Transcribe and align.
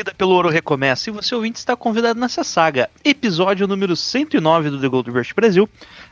Corrida 0.00 0.14
pelo 0.14 0.30
ouro 0.30 0.48
recomeça 0.48 1.10
e 1.10 1.12
você 1.12 1.34
ouvinte 1.34 1.58
está 1.58 1.76
convidado 1.76 2.18
nessa 2.18 2.42
saga. 2.42 2.88
Episódio 3.04 3.68
número 3.68 3.94
109 3.94 4.70
do 4.70 4.80
The 4.80 4.88
Gold 4.88 5.10
Rush 5.10 5.32
Brasil. 5.32 5.68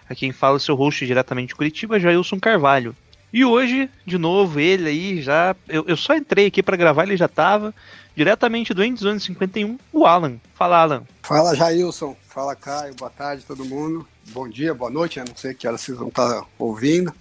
Aqui 0.09 0.21
quem 0.21 0.33
fala 0.33 0.57
é 0.57 0.59
o 0.59 0.61
seu 0.61 0.75
host 0.75 1.07
diretamente 1.07 1.49
de 1.49 1.55
Curitiba, 1.55 1.99
Jailson 1.99 2.39
Carvalho. 2.39 2.95
E 3.33 3.45
hoje, 3.45 3.89
de 4.07 4.19
novo, 4.19 4.61
ele 4.61 4.89
aí 4.89 5.23
já. 5.23 5.57
Eu, 5.67 5.85
eu 5.87 5.97
só 5.97 6.15
entrei 6.15 6.47
aqui 6.47 6.63
para 6.63 6.77
gravar, 6.77 7.05
ele 7.05 7.17
já 7.17 7.29
tava. 7.29 7.75
Diretamente 8.15 8.75
do 8.75 8.85
Endzone 8.85 9.21
51, 9.21 9.79
o 9.93 10.05
Alan. 10.05 10.37
Fala, 10.55 10.79
Alan. 10.79 11.03
Fala 11.23 11.55
Jailson, 11.55 12.17
fala 12.27 12.57
Caio, 12.57 12.95
boa 12.95 13.11
tarde 13.11 13.45
todo 13.47 13.65
mundo. 13.65 14.07
Bom 14.31 14.49
dia, 14.49 14.75
boa 14.75 14.91
noite, 14.91 15.19
né? 15.19 15.25
não 15.29 15.37
sei 15.37 15.55
que 15.55 15.67
horas 15.67 15.81
vocês 15.81 15.97
vão 15.97 16.09
estar 16.09 16.45
ouvindo. 16.59 17.13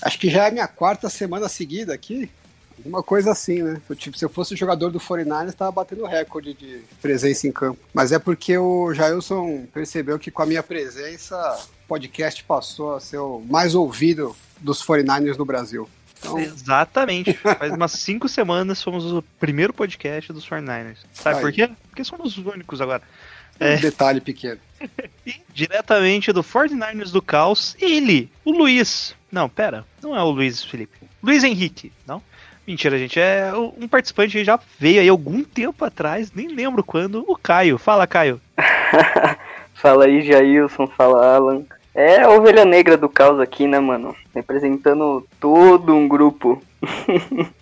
Acho 0.00 0.18
que 0.18 0.30
já 0.30 0.44
é 0.44 0.48
a 0.48 0.52
minha 0.52 0.68
quarta 0.68 1.10
semana 1.10 1.48
seguida 1.48 1.92
aqui. 1.92 2.30
Uma 2.84 3.02
coisa 3.02 3.32
assim, 3.32 3.62
né? 3.62 3.80
Eu, 3.88 3.96
tipo, 3.96 4.16
se 4.16 4.24
eu 4.24 4.28
fosse 4.28 4.56
jogador 4.56 4.90
do 4.90 4.98
49ers, 4.98 5.48
estava 5.48 5.70
batendo 5.70 6.04
recorde 6.04 6.54
de 6.54 6.80
presença 7.00 7.46
em 7.46 7.52
campo. 7.52 7.78
Mas 7.92 8.12
é 8.12 8.18
porque 8.18 8.56
o 8.56 8.92
Jailson 8.94 9.66
percebeu 9.72 10.18
que 10.18 10.30
com 10.30 10.42
a 10.42 10.46
minha 10.46 10.62
presença, 10.62 11.36
o 11.84 11.88
podcast 11.88 12.42
passou 12.44 12.94
a 12.94 13.00
ser 13.00 13.18
o 13.18 13.40
mais 13.40 13.74
ouvido 13.74 14.34
dos 14.60 14.84
49ers 14.84 15.36
no 15.36 15.44
Brasil. 15.44 15.88
Então, 16.18 16.38
Exatamente. 16.38 17.32
Faz 17.58 17.72
umas 17.72 17.92
5 17.92 18.28
semanas 18.28 18.82
fomos 18.82 19.04
o 19.12 19.22
primeiro 19.38 19.72
podcast 19.72 20.32
dos 20.32 20.48
49ers. 20.48 20.98
Sabe 21.12 21.36
Aí. 21.36 21.42
por 21.42 21.52
quê? 21.52 21.70
Porque 21.88 22.04
somos 22.04 22.38
os 22.38 22.46
únicos 22.46 22.80
agora. 22.80 23.02
um 23.60 23.80
detalhe 23.80 24.20
pequeno. 24.20 24.60
E 25.26 25.40
diretamente 25.54 26.30
do 26.32 26.44
49ers 26.44 27.10
do 27.10 27.22
Caos, 27.22 27.74
ele, 27.80 28.30
o 28.44 28.50
Luiz. 28.50 29.14
Não, 29.32 29.48
pera, 29.48 29.86
não 30.02 30.14
é 30.14 30.22
o 30.22 30.28
Luiz 30.28 30.62
Felipe. 30.62 30.98
Luiz 31.22 31.42
Henrique, 31.42 31.90
não? 32.06 32.22
Mentira, 32.66 32.98
gente, 32.98 33.20
é 33.20 33.52
um 33.54 33.86
participante 33.86 34.38
que 34.38 34.44
já 34.44 34.58
veio 34.78 35.00
aí 35.00 35.08
algum 35.08 35.44
tempo 35.44 35.84
atrás, 35.84 36.32
nem 36.32 36.48
lembro 36.48 36.82
quando, 36.82 37.24
o 37.28 37.36
Caio. 37.36 37.76
Fala, 37.76 38.06
Caio. 38.06 38.40
Fala 39.74 40.06
aí, 40.06 40.22
Jailson, 40.22 40.86
fala 40.86 41.34
Alan. 41.36 41.62
É 41.94 42.22
a 42.22 42.30
ovelha 42.30 42.64
negra 42.64 42.96
do 42.96 43.06
caos 43.06 43.38
aqui, 43.38 43.66
né, 43.66 43.78
mano? 43.78 44.16
Representando 44.34 45.26
todo 45.38 45.94
um 45.94 46.08
grupo. 46.08 46.62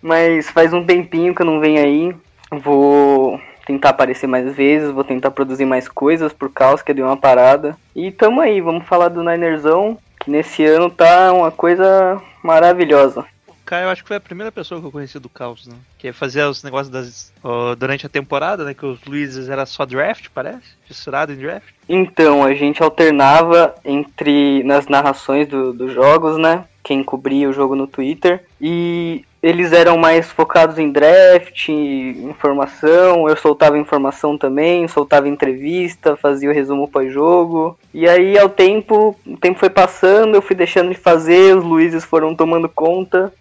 Mas 0.00 0.48
faz 0.48 0.72
um 0.72 0.84
tempinho 0.84 1.34
que 1.34 1.42
eu 1.42 1.46
não 1.46 1.58
venho 1.58 1.82
aí. 1.82 2.14
Vou 2.52 3.40
tentar 3.66 3.88
aparecer 3.88 4.28
mais 4.28 4.54
vezes, 4.54 4.92
vou 4.92 5.02
tentar 5.02 5.32
produzir 5.32 5.64
mais 5.64 5.88
coisas 5.88 6.32
por 6.32 6.50
caos 6.52 6.82
que 6.82 6.94
deu 6.94 7.06
uma 7.06 7.16
parada. 7.16 7.76
E 7.96 8.12
tamo 8.12 8.40
aí, 8.40 8.60
vamos 8.60 8.86
falar 8.86 9.08
do 9.08 9.24
Ninerzão, 9.24 9.98
que 10.20 10.30
nesse 10.30 10.64
ano 10.64 10.88
tá 10.88 11.32
uma 11.32 11.50
coisa 11.50 12.22
maravilhosa. 12.42 13.24
Caio, 13.64 13.88
acho 13.88 14.02
que 14.02 14.08
foi 14.08 14.16
a 14.18 14.20
primeira 14.20 14.52
pessoa 14.52 14.80
que 14.80 14.86
eu 14.86 14.92
conheci 14.92 15.18
do 15.18 15.28
Caos, 15.28 15.66
né? 15.66 15.74
Que 15.98 16.12
fazia 16.12 16.48
os 16.48 16.62
negócios 16.62 16.88
das, 16.90 17.32
durante 17.78 18.04
a 18.06 18.08
temporada, 18.08 18.64
né? 18.64 18.74
Que 18.74 18.84
os 18.84 19.02
Luizes 19.04 19.48
era 19.48 19.64
só 19.66 19.84
draft, 19.86 20.26
parece? 20.34 20.74
Fissurado 20.86 21.32
em 21.32 21.36
draft. 21.36 21.66
Então, 21.88 22.44
a 22.44 22.54
gente 22.54 22.82
alternava 22.82 23.74
entre 23.84 24.62
nas 24.64 24.86
narrações 24.86 25.48
do- 25.48 25.72
dos 25.72 25.92
jogos, 25.92 26.36
né? 26.38 26.64
Quem 26.82 27.02
cobria 27.02 27.48
o 27.48 27.52
jogo 27.52 27.74
no 27.74 27.86
Twitter. 27.86 28.44
E 28.60 29.24
eles 29.42 29.72
eram 29.72 29.96
mais 29.96 30.30
focados 30.30 30.78
em 30.78 30.90
draft, 30.92 31.68
informação. 31.68 33.28
Eu 33.28 33.36
soltava 33.36 33.78
informação 33.78 34.36
também, 34.36 34.86
soltava 34.88 35.28
entrevista, 35.28 36.16
fazia 36.16 36.50
o 36.50 36.52
resumo 36.52 36.88
pós-jogo. 36.88 37.78
E 37.92 38.08
aí, 38.08 38.38
ao 38.38 38.48
tempo, 38.48 39.16
o 39.26 39.36
tempo 39.36 39.58
foi 39.58 39.70
passando, 39.70 40.34
eu 40.34 40.42
fui 40.42 40.56
deixando 40.56 40.90
de 40.90 40.96
fazer, 40.98 41.56
os 41.56 41.64
Luizes 41.64 42.04
foram 42.04 42.34
tomando 42.34 42.68
conta. 42.68 43.32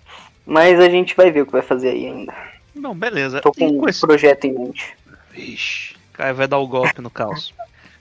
Mas 0.46 0.80
a 0.80 0.90
gente 0.90 1.16
vai 1.16 1.31
ver 1.31 1.42
o 1.42 1.46
que 1.46 1.52
vai 1.52 1.62
fazer 1.62 1.90
aí 1.90 2.08
ainda. 2.08 2.34
Bom, 2.76 2.96
beleza. 2.96 3.42
Tô 3.42 3.52
com 3.52 3.70
com 3.70 3.86
um 3.86 3.90
esse... 3.90 4.02
projeto 4.02 4.46
em 4.46 4.54
mente. 4.54 4.96
Vixe, 5.31 5.96
Caio 6.14 6.36
vai 6.36 6.48
dar 6.48 6.58
o 6.59 6.68
golpe 6.68 7.02
no 7.02 7.09
Caos. 7.09 7.54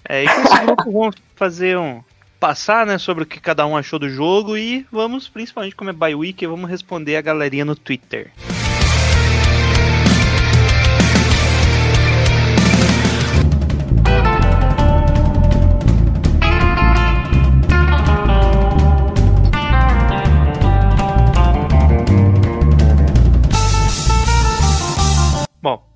É, 0.08 0.24
e 0.24 0.28
com 0.28 0.40
esse 0.40 0.58
grupo 0.64 0.92
vamos 0.92 1.16
fazer 1.36 1.78
um... 1.78 2.02
Passar, 2.40 2.84
né, 2.84 2.98
sobre 2.98 3.22
o 3.22 3.26
que 3.26 3.40
cada 3.40 3.64
um 3.64 3.76
achou 3.76 4.00
do 4.00 4.08
jogo 4.08 4.56
e 4.56 4.84
vamos, 4.90 5.28
principalmente 5.28 5.76
como 5.76 5.90
é 5.90 5.92
bye 5.92 6.12
week, 6.12 6.44
vamos 6.44 6.68
responder 6.68 7.14
a 7.14 7.20
galerinha 7.20 7.64
no 7.64 7.76
Twitter. 7.76 8.32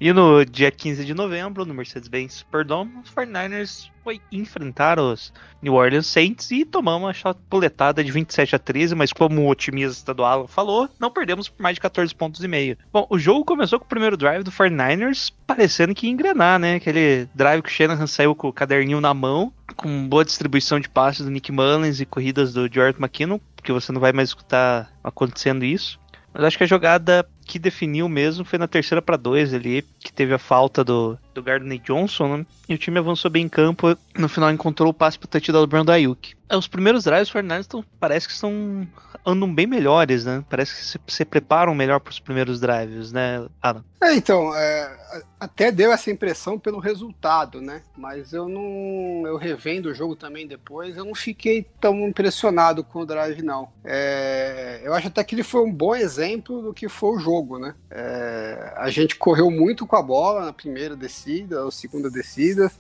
E 0.07 0.13
no 0.13 0.45
dia 0.45 0.71
15 0.71 1.05
de 1.05 1.13
novembro, 1.15 1.67
no 1.67 1.75
Mercedes-Benz 1.75 2.35
Superdome, 2.35 2.93
os 3.03 3.11
49ers 3.11 3.91
foi 4.05 4.21
enfrentar 4.31 5.01
os 5.01 5.33
New 5.61 5.75
Orleans 5.75 6.07
Saints 6.07 6.49
e 6.53 6.65
tomamos 6.65 7.09
uma 7.09 7.13
chapuletada 7.13 8.05
de 8.05 8.13
27 8.13 8.55
a 8.55 8.59
13, 8.61 8.95
mas 8.95 9.13
como 9.13 9.41
o 9.41 9.49
otimista 9.51 10.15
do 10.15 10.25
Alan 10.25 10.47
falou, 10.47 10.89
não 11.01 11.11
perdemos 11.11 11.49
por 11.49 11.61
mais 11.61 11.75
de 11.75 11.81
14 11.81 12.15
pontos 12.15 12.45
e 12.45 12.47
meio. 12.47 12.79
Bom, 12.93 13.05
o 13.11 13.19
jogo 13.19 13.45
começou 13.45 13.81
com 13.81 13.85
o 13.85 13.89
primeiro 13.89 14.17
drive 14.17 14.45
do 14.45 14.53
49ers, 14.53 15.33
parecendo 15.45 15.93
que 15.93 16.07
ia 16.07 16.13
engrenar, 16.13 16.61
né? 16.61 16.77
Aquele 16.77 17.29
drive 17.35 17.63
que 17.63 17.69
o 17.69 17.73
Shanahan 17.73 18.07
saiu 18.07 18.33
com 18.33 18.47
o 18.47 18.53
caderninho 18.53 19.01
na 19.01 19.13
mão, 19.13 19.53
com 19.75 20.09
boa 20.09 20.25
distribuição 20.25 20.79
de 20.79 20.89
passes 20.89 21.25
do 21.25 21.33
Nick 21.33 21.51
Mullins 21.51 21.99
e 21.99 22.07
corridas 22.07 22.53
do 22.53 22.73
George 22.73 22.97
McKinnon, 23.01 23.41
porque 23.57 23.73
você 23.73 23.91
não 23.91 24.01
vai 24.01 24.13
mais 24.13 24.29
escutar 24.29 24.89
acontecendo 25.03 25.65
isso. 25.65 25.99
Mas 26.33 26.45
acho 26.45 26.59
que 26.59 26.65
a 26.65 26.69
jogada 26.69 27.27
que 27.47 27.59
definiu 27.59 28.09
mesmo 28.09 28.45
foi 28.45 28.59
na 28.59 28.67
terceira 28.67 29.01
para 29.01 29.17
dois 29.17 29.55
ali, 29.55 29.83
que 30.01 30.13
teve 30.13 30.35
a 30.35 30.39
falta 30.39 30.83
do, 30.83 31.17
do 31.37 31.43
Gardner 31.43 31.79
Johnson, 31.79 32.39
né? 32.39 32.47
E 32.69 32.75
o 32.75 32.79
time 32.79 32.99
avançou 32.99 33.31
bem 33.31 33.45
em 33.45 33.49
campo. 33.49 33.97
No 34.17 34.29
final 34.29 34.51
encontrou 34.51 34.91
o 34.91 34.95
passe 34.95 35.19
pro 35.19 35.29
touchdown 35.29 35.61
do 35.63 35.67
Brandon 35.67 35.93
Ayuk. 35.93 36.35
É, 36.49 36.57
Os 36.57 36.67
primeiros 36.67 37.05
drives, 37.05 37.31
49ers 37.31 37.67
tão, 37.67 37.85
parece 38.01 38.27
que 38.27 38.33
estão 38.33 38.87
andam 39.25 39.53
bem 39.53 39.67
melhores, 39.67 40.25
né? 40.25 40.45
Parece 40.49 40.75
que 40.75 40.85
se, 40.85 41.01
se 41.09 41.25
preparam 41.25 41.75
melhor 41.75 41.99
para 41.99 42.13
os 42.13 42.21
primeiros 42.21 42.61
drives, 42.61 43.11
né, 43.11 43.45
Alan? 43.61 43.85
É, 44.01 44.15
então, 44.15 44.55
é, 44.55 45.23
até 45.41 45.73
deu 45.73 45.91
essa 45.91 46.11
impressão 46.11 46.59
pelo 46.59 46.79
resultado, 46.79 47.61
né? 47.61 47.83
Mas 47.97 48.33
eu 48.33 48.49
não. 48.49 49.27
Eu 49.27 49.37
revendo 49.37 49.89
o 49.89 49.95
jogo 49.95 50.15
também 50.15 50.47
depois, 50.47 50.97
eu 50.97 51.05
não 51.05 51.15
fiquei 51.15 51.67
tão 51.81 52.07
impressionado 52.07 52.85
com 52.85 53.01
o 53.01 53.07
drive, 53.07 53.43
não. 53.43 53.69
É, 53.85 54.81
eu 54.85 54.95
acho 54.95 55.09
até 55.09 55.25
que 55.25 55.35
ele 55.35 55.43
foi 55.43 55.63
um 55.63 55.73
bom 55.73 55.95
exemplo 55.97 56.63
do 56.63 56.73
que 56.73 56.89
foi 56.89 57.17
o 57.17 57.19
jogo, 57.19 57.59
né? 57.59 57.75
É, 57.91 58.75
a 58.77 58.91
gente 58.91 59.17
correu 59.17 59.51
muito 59.51 59.87
com 59.87 59.97
a 59.97 60.03
bola 60.03 60.45
na 60.45 60.53
primeira 60.53 60.95
descida, 60.95 61.26
ou 61.65 61.71
segunda 61.71 62.11
descida, 62.11 62.71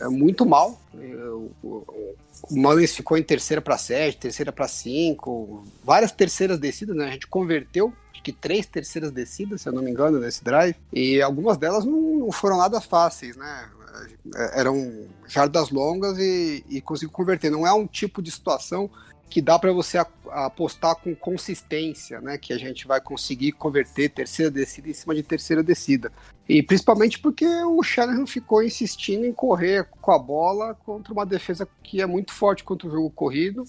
é, 0.00 0.08
muito 0.08 0.44
mal. 0.44 0.80
O, 0.92 1.50
o, 1.62 2.16
o 2.50 2.56
Mullins 2.56 2.94
ficou 2.94 3.16
em 3.16 3.22
terceira 3.22 3.60
para 3.60 3.78
sete, 3.78 4.18
terceira 4.18 4.52
para 4.52 4.68
cinco, 4.68 5.64
várias 5.82 6.12
terceiras 6.12 6.58
descidas, 6.58 6.96
né? 6.96 7.06
A 7.06 7.10
gente 7.12 7.26
converteu 7.26 7.92
acho 8.12 8.22
que 8.22 8.32
três 8.32 8.66
terceiras 8.66 9.10
descidas, 9.10 9.62
se 9.62 9.68
eu 9.68 9.72
não 9.72 9.82
me 9.82 9.90
engano, 9.90 10.18
nesse 10.18 10.42
drive. 10.42 10.76
E 10.92 11.20
algumas 11.20 11.56
delas 11.56 11.84
não, 11.84 12.18
não 12.18 12.32
foram 12.32 12.58
nada 12.58 12.80
fáceis, 12.80 13.36
né? 13.36 13.68
É, 14.34 14.60
Eram 14.60 15.06
jardas 15.26 15.70
longas 15.70 16.18
e, 16.18 16.64
e 16.68 16.80
conseguiu 16.80 17.12
converter. 17.12 17.50
Não 17.50 17.66
é 17.66 17.72
um 17.72 17.86
tipo 17.86 18.20
de 18.20 18.30
situação 18.30 18.90
que 19.34 19.42
dá 19.42 19.58
para 19.58 19.72
você 19.72 19.98
apostar 20.30 20.94
com 20.94 21.12
consistência, 21.12 22.20
né? 22.20 22.38
Que 22.38 22.52
a 22.52 22.56
gente 22.56 22.86
vai 22.86 23.00
conseguir 23.00 23.50
converter 23.50 24.08
terceira 24.08 24.48
descida 24.48 24.88
em 24.88 24.94
cima 24.94 25.12
de 25.12 25.24
terceira 25.24 25.60
descida. 25.60 26.12
E 26.48 26.62
principalmente 26.62 27.18
porque 27.18 27.44
o 27.44 27.82
Shanahan 27.82 28.28
ficou 28.28 28.62
insistindo 28.62 29.26
em 29.26 29.32
correr 29.32 29.88
com 30.00 30.12
a 30.12 30.18
bola 30.20 30.76
contra 30.86 31.12
uma 31.12 31.26
defesa 31.26 31.66
que 31.82 32.00
é 32.00 32.06
muito 32.06 32.32
forte 32.32 32.62
contra 32.62 32.86
o 32.86 32.90
jogo 32.92 33.10
corrido. 33.10 33.64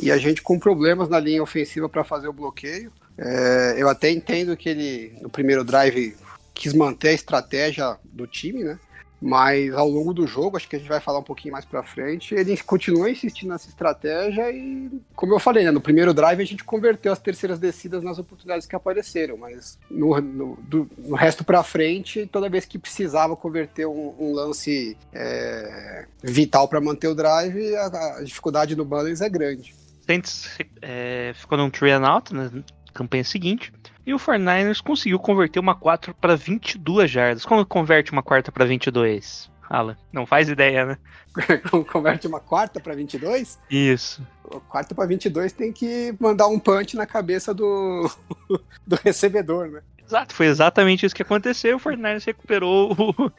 E 0.00 0.12
a 0.12 0.18
gente 0.18 0.40
com 0.40 0.56
problemas 0.56 1.08
na 1.08 1.18
linha 1.18 1.42
ofensiva 1.42 1.88
para 1.88 2.04
fazer 2.04 2.28
o 2.28 2.32
bloqueio. 2.32 2.92
É, 3.18 3.74
eu 3.76 3.88
até 3.88 4.12
entendo 4.12 4.56
que 4.56 4.68
ele, 4.68 5.18
no 5.20 5.28
primeiro 5.28 5.64
drive, 5.64 6.16
quis 6.54 6.72
manter 6.72 7.08
a 7.08 7.14
estratégia 7.14 7.98
do 8.04 8.24
time, 8.24 8.62
né? 8.62 8.78
Mas 9.20 9.74
ao 9.74 9.88
longo 9.88 10.14
do 10.14 10.26
jogo, 10.26 10.56
acho 10.56 10.68
que 10.68 10.76
a 10.76 10.78
gente 10.78 10.88
vai 10.88 11.00
falar 11.00 11.18
um 11.18 11.24
pouquinho 11.24 11.52
mais 11.52 11.64
pra 11.64 11.82
frente, 11.82 12.34
ele 12.34 12.56
continua 12.58 13.10
insistindo 13.10 13.50
nessa 13.50 13.68
estratégia 13.68 14.50
e, 14.52 14.90
como 15.14 15.34
eu 15.34 15.40
falei, 15.40 15.64
né, 15.64 15.70
no 15.70 15.80
primeiro 15.80 16.14
drive 16.14 16.40
a 16.40 16.46
gente 16.46 16.62
converteu 16.62 17.12
as 17.12 17.18
terceiras 17.18 17.58
descidas 17.58 18.02
nas 18.02 18.18
oportunidades 18.18 18.66
que 18.66 18.76
apareceram, 18.76 19.36
mas 19.36 19.78
no, 19.90 20.20
no, 20.20 20.58
do, 20.62 20.88
no 20.96 21.16
resto 21.16 21.42
pra 21.42 21.64
frente, 21.64 22.26
toda 22.26 22.48
vez 22.48 22.64
que 22.64 22.78
precisava 22.78 23.36
converter 23.36 23.86
um, 23.86 24.14
um 24.18 24.32
lance 24.32 24.96
é, 25.12 26.06
vital 26.22 26.68
para 26.68 26.80
manter 26.80 27.08
o 27.08 27.14
drive, 27.14 27.74
a, 27.74 28.18
a, 28.18 28.22
dificuldade 28.22 28.76
no 28.76 28.84
Bullens 28.84 29.20
é 29.20 29.28
grande. 29.28 29.74
Saints 30.06 30.48
é, 30.80 31.32
ficou 31.34 31.58
num 31.58 31.68
three 31.68 31.90
and 31.90 32.06
out 32.06 32.32
na 32.32 32.50
campanha 32.94 33.24
seguinte. 33.24 33.72
E 34.08 34.14
o 34.14 34.18
49ers 34.18 34.80
conseguiu 34.80 35.18
converter 35.18 35.60
uma 35.60 35.74
4 35.74 36.14
para 36.14 36.34
22 36.34 37.10
jardas. 37.10 37.44
Como 37.44 37.66
converte 37.66 38.10
uma 38.10 38.22
quarta 38.22 38.50
para 38.50 38.64
22? 38.64 39.50
Alan, 39.68 39.98
não 40.10 40.24
faz 40.24 40.48
ideia, 40.48 40.86
né? 40.86 40.98
Converte 41.92 42.26
uma 42.26 42.40
quarta 42.40 42.80
para 42.80 42.94
22? 42.94 43.58
Isso. 43.70 44.26
Quarta 44.66 44.94
para 44.94 45.06
22 45.06 45.52
tem 45.52 45.70
que 45.70 46.16
mandar 46.18 46.46
um 46.46 46.58
punch 46.58 46.96
na 46.96 47.04
cabeça 47.04 47.52
do, 47.52 48.10
do 48.86 48.96
recebedor, 49.04 49.68
né? 49.68 49.82
Exato, 50.02 50.34
foi 50.34 50.46
exatamente 50.46 51.04
isso 51.04 51.14
que 51.14 51.20
aconteceu. 51.20 51.76
O 51.76 51.80
49ers 51.80 52.24
recuperou 52.24 52.94
o, 52.94 53.30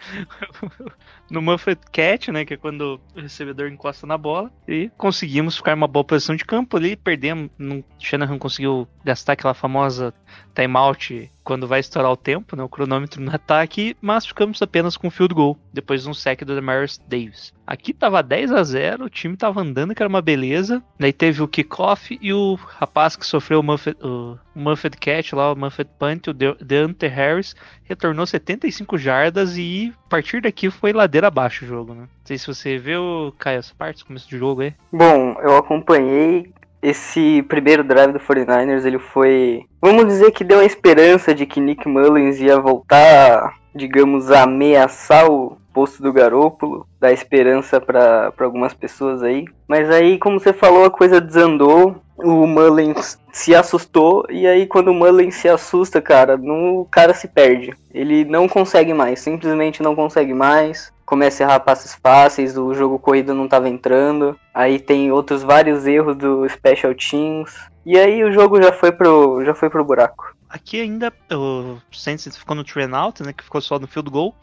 no 1.29 1.41
Muffet 1.41 1.79
Cat, 1.91 2.31
né? 2.31 2.45
Que 2.45 2.55
é 2.55 2.57
quando 2.57 2.99
o 3.15 3.21
recebedor 3.21 3.67
encosta 3.67 4.05
na 4.05 4.17
bola. 4.17 4.51
E 4.67 4.89
conseguimos 4.97 5.57
ficar 5.57 5.75
uma 5.75 5.87
boa 5.87 6.03
posição 6.03 6.35
de 6.35 6.45
campo 6.45 6.77
ali. 6.77 6.95
Perdemos. 6.95 7.49
Não, 7.57 7.83
Shanahan 7.99 8.37
conseguiu 8.37 8.87
gastar 9.03 9.33
aquela 9.33 9.53
famosa 9.53 10.13
timeout 10.53 11.31
quando 11.49 11.65
vai 11.65 11.79
estourar 11.79 12.11
o 12.11 12.15
tempo, 12.15 12.55
né, 12.55 12.61
o 12.61 12.69
cronômetro 12.69 13.19
no 13.19 13.33
ataque, 13.33 13.97
mas 13.99 14.23
ficamos 14.23 14.61
apenas 14.61 14.95
com 14.95 15.09
field 15.09 15.33
goal, 15.33 15.57
depois 15.73 16.03
de 16.03 16.09
um 16.09 16.13
sec 16.13 16.43
do 16.43 16.53
Demaris 16.53 17.01
Davis. 17.07 17.51
Aqui 17.65 17.91
tava 17.91 18.21
10 18.21 18.51
a 18.51 18.63
0 18.63 19.05
o 19.05 19.09
time 19.09 19.35
tava 19.35 19.61
andando, 19.61 19.95
que 19.95 20.03
era 20.03 20.09
uma 20.09 20.21
beleza. 20.21 20.83
Daí 20.99 21.11
teve 21.11 21.41
o 21.41 21.47
kickoff 21.47 22.19
e 22.21 22.31
o 22.31 22.53
rapaz 22.53 23.15
que 23.15 23.25
sofreu 23.25 23.61
o 23.61 23.63
Muffet, 23.63 23.97
o 23.99 24.37
Muffet 24.53 24.95
Catch 24.95 25.33
lá, 25.33 25.51
o 25.51 25.55
Muffet 25.55 25.87
Punt, 25.97 26.27
o 26.27 26.33
Deante 26.33 27.07
Harris, 27.07 27.55
retornou 27.83 28.27
75 28.27 28.95
jardas 28.97 29.57
e 29.57 29.91
a 30.05 30.09
partir 30.09 30.41
daqui 30.41 30.69
foi 30.69 30.93
ladeira 30.93 31.27
abaixo 31.27 31.65
o 31.65 31.67
jogo, 31.67 31.95
né? 31.95 32.01
Não 32.01 32.25
sei 32.25 32.37
se 32.37 32.45
você 32.45 32.77
viu, 32.77 33.33
Caio, 33.39 33.57
essa 33.57 33.73
parte, 33.75 34.05
começo 34.05 34.29
do 34.29 34.37
jogo 34.37 34.61
aí. 34.61 34.73
Bom, 34.91 35.35
eu 35.41 35.57
acompanhei, 35.57 36.51
esse 36.81 37.43
primeiro 37.43 37.83
drive 37.83 38.13
do 38.13 38.19
49ers, 38.19 38.85
ele 38.85 38.99
foi. 38.99 39.65
Vamos 39.81 40.05
dizer 40.05 40.31
que 40.31 40.43
deu 40.43 40.59
a 40.59 40.65
esperança 40.65 41.33
de 41.33 41.45
que 41.45 41.59
Nick 41.59 41.87
Mullins 41.87 42.39
ia 42.39 42.59
voltar, 42.59 43.53
digamos, 43.75 44.31
a 44.31 44.43
ameaçar 44.43 45.29
o 45.29 45.57
posto 45.79 46.03
do 46.03 46.11
Garópolo, 46.11 46.85
dar 46.99 47.13
esperança 47.13 47.79
para 47.79 48.33
algumas 48.37 48.73
pessoas 48.73 49.23
aí. 49.23 49.45
Mas 49.65 49.89
aí, 49.89 50.17
como 50.17 50.37
você 50.37 50.51
falou, 50.51 50.83
a 50.83 50.91
coisa 50.91 51.21
desandou. 51.21 51.95
O 52.17 52.45
Mullins 52.45 53.17
se 53.31 53.55
assustou 53.55 54.25
e 54.29 54.45
aí 54.45 54.67
quando 54.67 54.89
o 54.89 54.93
Mullins 54.93 55.35
se 55.35 55.47
assusta, 55.47 56.01
cara, 56.01 56.35
no, 56.35 56.81
o 56.81 56.85
cara 56.85 57.13
se 57.13 57.29
perde. 57.29 57.73
Ele 57.93 58.25
não 58.25 58.45
consegue 58.45 58.93
mais, 58.93 59.21
simplesmente 59.21 59.81
não 59.81 59.95
consegue 59.95 60.33
mais 60.33 60.91
começa 61.05 61.43
a 61.43 61.47
errar 61.47 61.59
passes 61.61 61.95
fáceis, 61.95 62.55
o 62.55 62.71
jogo 62.71 62.99
corrido 62.99 63.33
não 63.33 63.45
estava 63.45 63.67
entrando. 63.67 64.37
Aí 64.53 64.77
tem 64.77 65.11
outros 65.11 65.41
vários 65.41 65.87
erros 65.87 66.15
do 66.15 66.47
Special 66.47 66.93
Teams. 66.93 67.51
E 67.83 67.97
aí 67.97 68.23
o 68.23 68.31
jogo 68.31 68.61
já 68.61 68.71
foi 68.71 68.91
pro, 68.91 69.43
já 69.43 69.55
foi 69.55 69.71
pro 69.71 69.83
buraco. 69.83 70.35
Aqui 70.47 70.79
ainda 70.79 71.11
o 71.31 71.77
Saints 71.91 72.37
ficou 72.37 72.55
no 72.55 72.63
train 72.63 72.93
out, 72.93 73.23
né, 73.23 73.33
que 73.33 73.43
ficou 73.43 73.59
só 73.59 73.79
no 73.79 73.87
field 73.87 74.11
goal. 74.11 74.35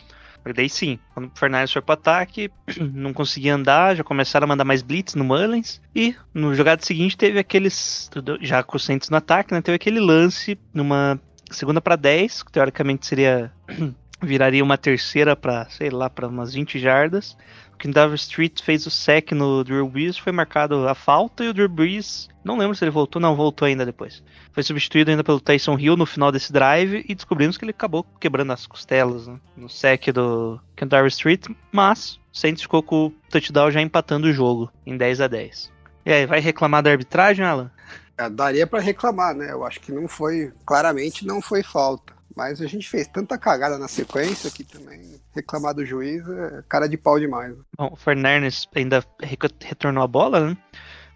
Daí 0.54 0.68
sim, 0.68 0.98
quando 1.12 1.26
o 1.26 1.38
Fernandes 1.38 1.72
foi 1.72 1.82
pro 1.82 1.94
ataque, 1.94 2.50
não 2.92 3.12
conseguia 3.12 3.54
andar, 3.54 3.96
já 3.96 4.04
começaram 4.04 4.44
a 4.44 4.48
mandar 4.48 4.64
mais 4.64 4.82
blitz 4.82 5.14
no 5.14 5.24
Mullins. 5.24 5.80
E 5.94 6.14
no 6.32 6.54
jogado 6.54 6.84
seguinte 6.84 7.16
teve 7.16 7.38
aqueles, 7.38 8.10
já 8.40 8.62
com 8.62 8.76
o 8.76 8.80
Saints 8.80 9.10
no 9.10 9.16
ataque, 9.16 9.52
né, 9.52 9.60
teve 9.60 9.76
aquele 9.76 10.00
lance 10.00 10.58
numa 10.72 11.20
segunda 11.50 11.80
para 11.80 11.96
10, 11.96 12.42
que 12.42 12.52
teoricamente 12.52 13.06
seria 13.06 13.52
viraria 14.22 14.62
uma 14.62 14.78
terceira 14.78 15.36
para, 15.36 15.68
sei 15.70 15.90
lá, 15.90 16.08
para 16.08 16.28
umas 16.28 16.54
20 16.54 16.78
jardas. 16.78 17.36
O 17.76 17.78
Kendaver 17.78 18.14
Street 18.14 18.62
fez 18.62 18.86
o 18.86 18.90
sec 18.90 19.32
no 19.32 19.62
Drew 19.62 19.86
Brees, 19.86 20.16
foi 20.16 20.32
marcado 20.32 20.88
a 20.88 20.94
falta 20.94 21.44
e 21.44 21.48
o 21.48 21.52
Drew 21.52 21.68
Brees, 21.68 22.26
não 22.42 22.56
lembro 22.56 22.74
se 22.74 22.82
ele 22.82 22.90
voltou, 22.90 23.20
não, 23.20 23.36
voltou 23.36 23.66
ainda 23.66 23.84
depois. 23.84 24.22
Foi 24.50 24.62
substituído 24.62 25.10
ainda 25.10 25.22
pelo 25.22 25.38
Tyson 25.38 25.78
Hill 25.78 25.94
no 25.94 26.06
final 26.06 26.32
desse 26.32 26.50
drive 26.50 27.04
e 27.06 27.14
descobrimos 27.14 27.58
que 27.58 27.64
ele 27.66 27.72
acabou 27.72 28.02
quebrando 28.18 28.50
as 28.54 28.66
costelas 28.66 29.26
né, 29.26 29.38
no 29.54 29.68
sec 29.68 30.06
do 30.10 30.58
Kendaver 30.74 31.08
Street, 31.08 31.48
mas 31.70 32.18
o 32.32 32.38
Saints 32.38 32.62
ficou 32.62 32.82
com 32.82 33.06
o 33.08 33.14
touchdown 33.30 33.70
já 33.70 33.82
empatando 33.82 34.26
o 34.26 34.32
jogo 34.32 34.72
em 34.86 34.96
10 34.96 35.20
a 35.20 35.28
10. 35.28 35.70
E 36.06 36.12
aí, 36.12 36.24
vai 36.24 36.40
reclamar 36.40 36.82
da 36.82 36.90
arbitragem, 36.90 37.44
Alan? 37.44 37.70
É, 38.16 38.30
daria 38.30 38.66
para 38.66 38.80
reclamar, 38.80 39.34
né? 39.34 39.52
Eu 39.52 39.66
acho 39.66 39.80
que 39.80 39.92
não 39.92 40.08
foi, 40.08 40.50
claramente 40.64 41.26
não 41.26 41.42
foi 41.42 41.62
falta. 41.62 42.15
Mas 42.36 42.60
a 42.60 42.66
gente 42.66 42.88
fez 42.88 43.08
tanta 43.08 43.38
cagada 43.38 43.78
na 43.78 43.88
sequência 43.88 44.50
que 44.50 44.62
também 44.62 45.18
reclamar 45.34 45.74
do 45.74 45.86
juiz 45.86 46.22
é 46.28 46.62
cara 46.68 46.86
de 46.86 46.98
pau 46.98 47.18
demais. 47.18 47.54
Bom, 47.76 47.90
o 47.92 47.96
Fernandes 47.96 48.68
ainda 48.74 49.02
retornou 49.22 50.04
a 50.04 50.06
bola, 50.06 50.50
né? 50.50 50.56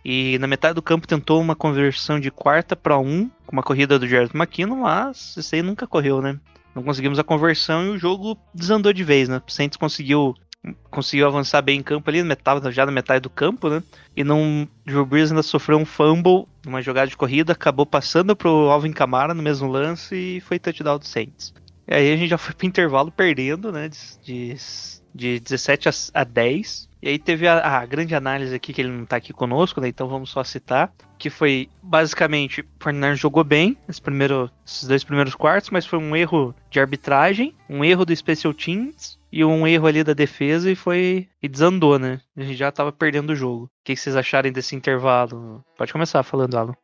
E 0.02 0.38
na 0.38 0.46
metade 0.46 0.75
do 0.75 0.82
campo 0.82 1.06
tentou 1.06 1.38
uma 1.38 1.55
conversão 1.55 2.19
de 2.19 2.31
quarta 2.31 2.75
para 2.75 2.99
um, 2.99 3.28
com 3.46 3.52
uma 3.52 3.62
corrida 3.62 3.99
do 3.99 4.08
Jared 4.08 4.34
McKinnon, 4.34 4.76
mas 4.76 5.37
isso 5.37 5.55
aí 5.55 5.61
nunca 5.61 5.87
correu, 5.87 6.22
né? 6.22 6.40
Não 6.75 6.82
conseguimos 6.82 7.19
a 7.19 7.25
conversão 7.25 7.84
e 7.84 7.88
o 7.90 7.99
jogo 7.99 8.38
desandou 8.55 8.93
de 8.93 9.05
vez, 9.05 9.28
né? 9.28 9.43
O 9.46 9.50
Saints 9.52 9.76
conseguiu 9.76 10.34
conseguiu 10.91 11.27
avançar 11.27 11.62
bem 11.62 11.79
em 11.79 11.83
campo 11.83 12.11
ali, 12.11 12.23
metade, 12.23 12.71
já 12.71 12.85
na 12.85 12.93
metade 12.93 13.21
do 13.21 13.31
campo, 13.31 13.69
né? 13.69 13.83
E 14.17 14.23
não, 14.23 14.69
Drew 14.85 15.07
Brees 15.07 15.31
ainda 15.31 15.43
sofreu 15.43 15.79
um 15.79 15.87
fumble 15.87 16.47
numa 16.65 16.83
jogada 16.83 17.09
de 17.09 17.17
corrida, 17.17 17.53
acabou 17.53 17.87
passando 17.87 18.37
pro 18.37 18.69
Alvin 18.71 18.93
Kamara 18.93 19.33
no 19.33 19.43
mesmo 19.43 19.69
lance 19.69 20.15
e 20.15 20.41
foi 20.41 20.59
touchdown 20.59 20.99
do 20.99 21.07
Saints. 21.07 21.55
E 21.89 21.95
aí 21.95 22.12
a 22.12 22.17
gente 22.17 22.29
já 22.29 22.39
foi 22.39 22.55
pro 22.55 22.67
intervalo 22.67 23.11
perdendo, 23.11 23.73
né? 23.73 23.91
De, 24.23 24.55
de 25.15 25.41
17 25.41 25.89
a, 25.89 25.93
a 26.15 26.25
10. 26.25 26.89
E 27.03 27.09
aí 27.09 27.19
teve 27.19 27.49
a, 27.49 27.79
a, 27.79 27.87
grande 27.87 28.15
análise 28.15 28.55
aqui, 28.55 28.75
que 28.75 28.83
ele 28.83 28.91
não 28.91 29.06
tá 29.06 29.17
aqui 29.17 29.33
conosco, 29.33 29.81
né? 29.81 29.89
Então 29.89 30.06
vamos 30.06 30.31
só 30.31 30.45
citar. 30.45 30.93
Que 31.19 31.31
foi 31.31 31.69
basicamente, 31.83 32.61
o 32.61 32.67
Fernandes 32.79 33.21
jogou 33.21 33.43
bem 33.43 33.77
esse 33.89 34.01
primeiro, 34.01 34.51
esses 34.65 34.87
dois 34.87 35.03
primeiros 35.03 35.35
quartos, 35.35 35.71
mas 35.71 35.87
foi 35.87 35.99
um 35.99 36.15
erro 36.15 36.55
de 36.71 36.79
arbitragem, 36.79 37.55
um 37.69 37.83
erro 37.85 38.05
do 38.05 38.15
Special 38.15 38.55
Teams 38.55 39.19
e 39.32 39.44
um 39.44 39.67
erro 39.67 39.87
ali 39.87 40.03
da 40.03 40.12
defesa 40.12 40.71
e 40.71 40.75
foi. 40.75 41.29
e 41.43 41.49
desandou, 41.49 41.99
né? 41.99 42.21
A 42.37 42.43
gente 42.43 42.56
já 42.56 42.71
tava 42.73 42.93
perdendo 42.93 43.31
o 43.31 43.37
jogo. 43.37 43.65
O 43.65 43.71
que 43.85 43.97
vocês 43.97 44.17
acharem 44.17 44.53
desse 44.53 44.75
intervalo? 44.75 45.65
Pode 45.77 45.93
começar 45.93 46.23
falando, 46.23 46.56
Alan. 46.56 46.75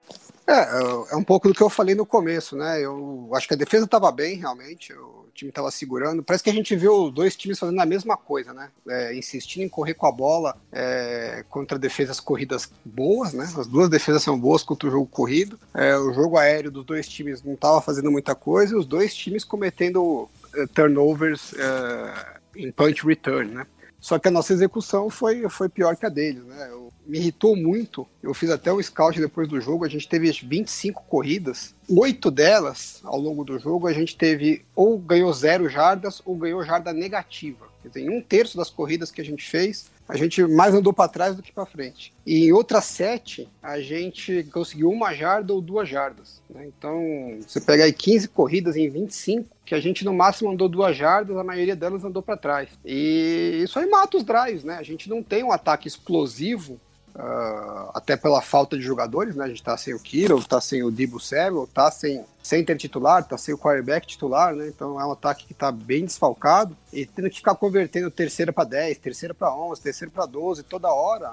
É, 0.47 1.13
é 1.13 1.17
um 1.17 1.25
pouco 1.25 1.49
do 1.49 1.55
que 1.55 1.63
eu 1.63 1.69
falei 1.69 1.97
no 1.97 2.07
começo, 2.07 2.57
né? 2.57 2.81
Eu 2.81 3.29
acho 3.35 3.49
que 3.49 3.55
a 3.55 3.57
defesa 3.57 3.85
estava 3.85 4.13
bem, 4.13 4.37
realmente. 4.37 4.93
O 4.93 5.27
time 5.35 5.49
estava 5.49 5.71
segurando. 5.73 6.23
Parece 6.23 6.45
que 6.45 6.51
a 6.51 6.53
gente 6.53 6.77
viu 6.77 7.11
dois 7.11 7.35
times 7.37 7.59
fazendo 7.59 7.81
a 7.81 7.87
mesma 7.87 8.17
coisa, 8.17 8.55
né? 8.55 8.71
É, 8.89 9.15
insistindo 9.17 9.65
em 9.65 9.69
correr 9.69 9.95
com 9.95 10.07
a 10.07 10.13
bola 10.13 10.57
é, 10.71 11.45
contra 11.51 11.77
defesas 11.77 12.21
corridas 12.21 12.71
boas, 12.85 13.33
né? 13.33 13.53
As 13.59 13.67
duas 13.67 13.89
defesas 13.89 14.23
são 14.23 14.39
boas 14.39 14.63
contra 14.63 14.89
o 14.89 14.93
jogo 14.93 15.07
corrido. 15.07 15.59
É, 15.75 15.97
o 15.97 16.13
jogo 16.13 16.39
aéreo 16.39 16.71
dos 16.71 16.85
dois 16.85 17.09
times 17.09 17.43
não 17.43 17.55
estava 17.55 17.81
fazendo 17.81 18.13
muita 18.13 18.37
coisa. 18.37 18.75
E 18.75 18.79
os 18.79 18.87
dois 18.87 19.13
times 19.15 19.43
cometendo 19.43 20.29
turnovers 20.75 21.53
uh, 21.53 22.41
em 22.57 22.71
punch 22.71 23.07
return, 23.07 23.53
né? 23.53 23.67
Só 24.01 24.19
que 24.19 24.29
a 24.29 24.31
nossa 24.31 24.53
execução 24.53 25.11
foi, 25.11 25.49
foi 25.49 25.69
pior 25.69 25.97
que 25.97 26.07
a 26.07 26.09
deles, 26.09 26.45
né? 26.45 26.69
Eu, 26.71 26.93
me 27.07 27.19
irritou 27.19 27.57
muito. 27.57 28.07
Eu 28.23 28.35
fiz 28.35 28.51
até 28.51 28.73
um 28.73 28.83
scout 28.83 29.19
depois 29.21 29.49
do 29.49 29.61
jogo. 29.61 29.85
A 29.85 29.89
gente 29.89 30.09
teve 30.09 30.31
25 30.31 31.05
corridas. 31.05 31.75
Oito 31.89 32.31
delas, 32.31 33.01
ao 33.05 33.19
longo 33.19 33.45
do 33.45 33.59
jogo, 33.59 33.87
a 33.87 33.93
gente 33.93 34.17
teve 34.17 34.65
ou 34.75 34.99
ganhou 34.99 35.33
zero 35.33 35.69
jardas 35.69 36.21
ou 36.25 36.37
ganhou 36.37 36.65
jarda 36.65 36.93
negativa. 36.93 37.67
Quer 37.83 37.89
dizer, 37.89 38.01
em 38.03 38.11
um 38.11 38.21
terço 38.21 38.57
das 38.57 38.71
corridas 38.71 39.11
que 39.11 39.21
a 39.21 39.25
gente 39.25 39.49
fez, 39.49 39.91
a 40.09 40.17
gente 40.17 40.43
mais 40.47 40.75
andou 40.75 40.93
para 40.93 41.09
trás 41.09 41.35
do 41.35 41.43
que 41.43 41.53
para 41.53 41.67
frente. 41.67 42.13
E 42.25 42.47
em 42.47 42.53
outras 42.53 42.85
sete, 42.85 43.49
a 43.63 43.81
gente 43.81 44.45
conseguiu 44.53 44.91
uma 44.91 45.13
jarda 45.15 45.53
ou 45.53 45.61
duas 45.61 45.89
jardas. 45.89 46.41
Né? 46.49 46.67
Então, 46.67 47.01
você 47.47 47.61
pega 47.61 47.85
aí 47.85 47.93
15 47.93 48.29
corridas 48.29 48.77
em 48.77 48.89
25, 48.89 49.49
que 49.65 49.75
a 49.75 49.81
gente 49.81 50.05
no 50.05 50.15
máximo 50.15 50.51
andou 50.51 50.69
duas 50.69 50.97
jardas, 50.97 51.37
a 51.37 51.45
maioria 51.45 51.75
delas 51.75 52.05
andou 52.05 52.23
para 52.23 52.37
trás. 52.37 52.69
E 52.85 53.63
isso 53.65 53.79
aí 53.79 53.87
mata 53.89 54.17
os 54.17 54.25
drives, 54.25 54.63
né? 54.63 54.77
A 54.77 54.83
gente 54.83 55.09
não 55.09 55.23
tem 55.23 55.43
um 55.43 55.51
ataque 55.51 55.89
explosivo 55.89 56.81
Uh, 57.19 57.91
até 57.95 58.15
pela 58.15 58.43
falta 58.43 58.77
de 58.77 58.83
jogadores, 58.83 59.35
né? 59.35 59.47
A 59.47 59.49
gente 59.49 59.63
tá 59.63 59.75
sem 59.75 59.95
o 59.95 59.99
Kiro, 59.99 60.45
tá 60.45 60.61
sem 60.61 60.83
o 60.83 60.91
Dibu 60.91 61.19
Samuel, 61.19 61.67
tá 61.67 61.91
sem 61.91 62.23
center 62.43 62.77
titular, 62.77 63.25
tá 63.25 63.39
sem 63.39 63.55
o 63.55 63.59
quarterback 63.59 64.07
titular, 64.07 64.55
né? 64.55 64.69
Então 64.69 65.01
é 65.01 65.07
um 65.07 65.13
ataque 65.13 65.47
que 65.47 65.55
tá 65.55 65.73
bem 65.73 66.05
desfalcado 66.05 66.77
e 66.93 67.07
tendo 67.07 67.31
que 67.31 67.37
ficar 67.37 67.55
convertendo 67.55 68.11
terceira 68.11 68.53
para 68.53 68.69
10, 68.69 68.99
terceira 68.99 69.33
para 69.33 69.51
11, 69.51 69.81
terceira 69.81 70.13
para 70.15 70.27
12 70.27 70.63
toda 70.65 70.93
hora. 70.93 71.33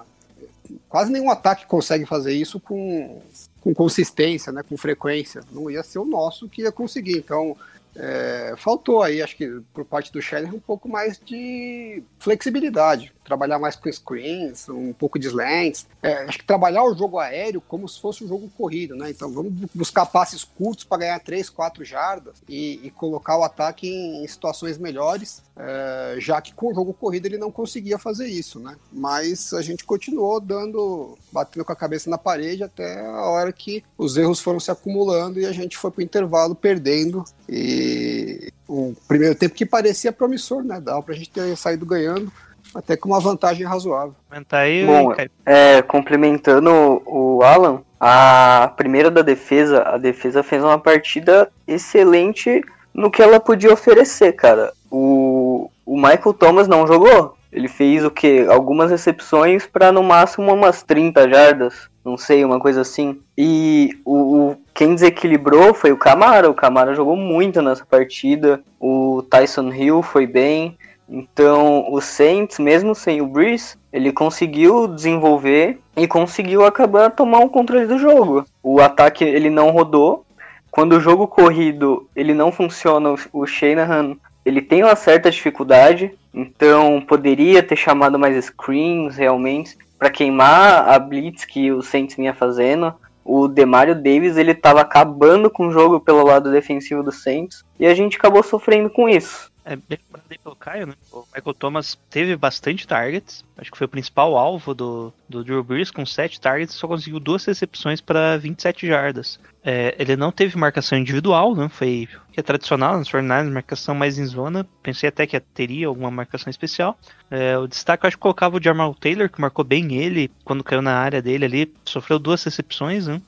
Quase 0.87 1.11
nenhum 1.11 1.29
ataque 1.29 1.65
consegue 1.65 2.05
fazer 2.05 2.31
isso 2.33 2.61
com, 2.61 3.21
com 3.59 3.73
consistência, 3.73 4.53
né? 4.53 4.63
Com 4.63 4.77
frequência. 4.77 5.41
Não 5.51 5.69
ia 5.69 5.83
ser 5.83 5.99
o 5.99 6.05
nosso 6.05 6.47
que 6.47 6.61
ia 6.61 6.71
conseguir. 6.71 7.17
Então 7.17 7.57
É, 7.95 8.55
faltou 8.57 9.03
aí, 9.03 9.21
acho 9.21 9.37
que 9.37 9.61
por 9.71 9.85
parte 9.85 10.11
do 10.11 10.19
Shanahan, 10.19 10.55
um 10.55 10.59
pouco 10.59 10.89
mais 10.89 11.19
de 11.19 12.01
flexibilidade. 12.17 13.13
Trabalhar 13.23 13.59
mais 13.59 13.75
com 13.75 13.91
screens, 13.91 14.67
um 14.69 14.93
pouco 14.93 15.17
de 15.17 15.27
slants. 15.27 15.85
É, 16.01 16.23
acho 16.23 16.39
que 16.39 16.45
trabalhar 16.45 16.83
o 16.83 16.95
jogo 16.95 17.19
aéreo 17.19 17.61
como 17.61 17.87
se 17.87 17.99
fosse 17.99 18.23
um 18.23 18.27
jogo 18.27 18.49
corrido, 18.57 18.95
né? 18.95 19.09
Então 19.09 19.31
vamos 19.31 19.53
buscar 19.73 20.05
passes 20.05 20.43
curtos 20.43 20.83
para 20.83 20.99
ganhar 20.99 21.19
3, 21.19 21.49
4 21.49 21.85
jardas 21.85 22.35
e, 22.47 22.79
e, 22.83 22.91
colocar 22.91 23.37
o 23.37 23.43
ataque 23.43 23.87
em, 23.87 24.23
em 24.23 24.27
situações 24.27 24.77
melhores, 24.77 25.41
é, 25.55 26.15
já 26.19 26.41
que 26.41 26.53
com 26.53 26.71
o 26.71 26.75
jogo 26.75 26.93
corrido 26.93 27.25
ele 27.25 27.37
não 27.37 27.51
conseguia 27.51 27.97
fazer 27.97 28.27
isso, 28.27 28.59
né? 28.59 28.75
Mas 28.91 29.53
a 29.53 29.61
gente 29.61 29.83
continuou 29.83 30.39
dando, 30.39 31.17
batendo 31.31 31.65
com 31.65 31.71
a 31.71 31.75
cabeça 31.75 32.09
na 32.09 32.17
parede 32.17 32.63
até 32.63 32.99
a 33.05 33.25
hora 33.25 33.51
que 33.51 33.83
os 33.97 34.17
erros 34.17 34.39
foram 34.39 34.59
se 34.59 34.71
acumulando 34.71 35.39
e 35.39 35.45
a 35.45 35.51
gente 35.51 35.77
foi 35.77 35.91
para 35.91 36.01
o 36.01 36.03
intervalo 36.03 36.55
perdendo. 36.55 37.23
E 37.47 38.51
um 38.67 38.93
primeiro 39.07 39.35
tempo 39.35 39.55
que 39.55 39.65
parecia 39.65 40.11
promissor, 40.11 40.63
né? 40.63 40.79
Dava 40.79 41.01
para 41.01 41.13
a 41.13 41.17
gente 41.17 41.29
ter 41.29 41.55
saído 41.55 41.85
ganhando 41.85 42.31
até 42.73 42.97
com 42.97 43.09
uma 43.09 43.19
vantagem 43.19 43.65
razoável. 43.65 44.15
Aí, 44.51 44.85
Bom, 44.85 45.13
é, 45.45 45.81
complementando 45.81 47.01
o 47.05 47.41
Alan, 47.43 47.81
a 47.99 48.71
primeira 48.75 49.09
da 49.09 49.21
defesa, 49.21 49.83
a 49.83 49.97
defesa 49.97 50.43
fez 50.43 50.63
uma 50.63 50.79
partida 50.79 51.49
excelente 51.67 52.61
no 52.93 53.09
que 53.09 53.21
ela 53.21 53.39
podia 53.39 53.71
oferecer, 53.73 54.33
cara. 54.33 54.71
O, 54.91 55.69
o 55.85 55.95
Michael 55.95 56.33
Thomas 56.33 56.67
não 56.67 56.85
jogou. 56.85 57.35
Ele 57.51 57.67
fez 57.67 58.03
o 58.03 58.09
que? 58.09 58.45
Algumas 58.47 58.89
recepções 58.89 59.67
para 59.67 59.91
no 59.91 60.01
máximo 60.01 60.51
umas 60.51 60.81
30 60.81 61.29
jardas, 61.29 61.87
não 62.03 62.17
sei, 62.17 62.43
uma 62.43 62.59
coisa 62.59 62.81
assim. 62.81 63.19
E 63.37 63.91
o, 64.03 64.15
o, 64.15 64.57
quem 64.73 64.95
desequilibrou 64.95 65.73
foi 65.73 65.91
o 65.91 65.97
Camara. 65.97 66.49
O 66.49 66.55
Camara 66.55 66.95
jogou 66.95 67.15
muito 67.15 67.61
nessa 67.61 67.85
partida. 67.85 68.59
O 68.79 69.23
Tyson 69.29 69.71
Hill 69.71 70.01
foi 70.01 70.25
bem. 70.25 70.75
Então, 71.15 71.85
o 71.93 72.01
Saints, 72.01 72.57
mesmo 72.57 72.95
sem 72.95 73.21
o 73.21 73.27
Breeze, 73.27 73.75
ele 73.91 74.11
conseguiu 74.11 74.87
desenvolver 74.87 75.79
e 75.95 76.07
conseguiu 76.07 76.65
acabar 76.65 77.11
tomar 77.11 77.37
o 77.41 77.49
controle 77.49 77.85
do 77.85 77.99
jogo. 77.99 78.43
O 78.63 78.81
ataque 78.81 79.23
ele 79.23 79.51
não 79.51 79.69
rodou. 79.69 80.25
Quando 80.71 80.93
o 80.93 80.99
jogo 80.99 81.27
corrido 81.27 82.09
ele 82.15 82.33
não 82.33 82.51
funciona, 82.51 83.13
o 83.31 83.45
Shanahan 83.45 84.15
ele 84.43 84.59
tem 84.59 84.83
uma 84.83 84.95
certa 84.95 85.29
dificuldade, 85.29 86.11
então 86.33 86.99
poderia 87.07 87.61
ter 87.61 87.75
chamado 87.75 88.17
mais 88.17 88.45
screens 88.45 89.15
realmente 89.15 89.77
para 89.99 90.09
queimar 90.09 90.89
a 90.89 90.97
blitz 90.97 91.45
que 91.45 91.71
o 91.71 91.83
Saints 91.83 92.15
vinha 92.15 92.33
fazendo. 92.33 92.91
O 93.23 93.47
Demario 93.47 93.93
Davis 93.93 94.35
ele 94.35 94.51
estava 94.51 94.81
acabando 94.81 95.47
com 95.47 95.67
o 95.67 95.71
jogo 95.71 95.99
pelo 95.99 96.25
lado 96.25 96.51
defensivo 96.51 97.03
do 97.03 97.11
Saints 97.11 97.63
e 97.79 97.85
a 97.85 97.93
gente 97.93 98.17
acabou 98.17 98.41
sofrendo 98.41 98.89
com 98.89 99.07
isso. 99.07 99.52
É 99.65 99.75
bem 99.75 99.97
lembrado 100.05 100.25
aí 100.29 100.37
pelo 100.37 100.55
Caio, 100.55 100.87
né? 100.87 100.93
O 101.11 101.25
Michael 101.33 101.53
Thomas 101.53 101.97
teve 102.09 102.35
bastante 102.35 102.85
targets. 102.85 103.45
Acho 103.57 103.71
que 103.71 103.77
foi 103.77 103.85
o 103.85 103.89
principal 103.89 104.37
alvo 104.37 104.73
do, 104.73 105.13
do 105.27 105.43
Drew 105.43 105.63
Brees, 105.63 105.89
com 105.89 106.05
7 106.05 106.41
targets, 106.41 106.75
só 106.75 106.87
conseguiu 106.87 107.19
duas 107.19 107.45
recepções 107.45 108.01
para 108.01 108.37
27 108.37 108.85
jardas. 108.85 109.39
É, 109.63 109.95
ele 109.97 110.17
não 110.17 110.31
teve 110.31 110.57
marcação 110.57 110.97
individual, 110.97 111.55
né? 111.55 111.69
Foi 111.69 112.09
que 112.33 112.39
é 112.39 112.43
tradicional 112.43 112.97
nos 112.97 113.09
49 113.09 113.49
marcação 113.51 113.95
mais 113.95 114.17
em 114.17 114.25
zona. 114.25 114.67
Pensei 114.81 115.07
até 115.07 115.25
que 115.25 115.39
teria 115.39 115.87
alguma 115.87 116.11
marcação 116.11 116.49
especial. 116.49 116.97
É, 117.31 117.57
o 117.57 117.67
destaque 117.67 118.05
eu 118.05 118.07
acho 118.09 118.17
que 118.17 118.21
colocava 118.21 118.57
o 118.57 118.63
Jamal 118.63 118.93
Taylor, 118.95 119.29
que 119.29 119.39
marcou 119.39 119.63
bem 119.63 119.93
ele 119.95 120.29
quando 120.43 120.63
caiu 120.63 120.81
na 120.81 120.97
área 120.97 121.21
dele 121.21 121.45
ali. 121.45 121.73
Sofreu 121.85 122.19
duas 122.19 122.43
recepções, 122.43 123.07
né? 123.07 123.21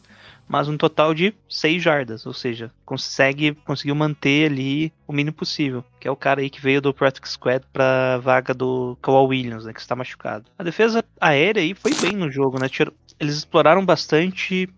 Mas 0.48 0.68
um 0.68 0.78
total 0.78 1.14
de 1.14 1.34
6 1.50 1.82
jardas, 1.82 2.26
ou 2.26 2.34
seja, 2.34 2.72
consegue 2.86 3.54
conseguiu 3.66 3.96
manter 3.96 4.52
ali 4.52 4.94
o 5.08 5.14
mínimo 5.14 5.36
possível, 5.36 5.84
que 6.00 6.08
é 6.08 6.12
o 6.12 6.16
cara 6.16 6.42
aí 6.42 6.50
que 6.50 6.62
veio 6.62 6.82
do 6.82 6.94
Practice 6.94 7.34
Squad 7.34 7.66
para 7.72 8.18
vaga 8.20 8.54
do 8.54 8.98
Kawhi 9.02 9.28
Williams, 9.28 9.66
né, 9.66 9.74
que 9.74 9.80
está 9.80 9.96
machucado. 9.96 10.46
A 10.58 10.64
defesa 10.64 11.04
aérea 11.20 11.62
aí 11.62 11.74
foi 11.74 11.94
bem 11.96 12.14
no 12.14 12.32
jogo, 12.32 12.60
né? 12.60 12.70
Eles 13.20 13.36
exploraram 13.36 13.86
bastante 13.86 14.70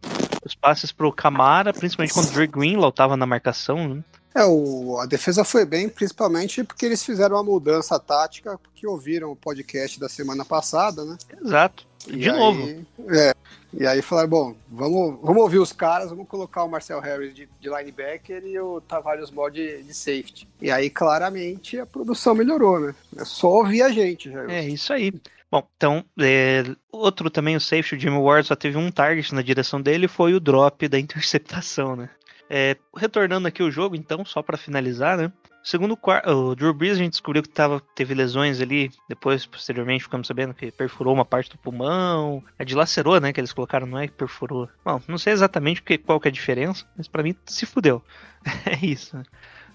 os 0.46 0.56
passes 0.56 0.92
pro 0.92 1.12
Camara, 1.12 1.74
principalmente 1.74 2.14
quando 2.14 2.30
o 2.30 2.32
Dre 2.32 2.48
Greenlaw 2.48 2.90
estava 2.90 3.18
na 3.18 3.26
marcação, 3.26 3.96
né? 3.96 4.04
É, 4.38 4.46
o, 4.46 5.00
a 5.00 5.08
defesa 5.08 5.44
foi 5.44 5.66
bem, 5.66 5.90
principalmente 5.90 6.64
porque 6.64 6.86
eles 6.86 7.04
fizeram 7.04 7.38
uma 7.38 7.44
mudança 7.44 8.00
tática, 8.00 8.56
porque 8.60 8.86
ouviram 8.86 9.32
o 9.32 9.36
podcast 9.36 10.00
da 10.00 10.08
semana 10.08 10.46
passada, 10.46 11.04
né? 11.04 11.18
Exato. 11.44 11.88
De 12.08 12.30
e 12.30 12.32
novo. 12.32 12.64
Aí, 12.64 12.86
é, 13.10 13.34
e 13.74 13.86
aí 13.86 14.02
falaram, 14.02 14.30
bom, 14.30 14.56
vamos, 14.70 15.20
vamos 15.22 15.42
ouvir 15.44 15.60
os 15.60 15.74
caras, 15.74 16.10
vamos 16.10 16.28
colocar 16.28 16.64
o 16.64 16.70
Marcel 16.70 17.00
Harris 17.00 17.34
de, 17.34 17.48
de 17.60 17.70
linebacker 17.70 18.44
e 18.46 18.60
o 18.60 18.82
Tavares 18.82 19.30
Mod 19.30 19.54
de, 19.54 19.84
de, 19.84 19.94
safety. 19.94 20.48
E 20.62 20.72
aí, 20.72 20.90
claramente, 20.90 21.80
a 21.80 21.86
produção 21.86 22.34
melhorou, 22.34 22.80
né? 22.80 22.96
É 23.18 23.26
só 23.26 23.50
ouvir 23.50 23.82
a 23.82 23.90
gente. 23.90 24.32
Já. 24.32 24.46
É 24.50 24.68
isso 24.68 24.94
aí. 24.94 25.14
Bom, 25.52 25.68
então, 25.76 26.04
é, 26.20 26.64
outro 26.92 27.30
também, 27.30 27.56
o 27.56 27.62
safety, 27.62 27.96
o 27.96 28.00
Jimmy 28.00 28.18
Ward, 28.18 28.48
só 28.48 28.56
teve 28.56 28.78
um 28.78 28.92
target 28.92 29.34
na 29.34 29.42
direção 29.42 29.82
dele, 29.82 30.08
foi 30.08 30.34
o 30.34 30.40
drop 30.40 30.88
da 30.88 31.00
interceptação, 31.00 31.96
né? 31.96 32.10
É, 32.50 32.78
retornando 32.96 33.48
aqui 33.48 33.62
o 33.62 33.72
jogo, 33.72 33.96
então, 33.96 34.24
só 34.24 34.42
para 34.42 34.58
finalizar, 34.58 35.18
né? 35.18 35.32
Segundo 35.68 36.00
o 36.26 36.56
Drew 36.56 36.74
Brees, 36.74 36.94
a 36.94 37.00
gente 37.00 37.12
descobriu 37.12 37.44
que 37.44 37.50
tava, 37.50 37.82
teve 37.94 38.14
lesões 38.14 38.62
ali. 38.62 38.90
Depois, 39.10 39.46
posteriormente, 39.46 40.06
ficamos 40.06 40.26
sabendo 40.26 40.54
que 40.54 40.72
perfurou 40.72 41.14
uma 41.14 41.26
parte 41.26 41.52
do 41.52 41.58
pulmão. 41.58 42.42
A 42.58 42.64
dilacerou, 42.64 43.20
né? 43.20 43.34
Que 43.34 43.42
eles 43.42 43.52
colocaram, 43.52 43.86
não 43.86 44.00
é 44.00 44.08
que 44.08 44.14
perfurou. 44.14 44.70
Bom, 44.86 45.02
não 45.10 45.18
sei 45.18 45.34
exatamente 45.34 45.84
que, 45.84 45.98
qual 45.98 46.22
que 46.22 46.30
é 46.30 46.32
a 46.32 46.34
diferença, 46.34 46.86
mas 46.96 47.10
para 47.10 47.22
mim 47.22 47.36
se 47.46 47.66
fudeu. 47.66 48.02
é 48.66 48.78
isso. 48.82 49.18
Né? 49.18 49.24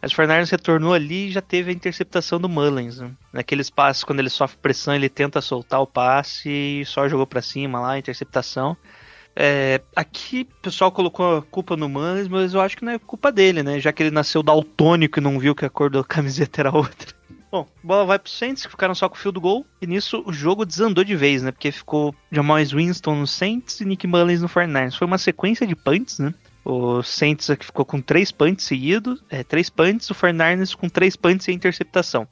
As 0.01 0.15
Fernandes 0.15 0.49
retornou 0.49 0.95
ali 0.95 1.29
e 1.29 1.31
já 1.31 1.43
teve 1.43 1.71
a 1.71 1.75
interceptação 1.75 2.41
do 2.41 2.49
Mullins. 2.49 2.99
Né? 2.99 3.13
Naqueles 3.31 3.69
passes, 3.69 4.03
quando 4.03 4.21
ele 4.21 4.31
sofre 4.31 4.57
pressão, 4.63 4.95
ele 4.95 5.11
tenta 5.11 5.43
soltar 5.43 5.83
o 5.83 5.87
passe 5.87 6.49
e 6.49 6.87
só 6.87 7.07
jogou 7.07 7.27
para 7.27 7.43
cima 7.43 7.79
lá, 7.79 7.99
interceptação. 7.99 8.79
É, 9.35 9.81
aqui 9.97 10.47
o 10.59 10.63
pessoal 10.63 10.93
colocou 10.93 11.39
a 11.39 11.43
culpa 11.43 11.77
no 11.77 11.89
Manes, 11.89 12.29
mas 12.29 12.53
eu 12.53 12.61
acho 12.61 12.77
que 12.77 12.85
não 12.85 12.93
é 12.93 12.99
culpa 12.99 13.33
dele, 13.33 13.63
né? 13.63 13.81
Já 13.81 13.93
que 13.93 14.03
ele 14.03 14.11
nasceu 14.11 14.43
daltônico 14.43 15.19
e 15.19 15.23
não 15.23 15.39
viu 15.39 15.55
que 15.55 15.65
a 15.65 15.71
cor 15.71 15.91
da 15.91 16.05
camiseta 16.05 16.61
era 16.61 16.75
outra. 16.75 17.15
Bom, 17.51 17.67
bola 17.83 18.07
vai 18.07 18.19
pro 18.19 18.31
Saints, 18.31 18.65
que 18.65 18.71
ficaram 18.71 18.95
só 18.95 19.09
com 19.09 19.15
o 19.15 19.19
fio 19.19 19.33
do 19.33 19.41
gol. 19.41 19.67
E 19.81 19.87
nisso 19.87 20.23
o 20.27 20.33
jogo 20.33 20.65
desandou 20.65 21.05
de 21.05 21.15
vez, 21.15 21.43
né? 21.43 21.51
Porque 21.51 21.71
ficou 21.71 22.15
Jamal 22.31 22.59
Winston 22.65 23.15
no 23.15 23.27
Saints 23.27 23.81
e 23.81 23.85
Nick 23.85 24.07
Mullins 24.07 24.41
no 24.41 24.49
49 24.49 24.97
Foi 24.97 25.07
uma 25.07 25.19
sequência 25.19 25.67
de 25.67 25.77
punts, 25.77 26.19
né? 26.19 26.33
O 26.65 27.03
Saints 27.03 27.51
aqui 27.51 27.67
ficou 27.67 27.85
com 27.85 28.01
três 28.01 28.31
punts 28.31 28.65
seguidos, 28.65 29.23
é, 29.29 29.43
três 29.43 29.69
punts, 29.69 30.09
o 30.11 30.15
49 30.15 30.77
com 30.77 30.89
três 30.89 31.17
punts 31.17 31.49
e 31.49 31.53
interceptação. 31.53 32.27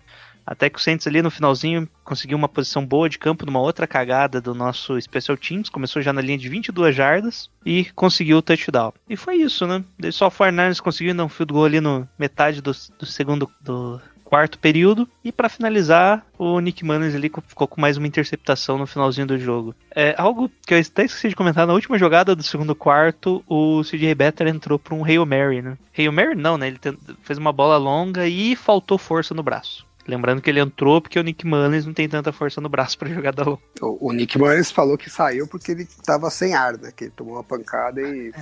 Até 0.50 0.68
que 0.68 0.80
o 0.80 0.82
Saints 0.82 1.06
ali 1.06 1.22
no 1.22 1.30
finalzinho 1.30 1.88
conseguiu 2.02 2.36
uma 2.36 2.48
posição 2.48 2.84
boa 2.84 3.08
de 3.08 3.20
campo 3.20 3.46
numa 3.46 3.60
outra 3.60 3.86
cagada 3.86 4.40
do 4.40 4.52
nosso 4.52 5.00
Special 5.00 5.36
Teams. 5.36 5.68
Começou 5.68 6.02
já 6.02 6.12
na 6.12 6.20
linha 6.20 6.36
de 6.36 6.48
22 6.48 6.92
jardas 6.92 7.48
e 7.64 7.84
conseguiu 7.94 8.38
o 8.38 8.42
touchdown. 8.42 8.92
E 9.08 9.16
foi 9.16 9.36
isso, 9.36 9.64
né? 9.64 9.84
Só 10.10 10.26
o 10.26 10.30
Fernandes 10.30 10.80
conseguiu 10.80 11.14
dar 11.14 11.24
um 11.24 11.28
field 11.28 11.52
goal 11.52 11.66
ali 11.66 11.80
no 11.80 12.08
metade 12.18 12.60
do, 12.60 12.72
do 12.98 13.06
segundo 13.06 13.48
do 13.60 14.00
quarto 14.24 14.58
período. 14.58 15.08
E 15.24 15.30
para 15.30 15.48
finalizar, 15.48 16.24
o 16.38 16.60
Nick 16.60 16.84
Mullins 16.84 17.14
ali 17.14 17.30
ficou 17.46 17.66
com 17.66 17.80
mais 17.80 17.96
uma 17.96 18.06
interceptação 18.06 18.78
no 18.78 18.86
finalzinho 18.86 19.26
do 19.26 19.38
jogo. 19.38 19.74
É 19.94 20.14
algo 20.16 20.50
que 20.66 20.74
eu 20.74 20.78
até 20.78 21.04
esqueci 21.04 21.28
de 21.28 21.36
comentar, 21.36 21.66
na 21.66 21.74
última 21.74 21.98
jogada 21.98 22.34
do 22.34 22.42
segundo 22.42 22.74
quarto, 22.74 23.44
o 23.48 23.82
CJ 23.82 24.14
Better 24.14 24.46
entrou 24.46 24.78
para 24.78 24.94
um 24.94 25.04
Hail 25.04 25.26
Mary, 25.26 25.60
né? 25.62 25.76
Hail 25.96 26.12
Mary 26.12 26.36
não, 26.36 26.56
né? 26.56 26.68
Ele 26.68 26.78
fez 27.22 27.38
uma 27.38 27.52
bola 27.52 27.76
longa 27.76 28.26
e 28.28 28.54
faltou 28.54 28.96
força 28.96 29.34
no 29.34 29.42
braço. 29.42 29.89
Lembrando 30.10 30.42
que 30.42 30.50
ele 30.50 30.58
entrou 30.58 31.00
porque 31.00 31.18
o 31.18 31.22
Nick 31.22 31.46
Mullins 31.46 31.86
não 31.86 31.94
tem 31.94 32.08
tanta 32.08 32.32
força 32.32 32.60
no 32.60 32.68
braço 32.68 32.98
para 32.98 33.08
jogar 33.08 33.32
da 33.32 33.44
longa. 33.44 33.60
O, 33.80 34.08
o, 34.08 34.12
Nick 34.12 34.36
Mullins 34.36 34.72
falou 34.72 34.98
que 34.98 35.08
saiu 35.08 35.46
porque 35.46 35.70
ele 35.70 35.86
tava 36.04 36.28
sem 36.30 36.54
ar, 36.54 36.76
né? 36.76 36.90
Que 36.94 37.04
ele 37.04 37.12
tomou 37.12 37.34
uma 37.34 37.44
pancada 37.44 38.00
e 38.00 38.32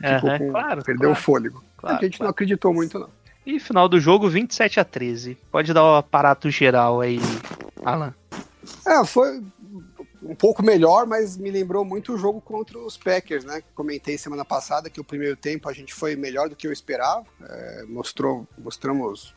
é, 0.00 0.20
com, 0.20 0.50
claro, 0.50 0.84
perdeu 0.84 1.08
claro, 1.08 1.12
o 1.12 1.14
fôlego. 1.16 1.64
Claro, 1.76 1.96
a 1.96 2.04
gente 2.04 2.18
claro. 2.18 2.28
não 2.28 2.30
acreditou 2.30 2.72
muito, 2.72 2.98
não. 3.00 3.08
E 3.44 3.58
final 3.58 3.88
do 3.88 3.98
jogo, 3.98 4.28
27 4.28 4.78
a 4.78 4.84
13. 4.84 5.36
Pode 5.50 5.72
dar 5.72 5.82
o 5.82 5.96
aparato 5.96 6.48
geral 6.50 7.00
aí, 7.00 7.18
Alan. 7.84 8.14
É, 8.86 9.04
foi 9.04 9.42
um 10.22 10.34
pouco 10.34 10.62
melhor, 10.62 11.06
mas 11.06 11.36
me 11.36 11.50
lembrou 11.50 11.84
muito 11.84 12.14
o 12.14 12.18
jogo 12.18 12.40
contra 12.40 12.78
os 12.78 12.96
Packers, 12.96 13.44
né? 13.44 13.62
Comentei 13.74 14.18
semana 14.18 14.44
passada 14.44 14.90
que 14.90 15.00
o 15.00 15.04
primeiro 15.04 15.36
tempo 15.36 15.68
a 15.68 15.72
gente 15.72 15.94
foi 15.94 16.16
melhor 16.16 16.48
do 16.48 16.56
que 16.56 16.66
eu 16.66 16.72
esperava. 16.72 17.24
É, 17.42 17.84
mostrou, 17.88 18.46
mostramos 18.56 19.34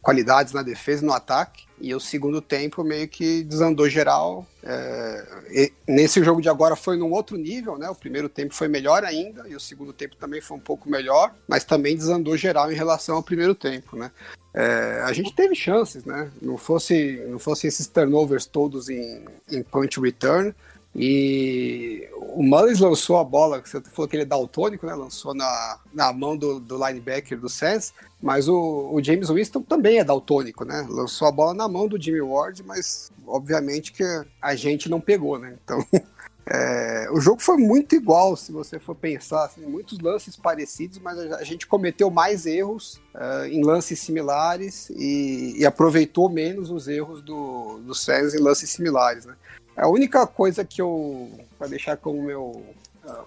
qualidades 0.00 0.52
na 0.52 0.62
defesa 0.62 1.02
e 1.02 1.06
no 1.06 1.12
ataque. 1.12 1.66
E 1.80 1.94
o 1.94 2.00
segundo 2.00 2.40
tempo 2.40 2.84
meio 2.84 3.08
que 3.08 3.42
desandou 3.42 3.88
geral. 3.88 4.46
É, 4.62 5.70
nesse 5.86 6.22
jogo 6.22 6.40
de 6.40 6.48
agora 6.48 6.76
foi 6.76 6.96
num 6.96 7.12
outro 7.12 7.36
nível, 7.36 7.76
né? 7.76 7.88
O 7.90 7.94
primeiro 7.94 8.28
tempo 8.28 8.54
foi 8.54 8.68
melhor 8.68 9.04
ainda 9.04 9.46
e 9.48 9.54
o 9.54 9.60
segundo 9.60 9.92
tempo 9.92 10.16
também 10.16 10.40
foi 10.40 10.56
um 10.56 10.60
pouco 10.60 10.88
melhor, 10.88 11.34
mas 11.46 11.64
também 11.64 11.96
desandou 11.96 12.36
geral 12.36 12.72
em 12.72 12.76
relação 12.76 13.16
ao 13.16 13.22
primeiro 13.22 13.54
tempo, 13.54 13.96
né? 13.96 14.10
É, 14.54 15.02
a 15.04 15.12
gente 15.12 15.34
teve 15.34 15.54
chances, 15.54 16.04
né? 16.04 16.30
Não 16.40 16.56
fosse, 16.56 17.20
não 17.28 17.40
fosse 17.40 17.66
esses 17.66 17.88
turnovers 17.88 18.46
todos 18.46 18.88
em, 18.88 19.24
em 19.50 19.62
punch 19.62 20.00
return, 20.00 20.54
E 20.94 22.08
o 22.34 22.42
Mullins 22.42 22.78
lançou 22.78 23.18
a 23.18 23.24
bola, 23.24 23.60
você 23.60 23.80
falou 23.80 24.08
que 24.08 24.14
ele 24.14 24.22
é 24.22 24.26
daltônico, 24.26 24.86
né? 24.86 24.94
Lançou 24.94 25.34
na, 25.34 25.78
na 25.92 26.12
mão 26.12 26.36
do, 26.36 26.60
do 26.60 26.76
linebacker 26.76 27.38
do 27.38 27.48
Saints, 27.48 27.92
mas 28.22 28.48
o, 28.48 28.90
o, 28.92 29.02
James 29.02 29.28
Winston 29.28 29.62
também 29.62 29.98
é 29.98 30.04
daltônico, 30.04 30.64
né? 30.64 30.86
Lançou 30.88 31.26
a 31.26 31.32
bola 31.32 31.52
na 31.52 31.68
mão 31.68 31.88
do 31.88 32.00
Jimmy 32.00 32.20
Ward, 32.20 32.62
mas 32.62 33.10
obviamente 33.26 33.92
que 33.92 34.04
a 34.40 34.54
gente 34.54 34.88
não 34.88 35.00
pegou, 35.00 35.38
né? 35.38 35.56
Então 35.64 35.84
É, 36.46 37.08
o 37.10 37.20
jogo 37.20 37.40
foi 37.40 37.56
muito 37.56 37.94
igual, 37.94 38.36
se 38.36 38.52
você 38.52 38.78
for 38.78 38.94
pensar, 38.94 39.44
assim, 39.44 39.62
muitos 39.62 39.98
lances 39.98 40.36
parecidos, 40.36 40.98
mas 40.98 41.18
a 41.32 41.42
gente 41.42 41.66
cometeu 41.66 42.10
mais 42.10 42.44
erros 42.44 43.00
uh, 43.14 43.46
em 43.46 43.64
lances 43.64 43.98
similares 44.00 44.90
e, 44.90 45.54
e, 45.56 45.64
aproveitou 45.64 46.28
menos 46.28 46.70
os 46.70 46.86
erros 46.86 47.22
do, 47.22 47.78
do 47.78 47.94
Sainz 47.94 48.34
em 48.34 48.42
lances 48.42 48.68
similares. 48.68 49.24
Né? 49.24 49.34
A 49.76 49.88
única 49.88 50.26
coisa 50.26 50.64
que 50.64 50.80
eu, 50.80 51.30
para 51.58 51.68
deixar 51.68 51.96
como 51.96 52.22
meu 52.22 52.62
uh, 53.04 53.26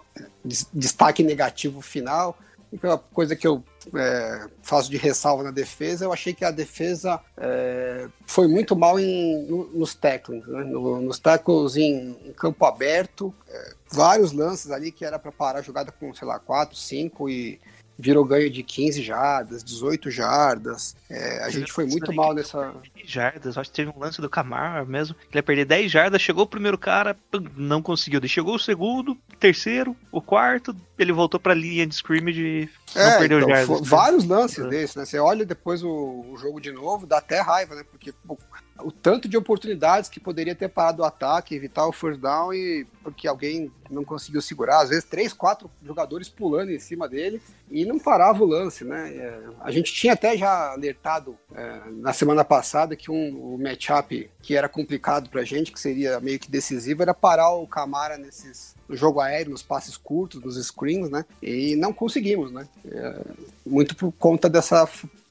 destaque 0.74 1.24
negativo 1.24 1.82
final, 1.82 2.38
a 2.84 2.98
coisa 2.98 3.36
que 3.36 3.48
eu 3.48 3.63
é, 3.96 4.48
faço 4.62 4.89
de 4.89 4.98
ressalva 4.98 5.44
na 5.44 5.51
defesa, 5.51 6.06
eu 6.06 6.12
achei 6.12 6.34
que 6.34 6.44
a 6.44 6.51
defesa 6.51 7.20
é, 7.38 8.08
foi 8.25 8.48
muito 8.48 8.75
mal 8.75 9.00
em, 9.00 9.46
no, 9.46 9.68
nos 9.68 9.96
tackles, 9.96 10.46
né? 10.46 10.63
no, 10.66 11.00
nos 11.00 11.18
tackles 11.18 11.77
em, 11.77 12.18
em 12.25 12.34
campo 12.34 12.66
aberto, 12.66 13.34
é, 13.48 13.74
vários 13.89 14.34
lances 14.34 14.70
ali 14.72 14.92
que 14.92 15.06
era 15.06 15.18
para 15.18 15.32
parar 15.32 15.60
a 15.60 15.62
jogada 15.62 15.92
com, 15.92 16.13
sei 16.13 16.27
lá, 16.27 16.39
4, 16.39 16.75
5 16.75 17.30
e 17.30 17.60
virou 17.98 18.24
ganho 18.24 18.50
de 18.50 18.62
15 18.62 19.01
jardas, 19.01 19.63
18 19.63 20.12
jardas. 20.12 20.96
É, 21.10 21.44
a 21.44 21.50
gente 21.50 21.72
foi 21.72 21.86
muito 21.86 22.13
mal 22.13 22.34
nessa. 22.34 22.74
Jardas, 23.04 23.58
acho 23.58 23.70
que 23.70 23.75
teve 23.75 23.92
um 23.96 24.00
lance 24.00 24.22
do 24.22 24.30
Camar 24.30 24.86
mesmo. 24.86 25.16
Ele 25.30 25.39
ia 25.39 25.44
perder 25.44 25.66
10 25.66 25.92
jardas, 25.92 26.22
chegou 26.22 26.44
o 26.44 26.48
primeiro 26.48 26.77
cara, 26.77 27.18
não 27.56 27.82
conseguiu. 27.82 28.20
Ele 28.20 28.27
chegou 28.27 28.56
o 28.56 28.60
segundo, 28.60 29.18
terceiro, 29.39 29.96
o 30.12 30.22
quarto, 30.22 30.75
ele 30.98 31.12
voltou 31.12 31.39
pra 31.39 31.54
linha 31.54 31.88
de 31.88 31.96
scrimmage 31.96 32.42
e 32.42 32.70
não 32.96 33.01
é, 33.01 33.18
perdeu 33.18 33.39
então, 33.39 33.50
jardas. 33.50 33.88
Vários 33.88 34.25
lances 34.25 34.63
é. 34.63 34.68
desses, 34.68 34.96
né? 34.96 35.06
Você 35.06 35.18
olha 35.20 35.46
depois 35.46 35.84
o, 35.84 36.25
o, 36.32 36.38
jogo 36.38 36.60
de 36.60 36.72
novo, 36.72 37.08
dá 37.08 37.18
até 37.18 37.42
raiva, 37.42 37.75
né? 37.75 37.84
Porque 37.89 38.13
pô, 38.25 38.38
o 38.81 38.91
tanto 38.91 39.27
de 39.27 39.38
oportunidades 39.38 40.10
que 40.10 40.19
poderia 40.19 40.55
ter 40.55 40.69
parado 40.69 41.01
o 41.01 41.05
ataque, 41.05 41.55
evitar 41.55 41.88
o 41.88 41.91
first 41.91 42.19
down 42.19 42.53
e 42.53 42.86
porque 43.03 43.27
alguém 43.27 43.72
não 43.89 44.03
conseguiu 44.03 44.41
segurar, 44.41 44.81
às 44.81 44.89
vezes 44.89 45.05
três, 45.05 45.34
quatro 45.34 45.69
jogadores 45.84 46.27
pulando 46.27 46.72
em 46.72 46.79
cima 46.79 47.07
dele 47.07 47.41
e 47.72 47.86
não 47.86 47.98
parava 47.98 48.43
o 48.43 48.48
lance, 48.48 48.84
né? 48.84 49.15
É, 49.15 49.39
a 49.62 49.72
gente 49.72 49.93
tinha 49.93 50.13
até 50.13 50.38
já 50.38 50.72
alertado 50.72 51.38
é, 51.53 51.81
na 51.91 52.13
semana 52.13 52.43
passada 52.43 52.96
que 52.96 53.10
um, 53.10 53.53
o 53.53 53.57
matchup 53.57 54.29
que 54.41 54.55
era 54.55 54.69
complicado 54.69 55.29
pra 55.29 55.43
gente, 55.43 55.72
que 55.72 55.79
seria 55.79 56.19
meio 56.19 56.39
que 56.39 56.51
decisivo, 56.51 57.01
era 57.01 57.13
parar 57.13 57.51
o 57.51 57.67
Camara 57.67 58.17
nesses 58.17 58.75
no 58.88 58.96
jogo 58.96 59.19
aéreo, 59.19 59.51
nos 59.51 59.62
passes 59.62 59.98
curtos, 59.98 60.41
nos 60.41 60.55
screens, 60.65 61.10
né? 61.10 61.25
E 61.41 61.75
não 61.75 61.91
conseguimos, 61.91 62.51
né? 62.51 62.67
É, 62.89 63.22
muito 63.65 63.96
por 63.96 64.12
conta 64.13 64.48
dessa 64.50 64.88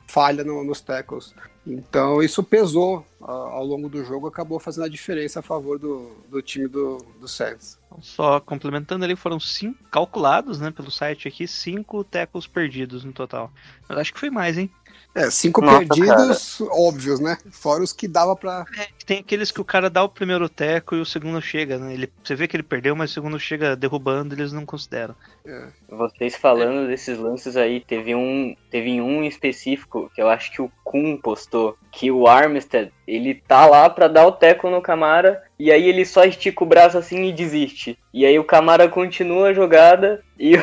falha 0.06 0.44
no, 0.44 0.64
nos 0.64 0.80
tackles. 0.80 1.34
Então 1.66 2.22
isso 2.22 2.42
pesou 2.44 3.04
uh, 3.20 3.24
ao 3.24 3.64
longo 3.64 3.88
do 3.88 4.04
jogo, 4.04 4.28
acabou 4.28 4.60
fazendo 4.60 4.84
a 4.84 4.88
diferença 4.88 5.40
a 5.40 5.42
favor 5.42 5.78
do, 5.78 6.12
do 6.30 6.40
time 6.40 6.68
do, 6.68 6.98
do 7.20 7.26
Saints. 7.26 7.78
Só 8.00 8.38
complementando 8.38 9.04
ali, 9.04 9.16
foram 9.16 9.40
cinco 9.40 9.82
calculados, 9.90 10.60
né, 10.60 10.70
pelo 10.70 10.90
site 10.90 11.26
aqui, 11.26 11.48
cinco 11.48 12.04
tackles 12.04 12.46
perdidos 12.46 13.04
no 13.04 13.12
total. 13.12 13.50
Mas 13.88 13.98
acho 13.98 14.14
que 14.14 14.20
foi 14.20 14.30
mais, 14.30 14.56
hein? 14.56 14.70
É, 15.16 15.30
cinco 15.30 15.62
Nossa, 15.62 15.78
perdidos 15.78 16.58
cara. 16.58 16.70
óbvios, 16.78 17.18
né? 17.20 17.38
Fora 17.50 17.82
os 17.82 17.90
que 17.90 18.06
dava 18.06 18.36
pra. 18.36 18.66
É, 18.78 18.88
tem 19.06 19.20
aqueles 19.20 19.50
que 19.50 19.62
o 19.62 19.64
cara 19.64 19.88
dá 19.88 20.04
o 20.04 20.10
primeiro 20.10 20.46
teco 20.46 20.94
e 20.94 21.00
o 21.00 21.06
segundo 21.06 21.40
chega, 21.40 21.78
né? 21.78 21.94
Ele, 21.94 22.12
você 22.22 22.34
vê 22.34 22.46
que 22.46 22.54
ele 22.54 22.62
perdeu, 22.62 22.94
mas 22.94 23.10
o 23.10 23.14
segundo 23.14 23.40
chega 23.40 23.74
derrubando, 23.74 24.34
eles 24.34 24.52
não 24.52 24.66
consideram. 24.66 25.14
É. 25.46 25.68
Vocês 25.88 26.36
falando 26.36 26.84
é. 26.84 26.88
desses 26.88 27.18
lances 27.18 27.56
aí, 27.56 27.80
teve 27.80 28.14
um, 28.14 28.54
teve 28.70 29.00
um 29.00 29.24
específico 29.24 30.10
que 30.14 30.20
eu 30.20 30.28
acho 30.28 30.52
que 30.52 30.60
o 30.60 30.70
Kun 30.84 31.16
postou, 31.16 31.78
que 31.90 32.10
o 32.10 32.26
Armstead, 32.26 32.92
ele 33.08 33.34
tá 33.34 33.64
lá 33.64 33.88
pra 33.88 34.08
dar 34.08 34.26
o 34.26 34.32
teco 34.32 34.68
no 34.68 34.82
Camara, 34.82 35.42
e 35.58 35.72
aí 35.72 35.88
ele 35.88 36.04
só 36.04 36.24
estica 36.24 36.62
o 36.62 36.66
braço 36.66 36.98
assim 36.98 37.24
e 37.24 37.32
desiste. 37.32 37.98
E 38.12 38.26
aí 38.26 38.38
o 38.38 38.44
Camara 38.44 38.86
continua 38.86 39.48
a 39.48 39.54
jogada 39.54 40.22
e 40.38 40.56
o 40.56 40.60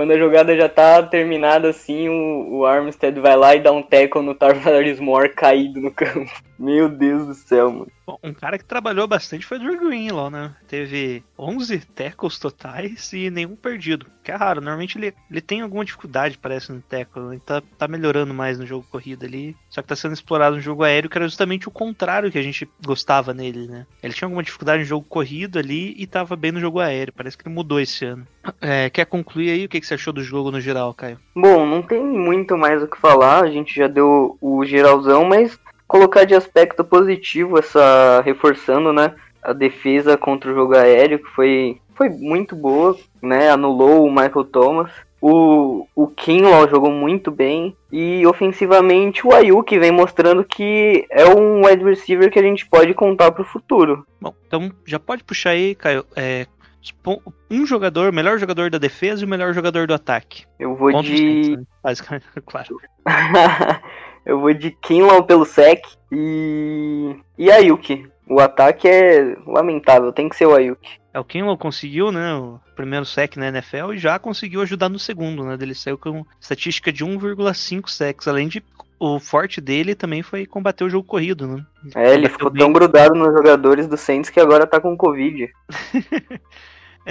quando 0.00 0.12
a 0.12 0.18
jogada 0.18 0.56
já 0.56 0.66
tá 0.66 1.02
terminada 1.02 1.68
assim, 1.68 2.08
o, 2.08 2.60
o 2.60 2.64
Armstead 2.64 3.20
vai 3.20 3.36
lá 3.36 3.54
e 3.54 3.60
dá 3.60 3.70
um 3.70 3.82
tackle 3.82 4.22
no 4.22 4.34
Tarvaris 4.34 4.98
Moore 4.98 5.28
caído 5.28 5.78
no 5.78 5.90
campo. 5.90 6.32
Meu 6.60 6.90
Deus 6.90 7.26
do 7.26 7.32
céu, 7.32 7.72
mano. 7.72 7.90
Bom, 8.06 8.18
um 8.22 8.34
cara 8.34 8.58
que 8.58 8.64
trabalhou 8.66 9.08
bastante 9.08 9.46
foi 9.46 9.56
o 9.56 9.60
Drew 9.60 9.80
Green 9.80 10.10
lá, 10.10 10.28
né? 10.28 10.54
Teve 10.68 11.24
11 11.38 11.78
tackles 11.86 12.38
totais 12.38 13.10
e 13.14 13.30
nenhum 13.30 13.56
perdido. 13.56 14.04
Que 14.22 14.30
é 14.30 14.34
raro, 14.34 14.60
normalmente 14.60 14.98
ele, 14.98 15.14
ele 15.30 15.40
tem 15.40 15.62
alguma 15.62 15.86
dificuldade, 15.86 16.36
parece, 16.36 16.70
no 16.70 16.82
tackle. 16.82 17.30
Ele 17.30 17.40
tá, 17.40 17.62
tá 17.78 17.88
melhorando 17.88 18.34
mais 18.34 18.58
no 18.58 18.66
jogo 18.66 18.86
corrido 18.90 19.24
ali. 19.24 19.56
Só 19.70 19.80
que 19.80 19.88
tá 19.88 19.96
sendo 19.96 20.12
explorado 20.12 20.56
no 20.56 20.60
jogo 20.60 20.84
aéreo, 20.84 21.08
que 21.08 21.16
era 21.16 21.26
justamente 21.26 21.66
o 21.66 21.70
contrário 21.70 22.30
que 22.30 22.38
a 22.38 22.42
gente 22.42 22.68
gostava 22.84 23.32
nele, 23.32 23.66
né? 23.66 23.86
Ele 24.02 24.12
tinha 24.12 24.26
alguma 24.26 24.42
dificuldade 24.42 24.82
no 24.82 24.88
jogo 24.88 25.06
corrido 25.08 25.58
ali 25.58 25.94
e 25.96 26.06
tava 26.06 26.36
bem 26.36 26.52
no 26.52 26.60
jogo 26.60 26.78
aéreo. 26.78 27.14
Parece 27.16 27.38
que 27.38 27.48
ele 27.48 27.54
mudou 27.54 27.80
esse 27.80 28.04
ano. 28.04 28.26
É, 28.60 28.90
quer 28.90 29.06
concluir 29.06 29.50
aí 29.50 29.64
o 29.64 29.68
que, 29.68 29.80
que 29.80 29.86
você 29.86 29.94
achou 29.94 30.12
do 30.12 30.22
jogo 30.22 30.50
no 30.50 30.60
geral, 30.60 30.92
Caio? 30.92 31.18
Bom, 31.34 31.64
não 31.64 31.80
tem 31.80 32.04
muito 32.04 32.54
mais 32.54 32.82
o 32.82 32.86
que 32.86 32.98
falar. 32.98 33.44
A 33.44 33.50
gente 33.50 33.74
já 33.74 33.86
deu 33.86 34.36
o 34.42 34.62
geralzão, 34.66 35.24
mas 35.24 35.58
colocar 35.90 36.24
de 36.24 36.36
aspecto 36.36 36.84
positivo 36.84 37.58
essa 37.58 38.22
reforçando, 38.24 38.92
né, 38.92 39.12
a 39.42 39.52
defesa 39.52 40.16
contra 40.16 40.52
o 40.52 40.54
jogo 40.54 40.76
aéreo 40.76 41.18
que 41.18 41.28
foi 41.30 41.80
foi 41.96 42.08
muito 42.08 42.56
boa, 42.56 42.96
né? 43.20 43.50
Anulou 43.50 44.06
o 44.06 44.10
Michael 44.10 44.44
Thomas. 44.44 44.90
O, 45.20 45.86
o 45.94 46.06
Kinlaw 46.06 46.66
jogou 46.66 46.90
muito 46.90 47.30
bem. 47.30 47.76
E 47.92 48.26
ofensivamente 48.26 49.26
o 49.26 49.34
Ayuk 49.34 49.78
vem 49.78 49.92
mostrando 49.92 50.42
que 50.42 51.04
é 51.10 51.26
um 51.26 51.66
wide 51.66 51.84
receiver 51.84 52.30
que 52.30 52.38
a 52.38 52.42
gente 52.42 52.64
pode 52.66 52.94
contar 52.94 53.32
para 53.32 53.42
o 53.42 53.44
futuro. 53.44 54.06
Bom, 54.18 54.32
então 54.46 54.72
já 54.86 54.98
pode 54.98 55.22
puxar 55.22 55.50
aí, 55.50 55.74
Caio. 55.74 56.06
É, 56.16 56.46
um 57.50 57.66
jogador, 57.66 58.10
melhor 58.12 58.38
jogador 58.38 58.70
da 58.70 58.78
defesa 58.78 59.20
e 59.20 59.26
o 59.26 59.28
melhor 59.28 59.52
jogador 59.52 59.86
do 59.86 59.92
ataque. 59.92 60.44
Eu 60.58 60.74
vou 60.74 61.02
de. 61.02 61.56
Né? 61.58 61.62
Basicamente, 61.82 62.24
claro. 62.46 62.80
Eu 64.24 64.40
vou 64.40 64.52
de 64.52 64.70
Kinlaw 64.70 65.22
pelo 65.24 65.44
sec 65.44 65.84
e. 66.12 67.16
E 67.38 67.50
Ayuk. 67.50 68.08
O 68.28 68.38
ataque 68.38 68.86
é 68.86 69.36
lamentável, 69.46 70.12
tem 70.12 70.28
que 70.28 70.36
ser 70.36 70.46
o 70.46 70.54
Ayuk. 70.54 70.88
É, 71.12 71.18
o 71.18 71.24
Kinlaw 71.24 71.58
conseguiu, 71.58 72.12
né, 72.12 72.34
o 72.34 72.60
primeiro 72.76 73.04
sec 73.04 73.36
na 73.36 73.48
NFL 73.48 73.94
e 73.94 73.98
já 73.98 74.18
conseguiu 74.18 74.62
ajudar 74.62 74.88
no 74.88 74.98
segundo, 74.98 75.44
né? 75.44 75.56
Ele 75.60 75.74
saiu 75.74 75.98
com 75.98 76.24
estatística 76.40 76.92
de 76.92 77.04
1,5 77.04 77.88
secs, 77.88 78.28
além 78.28 78.46
de 78.46 78.62
o 79.00 79.18
forte 79.18 79.60
dele 79.60 79.94
também 79.94 80.22
foi 80.22 80.44
combater 80.44 80.84
o 80.84 80.90
jogo 80.90 81.08
corrido, 81.08 81.48
né? 81.48 81.64
É, 81.96 82.12
ele 82.12 82.28
ficou 82.28 82.50
bem... 82.50 82.60
tão 82.60 82.72
grudado 82.72 83.14
nos 83.14 83.32
jogadores 83.32 83.88
do 83.88 83.96
Saints 83.96 84.28
que 84.30 84.38
agora 84.38 84.66
tá 84.66 84.78
com 84.78 84.96
Covid. 84.96 85.50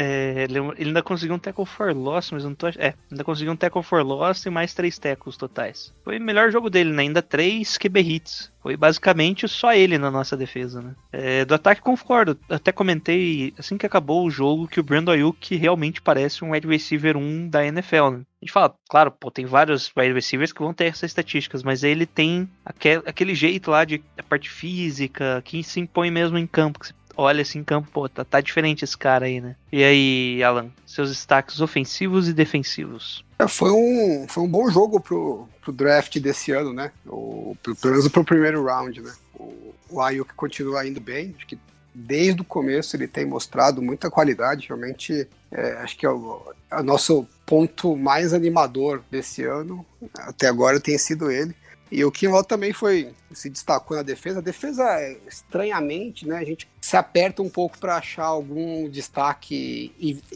É, 0.01 0.45
ele, 0.45 0.59
ainda 0.87 1.03
conseguiu 1.03 1.35
um 1.35 1.39
tackle 1.39 1.65
for 1.65 1.93
loss, 1.93 2.31
mas 2.31 2.45
não 2.45 2.55
tô. 2.55 2.69
É, 2.69 2.93
ainda 3.11 3.21
conseguiu 3.21 3.51
um 3.51 3.55
tackle 3.57 3.83
for 3.83 4.01
loss 4.01 4.45
e 4.45 4.49
mais 4.49 4.73
três 4.73 4.97
tackles 4.97 5.35
totais. 5.35 5.93
Foi 6.05 6.17
o 6.17 6.21
melhor 6.21 6.49
jogo 6.51 6.69
dele, 6.69 6.93
né? 6.93 7.01
Ainda 7.01 7.21
três 7.21 7.77
QB 7.77 7.99
hits. 7.99 8.49
Foi 8.61 8.77
basicamente 8.77 9.45
só 9.47 9.73
ele 9.73 9.97
na 9.97 10.09
nossa 10.09 10.37
defesa, 10.37 10.81
né? 10.81 10.95
É, 11.11 11.43
do 11.43 11.53
ataque 11.53 11.81
concordo. 11.81 12.39
Até 12.49 12.71
comentei 12.71 13.53
assim 13.57 13.77
que 13.77 13.85
acabou 13.85 14.25
o 14.25 14.31
jogo 14.31 14.69
que 14.69 14.79
o 14.79 14.83
Brandon 14.83 15.11
Ayuk 15.11 15.55
realmente 15.57 16.01
parece 16.01 16.45
um 16.45 16.51
wide 16.51 16.67
receiver 16.67 17.17
1 17.17 17.49
da 17.49 17.65
NFL, 17.65 18.09
né? 18.11 18.21
A 18.41 18.45
gente 18.45 18.53
fala, 18.53 18.73
claro, 18.89 19.11
pô, 19.11 19.29
tem 19.29 19.45
vários 19.45 19.91
wide 19.97 20.13
receivers 20.13 20.53
que 20.53 20.61
vão 20.61 20.73
ter 20.73 20.85
essas 20.85 21.09
estatísticas, 21.09 21.61
mas 21.61 21.83
ele 21.83 22.05
tem 22.05 22.49
aquele, 22.63 23.03
aquele 23.05 23.35
jeito 23.35 23.69
lá 23.69 23.83
de 23.83 24.01
a 24.17 24.23
parte 24.23 24.49
física 24.49 25.41
que 25.43 25.61
se 25.61 25.81
impõe 25.81 26.09
mesmo 26.09 26.37
em 26.37 26.47
campo, 26.47 26.79
que 26.79 26.87
você 26.87 26.93
olha 27.19 27.41
assim 27.41 27.63
campo, 27.63 27.89
pô, 27.91 28.07
tá, 28.07 28.23
tá 28.23 28.39
diferente 28.39 28.83
esse 28.83 28.97
cara 28.97 29.25
aí, 29.25 29.41
né? 29.41 29.55
E 29.71 29.83
aí, 29.83 30.43
Alan, 30.43 30.71
seus 30.85 31.09
destaques 31.09 31.59
ofensivos 31.59 32.29
e 32.29 32.33
defensivos? 32.33 33.25
É, 33.37 33.47
foi, 33.47 33.71
um, 33.71 34.25
foi 34.27 34.43
um 34.43 34.47
bom 34.47 34.69
jogo 34.69 34.99
pro, 35.01 35.47
pro 35.61 35.73
draft 35.73 36.17
desse 36.19 36.51
ano, 36.51 36.73
né? 36.73 36.91
O, 37.05 37.55
pelo 37.61 37.93
menos 37.93 38.07
pro 38.07 38.23
primeiro 38.23 38.63
round, 38.63 39.01
né? 39.01 39.13
O, 39.35 39.73
o 39.89 40.01
Ayuk 40.01 40.33
continua 40.33 40.87
indo 40.87 41.01
bem, 41.01 41.35
acho 41.37 41.45
que 41.45 41.59
desde 41.93 42.41
o 42.41 42.45
começo 42.45 42.95
ele 42.95 43.07
tem 43.07 43.25
mostrado 43.25 43.81
muita 43.81 44.09
qualidade, 44.09 44.67
realmente 44.67 45.27
é, 45.51 45.73
acho 45.81 45.97
que 45.97 46.05
é 46.05 46.09
o, 46.09 46.41
é 46.71 46.79
o 46.79 46.83
nosso 46.83 47.27
ponto 47.45 47.97
mais 47.97 48.33
animador 48.33 49.01
desse 49.11 49.43
ano, 49.43 49.85
até 50.15 50.47
agora 50.47 50.79
tem 50.79 50.97
sido 50.97 51.29
ele. 51.29 51.53
E 51.91 52.05
o 52.05 52.11
Kinlaw 52.11 52.43
também 52.43 52.71
foi 52.71 53.11
se 53.33 53.49
destacou 53.49 53.97
na 53.97 54.03
defesa. 54.03 54.39
A 54.39 54.41
defesa, 54.41 54.83
estranhamente, 55.27 56.27
né, 56.27 56.37
a 56.37 56.43
gente 56.43 56.67
se 56.81 56.95
aperta 56.95 57.41
um 57.41 57.49
pouco 57.49 57.77
para 57.77 57.97
achar 57.97 58.25
algum 58.25 58.89
destaque 58.89 59.91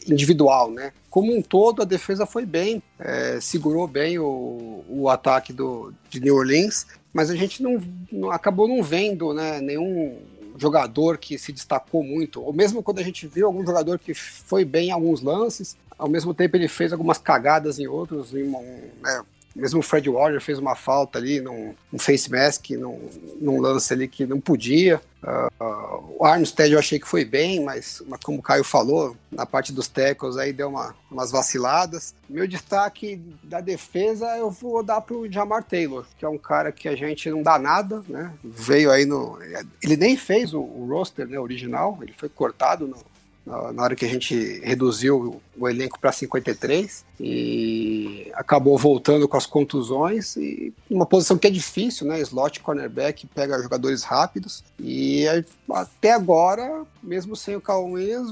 individual, 0.08 0.72
né? 0.72 0.94
Como 1.10 1.36
um 1.36 1.42
todo, 1.42 1.82
a 1.82 1.86
defesa 1.86 2.26
foi 2.26 2.46
bem, 2.46 2.82
é, 3.00 3.40
segurou 3.40 3.88
bem 3.88 4.18
o, 4.20 4.84
o 4.90 5.10
ataque 5.10 5.54
do, 5.54 5.94
de 6.10 6.20
New 6.20 6.36
Orleans, 6.36 6.88
mas 7.14 7.30
a 7.30 7.36
gente 7.36 7.62
não, 7.62 7.80
não 8.12 8.32
acabou 8.32 8.68
não 8.68 8.82
vendo, 8.82 9.34
né, 9.34 9.62
nenhum 9.62 10.18
jogador 10.58 11.18
que 11.18 11.38
se 11.38 11.52
destacou 11.52 12.04
muito, 12.04 12.42
ou 12.42 12.54
mesmo 12.54 12.84
quando 12.84 13.00
a 13.00 13.04
gente 13.04 13.28
viu 13.28 13.48
algum 13.48 13.66
jogador 13.66 14.00
que 14.00 14.14
foi 14.14 14.64
bem 14.64 14.88
em 14.90 14.92
alguns 14.92 15.22
lances, 15.22 15.76
ao 15.98 16.08
mesmo 16.10 16.34
tempo 16.34 16.56
ele 16.58 16.68
fez 16.68 16.92
algumas 16.92 17.18
cagadas 17.18 17.80
em 17.80 17.88
outros, 17.88 18.34
em 18.34 18.44
um, 18.44 18.90
é, 19.06 19.22
mesmo 19.56 19.80
o 19.80 19.84
Fred 19.84 20.10
Warner 20.10 20.42
fez 20.42 20.58
uma 20.58 20.76
falta 20.76 21.20
ali, 21.20 21.40
num, 21.40 21.74
um 21.92 22.00
face 22.00 22.30
mask, 22.30 22.72
num, 22.72 23.10
num 23.40 23.62
lance 23.62 23.94
ali 23.94 24.08
que 24.08 24.26
não 24.26 24.40
podia. 24.40 25.00
Uh, 25.24 25.64
uh, 25.64 26.16
o 26.20 26.26
Armstead 26.26 26.74
eu 26.74 26.80
achei 26.80 27.00
que 27.00 27.08
foi 27.08 27.24
bem, 27.24 27.64
mas, 27.64 28.02
mas, 28.08 28.20
como 28.20 28.40
o 28.40 28.42
Caio 28.42 28.64
falou, 28.64 29.16
na 29.32 29.46
parte 29.46 29.72
dos 29.72 29.88
tackles 29.88 30.38
aí 30.38 30.52
deu 30.52 30.70
uma, 30.70 30.94
umas 31.10 31.32
vaciladas. 31.32 32.14
Meu 32.28 32.48
destaque 32.48 33.22
da 33.44 33.62
defesa 33.62 34.36
eu 34.38 34.50
vou 34.50 34.84
dar 34.84 35.02
pro 35.02 35.32
Jamar 35.32 35.64
Taylor, 35.64 36.06
que 36.18 36.26
é 36.26 36.30
um 36.30 36.38
cara 36.38 36.72
que 36.72 36.90
a 36.90 36.96
gente 36.96 37.30
não 37.30 37.42
dá 37.42 37.58
nada, 37.58 38.04
né? 38.08 38.34
Veio 38.44 38.92
aí 38.92 39.06
no. 39.06 39.38
Ele 39.82 39.96
nem 39.96 40.18
fez 40.18 40.54
o, 40.54 40.60
o 40.60 40.88
roster 40.90 41.28
né, 41.28 41.40
original, 41.40 41.98
ele 42.02 42.14
foi 42.18 42.28
cortado 42.28 42.88
no, 42.88 42.98
na 43.46 43.84
hora 43.84 43.96
que 43.96 44.06
a 44.06 44.10
gente 44.10 44.62
reduziu 44.64 45.42
o 45.58 45.70
elenco 45.70 46.00
para 46.00 46.12
53 46.12 47.04
e 47.20 48.32
acabou 48.34 48.78
voltando 48.78 49.28
com 49.28 49.36
as 49.36 49.46
contusões 49.46 50.38
e 50.38 50.74
uma 50.90 51.06
posição 51.06 51.38
que 51.38 51.48
é 51.48 51.50
difícil, 51.50 52.08
né? 52.08 52.20
Slot 52.22 52.62
cornerback 52.62 53.28
pega 53.28 53.62
jogadores 53.62 54.04
rápidos 54.04 54.64
e 54.80 55.26
até 55.70 56.14
agora, 56.14 56.86
mesmo 57.02 57.36
sem 57.36 57.56
o 57.56 57.62
Cauês, 57.62 58.28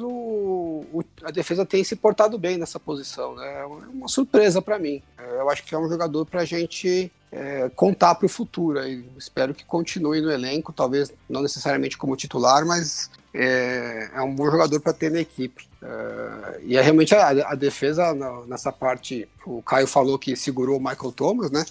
a 1.24 1.32
defesa 1.32 1.66
tem 1.66 1.84
se 1.84 1.96
portado 1.96 2.38
bem 2.38 2.58
nessa 2.58 2.80
posição, 2.80 3.36
né? 3.36 3.62
É 3.62 3.66
uma 3.66 4.08
surpresa 4.08 4.62
para 4.62 4.80
mim. 4.80 5.02
Eu 5.20 5.50
acho 5.50 5.64
que 5.64 5.76
é 5.76 5.78
um 5.78 5.90
jogador 5.90 6.26
para 6.26 6.42
a 6.42 6.46
gente 6.46 7.12
é, 7.32 7.70
contar 7.76 8.16
para 8.16 8.26
o 8.26 8.30
futuro. 8.30 8.80
E 8.86 9.06
espero 9.18 9.54
que 9.54 9.66
continue 9.66 10.22
no 10.22 10.32
elenco, 10.32 10.74
talvez 10.74 11.14
não 11.30 11.42
necessariamente 11.42 11.98
como 11.98 12.16
titular, 12.16 12.66
mas 12.66 13.10
é, 13.34 14.10
é 14.14 14.22
um 14.22 14.36
bom 14.36 14.50
jogador 14.50 14.80
para 14.80 14.94
ter 14.94 15.10
na 15.10 15.20
equipe. 15.20 15.68
É, 15.82 16.60
e 16.64 16.78
é 16.78 16.82
realmente 16.82 17.16
a, 17.16 17.30
a 17.30 17.56
defesa 17.56 18.14
na, 18.14 18.46
nessa 18.46 18.72
parte. 18.72 19.28
O 19.46 19.62
Caio 19.62 19.88
falou 19.88 20.20
que 20.20 20.36
segurou 20.36 20.78
o 20.78 20.84
Michael 20.84 21.12
Thomas, 21.12 21.52
né? 21.52 21.66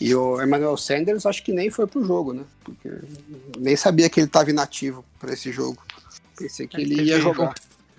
E 0.00 0.14
o 0.14 0.42
Emmanuel 0.42 0.76
Sanders 0.76 1.26
acho 1.26 1.42
que 1.42 1.52
nem 1.52 1.70
foi 1.70 1.86
pro 1.86 2.04
jogo, 2.04 2.32
né? 2.32 2.44
Porque 2.64 2.90
nem 3.58 3.76
sabia 3.76 4.08
que 4.08 4.20
ele 4.20 4.28
estava 4.28 4.48
inativo 4.48 5.04
para 5.18 5.32
esse 5.32 5.52
jogo. 5.52 5.82
Pensei 6.36 6.66
que 6.66 6.80
ele 6.80 7.02
ia 7.02 7.20
jogar. 7.20 7.54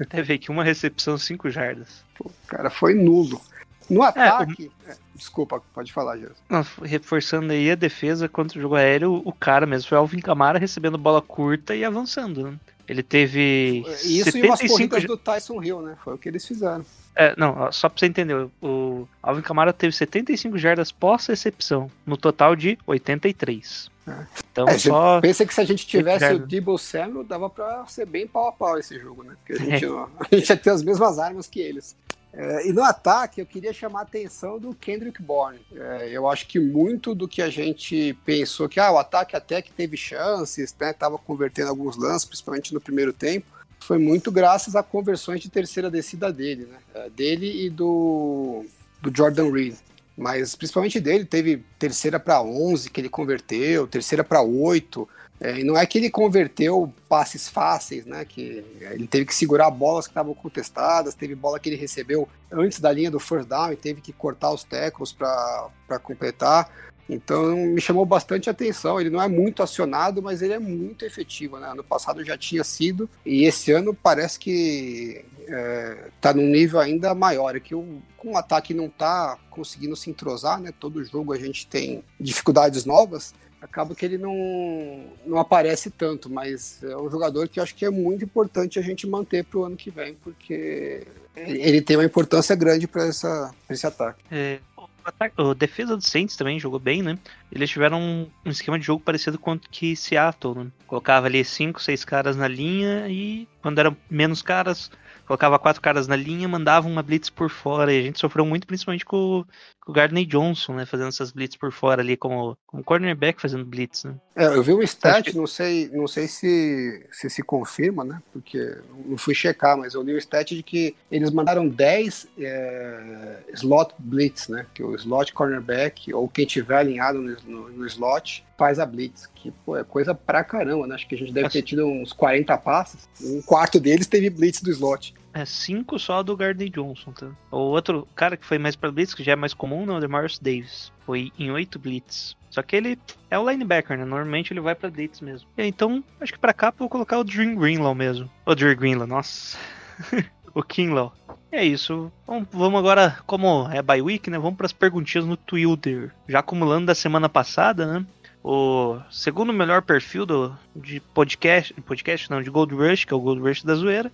Teve 0.10 0.34
aqui 0.34 0.50
uma 0.50 0.64
recepção 0.64 1.16
5 1.16 1.50
jardas. 1.52 2.04
O 2.20 2.32
cara 2.48 2.72
foi 2.72 2.96
nulo. 2.96 3.40
No 3.88 4.02
ataque. 4.02 4.72
É, 4.88 4.94
o... 4.94 4.96
Desculpa, 5.16 5.62
pode 5.76 5.94
falar, 5.94 6.18
Jesus. 6.18 6.38
reforçando 6.82 7.52
aí 7.52 7.70
a 7.70 7.76
defesa 7.76 8.28
contra 8.28 8.58
o 8.58 8.62
jogo 8.62 8.74
aéreo, 8.74 9.22
o 9.24 9.32
cara 9.32 9.68
mesmo 9.68 9.90
foi 9.90 9.98
Alvin 9.98 10.20
Camara 10.20 10.58
recebendo 10.58 10.98
bola 10.98 11.22
curta 11.22 11.76
e 11.76 11.86
avançando, 11.86 12.44
né? 12.44 12.58
Ele 12.88 13.04
teve. 13.04 13.84
Isso 14.04 14.32
75... 14.32 14.38
e 14.38 14.48
umas 14.48 14.62
corridas 14.62 15.04
do 15.06 15.18
Tyson 15.18 15.64
Hill, 15.64 15.82
né? 15.82 15.98
Foi 16.04 16.16
o 16.16 16.18
que 16.18 16.30
eles 16.30 16.46
fizeram. 16.46 16.86
É, 17.16 17.36
não, 17.38 17.72
só 17.72 17.90
pra 17.90 18.00
você 18.00 18.06
entender, 18.06 18.50
o 18.62 19.08
Alvin 19.22 19.42
Kamara 19.42 19.74
teve 19.74 19.94
75 19.94 20.58
jardas 20.58 20.92
pós-recepção, 20.92 21.92
no 22.06 22.16
total 22.16 22.56
de 22.56 22.78
83. 22.88 23.92
É. 24.08 24.26
Então 24.52 24.68
é, 24.68 24.78
só. 24.78 25.22
Pensa 25.22 25.46
que 25.46 25.54
se 25.54 25.62
a 25.62 25.66
gente 25.66 25.86
tivesse 25.86 26.34
o 26.34 26.40
Debo 26.40 26.78
Samuel, 26.78 27.24
dava 27.24 27.50
pra 27.50 27.86
ser 27.88 28.06
bem 28.06 28.26
pau 28.26 28.48
a 28.48 28.52
pau 28.52 28.78
esse 28.78 28.98
jogo, 29.00 29.24
né? 29.24 29.36
Porque 29.38 29.62
a 29.62 29.66
gente, 29.66 29.86
é. 29.86 29.90
a 29.90 30.36
gente 30.36 30.50
ia 30.50 30.58
ter 30.58 30.70
as 30.70 30.84
mesmas 30.84 31.20
armas 31.20 31.48
que 31.48 31.60
eles. 31.60 31.96
É, 32.34 32.68
e 32.68 32.72
no 32.72 32.82
ataque, 32.82 33.42
eu 33.42 33.46
queria 33.46 33.74
chamar 33.74 34.00
a 34.00 34.04
atenção 34.04 34.58
do 34.58 34.74
Kendrick 34.74 35.22
Bourne. 35.22 35.60
É, 35.76 36.10
eu 36.12 36.30
acho 36.30 36.48
que 36.48 36.60
muito 36.60 37.14
do 37.14 37.28
que 37.28 37.42
a 37.42 37.50
gente 37.50 38.18
pensou 38.26 38.70
que 38.70 38.80
ah, 38.80 38.92
o 38.92 38.98
ataque 38.98 39.36
até 39.36 39.62
que 39.62 39.72
teve 39.72 39.98
chances, 39.98 40.74
né, 40.80 40.94
tava 40.94 41.18
convertendo 41.18 41.70
alguns 41.70 41.98
lances, 41.98 42.26
principalmente 42.26 42.74
no 42.74 42.80
primeiro 42.80 43.12
tempo, 43.12 43.48
foi 43.82 43.98
muito 43.98 44.32
graças 44.32 44.76
a 44.76 44.84
conversões 44.84 45.42
de 45.42 45.50
terceira 45.50 45.90
descida 45.90 46.32
dele, 46.32 46.66
né, 46.66 46.78
é, 46.94 47.10
dele 47.10 47.66
e 47.66 47.70
do, 47.70 48.66
do 49.02 49.16
Jordan 49.16 49.52
Reed. 49.52 49.76
Mas 50.18 50.56
principalmente 50.56 51.00
dele, 51.00 51.26
teve 51.26 51.64
terceira 51.80 52.20
para 52.20 52.42
11 52.42 52.90
que 52.90 53.02
ele 53.02 53.10
converteu, 53.10 53.88
terceira 53.88 54.24
para 54.24 54.42
8. 54.42 55.08
É, 55.42 55.60
e 55.60 55.64
não 55.64 55.76
é 55.76 55.84
que 55.88 55.98
ele 55.98 56.12
converteu 56.12 56.94
passes 57.10 57.50
fáceis, 57.50 58.06
né? 58.06 58.24
Que 58.24 58.64
ele 58.80 59.08
teve 59.08 59.26
que 59.26 59.34
segurar 59.34 59.72
bolas 59.72 60.06
que 60.06 60.12
estavam 60.12 60.36
contestadas, 60.36 61.16
teve 61.16 61.34
bola 61.34 61.60
que 61.60 61.68
ele 61.68 61.76
recebeu 61.76 62.30
antes 62.52 62.80
da 62.80 62.92
linha 62.92 63.10
do 63.10 63.20
first 63.20 63.50
down 63.50 63.74
e 63.74 63.76
teve 63.76 64.02
que 64.02 64.14
cortar 64.14 64.52
os 64.52 64.64
tackles 64.64 65.12
para 65.12 66.00
completar. 66.04 66.70
Então 67.10 67.56
me 67.56 67.82
chamou 67.82 68.06
bastante 68.06 68.52
atenção. 68.52 69.02
Ele 69.02 69.10
não 69.10 69.20
é 69.20 69.28
muito 69.28 69.64
acionado, 69.64 70.22
mas 70.22 70.44
ele 70.44 70.54
é 70.54 70.60
muito 70.60 71.06
efetivo. 71.06 71.58
Né? 71.58 71.68
Ano 71.68 71.84
passado 71.84 72.24
já 72.24 72.38
tinha 72.38 72.64
sido, 72.64 73.10
e 73.26 73.44
esse 73.44 73.72
ano 73.72 73.96
parece 73.96 74.38
que 74.38 75.26
está 75.40 75.58
é, 75.58 76.10
tá 76.22 76.34
num 76.36 76.46
nível 76.46 76.80
ainda 76.80 77.16
maior. 77.16 77.56
É 77.56 77.60
que 77.60 77.74
o, 77.74 78.00
com 78.16 78.34
o 78.34 78.38
ataque 78.38 78.76
não 78.76 78.86
está 78.86 79.40
conseguindo 79.50 79.96
se 79.96 80.12
entrosar, 80.12 80.62
né? 80.62 80.72
todo 80.80 81.04
jogo 81.04 81.34
a 81.34 81.38
gente 81.40 81.66
tem 81.66 82.04
dificuldades 82.20 82.86
novas 82.86 83.34
acaba 83.62 83.94
que 83.94 84.04
ele 84.04 84.18
não, 84.18 85.06
não 85.26 85.38
aparece 85.38 85.92
tanto, 85.92 86.30
mas 86.30 86.82
é 86.84 86.98
um 86.98 87.10
jogador 87.10 87.48
que 87.48 87.60
eu 87.60 87.64
acho 87.64 87.76
que 87.76 87.86
é 87.86 87.90
muito 87.90 88.26
importante 88.26 88.80
a 88.80 88.82
gente 88.82 89.08
manter 89.08 89.46
para 89.46 89.60
o 89.60 89.64
ano 89.64 89.78
que 89.78 89.92
vem, 89.92 90.16
porque 90.16 91.06
ele 91.36 91.82
tem 91.82 91.96
uma 91.96 92.06
importância 92.06 92.56
grande 92.56 92.88
para 92.88 93.08
esse 93.08 93.88
ataque. 93.88 94.24
É, 94.32 94.60
a 95.04 95.54
defesa 95.54 95.96
do 95.96 96.04
Saints 96.04 96.36
também 96.36 96.60
jogou 96.60 96.80
bem, 96.80 97.02
né? 97.02 97.18
Eles 97.52 97.70
tiveram 97.70 98.00
um, 98.00 98.28
um 98.46 98.50
esquema 98.50 98.78
de 98.78 98.86
jogo 98.86 99.04
parecido 99.04 99.38
com 99.38 99.54
o 99.54 99.60
que 99.60 99.96
Seattle, 99.96 100.56
né? 100.56 100.68
Colocava 100.88 101.28
ali 101.28 101.44
cinco, 101.46 101.82
seis 101.82 102.04
caras 102.04 102.36
na 102.36 102.48
linha 102.48 103.08
e 103.08 103.48
quando 103.62 103.80
eram 103.80 103.96
menos 104.10 104.42
caras, 104.42 104.92
colocava 105.26 105.58
quatro 105.58 105.82
caras 105.82 106.08
na 106.08 106.16
linha, 106.16 106.48
mandava 106.48 106.88
uma 106.88 107.02
blitz 107.02 107.30
por 107.30 107.50
fora. 107.50 107.94
E 107.94 108.00
a 108.00 108.04
gente 108.04 108.20
sofreu 108.20 108.46
muito, 108.46 108.68
principalmente 108.68 109.06
com 109.06 109.46
o 109.88 109.92
Gardner 109.92 110.26
Johnson, 110.26 110.74
né? 110.74 110.86
Fazendo 110.86 111.10
essas 111.10 111.32
blitz 111.32 111.56
por 111.56 111.72
fora 111.72 112.02
ali, 112.02 112.16
como, 112.16 112.58
como 112.68 112.84
cornerback 112.84 113.42
fazendo 113.42 113.66
blitz, 113.66 114.04
né? 114.04 114.16
É, 114.36 114.46
eu 114.46 114.64
vi 114.64 114.74
um 114.74 114.82
stat, 114.82 115.32
que... 115.32 115.38
não 115.38 115.48
sei, 115.48 115.90
não 115.90 116.08
sei 116.08 116.28
se, 116.28 117.06
se 117.12 117.30
se 117.30 117.42
confirma, 117.42 118.04
né? 118.04 118.22
Porque 118.32 118.78
não 119.06 119.18
fui 119.18 119.34
checar, 119.34 119.78
mas 119.78 119.94
eu 119.94 120.04
li 120.04 120.14
um 120.14 120.18
stat 120.18 120.56
de 120.56 120.64
que 120.64 120.96
eles 121.12 121.32
mandaram 121.32 121.68
10 121.68 122.28
é, 122.38 123.38
slot 123.54 123.94
blitz, 123.98 124.48
né? 124.48 124.66
Que 124.74 124.84
o 124.84 124.96
slot 124.96 125.34
cornerback, 125.34 126.14
ou 126.14 126.28
quem 126.28 126.46
tiver 126.46 126.78
alinhado 126.78 127.20
no, 127.20 127.36
no, 127.46 127.70
no 127.70 127.86
slot, 127.88 128.46
faz 128.58 128.78
a 128.78 128.86
blitz, 128.86 129.26
que 129.34 129.52
pô, 129.66 129.76
é 129.76 129.84
coisa 129.84 130.14
pra 130.14 130.44
caramba, 130.44 130.86
né? 130.86 130.96
Acho 130.96 131.08
que 131.08 131.16
a 131.16 131.18
gente 131.18 131.34
deve 131.34 131.50
ter 131.50 131.64
tido 131.64 131.86
uns 131.86 132.14
40 132.14 132.56
passes, 132.60 133.10
um 133.20 133.42
quarto 133.42 133.80
deles 133.80 134.06
teve 134.06 134.30
blitz 134.30 134.62
do 134.62 134.70
slot. 134.70 135.16
É, 135.34 135.46
cinco 135.46 135.98
só 135.98 136.22
do 136.22 136.36
Gardner 136.36 136.70
Johnson, 136.70 137.12
tá? 137.12 137.28
O 137.50 137.58
outro 137.58 138.08
cara 138.16 138.36
que 138.36 138.46
foi 138.46 138.58
mais 138.58 138.76
pra 138.76 138.92
blitz, 138.92 139.14
que 139.14 139.24
já 139.24 139.32
é 139.32 139.36
mais 139.36 139.54
comum, 139.54 139.86
não, 139.86 139.96
é 139.96 139.98
o 139.98 140.02
Demarius 140.02 140.40
Davis. 140.40 140.92
Foi 141.06 141.32
em 141.40 141.52
oito 141.52 141.80
blitz. 141.80 142.36
Só 142.50 142.62
que 142.62 142.76
ele 142.76 143.00
é 143.30 143.40
o 143.40 143.50
linebacker, 143.50 143.98
né? 143.98 144.04
Normalmente 144.04 144.52
ele 144.52 144.60
vai 144.60 144.76
pra 144.76 144.90
blitz 144.90 145.22
mesmo. 145.22 145.48
Então, 145.58 146.04
acho 146.20 146.34
que 146.34 146.40
pra 146.40 146.54
cá 146.54 146.68
eu 146.68 146.74
vou 146.80 146.90
colocar 146.90 147.18
o 147.18 147.24
Dream 147.24 147.56
Greenlaw 147.56 147.96
mesmo. 147.96 148.30
O 148.46 148.54
Dream 148.54 148.76
Greenlaw, 148.76 149.08
nossa. 149.08 149.58
o 150.54 150.62
Kinlaw. 150.62 151.14
É 151.52 151.64
isso. 151.64 152.12
Vamos 152.26 152.80
agora, 152.80 153.18
como 153.26 153.70
é 153.72 153.82
bye 153.82 154.02
week, 154.02 154.30
né? 154.30 154.38
Vamos 154.38 154.58
para 154.58 154.66
as 154.66 154.74
perguntinhas 154.74 155.26
no 155.26 155.38
Twitter. 155.38 156.12
Já 156.28 156.40
acumulando 156.40 156.88
da 156.88 156.96
semana 156.96 157.30
passada, 157.30 157.86
né? 157.86 158.06
o 158.44 159.00
segundo 159.10 159.54
melhor 159.54 159.82
perfil 159.82 160.26
do, 160.26 160.58
de 160.76 161.00
podcast, 161.00 161.74
podcast 161.82 162.30
não, 162.30 162.42
de 162.42 162.50
Gold 162.50 162.74
Rush, 162.74 163.06
que 163.06 163.14
é 163.14 163.16
o 163.16 163.20
Gold 163.20 163.42
Rush 163.42 163.64
da 163.64 163.76
zoeira, 163.76 164.12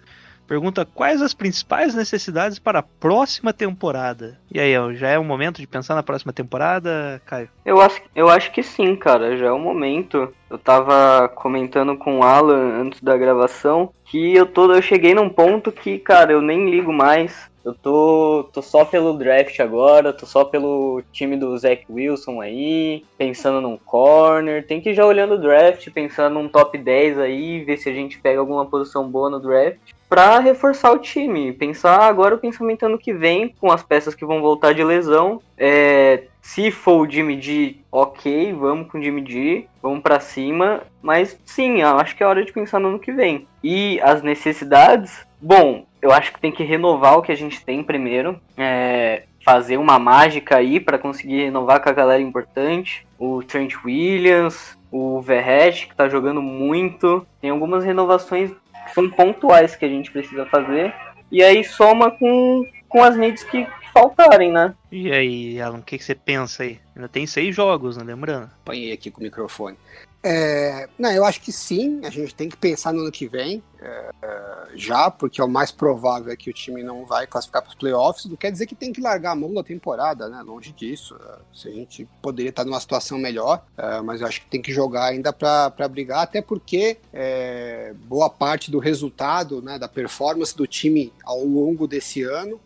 pergunta 0.47 0.85
quais 0.85 1.21
as 1.21 1.33
principais 1.33 1.93
necessidades 1.93 2.57
para 2.57 2.79
a 2.79 2.83
próxima 2.83 3.51
temporada. 3.51 4.39
E 4.51 4.59
aí, 4.59 4.73
já 4.95 5.09
é 5.09 5.19
o 5.19 5.23
momento 5.23 5.59
de 5.59 5.67
pensar 5.67 5.95
na 5.95 6.03
próxima 6.03 6.31
temporada, 6.31 7.21
Caio? 7.25 7.49
Eu 7.65 7.81
acho, 7.81 8.01
eu 8.15 8.29
acho 8.29 8.51
que 8.51 8.63
sim, 8.63 8.95
cara, 8.95 9.37
já 9.37 9.47
é 9.47 9.51
o 9.51 9.59
momento. 9.59 10.33
Eu 10.49 10.57
tava 10.57 11.27
comentando 11.29 11.97
com 11.97 12.19
o 12.19 12.23
Alan 12.23 12.81
antes 12.81 13.01
da 13.01 13.17
gravação 13.17 13.91
que 14.05 14.33
eu 14.33 14.45
tô, 14.45 14.71
eu 14.71 14.81
cheguei 14.81 15.13
num 15.13 15.29
ponto 15.29 15.71
que, 15.71 15.99
cara, 15.99 16.31
eu 16.31 16.41
nem 16.41 16.69
ligo 16.69 16.93
mais 16.93 17.49
eu 17.67 17.73
tô, 17.73 18.49
tô 18.53 18.61
só 18.61 18.85
pelo 18.85 19.17
draft 19.17 19.59
agora, 19.59 20.13
tô 20.13 20.25
só 20.25 20.45
pelo 20.45 21.03
time 21.11 21.35
do 21.35 21.57
Zach 21.57 21.83
Wilson 21.89 22.39
aí, 22.39 23.03
pensando 23.17 23.59
num 23.59 23.75
corner. 23.75 24.65
Tem 24.65 24.79
que 24.79 24.91
ir 24.91 24.93
já 24.93 25.05
olhando 25.05 25.33
o 25.33 25.37
draft, 25.37 25.91
pensando 25.91 26.35
num 26.35 26.47
top 26.47 26.77
10 26.77 27.19
aí, 27.19 27.65
ver 27.65 27.75
se 27.75 27.89
a 27.89 27.93
gente 27.93 28.19
pega 28.19 28.39
alguma 28.39 28.65
posição 28.65 29.11
boa 29.11 29.29
no 29.29 29.41
draft. 29.41 29.96
Pra 30.09 30.39
reforçar 30.39 30.91
o 30.91 30.99
time. 30.99 31.51
Pensar 31.51 32.01
agora 32.01 32.35
o 32.35 32.39
pensamento 32.39 32.85
ano 32.85 32.97
que 32.97 33.13
vem, 33.13 33.53
com 33.59 33.71
as 33.71 33.83
peças 33.83 34.15
que 34.15 34.25
vão 34.25 34.41
voltar 34.41 34.73
de 34.73 34.83
lesão. 34.83 35.41
É, 35.57 36.23
se 36.41 36.71
for 36.71 37.05
o 37.05 37.09
Jimmy 37.09 37.41
G, 37.41 37.75
ok, 37.91 38.53
vamos 38.53 38.89
com 38.89 38.97
o 38.97 39.03
Jimmy 39.03 39.23
G, 39.29 39.67
vamos 39.81 40.01
para 40.01 40.19
cima. 40.19 40.83
Mas 41.01 41.37
sim, 41.45 41.81
acho 41.81 42.15
que 42.15 42.23
é 42.23 42.27
hora 42.27 42.45
de 42.45 42.53
pensar 42.53 42.79
no 42.79 42.89
ano 42.89 42.99
que 42.99 43.11
vem. 43.11 43.47
E 43.63 43.99
as 44.01 44.21
necessidades, 44.21 45.25
bom, 45.41 45.85
eu 46.01 46.11
acho 46.11 46.31
que 46.31 46.39
tem 46.39 46.51
que 46.51 46.63
renovar 46.63 47.17
o 47.17 47.21
que 47.21 47.31
a 47.31 47.37
gente 47.37 47.63
tem 47.63 47.83
primeiro. 47.83 48.39
É, 48.55 49.23
fazer 49.43 49.77
uma 49.77 49.97
mágica 49.97 50.57
aí 50.57 50.79
para 50.79 50.97
conseguir 50.97 51.45
renovar 51.45 51.81
com 51.81 51.89
a 51.89 51.93
galera 51.93 52.21
importante. 52.21 53.07
o 53.19 53.41
Trent 53.41 53.73
Williams, 53.83 54.77
o 54.91 55.21
Verret, 55.21 55.87
que 55.87 55.95
tá 55.95 56.07
jogando 56.07 56.41
muito. 56.41 57.25
Tem 57.41 57.49
algumas 57.49 57.83
renovações 57.83 58.51
são 58.93 59.09
pontuais 59.09 59.75
que 59.75 59.85
a 59.85 59.89
gente 59.89 60.11
precisa 60.11 60.45
fazer. 60.45 60.93
E 61.31 61.43
aí 61.43 61.63
soma 61.63 62.11
com, 62.11 62.65
com 62.87 63.03
as 63.03 63.17
needs 63.17 63.43
que 63.43 63.67
faltarem, 63.93 64.51
né? 64.51 64.73
E 64.91 65.11
aí, 65.11 65.59
Alan, 65.59 65.79
o 65.79 65.83
que, 65.83 65.97
que 65.97 66.03
você 66.03 66.15
pensa 66.15 66.63
aí? 66.63 66.79
Ainda 66.95 67.09
tem 67.09 67.25
seis 67.25 67.55
jogos, 67.55 67.97
né? 67.97 68.03
Lembrando. 68.03 68.49
Apanhei 68.63 68.91
aqui 68.91 69.11
com 69.11 69.19
o 69.19 69.23
microfone. 69.23 69.77
É, 70.23 70.87
não, 70.97 71.11
eu 71.11 71.23
acho 71.23 71.39
que 71.41 71.51
sim, 71.51 72.01
a 72.03 72.09
gente 72.09 72.33
tem 72.33 72.49
que 72.49 72.57
pensar 72.57 72.91
no 72.91 73.01
ano 73.01 73.11
que 73.11 73.27
vem, 73.27 73.61
é, 73.81 74.67
já, 74.75 75.09
porque 75.09 75.39
é 75.39 75.43
o 75.43 75.49
mais 75.49 75.71
provável 75.71 76.31
é 76.31 76.35
que 76.35 76.49
o 76.49 76.53
time 76.53 76.83
não 76.83 77.05
vai 77.05 77.27
classificar 77.27 77.61
para 77.61 77.69
os 77.69 77.75
playoffs. 77.75 78.25
Não 78.25 78.35
quer 78.35 78.51
dizer 78.51 78.65
que 78.65 78.75
tem 78.75 78.91
que 78.91 79.01
largar 79.01 79.31
a 79.31 79.35
mão 79.35 79.53
da 79.53 79.63
temporada, 79.63 80.27
né? 80.27 80.41
Longe 80.41 80.71
disso. 80.71 81.15
É, 81.15 81.37
se 81.53 81.67
a 81.67 81.71
gente 81.71 82.07
poderia 82.21 82.49
estar 82.49 82.65
numa 82.65 82.79
situação 82.79 83.17
melhor, 83.17 83.63
mas 84.03 84.21
eu 84.21 84.27
acho 84.27 84.41
que 84.41 84.47
tem 84.47 84.61
que 84.61 84.71
jogar 84.71 85.05
ainda 85.05 85.31
para 85.31 85.87
brigar, 85.89 86.23
até 86.23 86.41
porque 86.41 86.97
é, 87.13 87.93
boa 88.05 88.29
parte 88.29 88.69
do 88.69 88.79
resultado, 88.79 89.61
né, 89.61 89.79
da 89.79 89.87
performance 89.87 90.55
do 90.55 90.67
time 90.67 91.11
ao 91.23 91.43
longo 91.43 91.87
desse 91.87 92.23
ano 92.23 92.59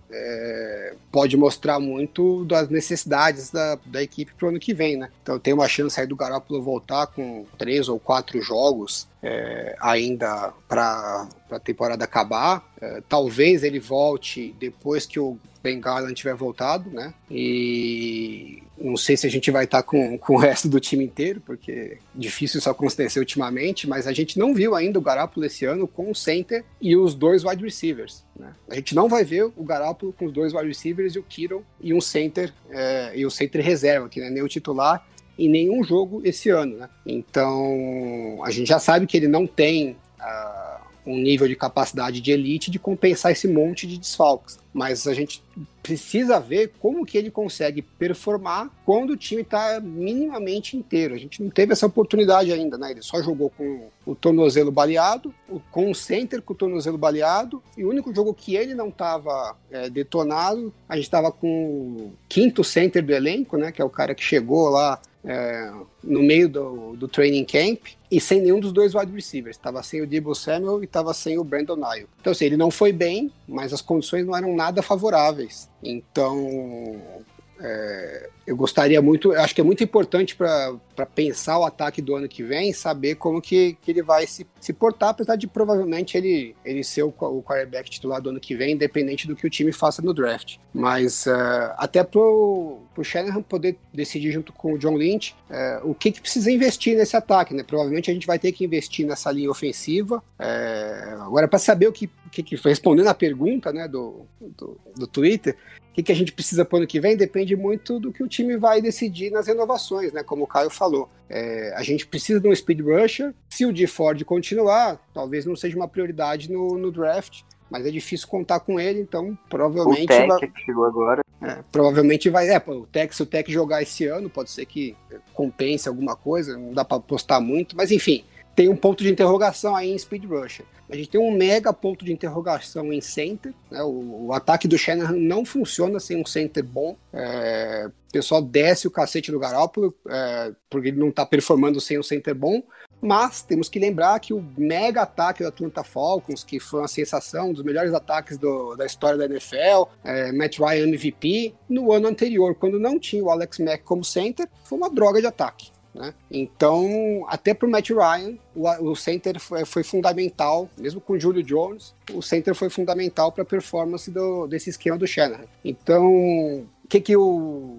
pode 1.12 1.38
mostrar 1.38 1.80
muito 1.80 2.44
das 2.46 2.68
necessidades 2.70 3.50
da, 3.50 3.78
da 3.86 4.04
equipe 4.04 4.34
para 4.34 4.46
o 4.46 4.50
ano 4.50 4.60
que 4.60 4.74
vem, 4.74 4.98
né? 4.98 5.10
Então 5.22 5.40
tem 5.40 5.54
uma 5.54 5.68
chance 5.68 6.00
aí 6.00 6.08
do 6.08 6.16
Garoppolo 6.16 6.62
voltar 6.62 7.08
com 7.08 7.46
três 7.58 7.88
ou 7.88 8.00
quatro 8.00 8.42
jogos 8.42 9.08
é, 9.22 9.76
ainda 9.80 10.54
para 10.68 11.28
a 11.50 11.60
temporada 11.60 12.04
acabar. 12.04 12.64
É, 12.82 13.02
talvez 13.08 13.64
ele 13.64 13.80
volte 13.80 14.56
depois 14.60 15.06
que 15.06 15.20
o 15.20 15.38
Ben 15.62 15.80
Garland 15.80 16.14
tiver 16.14 16.34
voltado, 16.34 16.90
né? 16.90 17.14
E 17.30 18.64
não 18.78 18.98
sei 18.98 19.16
se 19.16 19.28
a 19.28 19.30
gente 19.30 19.52
vai 19.52 19.66
estar 19.66 19.84
com, 19.84 20.18
com 20.18 20.34
o 20.34 20.38
resto 20.38 20.68
do 20.68 20.80
time 20.80 21.06
inteiro, 21.06 21.40
porque 21.46 22.00
difícil 22.16 22.58
isso 22.58 22.70
acontecer 22.70 23.20
ultimamente, 23.20 23.88
mas 23.88 24.08
a 24.08 24.12
gente 24.12 24.40
não 24.40 24.54
viu 24.54 24.76
ainda 24.76 24.98
o 24.98 25.02
Garoppolo 25.02 25.46
esse 25.46 25.66
ano 25.66 25.88
com 25.88 26.10
o 26.10 26.16
center 26.16 26.66
e 26.82 26.98
os 26.98 27.14
dois 27.14 27.44
wide 27.44 27.64
receivers. 27.64 28.24
Né? 28.36 28.52
A 28.70 28.76
gente 28.76 28.96
não 28.96 29.08
vai 29.08 29.24
ver 29.24 29.44
o 29.56 29.64
Garoppolo 29.64 30.14
com 30.14 30.26
os 30.26 30.34
dois 30.34 30.52
wide 30.54 30.68
receivers 30.68 31.16
e 31.16 31.20
o 31.20 31.24
Kittle 31.24 31.64
e 31.80 31.94
um 31.94 32.02
center, 32.02 32.52
é, 32.72 33.12
e 33.16 33.26
o 33.26 33.30
center 33.30 33.64
reserva, 33.64 34.10
que 34.10 34.20
não 34.20 34.28
é 34.28 34.32
nem 34.32 34.42
o 34.42 34.48
titular, 34.48 35.06
em 35.38 35.50
nenhum 35.50 35.84
jogo 35.84 36.22
esse 36.24 36.50
ano, 36.50 36.78
né? 36.78 36.90
Então, 37.06 38.40
a 38.44 38.52
gente 38.52 38.68
já 38.68 38.80
sabe 38.80 39.08
que 39.08 39.18
ele 39.18 39.28
não 39.28 39.48
tem 39.48 39.96
uh, 40.20 40.82
um 41.06 41.18
nível 41.18 41.48
de 41.48 41.56
capacidade 41.56 42.22
de 42.22 42.32
elite 42.32 42.70
de 42.70 42.80
compensar 42.80 43.32
esse 43.32 43.48
monte 43.48 43.88
de 43.88 43.98
desfalques. 43.98 44.60
Mas 44.74 45.08
a 45.08 45.14
gente 45.14 45.42
precisa 45.82 46.40
ver 46.40 46.74
como 46.80 47.06
que 47.06 47.18
ele 47.18 47.32
consegue 47.32 47.82
performar 47.82 48.70
quando 48.86 49.12
o 49.12 49.18
time 49.18 49.42
está 49.42 49.80
minimamente 49.80 50.78
inteiro. 50.78 51.16
A 51.16 51.18
gente 51.18 51.42
não 51.42 51.50
teve 51.50 51.74
essa 51.74 51.88
oportunidade 51.88 52.52
ainda, 52.52 52.78
né? 52.78 52.92
Ele 52.92 53.02
só 53.02 53.22
jogou 53.22 53.50
com 53.50 53.88
o 54.06 54.16
tornozelo 54.16 54.72
baleado, 54.72 55.34
com 55.72 55.90
o 55.90 55.96
center 55.96 56.42
com 56.42 56.54
o 56.54 56.56
tornozelo 56.56 56.98
baleado, 56.98 57.62
e 57.78 57.84
o 57.84 57.90
único 57.90 58.14
jogo 58.14 58.34
que 58.34 58.56
ele 58.56 58.74
não 58.74 58.90
estava 58.90 59.56
é, 59.70 59.90
detonado, 59.90 60.74
a 60.88 60.96
gente 60.96 61.06
estava 61.06 61.32
com 61.32 61.48
o 61.48 62.14
quinto 62.30 62.64
center 62.64 63.04
do 63.04 63.14
elenco, 63.14 63.58
né? 63.58 63.72
Que 63.72 63.82
é 63.82 63.86
o 63.86 63.90
cara 63.90 64.14
que 64.14 64.24
chegou 64.24 64.70
lá 64.70 65.00
é, 65.24 65.72
no 66.04 66.22
meio 66.22 66.50
do, 66.50 66.96
do 66.96 67.08
training 67.08 67.46
camp 67.46 67.88
e 68.10 68.20
sem 68.20 68.42
nenhum 68.42 68.60
dos 68.60 68.72
dois 68.72 68.94
wide 68.96 69.12
receivers. 69.12 69.56
Estava 69.56 69.82
sem 69.84 70.02
o 70.02 70.08
Debo 70.08 70.34
Samuel 70.34 70.82
e 70.82 70.86
estava 70.86 71.14
sem 71.14 71.38
o 71.38 71.44
Brandon 71.44 71.76
Nile. 71.76 72.08
Então, 72.20 72.32
assim, 72.32 72.46
ele 72.46 72.58
não 72.58 72.72
foi 72.72 72.92
bem, 72.92 73.32
mas 73.48 73.72
as 73.72 73.82
condições 73.82 74.26
não 74.26 74.36
eram 74.36 74.56
nada 74.56 74.82
favoráveis. 74.82 75.70
Então, 75.84 77.26
é, 77.64 78.30
eu 78.46 78.56
gostaria 78.56 79.00
muito, 79.02 79.32
acho 79.34 79.54
que 79.54 79.62
é 79.62 79.64
muito 79.64 79.84
importante 79.84 80.36
para 80.36 81.06
pensar 81.14 81.60
o 81.60 81.64
ataque 81.64 82.02
do 82.02 82.16
ano 82.16 82.28
que 82.28 82.42
vem, 82.42 82.74
saber 82.74 83.16
como 83.16 83.40
que, 83.40 83.78
que 83.82 83.92
ele 83.92 84.02
vai 84.02 84.26
se, 84.26 84.48
se 84.60 84.74
portar, 84.74 85.10
apesar 85.10 85.36
de 85.36 85.48
provavelmente 85.48 86.18
ele, 86.18 86.56
ele 86.66 86.84
ser 86.84 87.04
o, 87.04 87.14
o 87.20 87.44
quarterback 87.44 87.90
titular 87.90 88.20
do 88.20 88.32
ano 88.32 88.40
que 88.40 88.56
vem, 88.56 88.74
independente 88.74 89.28
do 89.28 89.36
que 89.36 89.46
o 89.46 89.50
time 89.50 89.72
faça 89.72 90.02
no 90.02 90.14
draft. 90.14 90.58
Mas 90.74 91.28
uh, 91.28 91.74
até 91.78 92.04
pro, 92.04 92.80
pro 92.96 93.04
Shanahan 93.04 93.44
poder 93.44 93.78
decidir 93.94 94.32
junto 94.32 94.52
com 94.52 94.74
o 94.74 94.78
John 94.78 94.96
Lynch 94.96 95.36
uh, 95.50 95.90
o 95.90 95.94
que, 95.94 96.12
que 96.12 96.22
precisa 96.22 96.52
investir 96.52 96.98
nesse 96.98 97.16
ataque, 97.16 97.54
né? 97.54 97.64
Provavelmente 97.64 98.10
a 98.10 98.14
gente 98.14 98.26
vai 98.26 98.40
ter 98.40 98.52
que 98.52 98.66
investir 98.66 99.06
nessa 99.06 99.32
linha 99.32 99.52
ofensiva. 99.52 100.24
Uh, 100.40 101.22
agora, 101.22 101.48
para 101.48 101.60
saber 101.60 101.88
o 101.88 101.92
que, 101.92 102.10
que, 102.32 102.42
que 102.42 102.56
respondendo 102.56 103.08
a 103.08 103.14
pergunta 103.14 103.72
né, 103.72 103.88
do, 103.88 104.26
do, 104.40 104.80
do 104.96 105.08
Twitter, 105.08 105.56
o 105.92 105.94
que, 105.94 106.04
que 106.04 106.12
a 106.12 106.16
gente 106.16 106.32
precisa 106.32 106.64
para 106.64 106.76
o 106.76 106.80
ano 106.80 106.88
que 106.88 107.02
vem 107.02 107.18
depende 107.18 107.54
muito 107.54 108.00
do 108.00 108.14
que 108.14 108.24
o 108.24 108.28
time 108.28 108.56
vai 108.56 108.82
decidir 108.82 109.30
nas 109.30 109.48
renovações, 109.48 110.14
né? 110.14 110.24
Como 110.24 110.46
o 110.46 110.48
Caio 110.48 110.70
falou. 110.70 111.10
É, 111.30 111.74
a 111.76 111.84
gente 111.84 112.08
precisa 112.08 112.40
de 112.40 112.48
um 112.48 112.56
speed 112.56 112.80
rusher. 112.80 113.34
Se 113.50 113.66
o 113.66 113.74
de 113.74 113.86
Ford 113.88 114.24
continuar, 114.24 115.06
talvez 115.14 115.46
não 115.46 115.54
seja 115.54 115.76
uma 115.76 115.90
prioridade 115.90 116.50
no, 116.50 116.78
no 116.78 116.94
draft, 116.94 117.42
mas 117.70 117.86
é 117.86 117.92
difícil 117.92 118.26
contar 118.30 118.62
com 118.62 118.80
ele, 118.80 119.02
então 119.02 119.38
provavelmente. 119.50 120.06
O 120.06 120.08
Tech 120.08 120.28
vai, 120.28 120.48
que 120.48 120.62
chegou 120.62 120.86
agora. 120.86 121.26
É, 121.42 121.58
provavelmente 121.70 122.30
vai. 122.30 122.48
É, 122.48 122.64
o 122.66 122.86
Tech, 122.86 123.14
se 123.14 123.22
o 123.22 123.26
Tech 123.26 123.52
jogar 123.52 123.82
esse 123.82 124.06
ano, 124.06 124.30
pode 124.30 124.50
ser 124.50 124.66
que 124.66 124.96
compense 125.34 125.90
alguma 125.90 126.16
coisa, 126.16 126.58
não 126.58 126.72
dá 126.72 126.86
para 126.86 126.98
apostar 126.98 127.42
muito, 127.42 127.76
mas 127.76 127.92
enfim, 127.92 128.24
tem 128.56 128.70
um 128.70 128.78
ponto 128.78 129.04
de 129.04 129.12
interrogação 129.12 129.76
aí 129.76 129.92
em 129.92 129.98
Speed 129.98 130.24
Rusher. 130.24 130.66
A 130.92 130.96
gente 130.96 131.10
tem 131.10 131.22
um 131.22 131.32
mega 131.32 131.72
ponto 131.72 132.04
de 132.04 132.12
interrogação 132.12 132.92
em 132.92 133.00
center. 133.00 133.54
Né? 133.72 133.82
O, 133.82 134.26
o, 134.26 134.34
ataque 134.34 134.68
do 134.68 134.78
Shanahan 134.78 135.16
não 135.16 135.46
funciona 135.46 136.02
sem 136.02 136.18
um 136.18 136.26
center 136.26 136.64
bom. 136.64 136.98
É, 137.14 137.90
o 138.10 138.12
pessoal 138.12 138.42
desce 138.42 138.88
o 138.88 138.92
cacete 138.92 139.32
do 139.32 139.40
Garoppolo 139.40 139.96
é, 140.10 140.52
porque 140.70 140.90
ele 140.90 141.00
não 141.00 141.08
está 141.08 141.26
performando 141.26 141.80
sem 141.80 141.98
um 141.98 142.04
center 142.04 142.36
bom. 142.36 142.62
Mas 143.02 143.42
temos 143.42 143.70
que 143.70 143.80
lembrar 143.80 144.20
que 144.20 144.34
o 144.34 144.46
mega 144.58 145.04
ataque 145.04 145.42
do 145.42 145.48
Atlanta 145.48 145.82
Falcons, 145.82 146.44
que 146.44 146.60
foi 146.60 146.82
uma 146.82 146.88
sensação, 146.90 147.50
um 147.50 147.54
dos 147.54 147.64
melhores 147.64 147.94
ataques 147.94 148.38
do, 148.38 148.76
da 148.76 148.86
história 148.86 149.18
da 149.18 149.26
NFL, 149.26 149.90
é, 150.04 150.32
Matt 150.34 150.60
Ryan 150.60 150.88
MVP, 150.90 151.56
no 151.70 151.94
ano 151.94 152.10
anterior, 152.10 152.54
quando 152.54 152.78
não 152.78 153.00
tinha 153.00 153.24
o 153.24 153.32
Alex 153.32 153.60
Mack 153.60 153.84
como 153.84 154.04
center, 154.04 154.48
foi 154.66 154.78
uma 154.78 154.90
droga 154.90 155.22
de 155.22 155.26
ataque. 155.26 155.72
Né? 155.94 156.14
Então, 156.30 157.26
até 157.28 157.54
para 157.54 157.68
o 157.68 157.70
Matt 157.70 157.90
Ryan, 157.90 158.38
o, 158.56 158.92
o 158.92 158.96
center 158.96 159.40
foi, 159.40 159.66
foi, 159.66 159.84
fundamental, 159.84 160.70
mesmo 160.78 161.02
com 161.02 161.14
o 161.14 161.20
Julio 161.20 161.44
Jones, 161.44 161.94
o 162.14 162.22
center 162.22 162.56
foi 162.56 162.70
fundamental 162.70 163.32
para 163.32 163.44
a 163.44 163.46
performance 163.46 164.10
do, 164.10 164.48
desse 164.48 164.70
esquema 164.70 164.98
do 164.98 165.06
Shanahan. 165.06 165.46
Então, 165.64 166.06
o 166.06 166.88
que, 166.88 167.02
que 167.02 167.16
o, 167.16 167.78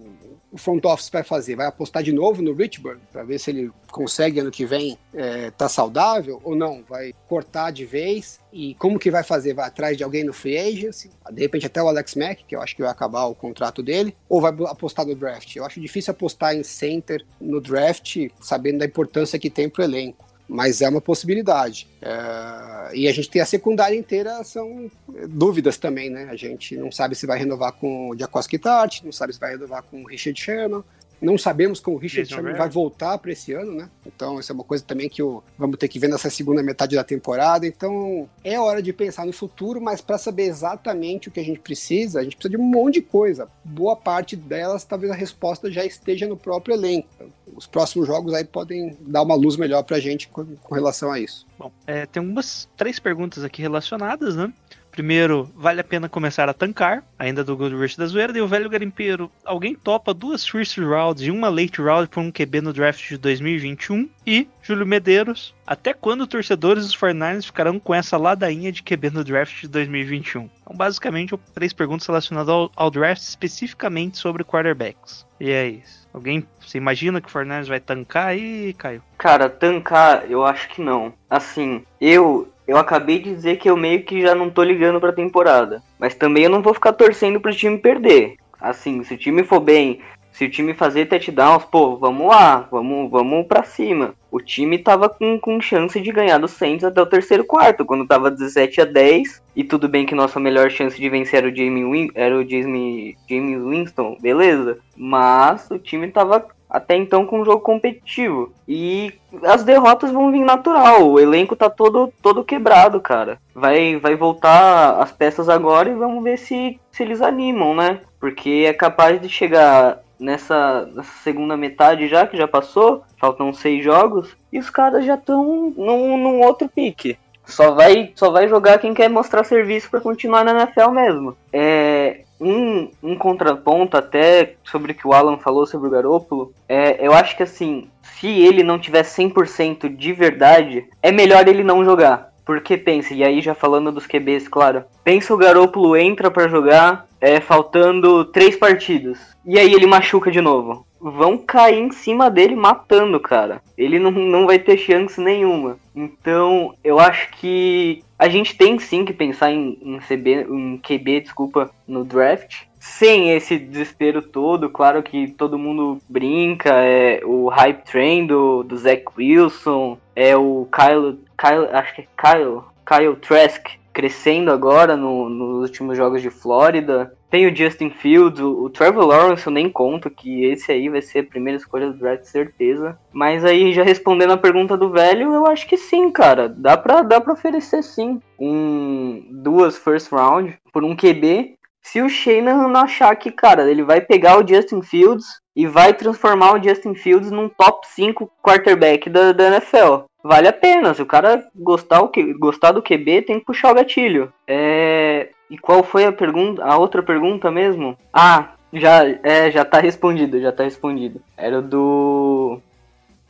o 0.53 0.59
front 0.59 0.85
office 0.85 1.09
vai 1.11 1.23
fazer? 1.23 1.57
Vai 1.57 1.67
apostar 1.67 2.03
de 2.03 2.13
novo 2.13 2.43
no 2.43 2.53
Richburn 2.53 3.01
para 3.11 3.25
ver 3.25 3.41
se 3.41 3.51
ele 3.51 3.73
consegue 3.91 4.39
ano 4.39 4.51
que 4.51 4.67
vem 4.67 4.99
estar 5.13 5.19
é, 5.19 5.51
tá 5.51 5.69
saudável 5.69 6.41
ou 6.45 6.55
não? 6.55 6.85
Vai 6.87 7.15
cortar 7.27 7.71
de 7.71 7.87
vez 7.87 8.39
e 8.53 8.75
como 8.75 8.99
que 8.99 9.11
vai 9.11 9.23
fazer? 9.23 9.55
Vai 9.55 9.67
atrás 9.67 9.97
de 9.97 10.05
alguém 10.05 10.23
no 10.23 10.33
free 10.33 10.59
agency? 10.59 11.11
De 11.31 11.41
repente 11.41 11.65
até 11.65 11.83
o 11.83 11.89
Alex 11.89 12.15
Mack, 12.15 12.45
que 12.45 12.55
eu 12.55 12.61
acho 12.61 12.77
que 12.77 12.83
vai 12.83 12.91
acabar 12.91 13.25
o 13.25 13.35
contrato 13.35 13.83
dele, 13.83 14.15
ou 14.29 14.41
vai 14.43 14.53
apostar 14.69 15.07
no 15.07 15.15
draft? 15.15 15.57
Eu 15.57 15.65
acho 15.65 15.81
difícil 15.81 16.11
apostar 16.11 16.55
em 16.55 16.63
center 16.63 17.25
no 17.41 17.61
draft, 17.61 18.29
sabendo 18.41 18.81
da 18.81 18.85
importância 18.85 19.39
que 19.39 19.49
tem 19.49 19.71
para 19.71 19.83
o 19.83 19.85
elenco 19.85 20.32
mas 20.49 20.83
é 20.83 20.89
uma 20.89 21.01
possibilidade. 21.01 21.89
É, 22.01 22.97
e 22.97 23.09
a 23.09 23.13
gente 23.13 23.31
tem 23.31 23.41
a 23.41 23.47
secundária 23.47 23.97
inteira, 23.97 24.43
são 24.45 24.91
dúvidas 25.29 25.77
também, 25.77 26.11
né? 26.11 26.29
A 26.31 26.37
gente 26.37 26.77
não 26.77 26.91
sabe 26.93 27.15
se 27.15 27.27
vai 27.27 27.39
renovar 27.39 27.73
com 27.73 28.11
o 28.11 28.19
Jacoski 28.19 28.59
Tart, 28.59 29.03
não 29.03 29.13
sabe 29.13 29.33
se 29.33 29.41
vai 29.41 29.53
renovar 29.53 29.83
com 29.83 30.03
o 30.03 30.07
Richard 30.07 30.39
Sherman, 30.39 30.85
não 31.23 31.39
sabemos 31.39 31.79
como 31.79 31.97
o 31.97 32.01
Richard 32.01 32.29
Jason 32.29 32.43
Sherman 32.43 32.59
vai 32.59 32.69
voltar 32.69 33.17
para 33.19 33.31
esse 33.31 33.53
ano, 33.53 33.73
né? 33.73 33.89
Então, 34.05 34.41
isso 34.41 34.51
é 34.51 34.55
uma 34.55 34.65
coisa 34.65 34.83
também 34.85 35.09
que 35.09 35.23
o, 35.23 35.43
vamos 35.57 35.79
ter 35.79 35.87
que 35.87 35.99
ver 35.99 36.09
nessa 36.09 36.29
segunda 36.29 36.63
metade 36.63 36.97
da 36.97 37.05
temporada. 37.05 37.67
Então, 37.67 38.29
é 38.43 38.59
hora 38.59 38.83
de 38.83 38.93
pensar 38.93 39.25
no 39.25 39.33
futuro, 39.33 39.81
mas 39.81 40.01
para 40.01 40.19
saber 40.19 40.45
exatamente 40.45 41.29
o 41.29 41.31
que 41.31 41.39
a 41.39 41.45
gente 41.45 41.61
precisa, 41.61 42.21
a 42.21 42.25
gente 42.25 42.37
precisa 42.37 42.57
de 42.57 42.61
um 42.61 42.65
monte 42.65 42.95
de 42.95 43.03
coisa. 43.03 43.49
Boa 43.65 43.95
parte 43.95 44.35
delas, 44.35 44.85
talvez 44.85 45.13
a 45.13 45.15
resposta 45.15 45.71
já 45.71 45.85
esteja 45.85 46.27
no 46.27 46.37
próprio 46.37 46.75
elenco. 46.75 47.09
Os 47.55 47.67
próximos 47.67 48.07
jogos 48.07 48.35
aí 48.35 48.45
podem 48.45 48.97
dar 49.01 49.23
uma 49.23 49.35
luz 49.35 49.57
melhor 49.57 49.85
para 49.85 49.99
a 49.99 50.01
gente 50.01 50.27
com, 50.29 50.45
com, 50.57 50.75
relação 50.75 51.13
a 51.13 51.21
isso. 51.21 51.47
Bom, 51.59 51.71
é, 51.87 52.07
tem 52.07 52.23
umas 52.23 52.69
três 52.77 52.99
perguntas 52.99 53.45
aqui 53.45 53.63
relacionadas, 53.63 54.35
né? 54.35 54.53
Primeiro, 54.93 55.51
vale 55.57 55.81
a 55.81 55.85
pena 55.85 56.07
começar 56.07 56.51
a 56.51 56.53
tancar, 56.53 57.03
ainda 57.19 57.43
do 57.43 57.57
Gold 57.57 57.75
Rush 57.75 57.97
da 57.97 58.05
Zoeira. 58.05 58.37
E 58.37 58.43
o 58.43 58.47
velho 58.47 58.69
garimpeiro, 58.69 59.33
alguém 59.43 59.75
topa 59.75 60.13
duas 60.13 60.47
first 60.47 60.77
rounds 60.77 61.23
e 61.23 61.31
uma 61.31 61.49
late 61.49 61.81
round 61.81 62.09
por 62.09 62.21
um 62.21 62.31
QB 62.31 62.61
no 62.61 62.75
draft 62.75 63.09
de 63.09 63.17
2021? 63.17 64.07
E, 64.27 64.47
Júlio 64.63 64.87
Medeiros, 64.87 65.55
até 65.67 65.95
quando 65.95 66.27
torcedores 66.27 66.85
dos 66.85 66.97
49ers 66.97 67.47
ficarão 67.47 67.81
com 67.81 67.95
essa 67.95 68.19
ladainha 68.19 68.71
de 68.71 68.83
QB 68.83 69.11
no 69.11 69.25
draft 69.25 69.63
de 69.63 69.69
2021? 69.69 70.51
Então, 70.61 70.77
basicamente, 70.77 71.35
três 71.55 71.73
perguntas 71.73 72.07
relacionadas 72.07 72.51
ao, 72.51 72.71
ao 72.77 72.91
draft, 72.91 73.23
especificamente 73.23 74.19
sobre 74.19 74.45
quarterbacks. 74.45 75.27
E 75.41 75.51
é 75.51 75.69
isso. 75.69 76.03
Alguém, 76.13 76.47
você 76.61 76.77
imagina 76.77 77.21
que 77.21 77.29
o 77.29 77.31
Fernandes 77.31 77.69
vai 77.69 77.81
tancar 77.81 78.29
aí, 78.29 78.75
Caio? 78.75 79.03
Cara, 79.17 79.49
tancar, 79.49 80.31
eu 80.31 80.45
acho 80.45 80.69
que 80.69 80.83
não. 80.83 81.15
Assim, 81.31 81.83
eu 81.99 82.52
eu 82.67 82.77
acabei 82.77 83.19
de 83.19 83.35
dizer 83.35 83.57
que 83.57 83.69
eu 83.69 83.77
meio 83.77 84.03
que 84.05 84.23
já 84.23 84.35
não 84.35 84.51
tô 84.51 84.63
ligando 84.63 85.01
pra 85.01 85.13
temporada. 85.13 85.83
Mas 85.99 86.15
também 86.15 86.45
eu 86.45 86.51
não 86.51 86.63
vou 86.63 86.75
ficar 86.75 86.93
torcendo 86.93 87.41
pro 87.41 87.55
time 87.55 87.79
perder. 87.79 88.37
Assim, 88.61 89.03
se 89.03 89.15
o 89.15 89.19
time 89.19 89.43
for 89.43 89.59
bem 89.59 90.01
Se 90.31 90.47
o 90.47 90.51
time 90.51 90.73
fazer 90.73 91.07
touchdowns, 91.07 91.65
pô, 91.65 91.97
vamos 91.97 92.27
lá, 92.27 92.67
vamos, 92.71 93.11
vamos 93.11 93.47
pra 93.47 93.65
cima. 93.65 94.15
O 94.31 94.41
time 94.41 94.79
tava 94.79 95.07
com, 95.07 95.39
com 95.39 95.61
chance 95.61 96.01
de 96.01 96.11
ganhar 96.11 96.39
do 96.39 96.49
Saints 96.49 96.85
até 96.85 97.03
o 97.03 97.07
terceiro 97.07 97.45
quarto, 97.45 97.85
quando 97.85 98.07
tava 98.07 98.31
17 98.31 98.81
a 98.81 98.85
10. 98.87 99.43
E 99.55 99.63
tudo 99.63 99.91
bem 99.91 100.07
que 100.07 100.15
nossa 100.15 100.41
melhor 100.41 100.71
chance 100.71 100.99
de 100.99 101.09
vencer 101.11 101.41
era 101.41 101.53
o 101.53 101.55
Jamie, 101.55 101.85
Win 101.85 102.11
era 102.15 102.35
o 102.35 102.49
Jamie, 102.49 103.15
Jamie 103.29 103.59
Winston, 103.59 104.17
beleza. 104.23 104.79
Mas 104.97 105.71
o 105.71 105.79
time 105.79 106.09
tava 106.09 106.47
até 106.73 106.97
então 106.97 107.27
com 107.27 107.41
um 107.41 107.45
jogo 107.45 107.61
competitivo. 107.61 108.51
E 108.67 109.13
as 109.45 109.63
derrotas 109.63 110.11
vão 110.11 110.33
vir 110.33 110.43
natural. 110.43 111.07
O 111.07 111.21
elenco 111.21 111.55
tá 111.55 111.69
todo, 111.69 112.11
todo 112.23 112.43
quebrado, 112.43 112.99
cara. 112.99 113.39
Vai, 113.55 113.97
vai 113.97 114.17
voltar 114.17 114.99
as 114.99 115.13
peças 115.13 115.51
agora 115.51 115.91
e 115.91 115.95
vamos 115.95 116.25
ver 116.25 116.39
se, 116.39 116.81
se 116.91 117.03
eles 117.03 117.21
animam, 117.21 117.75
né? 117.75 118.01
Porque 118.19 118.65
é 118.67 118.73
capaz 118.73 119.21
de 119.21 119.29
chegar 119.29 119.99
nessa, 120.19 120.89
nessa 120.95 121.13
segunda 121.23 121.59
metade 121.59 122.09
já, 122.09 122.27
que 122.27 122.39
já 122.39 122.49
passou, 122.49 123.03
faltam 123.19 123.53
seis 123.53 123.85
jogos, 123.85 124.35
e 124.51 124.59
os 124.59 124.71
caras 124.71 125.05
já 125.05 125.17
estão 125.17 125.75
num, 125.77 126.17
num 126.17 126.41
outro 126.41 126.69
pique. 126.69 127.19
Só 127.45 127.73
vai, 127.73 128.13
só 128.15 128.31
vai 128.31 128.49
jogar 128.49 128.79
quem 128.79 128.95
quer 128.95 129.11
mostrar 129.11 129.45
serviço 129.45 129.91
para 129.91 130.01
continuar 130.01 130.45
na 130.45 130.53
NFL 130.53 130.91
mesmo. 130.91 131.37
É, 131.53 132.22
um, 132.43 132.91
um 133.03 133.17
contraponto 133.17 133.97
até 133.97 134.55
sobre 134.65 134.93
o 134.93 134.95
que 134.95 135.07
o 135.07 135.13
Alan 135.13 135.39
falou 135.39 135.67
sobre 135.67 135.89
o 135.89 135.91
Garópolo, 135.91 136.53
é, 136.69 137.05
eu 137.07 137.13
acho 137.13 137.37
que 137.37 137.43
assim, 137.43 137.89
se 138.03 138.27
ele 138.27 138.63
não 138.63 138.79
tiver 138.79 139.03
100% 139.03 139.95
de 139.95 140.13
verdade, 140.13 140.87
é 141.03 141.13
melhor 141.13 141.47
ele 141.47 141.63
não 141.63 141.85
jogar. 141.85 142.33
Porque 142.45 142.77
pensa, 142.77 143.15
e 143.15 143.23
aí 143.23 143.41
já 143.41 143.55
falando 143.55 143.93
dos 143.93 144.07
QBs, 144.07 144.49
claro. 144.49 144.85
Pensa 145.05 145.33
o 145.33 145.37
Garópolo 145.37 145.97
entra 145.97 146.29
para 146.29 146.49
jogar, 146.49 147.07
é, 147.21 147.41
faltando 147.41 148.25
três 148.25 148.57
partidas. 148.57 149.19
E 149.47 149.59
aí 149.59 149.73
ele 149.73 149.87
machuca 149.87 150.31
de 150.31 150.41
novo. 150.41 150.85
Vão 151.01 151.39
cair 151.39 151.79
em 151.79 151.93
cima 151.93 152.29
dele 152.29 152.57
matando, 152.57 153.19
cara. 153.21 153.63
Ele 153.79 153.99
não, 153.99 154.11
não 154.11 154.47
vai 154.47 154.59
ter 154.59 154.77
chance 154.77 155.21
nenhuma. 155.21 155.77
Então, 155.95 156.75
eu 156.83 156.99
acho 156.99 157.31
que 157.33 158.03
a 158.23 158.29
gente 158.29 158.57
tem 158.57 158.79
sim 158.79 159.05
que 159.05 159.13
pensar 159.13 159.51
em, 159.51 159.77
em, 159.83 159.99
CB, 159.99 160.47
em 160.49 160.79
QB, 160.79 161.23
desculpa, 161.23 161.73
no 161.89 162.05
draft. 162.05 162.63
Sem 162.79 163.33
esse 163.33 163.59
desespero 163.59 164.23
todo, 164.23 164.71
claro 164.71 165.03
que 165.03 165.33
todo 165.33 165.59
mundo 165.59 165.99
brinca, 166.09 166.71
é 166.71 167.21
o 167.25 167.49
hype 167.49 167.83
train 167.83 168.27
do, 168.29 168.63
do 168.63 168.77
Zach 168.77 169.03
Wilson, 169.19 169.99
é 170.15 170.37
o 170.37 170.69
Kyle, 170.71 171.19
Kyle 171.37 171.67
acho 171.73 171.95
que 171.97 172.03
é 172.03 172.07
Kyle, 172.17 172.61
Kyle 172.87 173.17
Trask, 173.17 173.71
crescendo 173.93 174.51
agora 174.51 174.97
no, 174.97 175.29
nos 175.29 175.63
últimos 175.63 175.97
jogos 175.97 176.23
de 176.23 176.31
Flórida. 176.31 177.15
Tem 177.31 177.47
o 177.47 177.55
Justin 177.55 177.91
Fields, 177.91 178.41
o, 178.41 178.69
Trevor 178.69 179.07
Lawrence 179.07 179.47
eu 179.47 179.53
nem 179.53 179.71
conto, 179.71 180.11
que 180.11 180.45
esse 180.45 180.71
aí 180.71 180.89
vai 180.89 181.01
ser 181.01 181.21
a 181.21 181.25
primeira 181.25 181.59
escolha 181.59 181.91
do 181.91 181.99
draft, 181.99 182.25
certeza. 182.25 182.99
Mas 183.13 183.45
aí, 183.45 183.73
já 183.73 183.83
respondendo 183.83 184.33
a 184.33 184.39
pergunta 184.39 184.77
do 184.77 184.91
velho, 184.91 185.33
eu 185.33 185.47
acho 185.47 185.67
que 185.67 185.77
sim, 185.77 186.11
cara. 186.11 186.49
Dá 186.49 186.77
pra, 186.77 187.03
dá 187.03 187.21
pra 187.21 187.33
oferecer 187.33 187.83
sim 187.83 188.21
um, 188.39 189.25
duas 189.31 189.79
first 189.79 190.13
round 190.13 190.59
por 190.73 190.85
um 190.85 190.95
QB. 190.95 191.57
Se 191.83 192.01
o 192.01 192.09
Shanahan 192.09 192.69
não 192.69 192.81
achar 192.81 193.15
que, 193.17 193.31
cara, 193.31 193.71
ele 193.71 193.83
vai 193.83 194.01
pegar 194.01 194.39
o 194.39 194.47
Justin 194.47 194.83
Fields 194.83 195.27
e 195.55 195.67
vai 195.67 195.93
transformar 195.93 196.55
o 196.55 196.63
Justin 196.63 196.95
Fields 196.95 197.31
num 197.31 197.49
top 197.49 197.87
5 197.89 198.31
quarterback 198.43 199.11
da, 199.11 199.33
da 199.33 199.49
NFL 199.49 200.07
vale 200.23 200.49
a 200.49 200.53
pena. 200.53 200.95
Se 200.95 201.03
o 201.03 201.07
cara 201.07 201.47
gostar, 201.55 202.01
o 202.01 202.09
que, 202.09 202.33
gostar 202.35 202.73
do 202.73 202.83
QB, 202.83 203.23
tem 203.23 203.39
que 203.39 203.47
puxar 203.47 203.73
o 203.73 203.75
gatilho. 203.75 204.33
É... 204.47 205.31
E 205.51 205.59
qual 205.59 205.83
foi 205.83 206.05
a 206.07 206.13
pergunta? 206.13 206.65
A 206.65 206.79
outra 206.79 207.03
pergunta 207.03 207.51
mesmo? 207.51 207.97
Ah, 208.13 208.53
já, 208.73 209.07
é, 209.23 209.51
já 209.51 209.65
tá 209.65 209.81
respondido, 209.81 210.41
já 210.41 210.51
tá 210.51 210.65
respondido. 210.65 211.21
Era 211.37 211.61
do. 211.61 212.59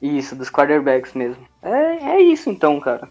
Isso, 0.01 0.37
dos 0.37 0.49
quarterbacks 0.49 1.15
mesmo. 1.15 1.45
É, 1.61 2.17
é 2.17 2.21
isso 2.21 2.49
então, 2.49 2.79
cara. 2.79 3.09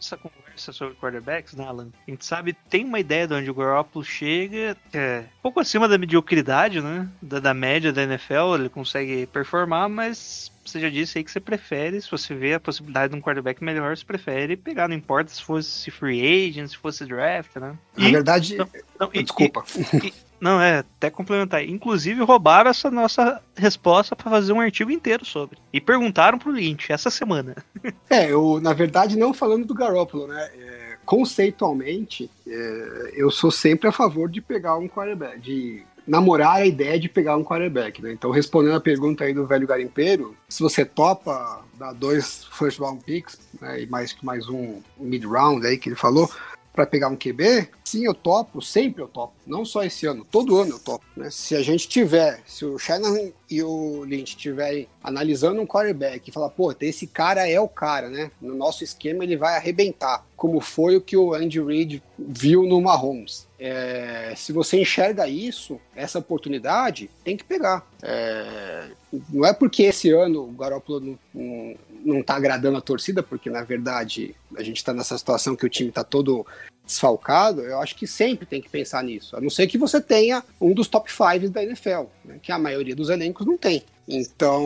Essa 0.00 0.16
conversa 0.16 0.43
sobre 0.60 0.94
quarterbacks, 0.94 1.54
né, 1.54 1.66
Alan? 1.66 1.88
A 2.06 2.10
gente 2.10 2.24
sabe, 2.24 2.52
tem 2.68 2.84
uma 2.84 3.00
ideia 3.00 3.26
de 3.26 3.34
onde 3.34 3.50
o 3.50 3.54
Garoppolo 3.54 4.04
chega, 4.04 4.76
é 4.92 5.24
pouco 5.42 5.60
acima 5.60 5.88
da 5.88 5.98
mediocridade, 5.98 6.80
né? 6.80 7.08
Da, 7.20 7.40
da 7.40 7.54
média 7.54 7.92
da 7.92 8.02
NFL, 8.02 8.54
ele 8.56 8.68
consegue 8.68 9.26
performar, 9.26 9.88
mas 9.88 10.50
você 10.64 10.80
já 10.80 10.88
disse 10.88 11.18
aí 11.18 11.24
que 11.24 11.30
você 11.30 11.40
prefere, 11.40 12.00
se 12.00 12.10
você 12.10 12.34
vê 12.34 12.54
a 12.54 12.60
possibilidade 12.60 13.12
de 13.12 13.18
um 13.18 13.22
quarterback 13.22 13.62
melhor, 13.62 13.96
você 13.96 14.04
prefere 14.04 14.56
pegar, 14.56 14.88
não 14.88 14.96
importa 14.96 15.30
se 15.30 15.42
fosse 15.42 15.90
free 15.90 16.48
agent, 16.48 16.70
se 16.70 16.76
fosse 16.76 17.04
draft, 17.04 17.56
né? 17.56 17.76
Na 17.96 18.10
verdade, 18.10 18.56
não, 18.56 18.68
não, 18.98 19.10
e, 19.12 19.22
desculpa. 19.22 19.64
E, 19.76 20.08
e, 20.08 20.14
não, 20.44 20.60
é, 20.60 20.80
até 20.80 21.08
complementar. 21.08 21.64
Inclusive, 21.64 22.22
roubaram 22.22 22.68
essa 22.68 22.90
nossa 22.90 23.40
resposta 23.56 24.14
para 24.14 24.30
fazer 24.30 24.52
um 24.52 24.60
artigo 24.60 24.90
inteiro 24.90 25.24
sobre. 25.24 25.56
E 25.72 25.80
perguntaram 25.80 26.38
pro 26.38 26.52
Lynch 26.52 26.92
essa 26.92 27.10
semana. 27.10 27.56
É, 28.10 28.30
eu, 28.30 28.60
na 28.60 28.72
verdade, 28.72 29.16
não 29.16 29.34
falando 29.34 29.66
do 29.66 29.74
Garoppolo, 29.74 30.26
né? 30.26 30.50
É, 30.56 30.96
conceitualmente, 31.04 32.30
é, 32.46 33.12
eu 33.14 33.30
sou 33.30 33.50
sempre 33.50 33.88
a 33.88 33.92
favor 33.92 34.28
de 34.28 34.40
pegar 34.40 34.76
um 34.76 34.88
quarterback, 34.88 35.40
de 35.40 35.82
namorar 36.06 36.56
a 36.56 36.66
ideia 36.66 36.98
de 37.00 37.08
pegar 37.08 37.36
um 37.36 37.42
quarterback, 37.42 38.00
né? 38.00 38.12
Então, 38.12 38.30
respondendo 38.30 38.76
a 38.76 38.80
pergunta 38.80 39.24
aí 39.24 39.34
do 39.34 39.46
velho 39.46 39.66
garimpeiro, 39.66 40.36
se 40.48 40.62
você 40.62 40.84
topa 40.84 41.64
dar 41.78 41.92
dois 41.92 42.44
first 42.52 42.78
round 42.78 43.02
picks, 43.04 43.38
né, 43.60 43.82
e 43.82 43.86
mais, 43.86 44.14
mais 44.22 44.48
um 44.48 44.80
mid 44.98 45.24
round 45.24 45.66
aí 45.66 45.76
que 45.76 45.88
ele 45.88 45.96
falou, 45.96 46.30
para 46.74 46.84
pegar 46.84 47.08
um 47.08 47.16
QB, 47.16 47.68
sim, 47.84 48.04
eu 48.04 48.12
topo, 48.12 48.60
sempre 48.60 49.00
eu 49.00 49.06
topo. 49.06 49.32
Não 49.46 49.64
só 49.64 49.84
esse 49.84 50.06
ano, 50.06 50.26
todo 50.28 50.58
ano 50.58 50.72
eu 50.72 50.78
topo. 50.80 51.04
Né? 51.16 51.30
Se 51.30 51.54
a 51.54 51.62
gente 51.62 51.88
tiver, 51.88 52.42
se 52.44 52.64
o 52.64 52.76
Shanahan 52.78 53.30
e 53.48 53.62
o 53.62 54.02
Lynch 54.02 54.30
estiverem 54.30 54.88
analisando 55.02 55.60
um 55.60 55.66
quarterback 55.66 56.28
e 56.28 56.32
falar, 56.32 56.50
pô, 56.50 56.74
esse 56.80 57.06
cara 57.06 57.48
é 57.48 57.60
o 57.60 57.68
cara, 57.68 58.08
né? 58.08 58.32
No 58.42 58.56
nosso 58.56 58.82
esquema 58.82 59.22
ele 59.22 59.36
vai 59.36 59.56
arrebentar, 59.56 60.26
como 60.36 60.60
foi 60.60 60.96
o 60.96 61.00
que 61.00 61.16
o 61.16 61.32
Andy 61.32 61.62
Reid 61.62 62.02
viu 62.18 62.64
no 62.64 62.80
Mahomes. 62.80 63.46
É, 63.58 64.34
se 64.36 64.52
você 64.52 64.80
enxerga 64.80 65.28
isso, 65.28 65.80
essa 65.94 66.18
oportunidade, 66.18 67.08
tem 67.22 67.36
que 67.36 67.44
pegar. 67.44 67.86
É, 68.02 68.88
não 69.30 69.46
é 69.46 69.52
porque 69.52 69.84
esse 69.84 70.10
ano 70.10 70.42
o 70.42 70.52
Garoppolo 70.52 71.18
não, 71.32 71.76
não, 72.04 72.16
não 72.16 72.22
tá 72.22 72.34
agradando 72.34 72.78
a 72.78 72.80
torcida, 72.80 73.22
porque 73.22 73.48
na 73.48 73.62
verdade 73.62 74.34
a 74.56 74.62
gente 74.62 74.76
está 74.76 74.92
nessa 74.92 75.16
situação 75.16 75.56
que 75.56 75.66
o 75.66 75.70
time 75.70 75.88
está 75.88 76.04
todo 76.04 76.46
desfalcado, 76.86 77.62
eu 77.62 77.80
acho 77.80 77.96
que 77.96 78.06
sempre 78.06 78.44
tem 78.44 78.60
que 78.60 78.68
pensar 78.68 79.02
nisso. 79.02 79.36
A 79.36 79.40
não 79.40 79.48
ser 79.48 79.66
que 79.66 79.78
você 79.78 80.00
tenha 80.00 80.44
um 80.60 80.74
dos 80.74 80.86
top 80.86 81.10
5 81.10 81.48
da 81.48 81.62
NFL, 81.62 82.04
né, 82.24 82.38
que 82.42 82.52
a 82.52 82.58
maioria 82.58 82.94
dos 82.94 83.08
elencos 83.08 83.46
não 83.46 83.56
tem. 83.56 83.82
Então, 84.06 84.62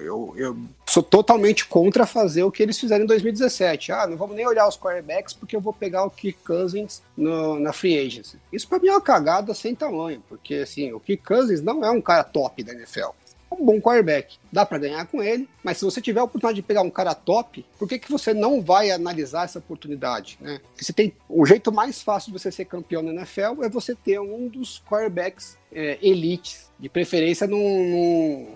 eu, 0.00 0.32
eu 0.36 0.56
sou 0.86 1.02
totalmente 1.02 1.66
contra 1.66 2.06
fazer 2.06 2.44
o 2.44 2.52
que 2.52 2.62
eles 2.62 2.78
fizeram 2.78 3.02
em 3.02 3.08
2017. 3.08 3.90
Ah, 3.90 4.06
não 4.06 4.16
vamos 4.16 4.36
nem 4.36 4.46
olhar 4.46 4.68
os 4.68 4.78
quarterbacks 4.78 5.34
porque 5.34 5.56
eu 5.56 5.60
vou 5.60 5.72
pegar 5.72 6.04
o 6.04 6.10
Kirk 6.10 6.38
Cousins 6.44 7.02
no, 7.16 7.58
na 7.58 7.72
free 7.72 7.98
agency. 7.98 8.38
Isso 8.52 8.68
para 8.68 8.78
mim 8.78 8.86
é 8.86 8.92
uma 8.92 9.00
cagada 9.00 9.52
sem 9.54 9.74
tamanho, 9.74 10.22
porque 10.28 10.54
assim, 10.54 10.92
o 10.92 11.00
Kirk 11.00 11.24
Cousins 11.24 11.60
não 11.60 11.84
é 11.84 11.90
um 11.90 12.00
cara 12.00 12.22
top 12.22 12.62
da 12.62 12.72
NFL 12.72 13.10
um 13.50 13.64
bom 13.64 13.80
quarterback. 13.80 14.36
Dá 14.52 14.64
para 14.64 14.78
ganhar 14.78 15.06
com 15.06 15.22
ele, 15.22 15.48
mas 15.62 15.78
se 15.78 15.84
você 15.84 16.00
tiver 16.00 16.20
a 16.20 16.24
oportunidade 16.24 16.56
de 16.56 16.66
pegar 16.66 16.82
um 16.82 16.90
cara 16.90 17.14
top, 17.14 17.64
por 17.78 17.88
que, 17.88 17.98
que 17.98 18.10
você 18.10 18.34
não 18.34 18.60
vai 18.60 18.90
analisar 18.90 19.44
essa 19.44 19.58
oportunidade? 19.58 20.38
Né? 20.40 20.60
Você 20.76 20.92
tem 20.92 21.12
o 21.28 21.44
jeito 21.44 21.72
mais 21.72 22.02
fácil 22.02 22.32
de 22.32 22.38
você 22.38 22.50
ser 22.50 22.64
campeão 22.64 23.02
na 23.02 23.12
NFL 23.12 23.62
é 23.62 23.68
você 23.68 23.94
ter 23.94 24.20
um 24.20 24.48
dos 24.48 24.82
quarterbacks 24.88 25.56
é, 25.72 25.98
elites, 26.00 26.68
de 26.78 26.88
preferência 26.88 27.46
num, 27.46 27.58
num, 27.58 28.46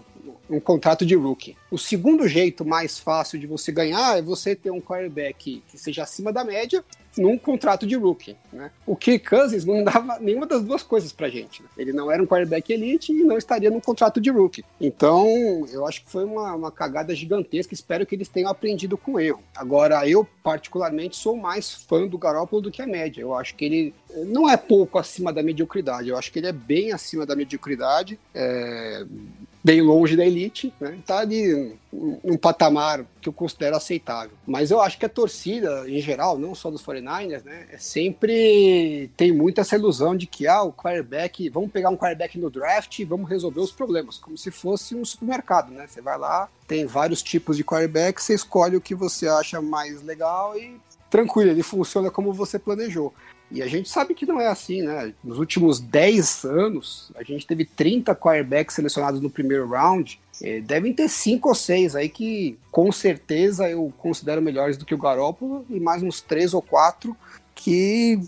num, 0.48 0.61
contrato 0.61 1.04
de 1.04 1.14
rookie. 1.14 1.56
O 1.70 1.78
segundo 1.78 2.28
jeito 2.28 2.64
mais 2.64 2.98
fácil 2.98 3.38
de 3.38 3.46
você 3.46 3.72
ganhar 3.72 4.18
é 4.18 4.22
você 4.22 4.54
ter 4.54 4.70
um 4.70 4.80
quarterback 4.80 5.62
que 5.68 5.78
seja 5.78 6.02
acima 6.02 6.32
da 6.32 6.44
média 6.44 6.85
num 7.18 7.37
contrato 7.37 7.87
de 7.87 7.94
rookie. 7.94 8.37
Né? 8.52 8.70
O 8.87 8.96
Kirk 8.96 9.28
Cousins 9.28 9.64
não 9.64 9.82
dava 9.85 10.18
nenhuma 10.18 10.46
das 10.46 10.62
duas 10.62 10.82
coisas 10.82 11.12
pra 11.12 11.28
gente. 11.28 11.62
Né? 11.62 11.68
Ele 11.76 11.92
não 11.92 12.11
era 12.11 12.22
um 12.22 12.26
quarterback 12.26 12.72
elite 12.72 13.12
e 13.12 13.24
não 13.24 13.37
estaria 13.37 13.70
num 13.70 13.80
contrato 13.80 14.20
de 14.20 14.30
rookie. 14.30 14.64
Então, 14.80 15.66
eu 15.70 15.87
acho 15.87 16.04
que 16.04 16.11
foi 16.11 16.24
uma, 16.24 16.54
uma 16.54 16.70
cagada 16.70 17.14
gigantesca. 17.14 17.74
Espero 17.74 18.06
que 18.06 18.14
eles 18.14 18.28
tenham 18.28 18.50
aprendido 18.50 18.96
com 18.96 19.12
o 19.12 19.20
erro. 19.20 19.42
Agora, 19.54 20.08
eu, 20.08 20.26
particularmente, 20.42 21.16
sou 21.16 21.37
mais 21.37 21.72
fã 21.72 22.06
do 22.06 22.18
Garoppolo 22.18 22.62
do 22.62 22.70
que 22.70 22.80
a 22.80 22.87
média. 22.87 23.20
Eu 23.20 23.35
acho 23.35 23.54
que 23.54 23.64
ele 23.64 23.94
não 24.26 24.48
é 24.48 24.56
pouco 24.56 24.98
acima 24.98 25.32
da 25.32 25.42
mediocridade. 25.42 26.08
Eu 26.08 26.16
acho 26.16 26.32
que 26.32 26.38
ele 26.38 26.48
é 26.48 26.52
bem 26.52 26.92
acima 26.92 27.26
da 27.26 27.37
mediocridade. 27.37 28.18
É 28.35 29.04
bem 29.62 29.81
longe 29.81 30.16
da 30.16 30.27
elite, 30.27 30.72
né? 30.81 30.98
Tá 31.07 31.18
ali 31.18 31.77
num 31.92 32.37
patamar 32.37 33.05
que 33.20 33.29
eu 33.29 33.33
considero 33.33 33.77
aceitável. 33.77 34.33
Mas 34.46 34.70
eu 34.70 34.81
acho 34.81 34.98
que 34.98 35.07
a 35.07 35.09
torcida, 35.09 35.88
em 35.88 36.01
geral, 36.01 36.38
não 36.38 36.55
só 36.55 36.70
dos 36.70 36.85
49ers, 36.85 37.44
né? 37.44 37.66
É 37.70 37.79
sempre 37.79 39.11
tem 39.16 39.31
muita 39.31 39.61
essa 39.61 39.77
ilusão 39.77 40.16
de 40.16 40.27
que, 40.27 40.46
ah, 40.46 40.62
o 40.62 40.72
quarterback, 40.72 41.48
vamos 41.48 41.70
pegar 41.70 41.90
um 41.90 41.96
quarterback 41.96 42.38
no 42.38 42.50
draft 42.50 42.98
e 42.98 43.04
vamos 43.04 43.29
resolver 43.29 43.60
os 43.60 43.71
problemas, 43.71 44.19
como 44.19 44.37
se 44.37 44.50
fosse 44.50 44.94
um 44.94 45.04
supermercado, 45.04 45.71
né? 45.71 45.87
Você 45.87 46.00
vai 46.00 46.19
lá, 46.19 46.48
tem 46.67 46.87
vários 46.87 47.23
tipos 47.23 47.56
de 47.56 47.65
quarterback, 47.65 48.21
você 48.21 48.35
escolhe 48.35 48.77
o 48.77 48.81
que 48.81 48.94
você 48.94 49.29
acha 49.29 49.60
mais 49.60 50.02
legal 50.02 50.58
e 50.58 50.81
tranquilo, 51.08 51.50
ele 51.50 51.63
funciona 51.63 52.10
como 52.10 52.33
você 52.33 52.58
planejou. 52.58 53.13
E 53.53 53.63
a 53.63 53.67
gente 53.67 53.88
sabe 53.88 54.15
que 54.15 54.25
não 54.25 54.40
é 54.40 54.48
assim, 54.48 54.81
né? 54.81 55.13
Nos 55.23 55.38
últimos 55.38 55.79
10 55.79 56.44
anos, 56.44 57.13
a 57.15 57.23
gente 57.23 57.46
teve 57.46 57.67
30 57.67 58.15
quarterbacks 58.17 58.75
selecionados 58.75 59.21
no 59.21 59.29
primeiro 59.29 59.69
round. 59.69 60.19
É, 60.42 60.61
devem 60.61 60.94
ter 60.94 61.09
cinco 61.09 61.50
ou 61.50 61.55
seis 61.55 61.94
aí 61.94 62.09
que, 62.09 62.59
com 62.71 62.90
certeza, 62.90 63.69
eu 63.69 63.92
considero 63.98 64.40
melhores 64.40 64.79
do 64.79 64.87
que 64.87 64.94
o 64.94 64.98
Garópolo, 64.98 65.67
e 65.69 65.79
mais 65.79 66.03
uns 66.03 66.23
três 66.23 66.55
ou 66.55 66.63
quatro 66.63 67.15
que 67.55 68.19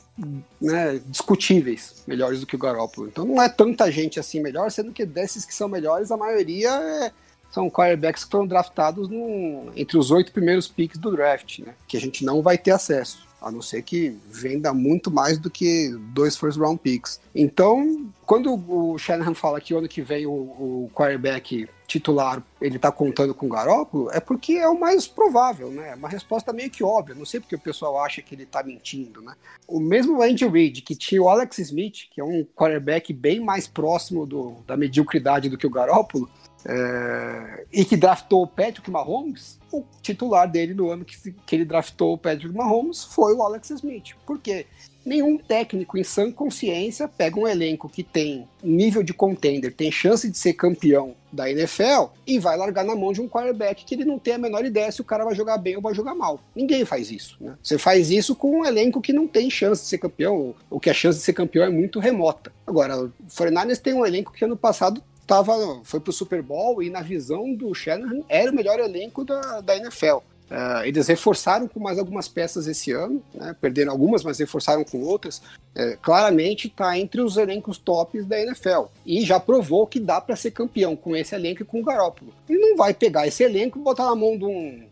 né, 0.61 1.01
discutíveis, 1.07 2.05
melhores 2.07 2.41
do 2.41 2.47
que 2.47 2.57
o 2.57 2.59
Garópolo. 2.59 3.09
Então 3.09 3.25
não 3.25 3.43
é 3.43 3.49
tanta 3.49 3.91
gente 3.91 4.21
assim 4.21 4.41
melhor, 4.41 4.71
sendo 4.71 4.93
que 4.93 5.07
desses 5.07 5.45
que 5.47 5.55
são 5.55 5.69
melhores, 5.69 6.11
a 6.11 6.17
maioria 6.17 6.71
é, 6.71 7.11
são 7.51 7.71
quarterbacks 7.71 8.25
que 8.25 8.31
foram 8.31 8.47
draftados 8.47 9.09
no, 9.09 9.73
entre 9.75 9.97
os 9.97 10.11
oito 10.11 10.31
primeiros 10.33 10.69
picks 10.69 10.99
do 10.99 11.11
draft, 11.11 11.61
né, 11.61 11.75
que 11.89 11.97
a 11.97 12.01
gente 12.01 12.25
não 12.25 12.43
vai 12.43 12.59
ter 12.59 12.73
acesso. 12.73 13.27
A 13.45 13.51
não 13.51 13.63
ser 13.63 13.83
que 13.83 14.17
venda 14.27 14.73
muito 14.73 15.11
mais 15.11 15.39
do 15.39 15.51
que 15.51 15.91
dois 16.13 16.37
first 16.37 16.59
round 16.59 16.81
picks. 16.81 17.21
Então, 17.35 18.11
quando 18.25 18.55
o 18.55 18.99
Shanahan 18.99 19.35
fala 19.35 19.61
que 19.61 19.75
ano 19.75 19.89
que 19.89 20.03
vem 20.03 20.27
o, 20.27 20.31
o 20.31 20.91
quarterback 20.95 21.69
titular 21.87 22.43
ele 22.61 22.79
tá 22.79 22.91
contando 22.91 23.35
com 23.35 23.47
o 23.47 23.49
Garópolo, 23.51 24.11
é 24.11 24.19
porque 24.19 24.55
é 24.55 24.67
o 24.67 24.79
mais 24.79 25.07
provável, 25.07 25.71
né? 25.71 25.91
É 25.91 25.95
uma 25.95 26.09
resposta 26.09 26.53
meio 26.53 26.71
que 26.71 26.83
óbvia. 26.83 27.15
Não 27.15 27.27
sei 27.27 27.41
porque 27.41 27.55
o 27.55 27.61
pessoal 27.61 28.03
acha 28.03 28.23
que 28.23 28.35
ele 28.35 28.47
tá 28.47 28.63
mentindo, 28.63 29.21
né? 29.21 29.35
O 29.69 29.79
mesmo 29.79 30.23
Andy 30.23 30.47
Reid, 30.47 30.81
que 30.83 30.97
tinha 30.97 31.23
o 31.23 31.29
Alex 31.29 31.59
Smith, 31.59 32.09
que 32.11 32.21
é 32.21 32.25
um 32.25 32.45
quarterback 32.57 33.13
bem 33.13 33.41
mais 33.41 33.69
próximo 33.69 34.25
do, 34.27 34.57
da 34.67 34.77
mediocridade 34.77 35.51
do 35.51 35.59
que 35.59 35.67
o 35.67 35.71
Garópolo, 35.71 36.29
é, 36.67 37.67
e 37.73 37.85
que 37.85 37.97
draftou 37.97 38.43
o 38.43 38.47
Patrick 38.47 38.91
Mahomes, 38.91 39.59
o 39.71 39.85
titular 40.01 40.51
dele 40.51 40.73
no 40.73 40.91
ano 40.91 41.05
que, 41.05 41.33
que 41.33 41.57
ele 41.57 41.65
draftou 41.65 42.15
o 42.15 42.19
Patrick 42.19 42.55
Mahomes 42.55 43.05
foi 43.05 43.35
o 43.35 43.43
Alex 43.43 43.71
Smith. 43.71 44.15
Por 44.25 44.39
quê? 44.39 44.67
Nenhum 45.05 45.37
técnico 45.37 45.99
em 45.99 46.05
sã 46.05 46.33
consciência 46.33 47.07
pega 47.07 47.39
um 47.39 47.47
elenco 47.47 47.91
que 47.91 48.03
tem 48.03 48.49
nível 48.63 49.03
de 49.03 49.13
contender, 49.13 49.75
tem 49.75 49.93
chance 49.93 50.31
de 50.31 50.39
ser 50.39 50.55
campeão 50.55 51.15
da 51.31 51.51
NFL 51.51 52.07
e 52.27 52.39
vai 52.39 52.57
largar 52.57 52.85
na 52.85 52.97
mão 52.97 53.13
de 53.13 53.21
um 53.21 53.29
quarterback 53.29 53.85
que 53.85 53.95
ele 53.95 54.07
não 54.07 54.19
tem 54.19 54.35
a 54.35 54.39
menor 54.39 54.65
ideia 54.65 54.91
se 54.91 55.03
o 55.03 55.05
cara 55.05 55.25
vai 55.25 55.35
jogar 55.35 55.59
bem 55.59 55.77
ou 55.77 55.83
vai 55.83 55.93
jogar 55.93 56.15
mal. 56.15 56.41
Ninguém 56.57 56.87
faz 56.87 57.11
isso. 57.11 57.37
Né? 57.39 57.55
Você 57.63 57.77
faz 57.77 58.11
isso 58.11 58.35
com 58.35 58.61
um 58.61 58.65
elenco 58.65 59.03
que 59.03 59.13
não 59.13 59.27
tem 59.27 59.51
chance 59.51 59.83
de 59.83 59.89
ser 59.89 59.99
campeão, 59.99 60.55
ou 60.71 60.81
que 60.81 60.89
a 60.89 60.95
chance 60.95 61.19
de 61.19 61.25
ser 61.25 61.35
campeão 61.35 61.65
é 61.65 61.69
muito 61.69 61.99
remota. 61.99 62.51
Agora, 62.67 63.05
o 63.05 63.13
49ers 63.29 63.81
tem 63.81 63.93
um 63.93 64.07
elenco 64.07 64.33
que 64.33 64.45
ano 64.45 64.57
passado 64.57 65.03
tava, 65.27 65.81
foi 65.85 66.01
pro 66.01 66.13
Super 66.13 66.43
Bowl 66.43 66.83
e 66.83 66.91
na 66.91 67.01
visão 67.01 67.55
do 67.55 67.75
Shanahan 67.75 68.23
era 68.29 68.51
o 68.51 68.55
melhor 68.55 68.79
elenco 68.79 69.25
da, 69.25 69.61
da 69.61 69.77
NFL. 69.77 70.19
Uh, 70.51 70.85
eles 70.85 71.09
reforçaram 71.09 71.67
com 71.67 71.81
mais 71.81 71.99
algumas 71.99 72.29
peças 72.29 72.67
esse 72.67 72.93
ano, 72.93 73.23
né? 73.35 73.57
perderam 73.59 73.93
algumas, 73.93 74.23
mas 74.23 74.39
reforçaram 74.39 74.85
com 74.85 75.03
outras. 75.03 75.39
Uh, 75.75 75.97
claramente 76.03 76.69
está 76.69 76.99
entre 76.99 77.23
os 77.23 77.39
elencos 77.39 77.79
tops 77.79 78.27
da 78.27 78.39
NFL 78.39 78.85
e 79.07 79.25
já 79.25 79.41
provou 79.41 79.87
que 79.87 79.99
dá 79.99 80.21
para 80.21 80.37
ser 80.37 80.51
campeão 80.51 80.95
com 80.95 81.17
esse 81.17 81.35
elenco 81.35 81.63
e 81.63 81.65
com 81.65 81.81
o 81.81 81.85
Garópolo. 81.85 82.33
E 82.49 82.57
não 82.57 82.77
vai 82.77 82.93
pegar 82.93 83.27
esse 83.27 83.43
elenco 83.43 83.79
e 83.79 83.83
botar 83.83 84.05
na 84.05 84.15
mão 84.15 84.37
de 84.37 84.45
um 84.45 84.84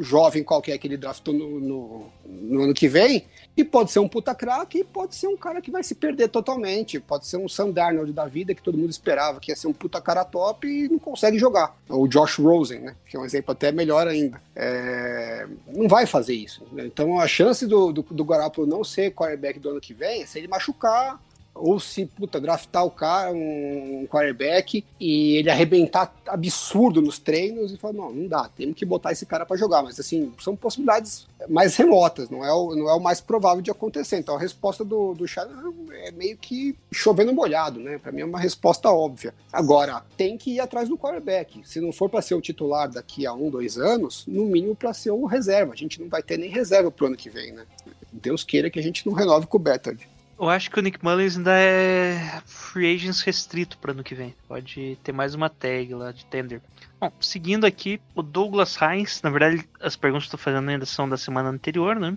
jovem 0.00 0.44
qualquer 0.44 0.78
que 0.78 0.86
ele 0.86 0.96
draftou 0.96 1.34
no, 1.34 1.60
no, 1.60 2.06
no 2.24 2.62
ano 2.62 2.74
que 2.74 2.88
vem 2.88 3.24
e 3.56 3.64
pode 3.64 3.90
ser 3.90 3.98
um 3.98 4.08
puta 4.08 4.34
craque 4.34 4.78
e 4.78 4.84
pode 4.84 5.14
ser 5.14 5.26
um 5.26 5.36
cara 5.36 5.60
que 5.60 5.70
vai 5.70 5.82
se 5.82 5.94
perder 5.94 6.28
totalmente. 6.28 7.00
Pode 7.00 7.26
ser 7.26 7.36
um 7.36 7.48
Sam 7.48 7.70
Darnold 7.70 8.12
da 8.12 8.26
vida 8.26 8.54
que 8.54 8.62
todo 8.62 8.78
mundo 8.78 8.90
esperava 8.90 9.40
que 9.40 9.50
ia 9.50 9.56
ser 9.56 9.66
um 9.66 9.72
puta 9.72 10.00
cara 10.00 10.24
top 10.24 10.66
e 10.66 10.88
não 10.88 10.98
consegue 10.98 11.38
jogar. 11.38 11.76
O 11.88 12.06
Josh 12.06 12.38
Rosen, 12.38 12.80
né? 12.80 12.96
Que 13.06 13.16
é 13.16 13.20
um 13.20 13.24
exemplo 13.24 13.52
até 13.52 13.72
melhor 13.72 14.06
ainda. 14.06 14.40
É... 14.54 15.46
Não 15.68 15.88
vai 15.88 16.06
fazer 16.06 16.34
isso. 16.34 16.62
Então 16.78 17.18
a 17.18 17.26
chance 17.26 17.66
do, 17.66 17.92
do, 17.92 18.02
do 18.02 18.24
Garoppolo 18.24 18.66
não 18.66 18.84
ser 18.84 19.12
quarterback 19.12 19.58
do 19.58 19.70
ano 19.70 19.80
que 19.80 19.92
vem 19.92 20.22
é 20.22 20.26
se 20.26 20.38
ele 20.38 20.48
machucar 20.48 21.20
ou 21.60 21.78
se, 21.78 22.06
puta, 22.06 22.40
draftar 22.40 22.84
o 22.84 22.90
cara, 22.90 23.32
um, 23.32 24.06
quarterback, 24.10 24.84
e 24.98 25.36
ele 25.36 25.50
arrebentar 25.50 26.14
absurdo 26.26 27.00
nos 27.02 27.18
treinos 27.18 27.72
e 27.72 27.76
falar, 27.76 27.94
não, 27.94 28.12
não 28.12 28.26
dá, 28.26 28.48
temos 28.48 28.74
que 28.74 28.84
botar 28.84 29.12
esse 29.12 29.26
cara 29.26 29.44
para 29.44 29.56
jogar. 29.56 29.82
Mas, 29.82 30.00
assim, 30.00 30.32
são 30.40 30.56
possibilidades 30.56 31.26
mais 31.48 31.76
remotas, 31.76 32.28
não 32.30 32.44
é, 32.44 32.52
o, 32.52 32.74
não 32.74 32.88
é 32.88 32.94
o 32.94 33.00
mais 33.00 33.20
provável 33.20 33.62
de 33.62 33.70
acontecer. 33.70 34.18
Então, 34.18 34.34
a 34.34 34.38
resposta 34.38 34.84
do, 34.84 35.14
do 35.14 35.26
Shannon 35.26 35.74
é 35.92 36.10
meio 36.10 36.36
que 36.36 36.76
chovendo 36.90 37.32
molhado, 37.32 37.80
né? 37.80 37.98
Para 37.98 38.12
mim 38.12 38.22
é 38.22 38.24
uma 38.24 38.38
resposta 38.38 38.90
óbvia. 38.90 39.34
Agora, 39.52 40.02
tem 40.16 40.36
que 40.36 40.52
ir 40.52 40.60
atrás 40.60 40.88
do 40.88 40.98
quarterback. 40.98 41.60
Se 41.64 41.80
não 41.80 41.92
for 41.92 42.08
para 42.08 42.22
ser 42.22 42.34
o 42.34 42.40
titular 42.40 42.88
daqui 42.88 43.26
a 43.26 43.32
um, 43.32 43.50
dois 43.50 43.78
anos, 43.78 44.24
no 44.26 44.44
mínimo 44.46 44.74
para 44.74 44.92
ser 44.92 45.10
o 45.10 45.26
reserva. 45.26 45.72
A 45.72 45.76
gente 45.76 46.00
não 46.00 46.08
vai 46.08 46.22
ter 46.22 46.38
nem 46.38 46.50
reserva 46.50 46.90
pro 46.90 47.06
ano 47.06 47.16
que 47.16 47.30
vem, 47.30 47.52
né? 47.52 47.64
Deus 48.12 48.42
queira 48.44 48.70
que 48.70 48.78
a 48.78 48.82
gente 48.82 49.06
não 49.06 49.14
renove 49.14 49.46
com 49.46 49.56
o 49.56 49.60
Bettard. 49.60 50.08
Eu 50.40 50.48
acho 50.48 50.70
que 50.70 50.78
o 50.78 50.82
Nick 50.82 51.04
Mullins 51.04 51.36
ainda 51.36 51.52
é 51.52 52.40
free 52.46 52.94
agents 52.94 53.20
restrito 53.20 53.76
para 53.76 53.92
ano 53.92 54.02
que 54.02 54.14
vem. 54.14 54.34
Pode 54.48 54.96
ter 55.04 55.12
mais 55.12 55.34
uma 55.34 55.50
tag 55.50 55.94
lá 55.94 56.12
de 56.12 56.24
tender. 56.24 56.62
Bom, 56.98 57.12
seguindo 57.20 57.66
aqui, 57.66 58.00
o 58.14 58.22
Douglas 58.22 58.78
Hines, 58.80 59.20
na 59.20 59.28
verdade, 59.28 59.68
as 59.82 59.96
perguntas 59.96 60.24
que 60.24 60.34
estou 60.34 60.40
fazendo 60.40 60.70
ainda 60.70 60.86
são 60.86 61.06
da 61.06 61.18
semana 61.18 61.50
anterior, 61.50 61.96
né? 61.96 62.16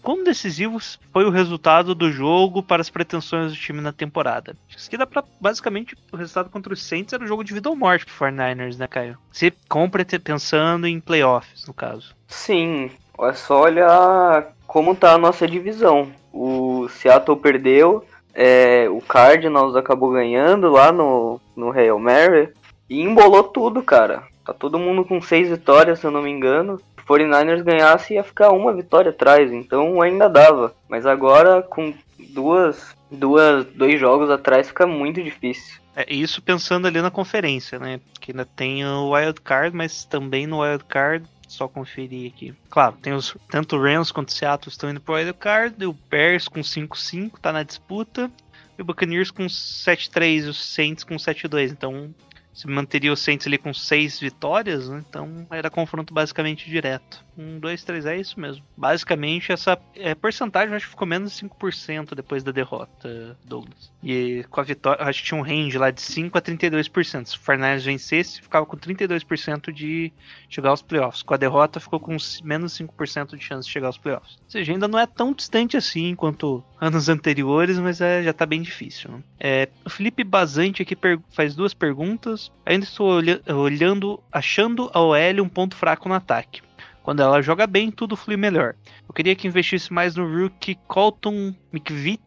Como 0.00 0.22
decisivos 0.22 1.00
foi 1.12 1.24
o 1.24 1.30
resultado 1.30 1.92
do 1.92 2.12
jogo 2.12 2.62
para 2.62 2.80
as 2.80 2.88
pretensões 2.88 3.50
do 3.50 3.58
time 3.58 3.80
na 3.80 3.92
temporada? 3.92 4.56
Acho 4.72 4.88
que 4.88 4.96
dá 4.96 5.04
pra, 5.04 5.24
basicamente, 5.40 5.96
o 6.12 6.16
resultado 6.16 6.48
contra 6.48 6.72
os 6.72 6.80
Saints 6.84 7.12
era 7.12 7.24
o 7.24 7.26
jogo 7.26 7.42
de 7.42 7.52
vida 7.52 7.68
ou 7.68 7.74
morte 7.74 8.06
pro 8.06 8.14
49ers, 8.14 8.78
né, 8.78 8.86
Caio? 8.86 9.18
Se 9.32 9.52
compra 9.68 10.06
pensando 10.22 10.86
em 10.86 11.00
playoffs, 11.00 11.66
no 11.66 11.74
caso. 11.74 12.14
Sim, 12.28 12.92
é 13.18 13.32
só 13.32 13.62
olhar 13.62 14.54
como 14.68 14.94
tá 14.94 15.14
a 15.14 15.18
nossa 15.18 15.48
divisão. 15.48 16.12
O 16.32 16.65
Seattle 16.88 17.36
perdeu, 17.36 18.04
é, 18.34 18.86
o 18.90 19.00
Cardinals 19.00 19.74
acabou 19.74 20.10
ganhando 20.10 20.70
lá 20.70 20.92
no, 20.92 21.40
no 21.56 21.70
Hail 21.70 21.98
Mary 21.98 22.50
e 22.88 23.00
embolou 23.00 23.42
tudo, 23.42 23.82
cara. 23.82 24.24
Tá 24.44 24.52
todo 24.52 24.78
mundo 24.78 25.04
com 25.04 25.20
seis 25.20 25.48
vitórias, 25.48 25.98
se 25.98 26.06
eu 26.06 26.10
não 26.10 26.22
me 26.22 26.30
engano. 26.30 26.78
Se 26.78 26.84
o 27.02 27.06
49ers 27.06 27.62
ganhasse, 27.62 28.14
ia 28.14 28.22
ficar 28.22 28.50
uma 28.50 28.72
vitória 28.72 29.10
atrás, 29.10 29.50
então 29.52 30.02
ainda 30.02 30.28
dava. 30.28 30.74
Mas 30.88 31.06
agora, 31.06 31.62
com 31.62 31.94
duas, 32.30 32.94
duas, 33.10 33.64
dois 33.64 33.98
jogos 33.98 34.30
atrás, 34.30 34.68
fica 34.68 34.86
muito 34.86 35.22
difícil. 35.22 35.80
É 35.96 36.04
isso 36.12 36.42
pensando 36.42 36.86
ali 36.86 37.00
na 37.00 37.10
conferência, 37.10 37.78
né? 37.78 38.00
Que 38.20 38.32
ainda 38.32 38.44
tem 38.44 38.84
o 38.84 39.12
Wild 39.12 39.40
Card, 39.40 39.74
mas 39.74 40.04
também 40.04 40.46
no 40.46 40.60
Wild 40.60 40.84
Card 40.84 41.26
só 41.46 41.68
conferir 41.68 42.32
aqui. 42.32 42.54
Claro, 42.68 42.96
tem 43.00 43.12
os 43.12 43.36
tanto 43.50 43.76
o 43.76 43.82
Rams 43.82 44.10
quanto 44.10 44.28
o 44.28 44.32
Seattle 44.32 44.70
estão 44.70 44.90
indo 44.90 45.00
pro 45.00 45.14
wild 45.14 45.32
card, 45.34 45.84
o 45.86 45.92
Bears 45.92 46.48
com 46.48 46.60
5-5 46.60 47.38
tá 47.40 47.52
na 47.52 47.62
disputa, 47.62 48.30
e 48.78 48.82
o 48.82 48.84
Buccaneers 48.84 49.30
com 49.30 49.46
7-3 49.46 50.44
e 50.44 50.48
os 50.48 50.64
Saints 50.64 51.04
com 51.04 51.16
7-2. 51.16 51.70
Então, 51.70 52.14
se 52.56 52.66
manteria 52.66 53.12
o 53.12 53.16
Saints 53.16 53.46
ali 53.46 53.58
com 53.58 53.74
6 53.74 54.18
vitórias, 54.18 54.88
né? 54.88 55.04
então 55.06 55.46
era 55.50 55.68
confronto 55.68 56.14
basicamente 56.14 56.70
direto. 56.70 57.22
Um, 57.36 57.58
dois, 57.58 57.84
três, 57.84 58.06
é 58.06 58.16
isso 58.16 58.40
mesmo. 58.40 58.64
Basicamente, 58.74 59.52
essa 59.52 59.78
é, 59.94 60.14
porcentagem 60.14 60.74
acho 60.74 60.86
que 60.86 60.90
ficou 60.90 61.06
menos 61.06 61.36
de 61.36 61.46
5% 61.46 62.14
depois 62.14 62.42
da 62.42 62.50
derrota, 62.50 63.36
Douglas. 63.44 63.92
E 64.02 64.42
com 64.48 64.58
a 64.58 64.64
vitória, 64.64 65.04
acho 65.04 65.20
que 65.20 65.28
tinha 65.28 65.38
um 65.38 65.44
range 65.44 65.76
lá 65.76 65.90
de 65.90 66.00
5 66.00 66.38
a 66.38 66.40
32%. 66.40 67.26
Se 67.26 67.36
o 67.36 67.40
Fernandes 67.40 67.84
vencesse, 67.84 68.40
ficava 68.40 68.64
com 68.64 68.76
32% 68.76 69.70
de 69.70 70.10
chegar 70.48 70.70
aos 70.70 70.80
playoffs. 70.80 71.22
Com 71.22 71.34
a 71.34 71.36
derrota, 71.36 71.78
ficou 71.78 72.00
com 72.00 72.16
menos 72.42 72.72
5% 72.78 73.36
de 73.36 73.44
chance 73.44 73.66
de 73.66 73.72
chegar 73.72 73.88
aos 73.88 73.98
playoffs. 73.98 74.38
Ou 74.44 74.50
seja, 74.50 74.72
ainda 74.72 74.88
não 74.88 74.98
é 74.98 75.06
tão 75.06 75.34
distante 75.34 75.76
assim 75.76 76.14
quanto 76.14 76.64
anos 76.80 77.10
anteriores, 77.10 77.78
mas 77.78 78.00
é, 78.00 78.22
já 78.22 78.32
tá 78.32 78.46
bem 78.46 78.62
difícil. 78.62 79.10
Né? 79.10 79.22
É, 79.38 79.68
o 79.84 79.90
Felipe 79.90 80.24
Bazante 80.24 80.80
aqui 80.80 80.96
faz 81.30 81.54
duas 81.54 81.74
perguntas. 81.74 82.45
Ainda 82.64 82.84
estou 82.84 83.08
olha 83.08 83.40
olhando, 83.48 84.20
achando 84.30 84.90
a 84.92 85.00
OL 85.00 85.42
um 85.42 85.48
ponto 85.48 85.76
fraco 85.76 86.08
no 86.08 86.14
ataque. 86.14 86.62
Quando 87.06 87.22
ela 87.22 87.40
joga 87.40 87.68
bem, 87.68 87.88
tudo 87.88 88.16
flui 88.16 88.36
melhor. 88.36 88.74
Eu 89.08 89.14
queria 89.14 89.36
que 89.36 89.46
investisse 89.46 89.92
mais 89.92 90.16
no 90.16 90.26
rookie 90.26 90.76
Colton 90.88 91.54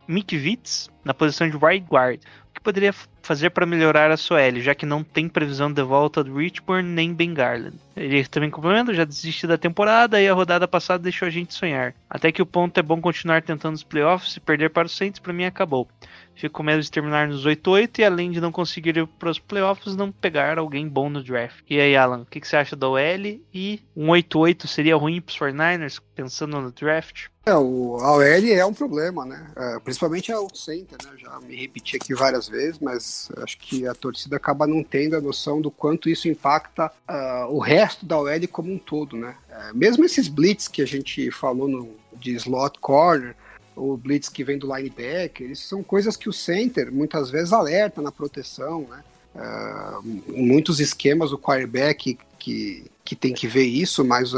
McVitz 0.08 0.90
na 1.04 1.14
posição 1.14 1.50
de 1.50 1.58
right 1.58 1.86
guard. 1.86 2.22
O 2.50 2.54
que 2.54 2.62
poderia 2.62 2.94
fazer 3.22 3.50
para 3.50 3.66
melhorar 3.66 4.10
a 4.10 4.16
sua 4.16 4.42
L, 4.42 4.62
já 4.62 4.74
que 4.74 4.86
não 4.86 5.04
tem 5.04 5.28
previsão 5.28 5.70
de 5.70 5.84
volta 5.84 6.24
do 6.24 6.34
Richburn 6.34 6.88
nem 6.88 7.14
Ben 7.14 7.34
Garland. 7.34 7.78
Ele 7.94 8.26
também 8.26 8.50
complementa, 8.50 8.94
já 8.94 9.04
desisti 9.04 9.46
da 9.46 9.58
temporada 9.58 10.22
e 10.22 10.30
a 10.30 10.34
rodada 10.34 10.66
passada 10.66 11.04
deixou 11.04 11.28
a 11.28 11.32
gente 11.32 11.54
sonhar. 11.54 11.94
Até 12.10 12.32
que 12.32 12.42
o 12.42 12.46
ponto 12.46 12.78
é 12.78 12.82
bom 12.82 13.02
continuar 13.02 13.42
tentando 13.42 13.76
os 13.76 13.84
playoffs 13.84 14.38
e 14.38 14.40
perder 14.40 14.70
para 14.70 14.86
o 14.86 14.90
Saints 14.90 15.20
para 15.20 15.34
mim 15.34 15.44
acabou. 15.44 15.90
Fico 16.40 16.56
com 16.56 16.64
medo 16.64 16.82
de 16.82 16.90
terminar 16.90 17.28
nos 17.28 17.46
8-8 17.46 18.00
e 18.00 18.04
além 18.06 18.32
de 18.32 18.40
não 18.40 18.50
conseguir 18.50 18.96
ir 18.96 19.06
para 19.06 19.30
os 19.30 19.38
playoffs, 19.38 19.94
não 19.94 20.10
pegar 20.10 20.58
alguém 20.58 20.88
bom 20.88 21.10
no 21.10 21.22
draft. 21.22 21.66
E 21.70 21.78
aí, 21.78 21.98
Alan, 21.98 22.22
o 22.22 22.26
que, 22.26 22.40
que, 22.40 22.48
você 22.48 22.56
acha 22.56 22.78
da 22.78 22.88
OL? 22.88 23.42
E 23.54 23.82
um 23.94 24.08
8-8 24.08 24.66
seria 24.66 24.96
ruim 24.96 25.20
para 25.20 25.32
os 25.32 25.38
49ers, 25.38 26.02
pensando 26.16 26.62
no 26.62 26.72
draft? 26.72 27.26
É, 27.46 27.54
o, 27.54 27.98
a 27.98 28.14
OL 28.14 28.24
é 28.24 28.66
um 28.66 28.74
problema, 28.74 29.26
né? 29.26 29.52
É, 29.54 29.80
principalmente 29.80 30.32
a 30.32 30.38
center, 30.54 30.98
né? 31.04 31.12
Já 31.18 31.42
me 31.42 31.58
repeti 31.58 31.98
aqui 31.98 32.14
várias 32.14 32.48
vezes, 32.48 32.80
mas 32.80 33.30
acho 33.44 33.58
que 33.58 33.86
a 33.86 33.94
torcida 33.94 34.38
acaba 34.38 34.66
não 34.66 34.82
tendo 34.82 35.18
a 35.18 35.22
noção 35.22 35.60
do 35.60 35.70
quanto 35.70 36.08
isso 36.08 36.30
impacta 36.30 36.90
uh, 37.10 37.54
o 37.54 37.60
resto 37.60 38.06
da 38.06 38.18
OL 38.18 38.48
como 38.50 38.72
um 38.72 38.78
todo, 38.78 39.18
né? 39.18 39.36
É, 39.50 39.74
mesmo 39.74 40.06
esses 40.06 40.30
blitz 40.30 40.70
que 40.70 40.82
a 40.82 40.88
gente 40.88 41.32
falou 41.32 41.68
no, 41.68 41.96
de 42.14 42.34
slot 42.36 42.80
corner, 42.80 43.36
ou 43.80 43.98
blitz 43.98 44.30
que 44.30 44.44
vem 44.44 44.58
do 44.58 44.74
linebacker. 44.76 45.50
Isso 45.50 45.68
são 45.68 45.82
coisas 45.82 46.18
que 46.18 46.30
o 46.30 46.34
center 46.34 46.92
muitas 46.92 47.30
vezes 47.30 47.54
alerta 47.54 48.02
na 48.02 48.12
proteção, 48.12 48.86
né? 48.90 49.04
Uh, 49.36 50.22
muitos 50.36 50.80
esquemas, 50.80 51.32
o 51.32 51.38
quarterback 51.38 52.18
que, 52.38 52.84
que 53.06 53.16
tem 53.16 53.34
que 53.34 53.48
ver 53.48 53.64
isso, 53.64 54.04
mas 54.04 54.34
uh, 54.34 54.38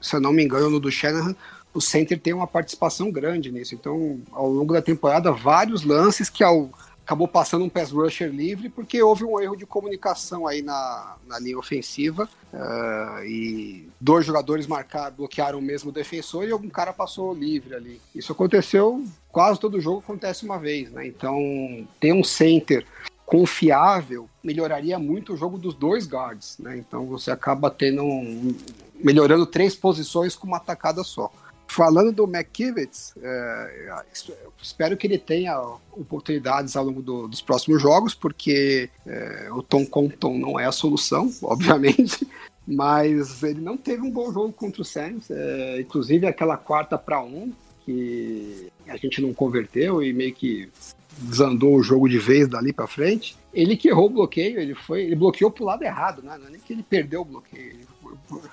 se 0.00 0.14
eu 0.14 0.20
não 0.20 0.32
me 0.32 0.44
engano, 0.44 0.70
no 0.70 0.78
do 0.78 0.92
Shanahan, 0.92 1.34
o 1.74 1.80
center 1.80 2.20
tem 2.20 2.32
uma 2.32 2.46
participação 2.46 3.10
grande 3.10 3.50
nisso. 3.50 3.74
Então, 3.74 4.20
ao 4.30 4.48
longo 4.48 4.74
da 4.74 4.82
temporada, 4.82 5.32
vários 5.32 5.82
lances 5.82 6.28
que 6.28 6.44
ao, 6.44 6.70
acabou 7.04 7.26
passando 7.26 7.64
um 7.64 7.68
pass 7.68 7.90
rusher 7.90 8.30
livre 8.30 8.68
porque 8.68 9.02
houve 9.02 9.24
um 9.24 9.40
erro 9.40 9.56
de 9.56 9.66
comunicação 9.66 10.46
aí 10.46 10.62
na, 10.62 11.16
na 11.26 11.38
linha 11.38 11.58
ofensiva 11.58 12.28
uh, 12.52 13.24
e 13.24 13.88
dois 14.00 14.24
jogadores 14.24 14.66
marcaram, 14.66 15.16
bloquearam 15.16 15.58
o 15.58 15.62
mesmo 15.62 15.90
defensor 15.90 16.46
e 16.46 16.52
algum 16.52 16.68
cara 16.68 16.92
passou 16.92 17.34
livre 17.34 17.74
ali. 17.74 18.00
Isso 18.14 18.32
aconteceu 18.32 19.04
quase 19.30 19.58
todo 19.58 19.80
jogo 19.80 19.98
acontece 19.98 20.44
uma 20.44 20.58
vez, 20.58 20.90
né? 20.90 21.06
Então 21.06 21.36
ter 21.98 22.12
um 22.12 22.22
center 22.22 22.86
confiável 23.26 24.28
melhoraria 24.42 24.98
muito 24.98 25.32
o 25.32 25.36
jogo 25.36 25.56
dos 25.56 25.74
dois 25.74 26.06
guards, 26.06 26.58
né? 26.58 26.76
Então 26.76 27.06
você 27.06 27.30
acaba 27.30 27.70
tendo 27.70 28.02
um, 28.02 28.54
melhorando 28.94 29.46
três 29.46 29.74
posições 29.74 30.36
com 30.36 30.46
uma 30.46 30.58
atacada 30.58 31.02
só. 31.02 31.32
Falando 31.72 32.12
do 32.12 32.24
McKivitz, 32.24 33.14
é, 33.16 34.04
espero 34.60 34.94
que 34.94 35.06
ele 35.06 35.16
tenha 35.16 35.58
oportunidades 35.92 36.76
ao 36.76 36.84
longo 36.84 37.00
do, 37.00 37.26
dos 37.26 37.40
próximos 37.40 37.80
jogos, 37.80 38.14
porque 38.14 38.90
é, 39.06 39.48
o 39.50 39.62
Tom 39.62 39.86
Compton 39.86 40.36
não 40.36 40.60
é 40.60 40.66
a 40.66 40.72
solução, 40.72 41.32
obviamente, 41.40 42.28
mas 42.68 43.42
ele 43.42 43.62
não 43.62 43.78
teve 43.78 44.02
um 44.02 44.10
bom 44.10 44.30
jogo 44.30 44.52
contra 44.52 44.82
o 44.82 44.84
Saints, 44.84 45.30
é, 45.30 45.80
inclusive 45.80 46.26
aquela 46.26 46.58
quarta 46.58 46.98
para 46.98 47.22
um 47.22 47.50
que 47.86 48.70
a 48.86 48.98
gente 48.98 49.22
não 49.22 49.32
converteu 49.32 50.02
e 50.02 50.12
meio 50.12 50.34
que 50.34 50.68
desandou 51.20 51.74
o 51.74 51.82
jogo 51.82 52.06
de 52.06 52.18
vez 52.18 52.48
dali 52.48 52.74
para 52.74 52.86
frente. 52.86 53.34
Ele 53.54 53.78
que 53.78 53.88
errou 53.88 54.08
o 54.08 54.10
bloqueio, 54.10 54.60
ele 54.60 54.74
foi, 54.74 55.04
ele 55.04 55.16
bloqueou 55.16 55.50
pro 55.50 55.64
lado 55.64 55.82
errado, 55.84 56.22
né? 56.22 56.36
Não 56.38 56.48
é 56.48 56.50
nem 56.50 56.60
que 56.60 56.74
ele 56.74 56.82
perdeu 56.82 57.22
o 57.22 57.24
bloqueio. 57.24 57.80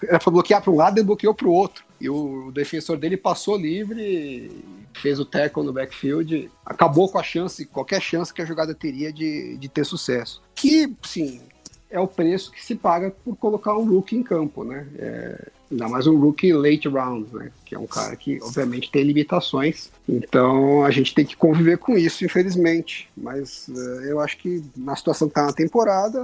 Era 0.04 0.20
para 0.20 0.32
bloquear 0.32 0.62
para 0.62 0.72
um 0.72 0.78
lado, 0.78 0.98
ele 0.98 1.06
bloqueou 1.06 1.34
para 1.34 1.48
o 1.48 1.52
outro. 1.52 1.89
E 2.00 2.10
o 2.10 2.52
defensor 2.52 2.98
dele 2.98 3.18
passou 3.18 3.58
livre, 3.58 4.64
fez 4.94 5.20
o 5.20 5.26
tackle 5.26 5.64
no 5.64 5.74
backfield, 5.74 6.50
acabou 6.66 7.10
com 7.10 7.18
a 7.18 7.24
chance, 7.24 7.66
qualquer 7.66 8.02
chance 8.02 8.34
que 8.34 8.42
a 8.42 8.46
jogada 8.46 8.74
teria 8.74 9.12
de, 9.12 9.58
de 9.58 9.68
ter 9.68 9.86
sucesso. 9.86 10.42
Que, 10.56 10.94
sim, 11.04 11.42
é 11.90 12.00
o 12.00 12.08
preço 12.08 12.52
que 12.52 12.64
se 12.64 12.76
paga 12.76 13.12
por 13.12 13.36
colocar 13.36 13.78
um 13.78 13.90
rookie 13.90 14.16
em 14.16 14.24
campo, 14.24 14.64
né? 14.64 14.88
É, 14.98 15.52
Ainda 15.72 15.88
mais 15.88 16.08
um 16.08 16.18
rookie 16.18 16.52
late 16.52 16.88
round, 16.88 17.34
né? 17.36 17.52
Que 17.64 17.76
é 17.76 17.80
um 17.80 17.86
cara 17.86 18.16
que, 18.16 18.42
obviamente, 18.42 18.92
tem 18.92 19.04
limitações. 19.04 19.92
Então 20.08 20.84
a 20.84 20.90
gente 20.90 21.14
tem 21.14 21.24
que 21.24 21.36
conviver 21.36 21.78
com 21.78 21.96
isso, 21.96 22.26
infelizmente. 22.26 23.08
Mas 23.16 23.68
uh, 23.68 24.02
eu 24.06 24.20
acho 24.20 24.38
que 24.38 24.64
na 24.76 24.96
situação 24.96 25.28
que 25.28 25.34
está 25.34 25.46
na 25.46 25.54
temporada, 25.54 26.20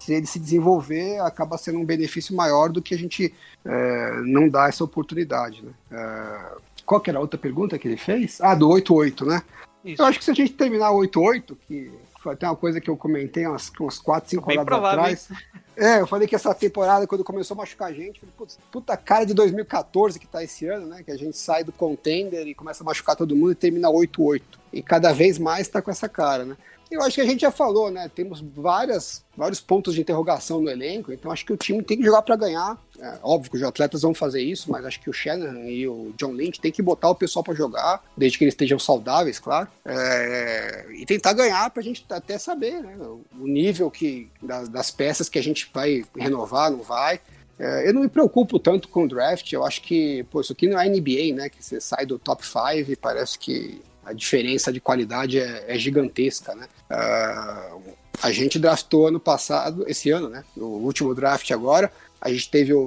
se 0.00 0.14
ele 0.14 0.26
se 0.26 0.40
desenvolver, 0.40 1.20
acaba 1.20 1.56
sendo 1.56 1.78
um 1.78 1.84
benefício 1.84 2.34
maior 2.34 2.68
do 2.68 2.82
que 2.82 2.94
a 2.94 2.98
gente 2.98 3.32
uh, 3.64 4.24
não 4.24 4.48
dar 4.48 4.68
essa 4.68 4.82
oportunidade, 4.82 5.62
né? 5.62 5.72
Uh, 5.92 6.60
qual 6.84 7.00
que 7.00 7.08
era 7.08 7.18
a 7.18 7.22
outra 7.22 7.38
pergunta 7.38 7.78
que 7.78 7.88
ele 7.88 7.96
fez? 7.96 8.40
Ah, 8.40 8.54
do 8.54 8.68
8-8, 8.68 9.26
né? 9.26 9.42
Isso. 9.84 10.02
Eu 10.02 10.06
acho 10.06 10.18
que 10.18 10.24
se 10.24 10.30
a 10.30 10.34
gente 10.34 10.52
terminar 10.52 10.90
o 10.90 11.00
8-8, 11.00 11.56
que 11.66 11.90
foi 12.24 12.32
até 12.32 12.46
uma 12.46 12.56
coisa 12.56 12.80
que 12.80 12.88
eu 12.88 12.96
comentei 12.96 13.46
umas, 13.46 13.70
umas 13.78 13.98
4, 13.98 14.30
5 14.30 14.42
rodadas 14.42 14.84
atrás. 14.84 15.28
É, 15.76 16.00
eu 16.00 16.06
falei 16.06 16.26
que 16.26 16.34
essa 16.34 16.54
temporada, 16.54 17.06
quando 17.06 17.22
começou 17.22 17.54
a 17.54 17.58
machucar 17.58 17.88
a 17.88 17.92
gente, 17.92 18.20
falei, 18.20 18.34
putz, 18.36 18.58
puta 18.72 18.96
cara 18.96 19.26
de 19.26 19.34
2014 19.34 20.18
que 20.18 20.26
tá 20.26 20.42
esse 20.42 20.66
ano, 20.66 20.86
né? 20.86 21.02
Que 21.02 21.10
a 21.10 21.16
gente 21.16 21.36
sai 21.36 21.62
do 21.62 21.72
contender 21.72 22.46
e 22.46 22.54
começa 22.54 22.82
a 22.82 22.86
machucar 22.86 23.14
todo 23.14 23.36
mundo 23.36 23.52
e 23.52 23.56
termina 23.56 23.88
8-8. 23.88 24.40
E 24.72 24.82
cada 24.82 25.12
vez 25.12 25.38
mais 25.38 25.68
tá 25.68 25.82
com 25.82 25.90
essa 25.90 26.08
cara, 26.08 26.44
né? 26.44 26.56
Eu 26.94 27.02
acho 27.02 27.16
que 27.16 27.20
a 27.20 27.26
gente 27.26 27.40
já 27.40 27.50
falou, 27.50 27.90
né? 27.90 28.08
Temos 28.14 28.40
várias, 28.40 29.24
vários 29.36 29.60
pontos 29.60 29.94
de 29.94 30.00
interrogação 30.00 30.60
no 30.60 30.70
elenco, 30.70 31.12
então 31.12 31.30
acho 31.30 31.44
que 31.44 31.52
o 31.52 31.56
time 31.56 31.82
tem 31.82 31.98
que 31.98 32.04
jogar 32.04 32.22
para 32.22 32.36
ganhar. 32.36 32.78
É, 33.00 33.18
óbvio 33.22 33.50
que 33.50 33.56
os 33.56 33.62
atletas 33.62 34.02
vão 34.02 34.14
fazer 34.14 34.40
isso, 34.40 34.70
mas 34.70 34.84
acho 34.84 35.00
que 35.00 35.10
o 35.10 35.12
Shannon 35.12 35.64
e 35.64 35.88
o 35.88 36.14
John 36.16 36.32
Lynch 36.32 36.60
tem 36.60 36.70
que 36.70 36.80
botar 36.80 37.10
o 37.10 37.14
pessoal 37.14 37.42
para 37.42 37.52
jogar, 37.52 38.02
desde 38.16 38.38
que 38.38 38.44
eles 38.44 38.54
estejam 38.54 38.78
saudáveis, 38.78 39.40
claro, 39.40 39.68
é, 39.84 40.86
e 40.94 41.04
tentar 41.04 41.32
ganhar 41.32 41.68
para 41.70 41.80
a 41.80 41.84
gente 41.84 42.04
até 42.08 42.38
saber 42.38 42.80
né, 42.80 42.96
o 42.96 43.46
nível 43.46 43.90
que, 43.90 44.30
das 44.42 44.90
peças 44.92 45.28
que 45.28 45.38
a 45.38 45.42
gente 45.42 45.68
vai 45.74 46.04
renovar, 46.16 46.70
não 46.70 46.82
vai. 46.82 47.20
É, 47.58 47.88
eu 47.88 47.94
não 47.94 48.02
me 48.02 48.08
preocupo 48.08 48.58
tanto 48.58 48.88
com 48.88 49.04
o 49.04 49.08
draft, 49.08 49.52
eu 49.52 49.64
acho 49.64 49.82
que, 49.82 50.24
pô, 50.24 50.40
isso 50.40 50.52
aqui 50.52 50.68
não 50.68 50.80
é 50.80 50.88
NBA, 50.88 51.34
né? 51.34 51.48
Que 51.48 51.64
você 51.64 51.80
sai 51.80 52.04
do 52.04 52.18
top 52.18 52.44
5 52.44 52.90
e 52.90 52.96
parece 52.96 53.38
que 53.38 53.80
a 54.04 54.12
diferença 54.12 54.72
de 54.72 54.80
qualidade 54.80 55.38
é, 55.38 55.64
é 55.68 55.78
gigantesca, 55.78 56.54
né? 56.54 56.68
Uh, 56.90 57.94
a 58.22 58.30
gente 58.30 58.58
draftou 58.58 59.08
ano 59.08 59.20
passado, 59.20 59.84
esse 59.88 60.10
ano, 60.10 60.28
né? 60.28 60.44
No 60.56 60.66
último 60.66 61.14
draft 61.14 61.50
agora, 61.50 61.90
a 62.20 62.30
gente 62.30 62.50
teve 62.50 62.72
o, 62.72 62.80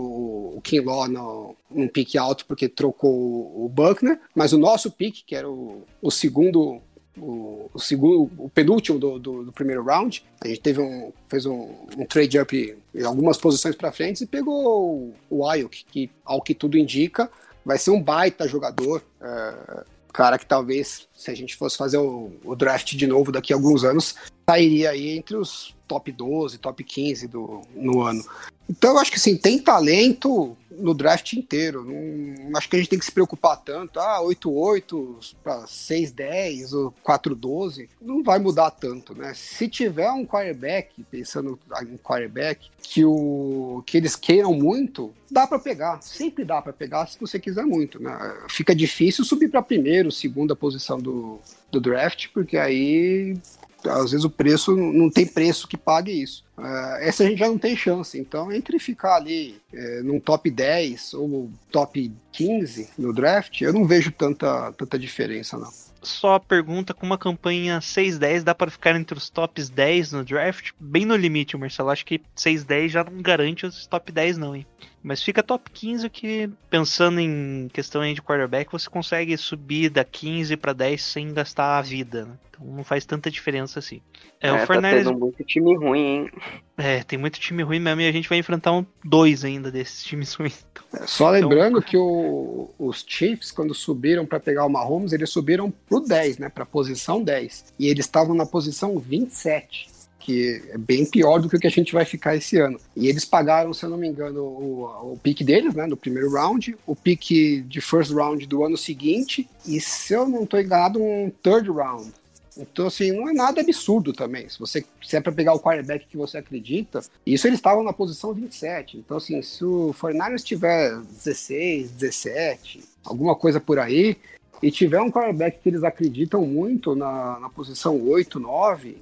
o 0.56 0.62
Kinlaw 0.64 1.08
no, 1.08 1.56
num 1.70 1.88
pique 1.88 2.18
alto 2.18 2.46
porque 2.46 2.68
trocou 2.68 3.12
o 3.12 3.70
Buckner, 3.70 4.20
mas 4.34 4.54
o 4.54 4.58
nosso 4.58 4.90
pique, 4.90 5.24
que 5.26 5.36
era 5.36 5.50
o, 5.50 5.84
o 6.02 6.10
segundo 6.10 6.82
o, 7.20 7.70
o, 7.74 7.80
segundo, 7.80 8.32
o 8.38 8.50
penúltimo 8.50 9.00
do, 9.00 9.20
do, 9.20 9.44
do, 9.46 9.52
primeiro 9.52 9.84
round. 9.84 10.24
A 10.40 10.48
gente 10.48 10.62
teve 10.62 10.80
um, 10.80 11.12
fez 11.28 11.46
um, 11.46 11.70
um 11.98 12.06
trade 12.06 12.40
up 12.40 12.78
em 12.94 13.04
algumas 13.04 13.38
posições 13.38 13.76
para 13.76 13.92
frente 13.92 14.24
e 14.24 14.28
pegou 14.28 15.14
o 15.30 15.48
Ayuk, 15.48 15.84
que 15.86 16.12
ao 16.24 16.42
que 16.42 16.54
tudo 16.54 16.78
indica 16.78 17.30
vai 17.66 17.78
ser 17.78 17.92
um 17.92 18.02
baita 18.02 18.48
jogador. 18.48 19.04
Uh, 19.20 19.97
cara 20.14 20.38
que 20.38 20.46
talvez, 20.46 21.08
se 21.14 21.32
a 21.32 21.36
gente 21.36 21.56
fosse 21.56 21.78
fazer 21.78 21.98
o, 21.98 22.32
o, 22.44 22.56
draft 22.56 22.96
de 22.96 23.08
novo 23.08 23.32
daqui 23.32 23.54
a 23.54 23.56
alguns 23.56 23.84
anos, 23.84 24.16
sairia 24.50 24.92
aí 24.92 25.18
entre 25.18 25.36
os 25.36 25.76
top 25.86 26.12
12, 26.12 26.58
top 26.58 26.84
15 26.84 27.28
do, 27.28 27.62
no 27.76 28.02
ano. 28.02 28.24
Então 28.70 28.92
eu 28.94 29.00
acho 29.00 29.12
que 29.12 29.18
assim, 29.18 29.36
tem 29.38 29.60
talento 29.60 30.58
no 30.72 30.94
draft 30.94 31.34
inteiro. 31.34 31.84
Não, 31.84 32.58
acho 32.58 32.70
que 32.70 32.76
a 32.76 32.80
gente 32.80 32.90
tem 32.90 33.00
que 33.00 33.06
se 33.06 33.12
preocupar 33.12 33.58
tanto. 33.58 34.00
Ah, 34.00 34.20
8-8 34.22 35.36
para 35.44 35.64
6-10 35.64 36.74
ou 36.74 36.94
4-12. 37.06 37.90
Não 38.02 38.24
vai 38.24 38.40
mudar 38.40 38.72
tanto, 38.72 39.16
né? 39.16 39.34
Se 39.34 39.68
tiver 39.68 40.12
um 40.12 40.26
quarterback, 40.26 41.04
pensando 41.04 41.58
em 41.82 41.98
quarterback, 41.98 42.70
que, 42.82 43.04
o, 43.04 43.84
que 43.86 43.98
eles 43.98 44.16
queiram 44.16 44.54
muito, 44.54 45.14
dá 45.32 45.48
para 45.48 45.60
pegar. 45.60 46.02
Sempre 46.02 46.46
dá 46.46 46.62
para 46.62 46.74
pegar 46.74 47.08
se 47.08 47.20
você 47.20 47.40
quiser 47.40 47.66
muito, 47.66 48.02
né? 48.02 48.18
Fica 48.50 48.76
difícil 48.76 49.24
subir 49.24 49.50
para 49.50 49.62
primeiro, 49.62 50.12
segunda 50.12 50.56
posição 50.56 51.00
do, 51.00 51.40
do 51.72 51.80
draft, 51.80 52.28
porque 52.34 52.58
aí 52.58 53.38
às 53.86 54.12
vezes 54.12 54.26
o 54.26 54.30
preço 54.30 54.76
não 54.76 55.10
tem 55.10 55.26
preço 55.26 55.68
que 55.68 55.78
pague 55.78 56.12
isso. 56.12 56.44
Uh, 56.58 56.98
essa 57.00 57.24
a 57.24 57.28
gente 57.28 57.40
já 57.40 57.48
não 57.48 57.58
tem 57.58 57.76
chance. 57.76 58.18
Então, 58.18 58.52
entre 58.52 58.80
ficar 58.80 59.16
ali 59.16 59.62
é, 59.74 60.02
num 60.02 60.20
top 60.20 60.50
10 60.50 61.14
ou 61.14 61.50
top 61.72 62.12
15 62.32 62.90
no 62.98 63.14
draft, 63.14 63.62
eu 63.62 63.72
não 63.72 63.86
vejo 63.86 64.12
tanta, 64.12 64.72
tanta 64.74 64.98
diferença, 64.98 65.58
não. 65.58 65.72
Só 66.02 66.40
pergunta: 66.40 66.94
com 66.94 67.06
uma 67.06 67.18
campanha 67.18 67.80
6-10, 67.80 68.44
dá 68.44 68.56
para 68.56 68.72
ficar 68.72 68.96
entre 68.96 69.18
os 69.18 69.30
tops 69.30 69.70
10 69.70 70.14
no 70.14 70.24
draft? 70.24 70.72
Bem 70.80 71.06
no 71.06 71.16
limite, 71.16 71.58
Marcelo. 71.58 71.90
Acho 71.90 72.06
que 72.06 72.22
6-10 72.36 72.90
já 72.90 73.04
não 73.04 73.22
garante 73.22 73.66
os 73.66 73.86
top 73.86 74.12
10, 74.12 74.38
não, 74.38 74.56
hein? 74.56 74.66
Mas 75.08 75.24
fica 75.24 75.42
top 75.42 75.72
15 75.72 76.10
que, 76.10 76.50
pensando 76.70 77.22
em 77.22 77.70
questão 77.72 78.02
de 78.14 78.22
quarterback, 78.22 78.70
você 78.70 78.90
consegue 78.90 79.38
subir 79.38 79.90
da 79.90 80.04
15 80.04 80.58
para 80.58 80.74
10 80.74 81.02
sem 81.02 81.34
gastar 81.34 81.78
a 81.78 81.82
vida. 81.82 82.26
Né? 82.26 82.34
Então 82.50 82.68
não 82.68 82.84
faz 82.84 83.06
tanta 83.06 83.32
diferença 83.32 83.80
assim. 83.80 84.02
É, 84.42 84.50
é 84.50 84.52
o 84.52 84.68
Fernandes... 84.68 85.06
tá 85.06 85.10
tendo 85.10 85.18
muito 85.18 85.42
time 85.46 85.78
ruim, 85.78 86.00
hein? 86.00 86.32
É, 86.78 87.04
tem 87.06 87.18
muito 87.18 87.40
time 87.40 87.64
ruim 87.64 87.80
mesmo 87.80 88.02
e 88.02 88.08
a 88.10 88.12
gente 88.12 88.28
vai 88.28 88.38
enfrentar 88.38 88.74
um 88.74 88.86
dois 89.02 89.46
ainda 89.46 89.72
desses 89.72 90.04
times 90.04 90.34
ruins. 90.34 90.66
Então, 90.74 90.84
é, 91.02 91.08
só 91.08 91.30
lembrando 91.30 91.78
então... 91.78 91.90
que 91.90 91.96
o, 91.96 92.70
os 92.78 93.06
Chiefs, 93.08 93.50
quando 93.50 93.74
subiram 93.74 94.26
para 94.26 94.42
pegar 94.42 94.66
o 94.66 94.70
Mahomes, 94.70 95.14
eles 95.14 95.30
subiram 95.30 95.72
pro 95.72 96.02
10, 96.02 96.38
né? 96.38 96.50
Pra 96.50 96.66
posição 96.66 97.24
10. 97.24 97.76
E 97.80 97.88
eles 97.88 98.06
estavam 98.06 98.36
na 98.36 98.46
posição 98.46 99.00
27 99.00 99.97
que 100.28 100.62
é 100.74 100.78
bem 100.78 101.06
pior 101.06 101.40
do 101.40 101.48
que 101.48 101.56
o 101.56 101.60
que 101.60 101.68
a 101.68 101.72
gente 101.72 101.94
vai 101.94 102.04
ficar 102.04 102.36
esse 102.36 102.58
ano. 102.58 102.78
E 102.94 103.08
eles 103.08 103.24
pagaram, 103.24 103.74
se 103.74 103.86
eu 103.86 103.90
não 103.90 103.98
me 103.98 104.10
engano, 104.10 104.42
o, 104.44 105.14
o 105.14 105.18
pique 105.24 105.42
deles, 105.42 105.74
né, 105.74 105.88
no 105.88 105.96
primeiro 105.96 106.30
round, 106.30 106.78
o 106.86 106.94
pique 106.94 107.62
de 107.62 107.80
first 107.80 108.12
round 108.12 108.46
do 108.46 108.66
ano 108.66 108.76
seguinte, 108.76 109.50
e 109.66 109.80
se 109.80 110.12
eu 110.12 110.28
não 110.28 110.44
estou 110.44 110.60
enganado, 110.60 111.02
um 111.02 111.32
third 111.42 111.72
round. 111.72 112.12
Então, 112.58 112.88
assim, 112.88 113.14
não 113.14 113.30
é 113.30 113.32
nada 113.32 113.62
absurdo 113.62 114.12
também. 114.12 114.50
Se 114.50 114.60
você 114.60 114.84
se 115.02 115.16
é 115.16 115.22
para 115.22 115.32
pegar 115.32 115.54
o 115.54 115.62
quarterback 115.62 116.06
que 116.06 116.18
você 116.18 116.40
acredita, 116.40 117.00
isso 117.26 117.48
eles 117.48 117.60
estavam 117.60 117.82
na 117.82 117.94
posição 117.94 118.34
27. 118.34 118.98
Então, 118.98 119.16
assim, 119.16 119.42
se 119.42 119.64
o 119.64 119.96
49ers 119.98 120.44
tiver 120.44 120.98
16, 120.98 121.92
17, 121.92 122.84
alguma 123.06 123.34
coisa 123.34 123.62
por 123.62 123.80
aí, 123.80 124.18
e 124.62 124.72
tiver 124.72 125.00
um 125.00 125.10
quarterback 125.10 125.60
que 125.62 125.70
eles 125.70 125.84
acreditam 125.86 126.46
muito 126.46 126.96
na, 126.96 127.40
na 127.40 127.50
posição 127.50 127.98
8, 128.02 128.40
9, 128.40 128.98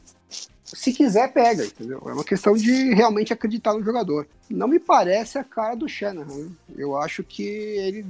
se 0.66 0.91
quiser, 0.91 1.32
pega, 1.32 1.63
entendeu? 1.63 2.01
É 2.05 2.11
uma 2.11 2.24
questão 2.24 2.55
de 2.55 2.93
realmente 2.93 3.32
acreditar 3.32 3.74
no 3.74 3.84
jogador. 3.84 4.28
Não 4.49 4.68
me 4.68 4.80
parece 4.80 5.38
a 5.38 5.43
cara 5.43 5.76
do 5.76 5.88
Shanahan. 5.88 6.49
Eu 6.76 6.97
acho 6.97 7.24
que 7.24 7.43
ele 7.43 8.05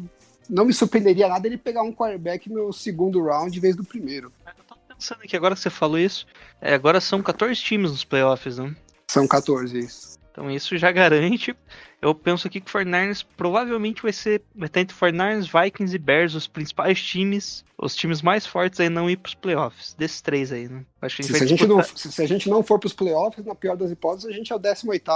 não 0.50 0.64
me 0.64 0.74
surpreenderia 0.74 1.28
nada 1.28 1.48
ele 1.48 1.58
pegar 1.58 1.84
um 1.84 1.92
quarterback 1.92 2.50
no 2.50 2.72
segundo 2.72 3.22
round 3.22 3.58
em 3.58 3.62
vez 3.62 3.76
do 3.76 3.84
primeiro. 3.84 4.32
Eu 4.46 4.64
tô 4.64 4.76
pensando 4.88 5.22
aqui, 5.24 5.36
agora 5.36 5.54
que 5.54 5.62
você 5.62 5.70
falou 5.70 6.00
isso, 6.00 6.26
é, 6.62 6.74
agora 6.74 7.02
são 7.02 7.22
14 7.22 7.60
times 7.62 7.92
nos 7.92 8.06
playoffs, 8.06 8.58
né? 8.58 8.74
São 9.08 9.28
14 9.28 9.78
isso. 9.78 10.18
Então 10.32 10.50
isso 10.50 10.78
já 10.78 10.92
garante. 10.92 11.56
Eu 12.02 12.14
penso 12.14 12.48
aqui 12.48 12.62
que 12.62 12.70
o 12.70 12.74
49ers 12.80 13.26
provavelmente 13.36 14.02
vai 14.04 14.14
ser. 14.14 14.42
Vai 14.56 14.68
estar 14.68 14.82
entre 14.82 14.96
49ers, 14.96 15.50
Vikings 15.64 15.96
e 15.96 16.00
Bears, 16.00 16.36
os 16.36 16.46
principais 16.48 17.02
times, 17.02 17.66
os 17.78 17.96
times 17.96 18.22
mais 18.22 18.46
fortes 18.46 18.80
aí 18.80 18.90
não 18.90 19.10
ir 19.10 19.18
pros 19.18 19.34
playoffs. 19.34 19.96
Desses 19.98 20.22
três 20.22 20.52
aí, 20.52 20.68
né? 20.68 20.86
Acho 21.02 21.16
que 21.18 21.22
a 21.22 21.26
gente 21.26 21.26
Se, 21.26 21.32
vai 21.32 21.40
se 21.40 21.44
a 21.46 21.48
gente 21.48 21.68
não, 21.68 21.78
disputar- 21.78 21.98
se, 22.02 22.12
se 22.12 22.22
a 22.22 22.28
gente 22.28 22.50
não 22.50 22.62
for 22.64 22.80
pros 22.80 22.94
playoffs, 22.94 23.44
na 23.46 23.56
pior 23.56 23.76
das 23.76 23.90
hipóteses, 23.90 24.30
a 24.30 24.34
gente 24.34 24.52
é 24.52 24.56
o 24.56 24.60
18 24.60 25.12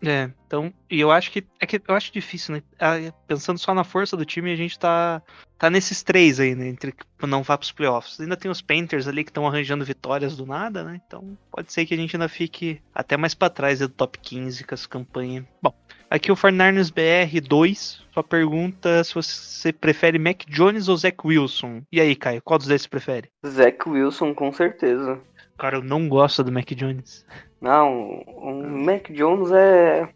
né? 0.00 0.22
É, 0.26 0.30
então, 0.46 0.72
e 0.88 1.00
eu 1.00 1.10
acho 1.10 1.32
que 1.32 1.44
é 1.58 1.66
que 1.66 1.80
eu 1.86 1.94
acho 1.94 2.12
difícil, 2.12 2.54
né? 2.54 2.62
Ah, 2.78 2.94
Pensando 3.26 3.58
só 3.58 3.74
na 3.74 3.82
força 3.82 4.16
do 4.16 4.24
time, 4.24 4.52
a 4.52 4.56
gente 4.56 4.78
tá 4.78 5.20
tá 5.58 5.68
nesses 5.68 6.04
três 6.04 6.38
aí, 6.38 6.54
né, 6.54 6.68
entre 6.68 6.92
que 6.92 7.04
não 7.26 7.42
vá 7.42 7.58
pros 7.58 7.72
playoffs. 7.72 8.20
Ainda 8.20 8.36
tem 8.36 8.48
os 8.48 8.62
Panthers 8.62 9.08
ali 9.08 9.24
que 9.24 9.30
estão 9.30 9.44
arranjando 9.44 9.84
vitórias 9.84 10.36
do 10.36 10.46
nada, 10.46 10.84
né? 10.84 11.00
Então, 11.04 11.36
pode 11.50 11.72
ser 11.72 11.84
que 11.84 11.94
a 11.94 11.96
gente 11.96 12.14
ainda 12.14 12.28
fique 12.28 12.80
até 12.94 13.16
mais 13.16 13.34
pra 13.34 13.50
trás 13.50 13.80
do 13.80 13.88
top 13.88 14.16
15 14.20 14.62
com 14.62 14.72
essa 14.72 14.88
campanha. 14.88 15.44
Bom, 15.60 15.74
aqui 16.10 16.30
o 16.32 16.36
49ers 16.36 16.90
BR 16.92 17.40
2, 17.40 18.02
só 18.12 18.22
pergunta 18.22 19.02
se 19.04 19.14
você 19.14 19.72
prefere 19.72 20.18
Mac 20.18 20.42
Jones 20.48 20.88
ou 20.88 20.96
Zach 20.96 21.16
Wilson. 21.24 21.82
E 21.92 22.00
aí, 22.00 22.14
Caio, 22.16 22.42
qual 22.42 22.58
dos 22.58 22.66
dois 22.66 22.82
você 22.82 22.88
prefere? 22.88 23.28
Zach 23.46 23.88
Wilson, 23.88 24.34
com 24.34 24.52
certeza. 24.52 25.20
Cara, 25.58 25.76
eu 25.78 25.82
não 25.82 26.08
gosto 26.08 26.42
do 26.44 26.52
Mac 26.52 26.68
Jones. 26.70 27.26
Não, 27.60 28.20
o 28.26 28.62
Mac 28.84 29.10
Jones 29.10 29.50
é 29.50 30.08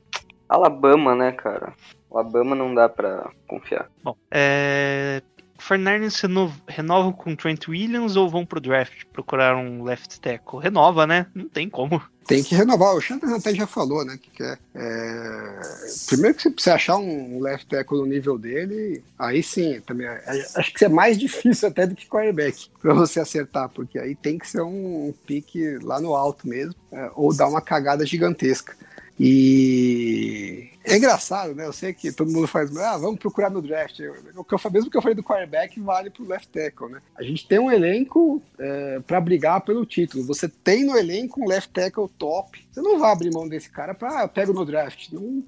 Alabama, 0.49 1.15
né, 1.15 1.33
cara? 1.33 1.73
Alabama 2.11 2.55
não 2.55 2.75
dá 2.75 2.89
pra 2.89 3.31
confiar. 3.49 3.89
Bom, 4.03 4.15
é. 4.31 5.21
49ers 5.59 6.21
reno- 6.21 6.53
renovam 6.69 7.13
com 7.13 7.37
Trent 7.37 7.69
Williams 7.69 8.17
ou 8.17 8.29
vão 8.29 8.45
pro 8.45 8.61
draft 8.61 9.05
procurar 9.13 9.57
um 9.57 9.85
left 9.85 10.21
tackle? 10.21 10.59
Renova, 10.61 11.07
né? 11.07 11.27
Não 11.35 11.49
tem 11.49 11.69
como. 11.71 12.03
Tem 12.27 12.43
que 12.43 12.55
renovar. 12.55 12.95
O 12.95 13.01
Shannon 13.01 13.35
até 13.35 13.55
já 13.55 13.67
falou, 13.67 14.05
né? 14.05 14.19
Que 14.21 14.31
quer. 14.31 14.59
É... 14.75 15.61
Primeiro 16.07 16.37
que 16.37 16.43
você 16.43 16.51
precisa 16.51 16.75
achar 16.75 16.97
um 16.97 17.41
left 17.41 17.67
tackle 17.67 17.99
no 17.99 18.07
nível 18.07 18.39
dele, 18.39 19.03
aí 19.19 19.43
sim, 19.43 19.81
também. 19.87 20.07
é- 20.07 20.47
Acho 20.57 20.73
que 20.73 20.85
é 20.85 20.89
mais 20.89 21.19
difícil 21.19 21.69
até 21.69 21.87
do 21.87 21.95
que 21.95 22.07
quarterback 22.07 22.69
pra 22.81 22.95
você 22.95 23.21
acertar, 23.21 23.69
porque 23.69 23.99
aí 23.99 24.15
tem 24.15 24.39
que 24.39 24.49
ser 24.49 24.63
um 24.63 25.13
pique 25.27 25.79
lá 25.83 26.01
no 26.01 26.15
alto 26.15 26.47
mesmo, 26.49 26.75
é, 26.93 27.11
ou 27.15 27.35
dar 27.35 27.49
uma 27.49 27.61
cagada 27.61 28.07
gigantesca. 28.07 28.75
E 29.19 30.71
é 30.85 30.97
engraçado, 30.97 31.55
né? 31.55 31.67
Eu 31.67 31.73
sei 31.73 31.93
que 31.93 32.13
todo 32.13 32.31
mundo 32.31 32.47
faz, 32.47 32.77
ah, 32.77 32.99
vamos 32.99 33.19
procurar 33.19 33.51
no 33.51 33.63
draft. 33.63 34.01
O 34.35 34.45
que 34.45 34.55
eu, 34.55 34.71
mesmo 34.71 34.91
que 34.91 34.97
eu 34.97 35.03
falei 35.03 35.15
do 35.15 35.23
quarterback 35.23 35.81
vale 35.81 36.11
pro 36.11 36.27
left 36.27 36.49
tackle, 36.49 36.91
né? 36.91 37.01
A 37.17 37.23
gente 37.23 37.47
tem 37.47 37.59
um 37.59 37.71
elenco 37.71 38.43
é, 38.59 39.01
para 39.07 39.21
brigar 39.21 39.61
pelo 39.61 39.87
título. 39.87 40.25
Você 40.25 40.49
tem 40.49 40.85
no 40.85 40.97
elenco 40.97 41.41
um 41.41 41.49
left 41.49 41.71
tackle 41.73 42.09
top. 42.19 42.67
Você 42.73 42.81
não 42.81 42.99
vai 42.99 43.13
abrir 43.13 43.31
mão 43.31 43.47
desse 43.47 43.69
cara 43.69 43.95
para 43.95 44.27
pego 44.27 44.53
no 44.53 44.65
draft. 44.65 45.13
Não... 45.13 45.45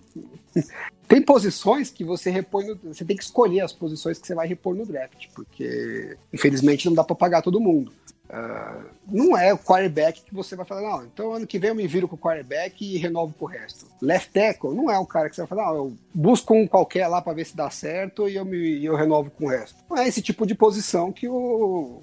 Tem 1.09 1.23
posições 1.23 1.91
que 1.91 2.05
você 2.05 2.31
repõe 2.31 2.67
no... 2.67 2.95
Você 2.95 3.05
tem 3.05 3.17
que 3.17 3.23
escolher 3.23 3.61
as 3.61 3.73
posições 3.73 4.19
que 4.19 4.27
você 4.27 4.35
vai 4.35 4.47
repor 4.47 4.75
no 4.75 4.87
draft, 4.87 5.29
porque 5.35 6.17
infelizmente 6.33 6.87
não 6.87 6.95
dá 6.95 7.05
para 7.05 7.15
pagar 7.15 7.43
todo 7.43 7.61
mundo. 7.61 7.93
Ah, 8.29 8.83
não 9.07 9.37
é 9.37 9.53
o 9.53 9.59
quarterback 9.59 10.23
que 10.23 10.35
você 10.35 10.57
vai 10.57 10.65
falar, 10.65 10.81
não, 10.81 11.05
então 11.05 11.35
ano 11.35 11.47
que 11.47 11.59
vem 11.59 11.69
eu 11.69 11.75
me 11.75 11.87
viro 11.87 12.09
com 12.09 12.17
o 12.17 12.19
quarterback 12.19 12.83
e 12.83 12.97
renovo 12.97 13.35
pro 13.35 13.47
resto. 13.47 13.87
Left 14.01 14.33
tackle 14.33 14.75
não 14.75 14.91
é 14.91 14.99
o 14.99 15.07
cara 15.07 15.29
que 15.29 15.37
você 15.37 15.43
vai 15.43 15.49
falar, 15.49 15.67
não, 15.67 15.77
eu 15.77 15.97
busco 16.13 16.55
um 16.55 16.67
qualquer 16.67 17.07
lá 17.07 17.21
para 17.21 17.35
ver 17.35 17.45
se 17.45 17.55
dá 17.55 17.69
certo 17.69 18.29
e 18.29 18.35
eu, 18.35 18.45
me, 18.45 18.83
eu 18.83 18.97
renovo 18.97 19.31
com 19.31 19.45
o 19.45 19.49
resto. 19.49 19.77
Não 19.91 19.99
é 19.99 20.09
esse 20.09 20.23
tipo 20.23 20.47
de 20.47 20.55
posição 20.55 21.13
que 21.13 21.29
o, 21.29 22.03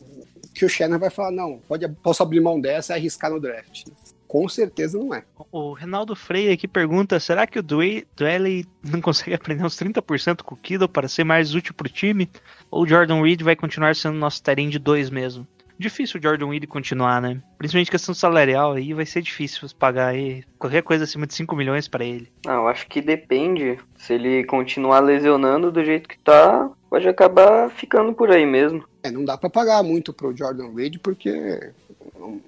que 0.54 0.64
o 0.64 0.70
Shannon 0.70 1.00
vai 1.00 1.10
falar, 1.10 1.32
não, 1.32 1.60
pode, 1.68 1.88
posso 1.88 2.22
abrir 2.22 2.40
mão 2.40 2.62
dessa 2.62 2.94
e 2.94 2.98
arriscar 2.98 3.32
no 3.32 3.40
draft. 3.40 3.88
Com 4.32 4.48
certeza 4.48 4.98
não 4.98 5.14
é. 5.14 5.26
O 5.52 5.74
Renaldo 5.74 6.16
Freire 6.16 6.54
aqui 6.54 6.66
pergunta: 6.66 7.20
será 7.20 7.46
que 7.46 7.60
o 7.60 7.62
Dwelly 7.62 8.66
não 8.82 9.02
consegue 9.02 9.34
aprender 9.36 9.66
uns 9.66 9.76
30% 9.76 10.42
com 10.42 10.56
o 10.56 10.58
Kido 10.58 10.88
para 10.88 11.10
ser 11.10 11.26
mais 11.26 11.54
útil 11.54 11.74
pro 11.74 11.90
time? 11.90 12.30
Ou 12.72 12.84
o 12.84 12.88
Jordan 12.88 13.22
Reed 13.22 13.42
vai 13.42 13.58
continuar 13.58 13.94
sendo 13.94 14.18
nosso 14.18 14.42
terem 14.42 14.70
de 14.70 14.80
dois 14.80 15.10
mesmo? 15.10 15.46
Difícil 15.78 16.18
o 16.18 16.24
Jordan 16.24 16.48
Reed 16.48 16.66
continuar, 16.66 17.22
né? 17.22 17.42
Principalmente 17.58 17.92
questão 17.92 18.16
salarial 18.16 18.72
aí, 18.72 18.94
vai 18.94 19.06
ser 19.06 19.22
difícil 19.22 19.68
pagar 19.78 20.08
aí 20.08 20.46
qualquer 20.58 20.82
coisa 20.82 21.04
acima 21.04 21.28
de 21.28 21.34
5 21.34 21.54
milhões 21.54 21.90
para 21.90 22.06
ele. 22.06 22.32
Ah, 22.48 22.54
eu 22.54 22.70
acho 22.70 22.88
que 22.88 23.02
depende. 23.02 23.80
Se 23.98 24.14
ele 24.14 24.46
continuar 24.46 25.02
lesionando 25.02 25.74
do 25.74 25.84
jeito 25.84 26.08
que 26.08 26.18
tá, 26.20 26.72
pode 26.90 27.06
acabar 27.06 27.70
ficando 27.70 28.14
por 28.14 28.32
aí 28.32 28.46
mesmo. 28.46 28.86
É, 29.04 29.12
não 29.12 29.26
dá 29.26 29.38
para 29.38 29.50
pagar 29.50 29.84
muito 29.84 30.14
pro 30.14 30.34
Jordan 30.34 30.74
Reed 30.74 31.00
porque 31.04 31.74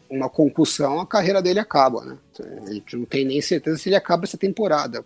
uma 0.10 0.30
concussão 0.30 1.00
a 1.00 1.08
carreira 1.08 1.42
dele 1.42 1.60
acaba, 1.60 2.04
né? 2.06 2.18
A 2.68 2.74
gente 2.74 2.96
não 2.96 3.06
tem 3.06 3.26
nem 3.26 3.42
certeza 3.42 3.78
se 3.78 3.90
ele 3.90 3.96
acaba 3.96 4.26
essa 4.26 4.38
temporada 4.38 5.04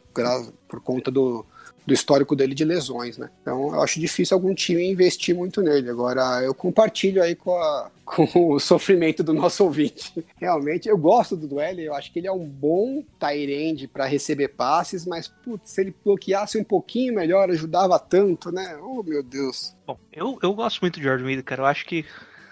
por 0.68 0.82
conta 0.82 1.10
do, 1.12 1.45
do 1.86 1.93
histórico 1.93 2.36
dele 2.36 2.54
de 2.54 2.66
lesões, 2.66 3.18
né? 3.18 3.30
Então 3.41 3.74
eu 3.74 3.82
acho 3.82 4.00
difícil 4.00 4.36
algum 4.36 4.54
time 4.54 4.86
investir 4.89 5.34
muito 5.36 5.62
nele. 5.62 5.89
Agora 5.89 6.41
eu 6.43 6.54
compartilho 6.54 7.22
aí 7.24 7.36
com, 7.36 7.56
a- 7.56 7.89
com 8.06 8.52
o 8.54 8.60
sofrimento 8.60 9.24
do 9.24 9.34
nosso 9.34 9.64
ouvinte. 9.64 10.14
Realmente 10.38 10.88
eu 10.89 10.98
gosto 10.98 11.36
do 11.36 11.48
Duelle, 11.48 11.84
eu 11.86 11.93
acho 11.93 12.12
que 12.12 12.20
ele 12.20 12.28
é 12.28 12.32
um 12.32 12.45
bom 12.48 13.04
end 13.22 13.88
para 13.88 14.06
receber 14.06 14.50
passes, 14.50 15.06
mas 15.06 15.28
putz, 15.28 15.72
se 15.72 15.82
ele 15.82 15.95
bloqueasse 16.04 16.58
um 16.58 16.64
pouquinho 16.64 17.14
melhor 17.14 17.50
ajudava 17.50 17.98
tanto, 18.00 18.52
né? 18.52 18.78
Oh 18.82 19.04
meu 19.04 19.22
Deus. 19.24 19.76
Bom, 19.86 19.98
eu, 20.14 20.38
eu 20.41 20.54
gosto 20.54 20.80
muito 20.82 21.00
de 21.00 21.04
Jordan 21.06 21.26
Reed, 21.26 21.43
cara. 21.43 21.62
Eu 21.62 21.66
acho 21.66 21.86
que, 21.86 22.06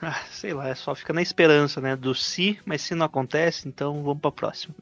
ah, 0.06 0.22
sei 0.32 0.54
lá, 0.54 0.68
é 0.70 0.76
só 0.76 0.94
fica 0.94 1.12
na 1.12 1.22
esperança, 1.22 1.82
né? 1.82 1.96
Do 1.96 2.14
se, 2.14 2.60
mas 2.66 2.82
se 2.82 2.94
não 2.94 3.06
acontece, 3.06 3.68
então 3.68 4.04
vamos 4.04 4.22
pra 4.22 4.32
próxima. 4.32 4.76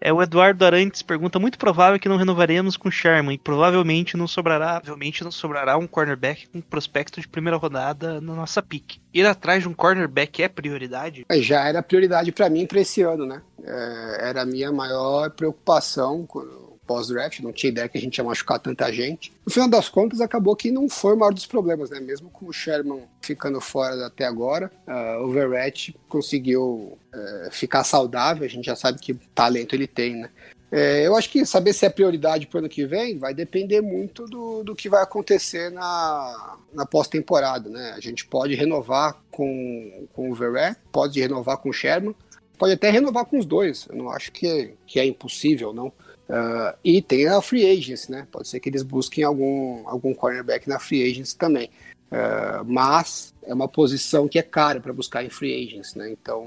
É, 0.00 0.12
o 0.12 0.22
Eduardo 0.22 0.64
Arantes 0.64 1.02
pergunta: 1.02 1.38
muito 1.38 1.58
provável 1.58 1.98
que 1.98 2.08
não 2.08 2.16
renovaremos 2.16 2.76
com 2.76 2.90
Sherman 2.90 3.34
e 3.34 3.38
provavelmente 3.38 4.16
não 4.16 4.28
sobrará, 4.28 4.80
provavelmente 4.80 5.24
não 5.24 5.30
sobrará 5.30 5.78
um 5.78 5.86
cornerback 5.86 6.46
com 6.48 6.60
prospecto 6.60 7.20
de 7.20 7.26
primeira 7.26 7.56
rodada 7.56 8.20
na 8.20 8.34
nossa 8.34 8.62
pick. 8.62 8.98
Ir 9.12 9.26
atrás 9.26 9.62
de 9.62 9.68
um 9.68 9.74
cornerback 9.74 10.42
é 10.42 10.48
prioridade? 10.48 11.24
Mas 11.28 11.44
já 11.44 11.66
era 11.66 11.82
prioridade 11.82 12.30
para 12.30 12.50
mim 12.50 12.66
para 12.66 12.80
esse 12.80 13.00
ano, 13.00 13.24
né? 13.24 13.40
É, 13.64 14.28
era 14.28 14.42
a 14.42 14.46
minha 14.46 14.70
maior 14.70 15.30
preocupação 15.30 16.26
quando 16.26 16.65
pós-draft, 16.86 17.40
não 17.40 17.52
tinha 17.52 17.70
ideia 17.70 17.88
que 17.88 17.98
a 17.98 18.00
gente 18.00 18.16
ia 18.18 18.24
machucar 18.24 18.58
tanta 18.58 18.92
gente. 18.92 19.32
No 19.44 19.52
final 19.52 19.68
das 19.68 19.88
contas, 19.88 20.20
acabou 20.20 20.54
que 20.54 20.70
não 20.70 20.88
foi 20.88 21.14
o 21.14 21.18
maior 21.18 21.32
dos 21.32 21.46
problemas, 21.46 21.90
né? 21.90 22.00
Mesmo 22.00 22.30
com 22.30 22.46
o 22.46 22.52
Sherman 22.52 23.02
ficando 23.20 23.60
fora 23.60 24.06
até 24.06 24.24
agora, 24.24 24.70
ah, 24.86 25.18
o 25.22 25.30
Verrett 25.30 25.94
conseguiu 26.08 26.96
eh, 27.12 27.48
ficar 27.50 27.82
saudável, 27.82 28.44
a 28.44 28.48
gente 28.48 28.66
já 28.66 28.76
sabe 28.76 29.00
que 29.00 29.14
talento 29.34 29.74
ele 29.74 29.86
tem, 29.86 30.14
né? 30.16 30.30
É, 30.70 31.06
eu 31.06 31.14
acho 31.14 31.30
que 31.30 31.46
saber 31.46 31.72
se 31.72 31.86
é 31.86 31.88
prioridade 31.88 32.46
para 32.46 32.56
o 32.56 32.58
ano 32.58 32.68
que 32.68 32.84
vem 32.84 33.18
vai 33.18 33.32
depender 33.32 33.80
muito 33.80 34.24
do, 34.24 34.64
do 34.64 34.74
que 34.74 34.88
vai 34.88 35.02
acontecer 35.02 35.70
na, 35.70 36.58
na 36.72 36.84
pós-temporada, 36.84 37.70
né? 37.70 37.94
A 37.96 38.00
gente 38.00 38.26
pode 38.26 38.54
renovar 38.54 39.16
com, 39.30 40.08
com 40.12 40.30
o 40.30 40.34
Verrett, 40.34 40.76
pode 40.90 41.20
renovar 41.20 41.58
com 41.58 41.70
o 41.70 41.72
Sherman, 41.72 42.14
pode 42.58 42.72
até 42.72 42.90
renovar 42.90 43.26
com 43.26 43.38
os 43.38 43.46
dois. 43.46 43.86
Eu 43.88 43.96
não 43.96 44.10
acho 44.10 44.32
que, 44.32 44.74
que 44.86 44.98
é 44.98 45.04
impossível, 45.04 45.72
não. 45.72 45.92
Ah, 46.28 46.74
e 46.84 47.00
tem 47.00 47.28
a 47.28 47.40
free 47.40 47.70
agents, 47.70 48.08
né? 48.08 48.26
Pode 48.30 48.48
ser 48.48 48.60
que 48.60 48.68
eles 48.68 48.82
busquem 48.82 49.24
algum, 49.24 49.86
algum 49.88 50.14
cornerback 50.14 50.68
na 50.68 50.78
free 50.78 51.08
agents 51.08 51.34
também. 51.34 51.70
Ah, 52.10 52.62
mas 52.64 53.34
é 53.46 53.54
uma 53.54 53.68
posição 53.68 54.28
que 54.28 54.38
é 54.38 54.42
cara 54.42 54.80
para 54.80 54.92
buscar 54.92 55.24
em 55.24 55.30
free 55.30 55.64
agents, 55.64 55.94
né? 55.94 56.10
Então 56.10 56.46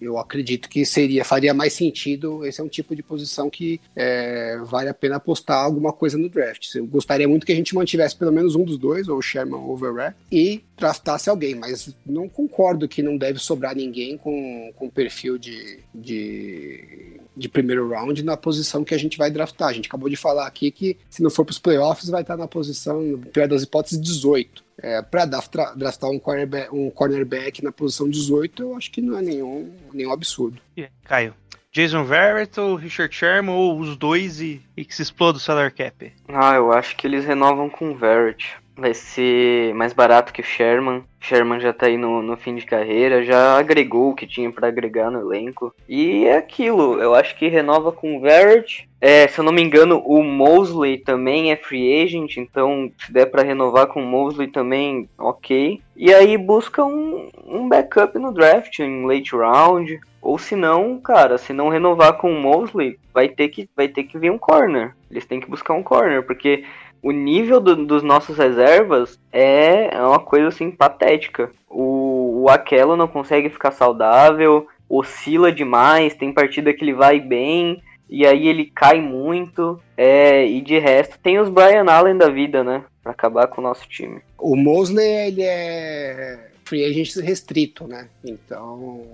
eu 0.00 0.18
acredito 0.18 0.68
que 0.68 0.84
seria 0.84 1.24
faria 1.24 1.54
mais 1.54 1.72
sentido. 1.72 2.44
Esse 2.44 2.60
é 2.60 2.64
um 2.64 2.68
tipo 2.68 2.94
de 2.96 3.02
posição 3.02 3.48
que 3.48 3.80
é, 3.94 4.58
vale 4.64 4.88
a 4.88 4.94
pena 4.94 5.16
apostar 5.16 5.64
alguma 5.64 5.92
coisa 5.92 6.18
no 6.18 6.28
draft. 6.28 6.74
Eu 6.74 6.86
gostaria 6.86 7.28
muito 7.28 7.46
que 7.46 7.52
a 7.52 7.56
gente 7.56 7.74
mantivesse 7.74 8.16
pelo 8.16 8.32
menos 8.32 8.54
um 8.54 8.64
dos 8.64 8.78
dois, 8.78 9.08
ou 9.08 9.22
Sherman 9.22 9.60
ou 9.60 9.72
o 9.72 9.76
Verrett, 9.76 10.16
e 10.30 10.62
draftasse 10.76 11.30
alguém, 11.30 11.54
mas 11.54 11.94
não 12.04 12.28
concordo 12.28 12.88
que 12.88 13.02
não 13.02 13.16
deve 13.16 13.38
sobrar 13.38 13.76
ninguém 13.76 14.16
com, 14.16 14.72
com 14.74 14.90
perfil 14.90 15.38
de, 15.38 15.78
de, 15.94 17.20
de 17.36 17.48
primeiro 17.48 17.88
round 17.88 18.22
na 18.24 18.36
posição 18.36 18.82
que 18.82 18.94
a 18.94 18.98
gente 18.98 19.16
vai 19.16 19.30
draftar. 19.30 19.68
A 19.68 19.72
gente 19.72 19.86
acabou 19.86 20.08
de 20.08 20.16
falar 20.16 20.46
aqui 20.46 20.70
que 20.70 20.96
se 21.08 21.22
não 21.22 21.30
for 21.30 21.44
para 21.44 21.52
os 21.52 21.58
playoffs, 21.58 22.10
vai 22.10 22.22
estar 22.22 22.36
na 22.36 22.48
posição, 22.48 23.20
pior 23.32 23.46
das 23.46 23.62
hipóteses, 23.62 24.00
18. 24.00 24.64
É, 24.78 25.00
para 25.00 25.26
draftar 25.26 26.10
um 26.10 26.18
cornerback, 26.32 26.74
um 26.74 26.90
cornerback 26.90 27.62
na 27.62 27.72
posição 27.72 28.08
18, 28.08 28.62
eu 28.62 28.76
acho 28.76 28.90
que 28.90 29.00
não 29.00 29.18
é 29.18 29.22
nenhum, 29.22 29.72
nenhum 29.92 30.12
absurdo. 30.12 30.60
Aí, 30.76 30.88
Caio. 31.04 31.34
Jason 31.70 32.04
Verrett 32.04 32.60
ou 32.60 32.74
Richard 32.74 33.14
Sherman 33.14 33.54
ou 33.54 33.78
os 33.78 33.96
dois 33.96 34.42
e, 34.42 34.60
e 34.76 34.84
que 34.84 34.94
se 34.94 35.00
exploda 35.00 35.38
o 35.38 35.40
salary 35.40 35.72
cap? 35.72 36.12
Ah, 36.28 36.54
eu 36.54 36.70
acho 36.70 36.94
que 36.96 37.06
eles 37.06 37.24
renovam 37.24 37.70
com 37.70 37.92
o 37.92 37.96
Verrett. 37.96 38.58
Vai 38.82 38.92
ser 38.92 39.72
mais 39.74 39.92
barato 39.92 40.32
que 40.32 40.40
o 40.40 40.44
Sherman. 40.44 41.04
Sherman 41.20 41.60
já 41.60 41.72
tá 41.72 41.86
aí 41.86 41.96
no, 41.96 42.20
no 42.20 42.36
fim 42.36 42.56
de 42.56 42.66
carreira, 42.66 43.24
já 43.24 43.56
agregou 43.56 44.10
o 44.10 44.14
que 44.14 44.26
tinha 44.26 44.50
para 44.50 44.66
agregar 44.66 45.08
no 45.08 45.20
elenco. 45.20 45.72
E 45.88 46.26
é 46.26 46.36
aquilo, 46.36 47.00
eu 47.00 47.14
acho 47.14 47.36
que 47.36 47.46
renova 47.46 47.92
com 47.92 48.16
o 48.16 48.20
Verrett. 48.20 48.88
É, 49.00 49.26
se 49.28 49.38
eu 49.38 49.44
não 49.44 49.52
me 49.52 49.62
engano, 49.62 50.02
o 50.04 50.22
Mosley 50.22 50.98
também 50.98 51.52
é 51.52 51.56
free 51.56 52.02
agent, 52.02 52.36
então 52.36 52.90
se 52.98 53.12
der 53.12 53.26
para 53.26 53.42
renovar 53.42 53.86
com 53.86 54.02
o 54.02 54.06
Mosley 54.06 54.48
também, 54.48 55.08
ok. 55.16 55.80
E 55.96 56.12
aí 56.12 56.36
busca 56.36 56.84
um, 56.84 57.30
um 57.46 57.68
backup 57.68 58.18
no 58.18 58.32
draft, 58.32 58.80
em 58.80 59.06
late 59.06 59.34
round. 59.34 60.00
Ou 60.20 60.38
se 60.38 60.54
não, 60.54 61.00
cara, 61.00 61.36
se 61.36 61.52
não 61.52 61.68
renovar 61.68 62.12
com 62.14 62.32
o 62.32 62.40
Mosley, 62.40 62.96
vai 63.12 63.28
ter 63.28 63.48
que, 63.48 63.68
vai 63.76 63.88
ter 63.88 64.04
que 64.04 64.16
vir 64.16 64.30
um 64.30 64.38
corner. 64.38 64.94
Eles 65.10 65.26
têm 65.26 65.40
que 65.40 65.50
buscar 65.50 65.74
um 65.74 65.82
corner, 65.82 66.22
porque 66.22 66.64
o 67.02 67.10
nível 67.10 67.60
do, 67.60 67.84
dos 67.84 68.02
nossos 68.02 68.38
reservas 68.38 69.18
é, 69.32 69.94
é 69.94 70.00
uma 70.00 70.20
coisa 70.20 70.48
assim 70.48 70.70
patética. 70.70 71.50
O, 71.68 72.42
o 72.42 72.48
Aquelo 72.48 72.96
não 72.96 73.08
consegue 73.08 73.50
ficar 73.50 73.72
saudável, 73.72 74.68
oscila 74.88 75.50
demais, 75.50 76.14
tem 76.14 76.32
partida 76.32 76.72
que 76.72 76.84
ele 76.84 76.94
vai 76.94 77.18
bem, 77.18 77.82
e 78.08 78.26
aí 78.26 78.46
ele 78.46 78.66
cai 78.66 79.00
muito. 79.00 79.80
É, 79.96 80.46
e 80.46 80.60
de 80.60 80.78
resto 80.78 81.18
tem 81.18 81.40
os 81.40 81.48
Brian 81.48 81.86
Allen 81.86 82.16
da 82.16 82.28
vida, 82.28 82.62
né? 82.62 82.84
Pra 83.02 83.12
acabar 83.12 83.48
com 83.48 83.60
o 83.60 83.64
nosso 83.64 83.88
time. 83.88 84.20
O 84.38 84.54
Mosley, 84.54 85.28
ele 85.28 85.42
é 85.42 86.50
free 86.64 86.84
agent 86.84 87.16
restrito, 87.16 87.86
né? 87.86 88.08
Então, 88.24 89.06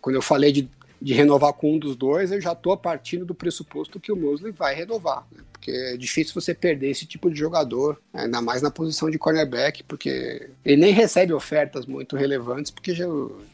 quando 0.00 0.16
eu 0.16 0.22
falei 0.22 0.50
de, 0.50 0.68
de 1.00 1.14
renovar 1.14 1.52
com 1.52 1.74
um 1.74 1.78
dos 1.78 1.96
dois, 1.96 2.32
eu 2.32 2.40
já 2.40 2.54
tô 2.54 2.76
partindo 2.76 3.24
do 3.24 3.34
pressuposto 3.34 4.00
que 4.00 4.10
o 4.10 4.16
Mosley 4.16 4.52
vai 4.52 4.74
renovar, 4.74 5.26
né? 5.30 5.42
porque 5.52 5.70
é 5.70 5.96
difícil 5.96 6.34
você 6.34 6.54
perder 6.54 6.90
esse 6.90 7.04
tipo 7.04 7.30
de 7.30 7.38
jogador, 7.38 8.00
ainda 8.12 8.40
mais 8.40 8.62
na 8.62 8.70
posição 8.70 9.10
de 9.10 9.18
cornerback, 9.18 9.82
porque 9.82 10.48
ele 10.64 10.76
nem 10.76 10.92
recebe 10.92 11.32
ofertas 11.32 11.84
muito 11.84 12.16
relevantes, 12.16 12.70
porque 12.70 12.94
já, 12.94 13.06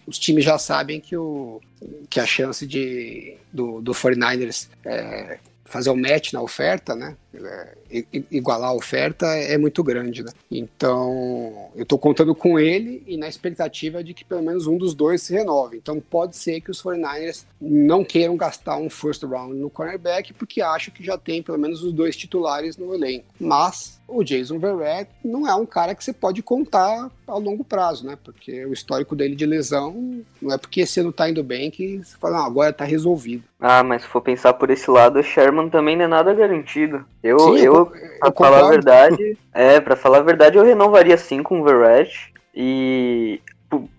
os 0.06 0.18
times 0.18 0.44
já 0.44 0.58
sabem 0.58 1.00
que, 1.00 1.16
o, 1.16 1.60
que 2.08 2.20
a 2.20 2.26
chance 2.26 2.66
de, 2.66 3.36
do, 3.52 3.80
do 3.80 3.92
49ers 3.92 4.68
é, 4.84 5.38
fazer 5.64 5.90
o 5.90 5.96
match 5.96 6.32
na 6.32 6.42
oferta, 6.42 6.94
né? 6.94 7.16
É, 7.34 7.76
igualar 8.30 8.70
a 8.70 8.74
oferta 8.74 9.26
é 9.26 9.56
muito 9.56 9.82
grande, 9.82 10.22
né? 10.22 10.32
Então, 10.50 11.70
eu 11.74 11.82
estou 11.82 11.98
contando 11.98 12.34
com 12.34 12.58
ele 12.58 13.02
e 13.06 13.16
na 13.16 13.28
expectativa 13.28 14.02
de 14.02 14.14
que 14.14 14.24
pelo 14.24 14.42
menos 14.42 14.66
um 14.66 14.76
dos 14.76 14.94
dois 14.94 15.22
se 15.22 15.32
renove. 15.32 15.76
Então, 15.76 16.00
pode 16.00 16.36
ser 16.36 16.60
que 16.60 16.70
os 16.70 16.82
49ers 16.82 17.44
não 17.60 18.04
queiram 18.04 18.36
gastar 18.36 18.76
um 18.76 18.90
first 18.90 19.22
round 19.22 19.54
no 19.54 19.70
cornerback 19.70 20.32
porque 20.32 20.60
acham 20.60 20.92
que 20.92 21.04
já 21.04 21.16
tem 21.16 21.42
pelo 21.42 21.58
menos 21.58 21.82
os 21.82 21.92
dois 21.92 22.16
titulares 22.16 22.76
no 22.76 22.94
elenco. 22.94 23.26
Mas 23.38 24.00
o 24.06 24.22
Jason 24.22 24.58
Verrett 24.58 25.10
não 25.24 25.48
é 25.48 25.54
um 25.54 25.66
cara 25.66 25.94
que 25.94 26.04
você 26.04 26.12
pode 26.12 26.42
contar 26.42 27.10
a 27.26 27.36
longo 27.36 27.64
prazo, 27.64 28.06
né? 28.06 28.18
Porque 28.22 28.64
o 28.66 28.72
histórico 28.72 29.16
dele 29.16 29.34
de 29.34 29.46
lesão 29.46 30.22
não 30.44 30.54
é 30.54 30.58
porque 30.58 30.82
esse 30.82 31.00
ano 31.00 31.12
tá 31.12 31.28
indo 31.28 31.42
bem 31.42 31.70
que 31.70 31.98
você 31.98 32.16
fala, 32.18 32.38
não, 32.38 32.46
agora 32.46 32.72
tá 32.72 32.84
resolvido. 32.84 33.44
Ah, 33.58 33.82
mas 33.82 34.02
se 34.02 34.08
for 34.08 34.20
pensar 34.20 34.52
por 34.54 34.70
esse 34.70 34.90
lado, 34.90 35.18
o 35.18 35.22
Sherman 35.22 35.68
também 35.68 35.96
não 35.96 36.04
é 36.04 36.08
nada 36.08 36.34
garantido. 36.34 37.04
Eu, 37.22 37.38
sim, 37.38 37.58
eu, 37.58 37.74
eu, 37.74 37.86
pra 37.86 38.28
eu 38.28 38.32
falar 38.32 38.66
a 38.66 38.68
verdade, 38.68 39.38
é, 39.52 39.80
para 39.80 39.96
falar 39.96 40.18
a 40.18 40.22
verdade, 40.22 40.58
eu 40.58 40.64
renovaria 40.64 41.16
sim 41.16 41.42
com 41.42 41.60
o 41.60 41.64
Verrett. 41.64 42.32
E 42.54 43.40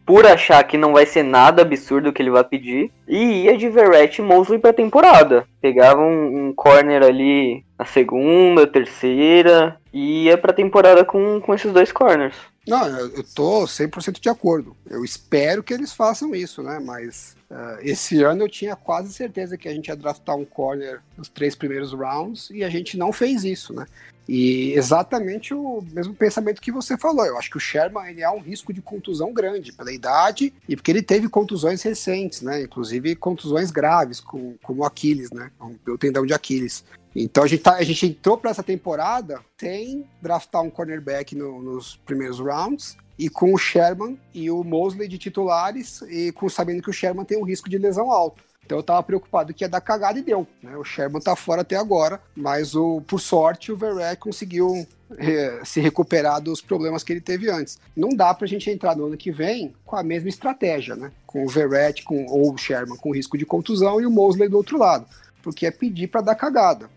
por 0.05 0.25
achar 0.25 0.63
que 0.63 0.77
não 0.77 0.93
vai 0.93 1.05
ser 1.05 1.23
nada 1.23 1.61
absurdo 1.61 2.13
que 2.13 2.21
ele 2.21 2.29
vai 2.29 2.43
pedir, 2.43 2.91
e 3.07 3.43
ia 3.43 3.57
de 3.57 3.67
Verrett 3.69 4.21
e 4.21 4.23
Mosley 4.23 4.59
pra 4.59 4.71
temporada. 4.71 5.45
Pegava 5.61 5.99
um, 6.01 6.47
um, 6.47 6.53
corner 6.53 7.03
ali 7.03 7.65
na 7.77 7.85
segunda, 7.85 8.67
terceira, 8.67 9.75
e 9.91 10.25
ia 10.25 10.37
pra 10.37 10.53
temporada 10.53 11.03
com, 11.03 11.41
com 11.41 11.53
esses 11.53 11.71
dois 11.73 11.91
corners. 11.91 12.35
Não, 12.67 12.87
eu, 12.87 13.23
tô 13.23 13.65
100% 13.65 14.19
de 14.19 14.29
acordo. 14.29 14.75
Eu 14.89 15.05
espero 15.05 15.61
que 15.61 15.73
eles 15.73 15.93
façam 15.93 16.33
isso, 16.33 16.63
né? 16.63 16.79
Mas 16.79 17.35
uh, 17.49 17.77
esse 17.81 18.23
ano 18.23 18.43
eu 18.43 18.49
tinha 18.49 18.75
quase 18.75 19.13
certeza 19.13 19.57
que 19.57 19.67
a 19.67 19.73
gente 19.73 19.87
ia 19.87 19.95
draftar 19.95 20.35
um 20.35 20.45
corner 20.45 21.01
nos 21.15 21.29
três 21.29 21.55
primeiros 21.55 21.93
rounds 21.93 22.49
e 22.49 22.63
a 22.63 22.69
gente 22.69 22.97
não 22.97 23.13
fez 23.13 23.43
isso, 23.43 23.73
né? 23.73 23.85
E 24.27 24.73
exatamente 24.73 25.53
o 25.53 25.83
mesmo 25.91 26.15
pensamento 26.15 26.59
que 26.59 26.71
você 26.71 26.97
falou. 26.97 27.25
Eu 27.25 27.37
acho 27.37 27.51
que 27.51 27.57
o 27.57 27.59
Sherman 27.59 28.09
ele 28.09 28.23
é 28.23 28.29
um 28.29 28.39
risco 28.39 28.73
de 28.73 28.81
contusão 28.81 29.31
grande 29.31 29.71
pela 29.71 29.93
idade 29.93 30.51
e 30.67 30.75
porque 30.75 30.89
ele 30.89 31.03
teve 31.03 31.29
contusões 31.29 31.83
recentes, 31.83 32.41
né? 32.41 32.63
Inclusive 32.63 33.15
contusões 33.15 33.69
graves, 33.69 34.19
como, 34.19 34.57
como 34.63 34.81
o 34.81 34.85
Aquiles, 34.85 35.29
né? 35.29 35.51
O 35.87 35.97
tendão 35.97 36.25
de 36.25 36.33
Aquiles. 36.33 36.83
Então 37.15 37.43
a 37.43 37.47
gente, 37.47 37.63
tá, 37.63 37.75
a 37.75 37.83
gente 37.83 38.05
entrou 38.07 38.37
para 38.37 38.51
essa 38.51 38.63
temporada 38.63 39.39
sem 39.57 40.05
draftar 40.21 40.61
um 40.61 40.69
cornerback 40.69 41.35
no, 41.35 41.61
nos 41.61 41.95
primeiros 41.95 42.39
rounds 42.39 42.97
e 43.17 43.29
com 43.29 43.53
o 43.53 43.57
Sherman 43.57 44.19
e 44.33 44.51
o 44.51 44.63
Mosley 44.63 45.07
de 45.07 45.17
titulares 45.17 46.01
e 46.09 46.31
com 46.33 46.49
sabendo 46.49 46.81
que 46.81 46.89
o 46.89 46.93
Sherman 46.93 47.23
tem 47.23 47.37
um 47.37 47.45
risco 47.45 47.69
de 47.69 47.77
lesão 47.77 48.11
alto. 48.11 48.43
Então 48.65 48.79
eu 48.79 48.83
tava 48.83 49.03
preocupado 49.03 49.53
que 49.53 49.63
ia 49.63 49.69
dar 49.69 49.79
cagada 49.79 50.17
e 50.17 50.23
deu. 50.23 50.45
Né? 50.61 50.75
O 50.75 50.83
Sherman 50.83 51.21
tá 51.21 51.35
fora 51.35 51.61
até 51.61 51.75
agora, 51.75 52.19
mas 52.35 52.75
o, 52.75 52.99
por 53.01 53.19
sorte 53.19 53.71
o 53.71 53.77
Verrett 53.77 54.19
conseguiu 54.19 54.85
é, 55.17 55.61
se 55.63 55.79
recuperar 55.79 56.41
dos 56.41 56.61
problemas 56.61 57.03
que 57.03 57.13
ele 57.13 57.21
teve 57.21 57.49
antes. 57.49 57.79
Não 57.95 58.09
dá 58.09 58.33
pra 58.33 58.47
gente 58.47 58.69
entrar 58.69 58.95
no 58.95 59.05
ano 59.05 59.17
que 59.17 59.31
vem 59.31 59.73
com 59.85 59.95
a 59.95 60.03
mesma 60.03 60.29
estratégia, 60.29 60.95
né? 60.95 61.11
Com 61.27 61.45
o 61.45 61.47
Verrett 61.47 62.03
com, 62.03 62.25
ou 62.25 62.53
o 62.53 62.57
Sherman 62.57 62.97
com 62.97 63.13
risco 63.13 63.37
de 63.37 63.45
contusão 63.45 64.01
e 64.01 64.05
o 64.05 64.11
Mosley 64.11 64.49
do 64.49 64.57
outro 64.57 64.79
lado. 64.79 65.05
Porque 65.45 65.67
é 65.67 65.71
pedir 65.71 66.07
para 66.07 66.21
dar 66.21 66.33
cagada. 66.33 66.89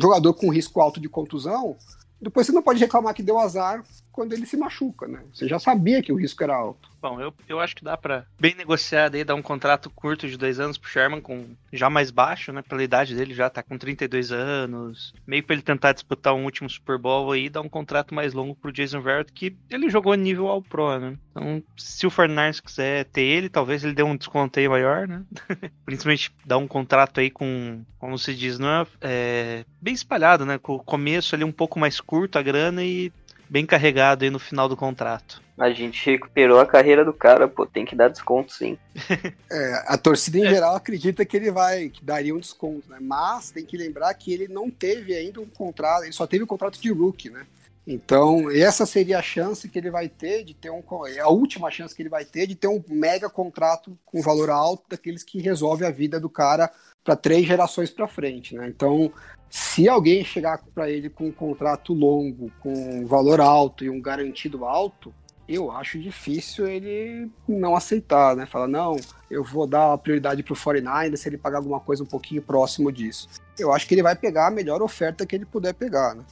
Jogador 0.00 0.34
com 0.34 0.52
risco 0.52 0.82
alto 0.82 1.00
de 1.00 1.08
contusão, 1.08 1.76
depois 2.20 2.46
você 2.46 2.52
não 2.52 2.62
pode 2.62 2.78
reclamar 2.78 3.14
que 3.14 3.22
deu 3.22 3.38
azar 3.38 3.82
quando 4.12 4.34
ele 4.34 4.44
se 4.44 4.54
machuca, 4.54 5.08
né? 5.08 5.22
Você 5.32 5.48
já 5.48 5.58
sabia 5.58 6.02
que 6.02 6.12
o 6.12 6.16
risco 6.16 6.44
era 6.44 6.54
alto. 6.54 6.87
Bom, 7.00 7.20
eu, 7.20 7.32
eu 7.48 7.60
acho 7.60 7.76
que 7.76 7.84
dá 7.84 7.96
para 7.96 8.26
bem 8.40 8.54
negociado 8.54 9.14
aí, 9.14 9.24
dar 9.24 9.36
um 9.36 9.42
contrato 9.42 9.88
curto 9.88 10.28
de 10.28 10.36
dois 10.36 10.58
anos 10.58 10.76
pro 10.76 10.90
Sherman, 10.90 11.20
com 11.20 11.46
já 11.72 11.88
mais 11.88 12.10
baixo, 12.10 12.52
né? 12.52 12.62
Pela 12.62 12.82
idade 12.82 13.14
dele, 13.14 13.34
já 13.34 13.48
tá 13.48 13.62
com 13.62 13.78
32 13.78 14.32
anos. 14.32 15.14
Meio 15.26 15.44
pra 15.44 15.54
ele 15.54 15.62
tentar 15.62 15.92
disputar 15.92 16.34
um 16.34 16.44
último 16.44 16.68
Super 16.68 16.98
Bowl 16.98 17.30
aí, 17.30 17.48
dar 17.48 17.60
um 17.60 17.68
contrato 17.68 18.14
mais 18.14 18.32
longo 18.34 18.54
pro 18.54 18.72
Jason 18.72 19.00
Verrett, 19.00 19.32
que 19.32 19.56
ele 19.70 19.88
jogou 19.88 20.14
nível 20.14 20.48
ao 20.48 20.60
Pro, 20.60 20.98
né? 20.98 21.16
Então, 21.30 21.62
se 21.76 22.06
o 22.06 22.10
Fernandes 22.10 22.60
quiser 22.60 23.04
ter 23.06 23.22
ele, 23.22 23.48
talvez 23.48 23.84
ele 23.84 23.94
dê 23.94 24.02
um 24.02 24.16
desconto 24.16 24.58
aí 24.58 24.68
maior, 24.68 25.06
né? 25.06 25.22
Principalmente 25.84 26.34
dar 26.44 26.58
um 26.58 26.66
contrato 26.66 27.20
aí 27.20 27.30
com, 27.30 27.84
como 27.98 28.18
se 28.18 28.34
diz, 28.34 28.58
não 28.58 28.68
é, 28.68 28.86
é 29.00 29.64
bem 29.80 29.94
espalhado, 29.94 30.44
né? 30.44 30.58
Com 30.58 30.74
o 30.74 30.82
começo 30.82 31.34
ali 31.34 31.44
um 31.44 31.52
pouco 31.52 31.78
mais 31.78 32.00
curto 32.00 32.38
a 32.38 32.42
grana 32.42 32.82
e 32.84 33.12
bem 33.48 33.66
carregado 33.66 34.24
aí 34.24 34.30
no 34.30 34.38
final 34.38 34.68
do 34.68 34.76
contrato. 34.76 35.42
A 35.58 35.70
gente 35.70 36.08
recuperou 36.08 36.60
a 36.60 36.66
carreira 36.66 37.04
do 37.04 37.12
cara, 37.12 37.48
pô, 37.48 37.66
tem 37.66 37.84
que 37.84 37.96
dar 37.96 38.08
desconto 38.08 38.52
sim. 38.52 38.78
É, 39.50 39.84
a 39.86 39.96
torcida 39.96 40.38
em 40.38 40.44
é. 40.44 40.50
geral 40.50 40.76
acredita 40.76 41.24
que 41.24 41.36
ele 41.36 41.50
vai, 41.50 41.88
que 41.88 42.04
daria 42.04 42.34
um 42.34 42.38
desconto, 42.38 42.88
né? 42.88 42.98
Mas 43.00 43.50
tem 43.50 43.64
que 43.64 43.76
lembrar 43.76 44.12
que 44.14 44.32
ele 44.32 44.46
não 44.46 44.70
teve 44.70 45.14
ainda 45.14 45.40
um 45.40 45.46
contrato, 45.46 46.04
ele 46.04 46.12
só 46.12 46.26
teve 46.26 46.44
um 46.44 46.46
contrato 46.46 46.78
de 46.80 46.92
rookie, 46.92 47.30
né? 47.30 47.46
Então, 47.90 48.50
essa 48.50 48.84
seria 48.84 49.18
a 49.18 49.22
chance 49.22 49.66
que 49.66 49.78
ele 49.78 49.90
vai 49.90 50.10
ter 50.10 50.44
de 50.44 50.52
ter 50.52 50.68
um. 50.68 50.82
É 51.06 51.20
a 51.20 51.28
última 51.28 51.70
chance 51.70 51.94
que 51.94 52.02
ele 52.02 52.10
vai 52.10 52.22
ter 52.22 52.46
de 52.46 52.54
ter 52.54 52.68
um 52.68 52.84
mega 52.86 53.30
contrato 53.30 53.98
com 54.04 54.20
valor 54.20 54.50
alto, 54.50 54.84
daqueles 54.90 55.24
que 55.24 55.40
resolve 55.40 55.86
a 55.86 55.90
vida 55.90 56.20
do 56.20 56.28
cara 56.28 56.70
para 57.02 57.16
três 57.16 57.46
gerações 57.46 57.90
para 57.90 58.06
frente, 58.06 58.54
né? 58.54 58.68
Então, 58.68 59.10
se 59.50 59.88
alguém 59.88 60.24
chegar 60.24 60.60
para 60.74 60.90
ele 60.90 61.08
com 61.08 61.26
um 61.28 61.32
contrato 61.32 61.94
longo, 61.94 62.50
com 62.60 63.06
valor 63.06 63.40
alto 63.40 63.84
e 63.84 63.90
um 63.90 64.00
garantido 64.00 64.64
alto, 64.64 65.12
eu 65.48 65.72
acho 65.72 65.98
difícil 65.98 66.68
ele 66.68 67.30
não 67.48 67.74
aceitar, 67.74 68.36
né? 68.36 68.44
Falar, 68.44 68.68
não, 68.68 68.96
eu 69.30 69.42
vou 69.42 69.66
dar 69.66 69.94
a 69.94 69.98
prioridade 69.98 70.42
pro 70.42 70.54
49 70.54 71.16
se 71.16 71.28
ele 71.28 71.38
pagar 71.38 71.58
alguma 71.58 71.80
coisa 71.80 72.02
um 72.02 72.06
pouquinho 72.06 72.42
próximo 72.42 72.92
disso. 72.92 73.28
Eu 73.58 73.72
acho 73.72 73.88
que 73.88 73.94
ele 73.94 74.02
vai 74.02 74.14
pegar 74.14 74.48
a 74.48 74.50
melhor 74.50 74.82
oferta 74.82 75.24
que 75.24 75.34
ele 75.34 75.46
puder 75.46 75.72
pegar, 75.72 76.14
né? 76.14 76.24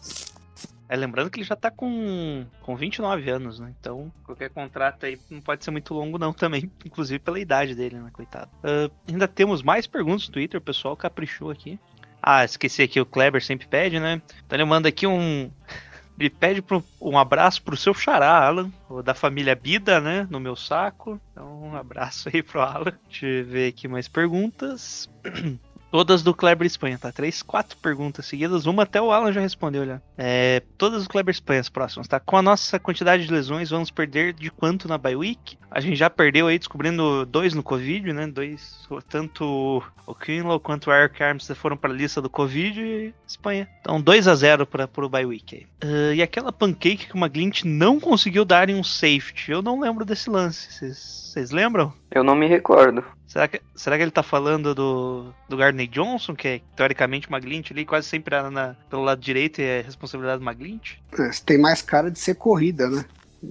É, 0.88 0.94
lembrando 0.94 1.30
que 1.30 1.38
ele 1.38 1.46
já 1.46 1.56
tá 1.56 1.70
com, 1.70 2.46
com 2.60 2.76
29 2.76 3.28
anos, 3.28 3.58
né? 3.58 3.74
Então, 3.80 4.12
qualquer 4.24 4.50
contrato 4.50 5.04
aí 5.04 5.18
não 5.28 5.40
pode 5.40 5.64
ser 5.64 5.72
muito 5.72 5.92
longo, 5.92 6.18
não, 6.18 6.32
também. 6.32 6.70
Inclusive 6.84 7.18
pela 7.18 7.40
idade 7.40 7.74
dele, 7.74 7.98
né? 7.98 8.10
Coitado. 8.12 8.50
Uh, 8.58 8.92
ainda 9.08 9.26
temos 9.26 9.62
mais 9.62 9.86
perguntas 9.86 10.28
no 10.28 10.34
Twitter, 10.34 10.58
o 10.58 10.62
pessoal 10.62 10.96
caprichou 10.96 11.50
aqui. 11.50 11.78
Ah, 12.22 12.44
esqueci 12.44 12.82
aqui, 12.82 13.00
o 13.00 13.06
Kleber 13.06 13.42
sempre 13.42 13.66
pede, 13.66 14.00
né? 14.00 14.20
Então 14.44 14.56
ele 14.56 14.64
manda 14.64 14.88
aqui 14.88 15.06
um. 15.06 15.50
Ele 16.18 16.30
pede 16.30 16.62
pro, 16.62 16.82
um 16.98 17.18
abraço 17.18 17.62
pro 17.62 17.76
seu 17.76 17.92
xará, 17.92 18.46
Alan, 18.46 18.72
da 19.04 19.12
família 19.12 19.54
Bida, 19.54 20.00
né? 20.00 20.26
No 20.30 20.40
meu 20.40 20.56
saco. 20.56 21.20
Então, 21.30 21.62
um 21.62 21.76
abraço 21.76 22.30
aí 22.32 22.42
pro 22.42 22.62
Alan. 22.62 22.98
Deixa 23.06 23.26
eu 23.26 23.44
ver 23.44 23.68
aqui 23.68 23.86
mais 23.86 24.08
perguntas. 24.08 25.10
Todas 25.90 26.22
do 26.22 26.34
Kleber 26.34 26.66
Espanha, 26.66 26.98
tá? 26.98 27.12
Três, 27.12 27.42
quatro 27.42 27.76
perguntas 27.78 28.26
seguidas. 28.26 28.66
Uma 28.66 28.82
até 28.82 29.00
o 29.00 29.10
Alan 29.10 29.32
já 29.32 29.40
respondeu 29.40 29.86
já. 29.86 30.00
É, 30.18 30.62
todas 30.76 31.04
do 31.04 31.08
Kleber 31.08 31.32
Espanha, 31.32 31.60
as 31.60 31.68
próximas, 31.68 32.08
tá? 32.08 32.20
Com 32.20 32.36
a 32.36 32.42
nossa 32.42 32.78
quantidade 32.78 33.26
de 33.26 33.32
lesões, 33.32 33.70
vamos 33.70 33.90
perder 33.90 34.32
de 34.32 34.50
quanto 34.50 34.88
na 34.88 34.98
bye 34.98 35.16
week? 35.16 35.56
A 35.70 35.80
gente 35.80 35.96
já 35.96 36.10
perdeu 36.10 36.46
aí, 36.46 36.58
descobrindo 36.58 37.24
dois 37.26 37.54
no 37.54 37.62
Covid, 37.62 38.12
né? 38.12 38.26
Dois, 38.26 38.86
tanto 39.08 39.82
o 40.06 40.14
Kinlow 40.14 40.60
quanto 40.60 40.90
o 40.90 40.92
Eric 40.92 41.22
Armstead 41.22 41.58
foram 41.58 41.76
pra 41.76 41.92
lista 41.92 42.20
do 42.20 42.30
Covid 42.30 42.80
e 42.80 43.14
Espanha. 43.26 43.68
Então 43.80 44.00
2 44.00 44.28
a 44.28 44.34
0 44.34 44.66
para 44.66 44.86
pro 44.86 45.08
bye 45.08 45.26
week 45.26 45.56
aí. 45.56 45.88
Uh, 45.88 46.14
e 46.14 46.22
aquela 46.22 46.52
pancake 46.52 47.06
que 47.06 47.14
uma 47.14 47.28
Glint 47.28 47.64
não 47.64 48.00
conseguiu 48.00 48.44
dar 48.44 48.68
em 48.68 48.74
um 48.74 48.84
safety. 48.84 49.50
Eu 49.50 49.62
não 49.62 49.80
lembro 49.80 50.04
desse 50.04 50.30
lance. 50.30 50.72
Vocês 50.72 51.50
lembram? 51.50 51.92
Eu 52.10 52.24
não 52.24 52.34
me 52.34 52.46
recordo. 52.46 53.04
Será 53.26 53.48
que, 53.48 53.60
será 53.74 53.96
que 53.96 54.02
ele 54.02 54.10
tá 54.10 54.22
falando 54.22 54.74
do, 54.74 55.34
do 55.48 55.56
Gardner 55.56 55.88
Johnson, 55.88 56.34
que 56.34 56.48
é 56.48 56.60
teoricamente 56.76 57.28
uma 57.28 57.40
glint 57.40 57.72
ali, 57.72 57.84
quase 57.84 58.06
sempre 58.06 58.34
na, 58.34 58.50
na, 58.50 58.76
pelo 58.88 59.02
lado 59.02 59.20
direito 59.20 59.60
e 59.60 59.64
é 59.64 59.80
responsabilidade 59.82 60.38
de 60.38 60.46
uma 60.46 60.54
glint? 60.54 60.94
É, 61.18 61.30
tem 61.44 61.58
mais 61.58 61.82
cara 61.82 62.10
de 62.10 62.18
ser 62.18 62.36
corrida, 62.36 62.88
né? 62.88 63.04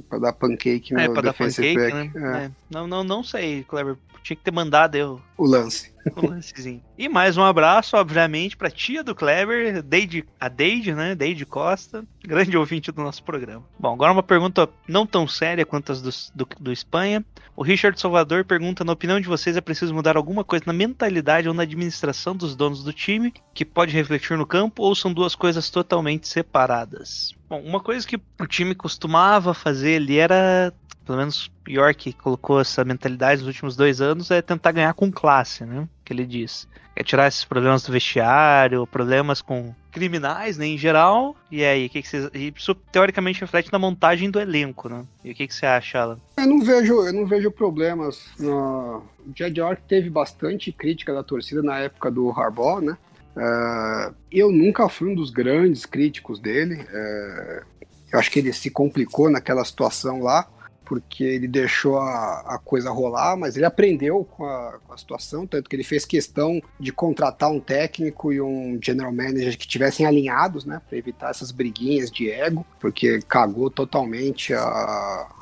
Pra 0.09 0.17
dar 0.17 0.33
pancake 0.33 0.93
no 0.93 0.99
É, 0.99 1.09
pra 1.09 1.21
dar 1.21 1.33
pancake, 1.33 1.75
né? 1.75 2.11
É, 2.15 2.45
É. 2.45 2.51
Não, 2.69 2.87
não, 2.87 3.03
não 3.03 3.23
sei, 3.23 3.63
Kleber. 3.63 3.97
Tinha 4.25 4.35
que 4.35 4.43
ter 4.43 4.51
mandado 4.51 4.95
eu 4.95 5.21
O 5.37 5.45
lance. 5.45 5.93
um 6.17 6.29
lancezinho. 6.29 6.81
E 6.97 7.07
mais 7.07 7.37
um 7.37 7.43
abraço, 7.43 7.95
obviamente, 7.95 8.57
pra 8.57 8.71
tia 8.71 9.03
do 9.03 9.13
Kleber, 9.13 9.83
Deide, 9.83 10.25
a 10.39 10.49
Deide, 10.49 10.95
né? 10.95 11.13
Deide 11.13 11.45
Costa, 11.45 12.03
grande 12.23 12.57
ouvinte 12.57 12.91
do 12.91 13.03
nosso 13.03 13.23
programa. 13.23 13.63
Bom, 13.77 13.93
agora 13.93 14.11
uma 14.11 14.23
pergunta 14.23 14.67
não 14.87 15.05
tão 15.05 15.27
séria 15.27 15.63
quanto 15.63 15.91
as 15.91 16.01
do, 16.01 16.09
do, 16.33 16.47
do 16.59 16.71
Espanha. 16.71 17.23
O 17.55 17.61
Richard 17.61 18.01
Salvador 18.01 18.43
pergunta: 18.45 18.83
na 18.83 18.93
opinião 18.93 19.21
de 19.21 19.27
vocês, 19.27 19.55
é 19.55 19.61
preciso 19.61 19.93
mudar 19.93 20.17
alguma 20.17 20.43
coisa 20.43 20.65
na 20.65 20.73
mentalidade 20.73 21.47
ou 21.47 21.53
na 21.53 21.61
administração 21.61 22.35
dos 22.35 22.55
donos 22.55 22.83
do 22.83 22.91
time 22.91 23.31
que 23.53 23.63
pode 23.63 23.93
refletir 23.93 24.35
no 24.35 24.47
campo, 24.47 24.81
ou 24.81 24.95
são 24.95 25.13
duas 25.13 25.35
coisas 25.35 25.69
totalmente 25.69 26.27
separadas? 26.27 27.35
Bom, 27.47 27.61
uma 27.61 27.79
coisa 27.79 28.07
que 28.07 28.19
o 28.39 28.47
time 28.47 28.73
costumava 28.73 29.53
fazer 29.53 29.97
ali 29.97 30.17
era 30.17 30.73
pelo 31.05 31.17
menos 31.17 31.51
York 31.67 32.13
colocou 32.13 32.59
essa 32.59 32.83
mentalidade 32.83 33.41
nos 33.41 33.47
últimos 33.47 33.75
dois 33.75 34.01
anos, 34.01 34.31
é 34.31 34.41
tentar 34.41 34.71
ganhar 34.71 34.93
com 34.93 35.11
classe, 35.11 35.63
né? 35.63 35.87
Que 36.03 36.13
ele 36.13 36.25
diz. 36.25 36.67
É 36.95 37.03
tirar 37.03 37.27
esses 37.27 37.43
problemas 37.43 37.83
do 37.83 37.91
vestiário, 37.91 38.87
problemas 38.87 39.41
com 39.41 39.73
criminais, 39.91 40.57
né, 40.57 40.65
em 40.65 40.77
geral. 40.77 41.35
E 41.51 41.63
aí, 41.63 41.87
que, 41.87 42.01
que 42.01 42.53
Isso 42.55 42.75
teoricamente 42.91 43.39
reflete 43.41 43.71
na 43.71 43.79
montagem 43.79 44.29
do 44.29 44.39
elenco, 44.39 44.89
né? 44.89 45.05
E 45.23 45.31
o 45.31 45.35
que, 45.35 45.47
que 45.47 45.53
você 45.53 45.65
acha, 45.65 45.99
Alan? 45.99 46.19
Eu 46.37 46.47
não 46.47 46.61
vejo, 46.61 47.05
eu 47.05 47.13
não 47.13 47.25
vejo 47.25 47.51
problemas. 47.51 48.25
No... 48.39 49.03
O 49.25 49.33
Jed 49.35 49.59
York 49.59 49.81
teve 49.87 50.09
bastante 50.09 50.71
crítica 50.71 51.13
da 51.13 51.23
torcida 51.23 51.61
na 51.61 51.79
época 51.79 52.11
do 52.11 52.29
Harbaugh, 52.29 52.81
né? 52.81 52.97
É, 53.37 54.11
eu 54.31 54.51
nunca 54.51 54.87
fui 54.87 55.09
um 55.11 55.15
dos 55.15 55.29
grandes 55.29 55.85
críticos 55.85 56.39
dele. 56.39 56.85
É, 56.89 57.63
eu 58.11 58.19
acho 58.19 58.31
que 58.31 58.39
ele 58.39 58.53
se 58.53 58.69
complicou 58.69 59.29
naquela 59.29 59.63
situação 59.65 60.21
lá, 60.21 60.47
porque 60.85 61.23
ele 61.23 61.47
deixou 61.47 61.97
a, 61.97 62.41
a 62.55 62.59
coisa 62.59 62.91
rolar, 62.91 63.35
mas 63.35 63.55
ele 63.57 63.65
aprendeu 63.65 64.23
com 64.23 64.45
a, 64.45 64.79
com 64.85 64.93
a 64.93 64.97
situação, 64.97 65.45
tanto 65.47 65.69
que 65.69 65.75
ele 65.75 65.83
fez 65.83 66.05
questão 66.05 66.61
de 66.79 66.91
contratar 66.91 67.51
um 67.51 67.59
técnico 67.59 68.31
e 68.31 68.39
um 68.39 68.79
general 68.81 69.11
manager 69.11 69.57
que 69.57 69.67
tivessem 69.67 70.05
alinhados, 70.05 70.63
né, 70.65 70.81
para 70.87 70.97
evitar 70.97 71.31
essas 71.31 71.51
briguinhas 71.51 72.09
de 72.11 72.29
ego, 72.29 72.65
porque 72.79 73.21
cagou 73.27 73.69
totalmente 73.69 74.53
a, 74.53 74.61
a- 74.61 75.35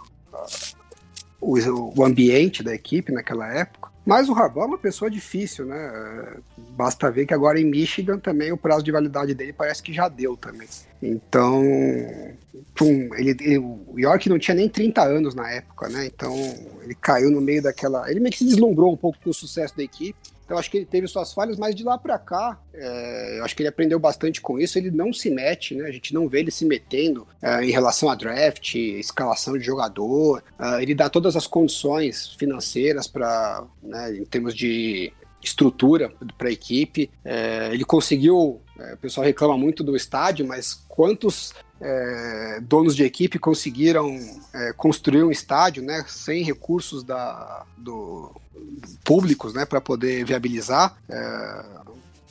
o, 1.39 1.57
o 1.99 2.05
ambiente 2.05 2.63
da 2.63 2.73
equipe 2.73 3.11
naquela 3.11 3.47
época. 3.53 3.92
Mas 4.06 4.28
o 4.28 4.34
Harbaugh 4.34 4.64
é 4.64 4.68
uma 4.68 4.78
pessoa 4.78 5.10
difícil, 5.10 5.66
né? 5.66 6.34
Basta 6.72 7.10
ver 7.10 7.26
que 7.26 7.34
agora 7.34 7.60
em 7.60 7.64
Michigan 7.66 8.20
também 8.20 8.51
o 8.51 8.58
prazo 8.58 8.84
de 8.84 8.91
validade 8.91 9.34
dele 9.34 9.54
parece 9.54 9.82
que 9.82 9.93
já 9.93 10.10
deu 10.10 10.36
também. 10.36 10.68
Então, 11.01 11.64
pum, 12.76 13.10
ele, 13.16 13.30
ele- 13.39 13.58
o 13.60 13.93
York 13.97 14.28
não 14.30 14.38
tinha 14.39 14.56
nem 14.56 14.68
30 14.68 15.04
anos 15.04 15.34
na 15.34 15.49
época, 15.49 15.88
né? 15.89 16.06
Então 16.06 16.34
ele 16.84 16.95
caiu 16.95 17.32
no 17.32 17.39
meio 17.39 17.62
daquela. 17.64 18.10
Ele 18.10 18.20
meio 18.20 18.32
que 18.32 18.39
se 18.39 18.45
deslumbrou 18.45 18.91
um 18.91 18.97
pouco 18.97 19.18
com 19.24 19.30
o 19.30 19.34
sucesso 19.34 19.76
da 19.78 19.84
equipe. 19.84 20.18
Então 20.45 20.57
acho 20.57 20.69
que 20.69 20.77
ele 20.77 20.85
teve 20.85 21.07
suas 21.07 21.33
falhas, 21.33 21.57
mas 21.57 21.73
de 21.73 21.83
lá 21.83 21.97
pra 21.97 22.19
cá, 22.19 22.59
é, 22.73 23.39
eu 23.39 23.45
acho 23.45 23.55
que 23.55 23.61
ele 23.61 23.69
aprendeu 23.69 23.99
bastante 23.99 24.41
com 24.41 24.59
isso. 24.59 24.77
Ele 24.77 24.91
não 24.91 25.13
se 25.13 25.29
mete, 25.29 25.75
né? 25.75 25.85
A 25.85 25.91
gente 25.91 26.13
não 26.13 26.27
vê 26.27 26.39
ele 26.39 26.51
se 26.51 26.65
metendo 26.65 27.27
é, 27.41 27.63
em 27.63 27.71
relação 27.71 28.09
a 28.09 28.15
draft, 28.15 28.75
escalação 28.75 29.57
de 29.57 29.63
jogador. 29.63 30.43
Ah, 30.57 30.81
ele 30.81 30.93
dá 30.93 31.09
todas 31.09 31.35
as 31.35 31.47
condições 31.47 32.35
financeiras 32.37 33.07
para, 33.07 33.65
né, 33.81 34.17
em 34.17 34.25
termos 34.25 34.53
de 34.53 35.13
estrutura 35.41 36.11
para 36.37 36.49
a 36.49 36.51
equipe. 36.51 37.09
É, 37.23 37.69
ele 37.71 37.83
conseguiu. 37.83 38.61
é, 38.79 38.93
o 38.93 38.97
pessoal 38.97 39.25
reclama 39.25 39.57
muito 39.57 39.83
do 39.83 39.95
estádio, 39.95 40.47
mas 40.47 40.73
quantos 40.87 41.53
é, 41.84 42.59
donos 42.61 42.95
de 42.95 43.03
equipe 43.03 43.38
conseguiram 43.38 44.17
é, 44.53 44.71
construir 44.73 45.23
um 45.23 45.31
estádio, 45.31 45.84
né, 45.84 46.05
sem 46.07 46.41
recursos 46.41 47.03
da, 47.03 47.65
do, 47.77 48.31
públicos, 49.03 49.53
né, 49.53 49.65
para 49.65 49.81
poder 49.81 50.23
viabilizar? 50.23 50.95
É, 51.09 51.65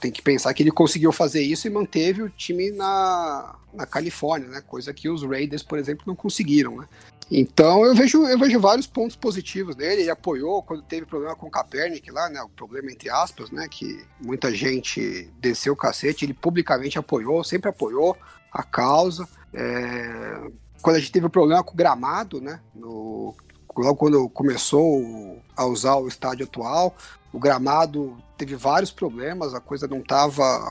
tem 0.00 0.10
que 0.10 0.22
pensar 0.22 0.52
que 0.54 0.62
ele 0.62 0.72
conseguiu 0.72 1.12
fazer 1.12 1.42
isso 1.42 1.66
e 1.66 1.70
manteve 1.70 2.22
o 2.22 2.30
time 2.30 2.70
na, 2.70 3.54
na 3.74 3.86
Califórnia, 3.86 4.48
né, 4.48 4.62
coisa 4.66 4.92
que 4.92 5.08
os 5.08 5.22
Raiders, 5.22 5.62
por 5.62 5.78
exemplo, 5.78 6.04
não 6.06 6.16
conseguiram, 6.16 6.78
né? 6.78 6.88
Então 7.30 7.84
eu 7.84 7.94
vejo, 7.94 8.26
eu 8.26 8.38
vejo 8.38 8.60
vários 8.60 8.86
pontos 8.86 9.16
positivos 9.16 9.74
dele. 9.74 10.02
Ele 10.02 10.10
apoiou 10.10 10.62
quando 10.62 10.82
teve 10.82 11.06
problema 11.06 11.34
com 11.34 11.46
o 11.46 11.50
Kaepernick 11.50 12.10
lá, 12.10 12.28
né? 12.28 12.42
O 12.42 12.48
problema 12.50 12.92
entre 12.92 13.08
aspas, 13.08 13.50
né? 13.50 13.66
Que 13.70 14.04
muita 14.20 14.54
gente 14.54 15.30
desceu 15.40 15.72
o 15.72 15.76
cacete. 15.76 16.26
Ele 16.26 16.34
publicamente 16.34 16.98
apoiou, 16.98 17.42
sempre 17.42 17.70
apoiou 17.70 18.18
a 18.52 18.62
causa. 18.62 19.26
É, 19.52 20.50
Quando 20.80 20.96
a 20.96 20.98
gente 20.98 21.12
teve 21.12 21.26
o 21.26 21.30
problema 21.30 21.62
com 21.62 21.72
o 21.72 21.76
gramado, 21.76 22.40
né? 22.40 22.60
No... 22.74 23.34
Logo 23.74 23.96
quando 23.96 24.28
começou 24.28 25.40
a 25.56 25.64
usar 25.64 25.96
o 25.96 26.06
estádio 26.06 26.44
atual, 26.44 26.94
o 27.32 27.38
gramado 27.38 28.18
teve 28.36 28.54
vários 28.54 28.90
problemas, 28.90 29.54
a 29.54 29.60
coisa 29.60 29.88
não 29.88 30.02
tava. 30.02 30.70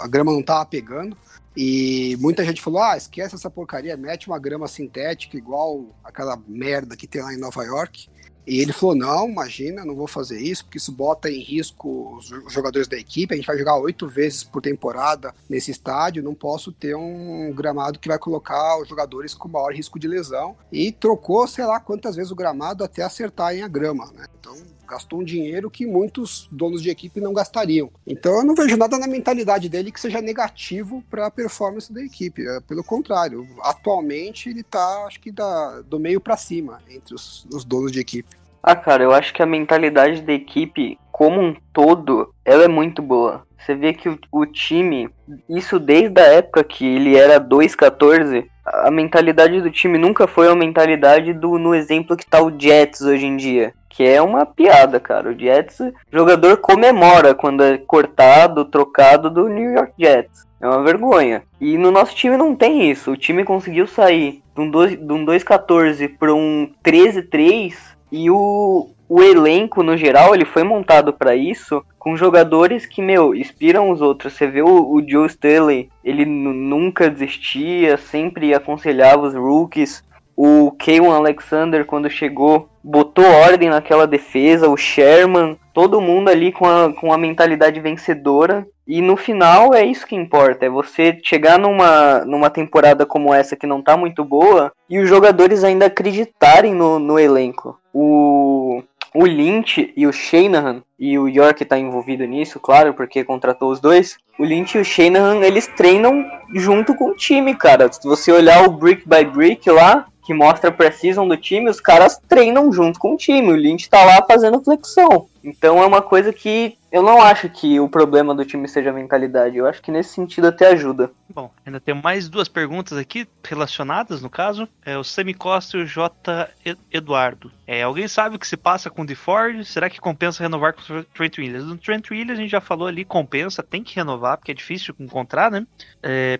A 0.00 0.06
grama 0.06 0.32
não 0.32 0.42
tava 0.42 0.66
pegando. 0.66 1.16
E 1.56 2.16
muita 2.20 2.44
gente 2.44 2.60
falou: 2.60 2.82
ah, 2.82 2.96
esquece 2.96 3.34
essa 3.34 3.50
porcaria, 3.50 3.96
mete 3.96 4.26
uma 4.26 4.38
grama 4.38 4.68
sintética 4.68 5.36
igual 5.36 5.86
aquela 6.04 6.38
merda 6.46 6.96
que 6.96 7.06
tem 7.06 7.22
lá 7.22 7.32
em 7.32 7.38
Nova 7.38 7.64
York. 7.64 8.08
E 8.46 8.60
ele 8.60 8.72
falou: 8.72 8.94
não, 8.94 9.28
imagina, 9.28 9.84
não 9.84 9.94
vou 9.94 10.06
fazer 10.06 10.40
isso, 10.40 10.64
porque 10.64 10.78
isso 10.78 10.90
bota 10.92 11.30
em 11.30 11.40
risco 11.40 12.16
os 12.16 12.26
jo- 12.26 12.48
jogadores 12.48 12.88
da 12.88 12.96
equipe. 12.96 13.32
A 13.32 13.36
gente 13.36 13.46
vai 13.46 13.58
jogar 13.58 13.76
oito 13.76 14.08
vezes 14.08 14.42
por 14.42 14.60
temporada 14.60 15.34
nesse 15.48 15.70
estádio, 15.70 16.22
não 16.22 16.34
posso 16.34 16.72
ter 16.72 16.96
um 16.96 17.52
gramado 17.54 17.98
que 17.98 18.08
vai 18.08 18.18
colocar 18.18 18.80
os 18.80 18.88
jogadores 18.88 19.34
com 19.34 19.48
maior 19.48 19.72
risco 19.72 19.98
de 19.98 20.08
lesão. 20.08 20.56
E 20.70 20.90
trocou, 20.90 21.46
sei 21.46 21.64
lá 21.64 21.78
quantas 21.78 22.16
vezes 22.16 22.32
o 22.32 22.36
gramado 22.36 22.82
até 22.82 23.02
acertarem 23.02 23.62
a 23.62 23.68
grama, 23.68 24.10
né? 24.12 24.26
Então 24.40 24.56
gastou 24.92 25.20
um 25.20 25.24
dinheiro 25.24 25.70
que 25.70 25.86
muitos 25.86 26.48
donos 26.52 26.82
de 26.82 26.90
equipe 26.90 27.20
não 27.20 27.32
gastariam. 27.32 27.90
Então 28.06 28.36
eu 28.36 28.44
não 28.44 28.54
vejo 28.54 28.76
nada 28.76 28.98
na 28.98 29.06
mentalidade 29.06 29.68
dele 29.68 29.90
que 29.90 30.00
seja 30.00 30.20
negativo 30.20 31.02
para 31.10 31.26
a 31.26 31.30
performance 31.30 31.92
da 31.92 32.02
equipe. 32.02 32.46
É, 32.46 32.60
pelo 32.60 32.84
contrário, 32.84 33.46
atualmente 33.60 34.50
ele 34.50 34.62
tá, 34.62 35.04
acho 35.06 35.18
que 35.20 35.32
da, 35.32 35.80
do 35.80 35.98
meio 35.98 36.20
para 36.20 36.36
cima 36.36 36.80
entre 36.90 37.14
os, 37.14 37.46
os 37.52 37.64
donos 37.64 37.90
de 37.90 38.00
equipe. 38.00 38.36
Ah, 38.62 38.76
cara, 38.76 39.02
eu 39.02 39.12
acho 39.12 39.32
que 39.32 39.42
a 39.42 39.46
mentalidade 39.46 40.22
da 40.22 40.32
equipe 40.32 40.98
como 41.10 41.40
um 41.40 41.54
todo, 41.72 42.34
ela 42.44 42.64
é 42.64 42.68
muito 42.68 43.02
boa. 43.02 43.46
Você 43.64 43.74
vê 43.74 43.92
que 43.92 44.08
o, 44.08 44.18
o 44.32 44.44
time, 44.44 45.08
isso 45.48 45.78
desde 45.78 46.20
a 46.20 46.24
época 46.24 46.64
que 46.64 46.84
ele 46.84 47.16
era 47.16 47.40
2-14, 47.40 48.44
a 48.64 48.90
mentalidade 48.90 49.60
do 49.60 49.70
time 49.70 49.98
nunca 49.98 50.26
foi 50.26 50.48
a 50.48 50.54
mentalidade 50.54 51.32
do 51.32 51.58
no 51.58 51.74
exemplo 51.74 52.16
que 52.16 52.26
tá 52.26 52.42
o 52.42 52.52
Jets 52.58 53.00
hoje 53.02 53.26
em 53.26 53.36
dia. 53.36 53.72
Que 53.88 54.04
é 54.04 54.20
uma 54.20 54.46
piada, 54.46 54.98
cara. 54.98 55.30
O 55.30 55.38
Jets, 55.38 55.78
jogador 56.10 56.56
comemora 56.56 57.34
quando 57.34 57.62
é 57.62 57.78
cortado, 57.78 58.64
trocado 58.64 59.30
do 59.30 59.48
New 59.48 59.72
York 59.72 59.92
Jets. 59.98 60.46
É 60.60 60.66
uma 60.66 60.82
vergonha. 60.82 61.42
E 61.60 61.76
no 61.76 61.90
nosso 61.90 62.14
time 62.14 62.36
não 62.36 62.54
tem 62.54 62.90
isso. 62.90 63.12
O 63.12 63.16
time 63.16 63.44
conseguiu 63.44 63.86
sair 63.86 64.42
de 64.56 64.70
2 64.70 64.96
de 64.96 65.12
um 65.12 65.24
2-14 65.26 66.16
para 66.18 66.34
um 66.34 66.70
13-3 66.84 67.74
e 68.12 68.30
o, 68.30 68.90
o 69.14 69.22
elenco, 69.22 69.82
no 69.82 69.94
geral, 69.94 70.34
ele 70.34 70.46
foi 70.46 70.62
montado 70.62 71.12
para 71.12 71.36
isso 71.36 71.84
com 71.98 72.16
jogadores 72.16 72.86
que, 72.86 73.02
meu, 73.02 73.34
inspiram 73.34 73.90
os 73.90 74.00
outros. 74.00 74.32
Você 74.32 74.46
vê 74.46 74.62
o, 74.62 74.90
o 74.90 75.06
Joe 75.06 75.26
Staley, 75.26 75.90
ele 76.02 76.24
nu- 76.24 76.54
nunca 76.54 77.10
desistia, 77.10 77.98
sempre 77.98 78.54
aconselhava 78.54 79.26
os 79.26 79.34
rookies. 79.34 80.02
O 80.34 80.72
Kaywan 80.78 81.16
Alexander, 81.16 81.84
quando 81.84 82.08
chegou, 82.08 82.70
botou 82.82 83.26
ordem 83.26 83.68
naquela 83.68 84.06
defesa. 84.06 84.70
O 84.70 84.78
Sherman, 84.78 85.58
todo 85.74 86.00
mundo 86.00 86.30
ali 86.30 86.50
com 86.50 86.64
a, 86.64 86.90
com 86.94 87.12
a 87.12 87.18
mentalidade 87.18 87.78
vencedora. 87.80 88.66
E 88.88 89.02
no 89.02 89.16
final 89.16 89.74
é 89.74 89.84
isso 89.84 90.06
que 90.06 90.16
importa, 90.16 90.66
é 90.66 90.68
você 90.68 91.16
chegar 91.22 91.56
numa, 91.56 92.24
numa 92.24 92.50
temporada 92.50 93.06
como 93.06 93.32
essa 93.32 93.54
que 93.54 93.66
não 93.66 93.80
tá 93.80 93.96
muito 93.96 94.24
boa 94.24 94.72
e 94.90 94.98
os 94.98 95.08
jogadores 95.08 95.62
ainda 95.62 95.86
acreditarem 95.86 96.74
no, 96.74 96.98
no 96.98 97.16
elenco. 97.16 97.78
O, 97.94 98.82
o 99.14 99.24
Lynch 99.24 99.92
e 99.96 100.06
o 100.06 100.12
Shanahan, 100.12 100.82
e 100.98 101.18
o 101.18 101.28
York 101.28 101.64
tá 101.64 101.78
envolvido 101.78 102.24
nisso, 102.24 102.58
claro, 102.58 102.94
porque 102.94 103.24
contratou 103.24 103.70
os 103.70 103.80
dois. 103.80 104.16
O 104.38 104.44
Lynch 104.44 104.76
e 104.76 104.80
o 104.80 104.84
Shanahan, 104.84 105.40
eles 105.40 105.66
treinam 105.66 106.24
junto 106.54 106.94
com 106.94 107.10
o 107.10 107.14
time, 107.14 107.54
cara. 107.54 107.92
Se 107.92 108.06
você 108.06 108.32
olhar 108.32 108.66
o 108.66 108.70
Brick 108.70 109.08
by 109.08 109.24
Brick 109.24 109.68
lá, 109.70 110.06
que 110.24 110.32
mostra 110.32 110.70
a 110.70 110.72
precisão 110.72 111.26
do 111.26 111.36
time, 111.36 111.68
os 111.68 111.80
caras 111.80 112.18
treinam 112.28 112.72
junto 112.72 112.98
com 112.98 113.14
o 113.14 113.16
time. 113.16 113.52
O 113.52 113.56
Lynch 113.56 113.90
tá 113.90 114.04
lá 114.04 114.24
fazendo 114.26 114.62
flexão. 114.62 115.26
Então 115.42 115.82
é 115.82 115.86
uma 115.86 116.02
coisa 116.02 116.32
que 116.32 116.78
eu 116.92 117.02
não 117.02 117.22
acho 117.22 117.48
que 117.48 117.80
o 117.80 117.88
problema 117.88 118.34
do 118.34 118.44
time 118.44 118.68
seja 118.68 118.90
a 118.90 118.92
mentalidade. 118.92 119.56
Eu 119.56 119.66
acho 119.66 119.80
que 119.80 119.90
nesse 119.90 120.10
sentido 120.10 120.46
até 120.46 120.68
ajuda. 120.68 121.10
Bom, 121.28 121.50
ainda 121.64 121.80
tem 121.80 121.94
mais 121.94 122.28
duas 122.28 122.48
perguntas 122.48 122.98
aqui 122.98 123.26
relacionadas, 123.42 124.20
no 124.20 124.28
caso. 124.28 124.68
É 124.84 124.98
o 124.98 125.02
Semi 125.02 125.32
Costa 125.32 125.78
e 125.78 125.82
o 125.82 125.86
J. 125.86 126.50
Eduardo. 126.92 127.50
É, 127.66 127.82
alguém 127.82 128.06
sabe 128.06 128.36
o 128.36 128.38
que 128.38 128.46
se 128.46 128.58
passa 128.58 128.90
com 128.90 129.02
o 129.02 129.06
DeFord? 129.06 129.64
Será 129.64 129.88
que 129.88 130.00
compensa 130.00 130.42
renovar 130.42 130.74
com 130.74 130.80
o 130.80 131.04
Trent 131.04 131.38
Williams? 131.38 131.64
No 131.64 131.78
Trent 131.78 132.10
Williams 132.10 132.38
a 132.38 132.42
gente 132.42 132.50
já 132.50 132.60
falou 132.60 132.86
ali, 132.86 133.04
compensa, 133.04 133.62
tem 133.62 133.82
que 133.82 133.96
renovar, 133.96 134.36
porque 134.36 134.52
é 134.52 134.54
difícil 134.54 134.94
encontrar, 135.00 135.50
né? 135.50 135.66
É, 136.02 136.38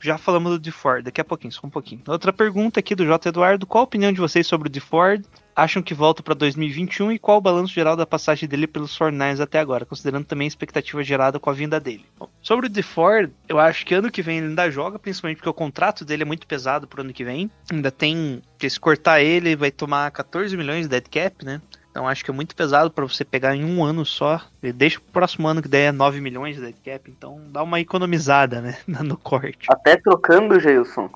já 0.00 0.16
falamos 0.16 0.52
do 0.52 0.58
DeFord, 0.58 1.04
daqui 1.04 1.20
a 1.20 1.24
pouquinho, 1.24 1.52
só 1.52 1.66
um 1.66 1.70
pouquinho. 1.70 2.00
Outra 2.08 2.32
pergunta 2.32 2.80
aqui 2.80 2.94
do 2.94 3.04
J. 3.04 3.28
Eduardo. 3.28 3.66
Qual 3.66 3.82
a 3.82 3.84
opinião 3.84 4.10
de 4.10 4.20
vocês 4.20 4.46
sobre 4.46 4.68
o 4.68 4.72
DeFord? 4.72 5.22
Acham 5.56 5.82
que 5.82 5.94
volta 5.94 6.22
para 6.22 6.34
2021 6.34 7.12
e 7.12 7.18
qual 7.18 7.38
o 7.38 7.40
balanço 7.40 7.72
geral 7.72 7.96
da 7.96 8.06
passagem 8.06 8.46
dele 8.46 8.66
pelos 8.66 8.96
49ers 8.96 9.40
até 9.40 9.58
agora, 9.58 9.86
considerando 9.86 10.26
também 10.26 10.44
a 10.44 10.48
expectativa 10.48 11.02
gerada 11.02 11.40
com 11.40 11.48
a 11.48 11.54
vinda 11.54 11.80
dele. 11.80 12.04
Bom, 12.18 12.28
sobre 12.42 12.66
o 12.66 12.68
DeFord, 12.68 13.32
eu 13.48 13.58
acho 13.58 13.86
que 13.86 13.94
ano 13.94 14.10
que 14.10 14.20
vem 14.20 14.38
ele 14.38 14.48
ainda 14.48 14.70
joga, 14.70 14.98
principalmente 14.98 15.38
porque 15.38 15.48
o 15.48 15.54
contrato 15.54 16.04
dele 16.04 16.22
é 16.22 16.26
muito 16.26 16.46
pesado 16.46 16.86
pro 16.86 17.00
ano 17.00 17.12
que 17.12 17.24
vem. 17.24 17.50
Ainda 17.72 17.90
tem 17.90 18.42
que 18.58 18.68
se 18.68 18.78
cortar 18.78 19.22
ele, 19.22 19.56
vai 19.56 19.70
tomar 19.70 20.10
14 20.10 20.54
milhões 20.56 20.82
de 20.82 20.88
dead 20.88 21.08
cap, 21.08 21.44
né? 21.44 21.62
Então 21.90 22.06
acho 22.06 22.22
que 22.22 22.30
é 22.30 22.34
muito 22.34 22.54
pesado 22.54 22.90
para 22.90 23.06
você 23.06 23.24
pegar 23.24 23.56
em 23.56 23.64
um 23.64 23.82
ano 23.82 24.04
só. 24.04 24.42
E 24.62 24.70
deixa 24.70 25.00
pro 25.00 25.12
próximo 25.12 25.48
ano 25.48 25.62
que 25.62 25.68
der 25.68 25.94
9 25.94 26.20
milhões 26.20 26.56
de 26.56 26.60
dead 26.60 26.74
cap. 26.84 27.10
Então 27.10 27.40
dá 27.48 27.62
uma 27.62 27.80
economizada, 27.80 28.60
né? 28.60 28.76
No 28.86 29.16
corte. 29.16 29.66
Até 29.70 29.96
trocando, 29.96 30.60
Geilson. 30.60 31.08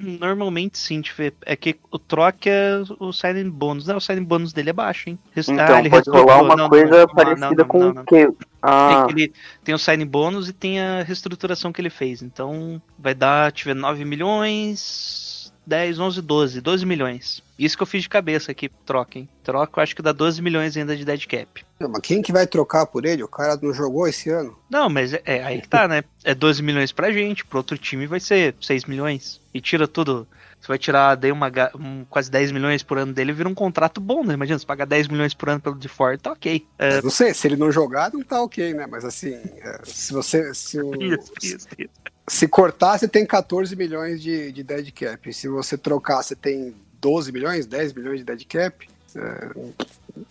Normalmente 0.00 0.76
sim, 0.76 1.02
é 1.46 1.56
que 1.56 1.76
o 1.90 1.98
troque 1.98 2.48
é 2.50 2.82
o 2.98 3.12
signing 3.12 3.50
bônus. 3.50 3.86
Não, 3.86 3.96
o 3.96 4.00
signing 4.00 4.24
bônus 4.24 4.52
dele 4.52 4.70
é 4.70 4.72
baixo, 4.72 5.08
hein? 5.08 5.18
Então, 5.34 5.56
ah, 5.58 5.90
pode 5.90 6.10
rolar 6.10 6.42
uma 6.42 6.56
não, 6.56 6.68
coisa 6.68 7.06
não, 7.06 7.14
parecida 7.14 7.54
não, 7.54 7.66
com 7.66 7.88
o 7.88 8.04
que... 8.04 8.28
Ah. 8.60 9.06
Tem, 9.06 9.16
ele, 9.16 9.32
tem 9.64 9.74
o 9.74 9.78
signing 9.78 10.06
bônus 10.06 10.48
e 10.48 10.52
tem 10.52 10.80
a 10.80 11.02
reestruturação 11.02 11.72
que 11.72 11.80
ele 11.80 11.90
fez. 11.90 12.22
Então, 12.22 12.80
vai 12.98 13.14
dar, 13.14 13.50
tiver 13.50 13.74
9 13.74 14.04
milhões, 14.04 15.21
10, 15.66 15.98
11, 15.98 16.22
12. 16.22 16.60
12 16.60 16.86
milhões. 16.86 17.42
Isso 17.58 17.76
que 17.76 17.82
eu 17.82 17.86
fiz 17.86 18.02
de 18.02 18.08
cabeça 18.08 18.50
aqui, 18.50 18.68
troca, 18.84 19.18
hein? 19.18 19.28
Troca, 19.44 19.78
eu 19.78 19.82
acho 19.82 19.94
que 19.94 20.02
dá 20.02 20.12
12 20.12 20.42
milhões 20.42 20.76
ainda 20.76 20.96
de 20.96 21.04
dead 21.04 21.26
cap. 21.26 21.64
Não, 21.78 21.88
mas 21.88 22.00
quem 22.02 22.22
que 22.22 22.32
vai 22.32 22.46
trocar 22.46 22.86
por 22.86 23.04
ele? 23.04 23.22
O 23.22 23.28
cara 23.28 23.58
não 23.60 23.72
jogou 23.72 24.08
esse 24.08 24.30
ano? 24.30 24.56
Não, 24.68 24.88
mas 24.88 25.12
é, 25.12 25.22
é 25.24 25.44
aí 25.44 25.60
que 25.60 25.68
tá, 25.68 25.86
né? 25.86 26.02
É 26.24 26.34
12 26.34 26.62
milhões 26.62 26.92
pra 26.92 27.12
gente, 27.12 27.44
pro 27.44 27.58
outro 27.58 27.78
time 27.78 28.06
vai 28.06 28.20
ser 28.20 28.54
6 28.60 28.84
milhões. 28.84 29.40
E 29.54 29.60
tira 29.60 29.86
tudo. 29.86 30.26
Você 30.62 30.68
vai 30.68 30.78
tirar 30.78 31.16
daí 31.16 31.32
uma, 31.32 31.50
um, 31.74 32.04
quase 32.08 32.30
10 32.30 32.52
milhões 32.52 32.84
por 32.84 32.96
ano 32.96 33.12
dele, 33.12 33.32
vira 33.32 33.48
um 33.48 33.54
contrato 33.54 34.00
bom, 34.00 34.22
né? 34.24 34.34
Imagina, 34.34 34.60
você 34.60 34.64
pagar 34.64 34.84
10 34.84 35.08
milhões 35.08 35.34
por 35.34 35.48
ano 35.48 35.60
pelo 35.60 35.74
DeFord, 35.74 36.22
tá 36.22 36.30
ok. 36.30 36.64
É... 36.78 37.02
Não 37.02 37.10
sei, 37.10 37.34
se 37.34 37.48
ele 37.48 37.56
não 37.56 37.72
jogar, 37.72 38.12
não 38.12 38.22
tá 38.22 38.40
ok, 38.40 38.72
né? 38.72 38.86
Mas 38.88 39.04
assim, 39.04 39.34
é, 39.34 39.80
se 39.82 40.12
você. 40.12 40.54
Se, 40.54 40.80
o, 40.80 40.94
isso, 41.02 41.32
isso, 41.42 41.68
isso. 41.76 41.90
Se 42.28 42.46
cortar, 42.46 42.98
você 42.98 43.08
tem 43.08 43.26
14 43.26 43.74
milhões 43.74 44.22
de, 44.22 44.52
de 44.52 44.62
dead 44.62 44.90
cap. 44.92 45.32
Se 45.32 45.48
você 45.48 45.76
trocar, 45.76 46.22
você 46.22 46.36
tem 46.36 46.74
12 47.00 47.32
milhões, 47.32 47.66
10 47.66 47.92
milhões 47.92 48.18
de 48.18 48.24
dead 48.24 48.44
cap. 48.46 48.88
É, 49.14 49.50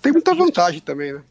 tem 0.02 0.12
muita 0.12 0.34
vantagem 0.34 0.80
também, 0.80 1.14
né? 1.14 1.22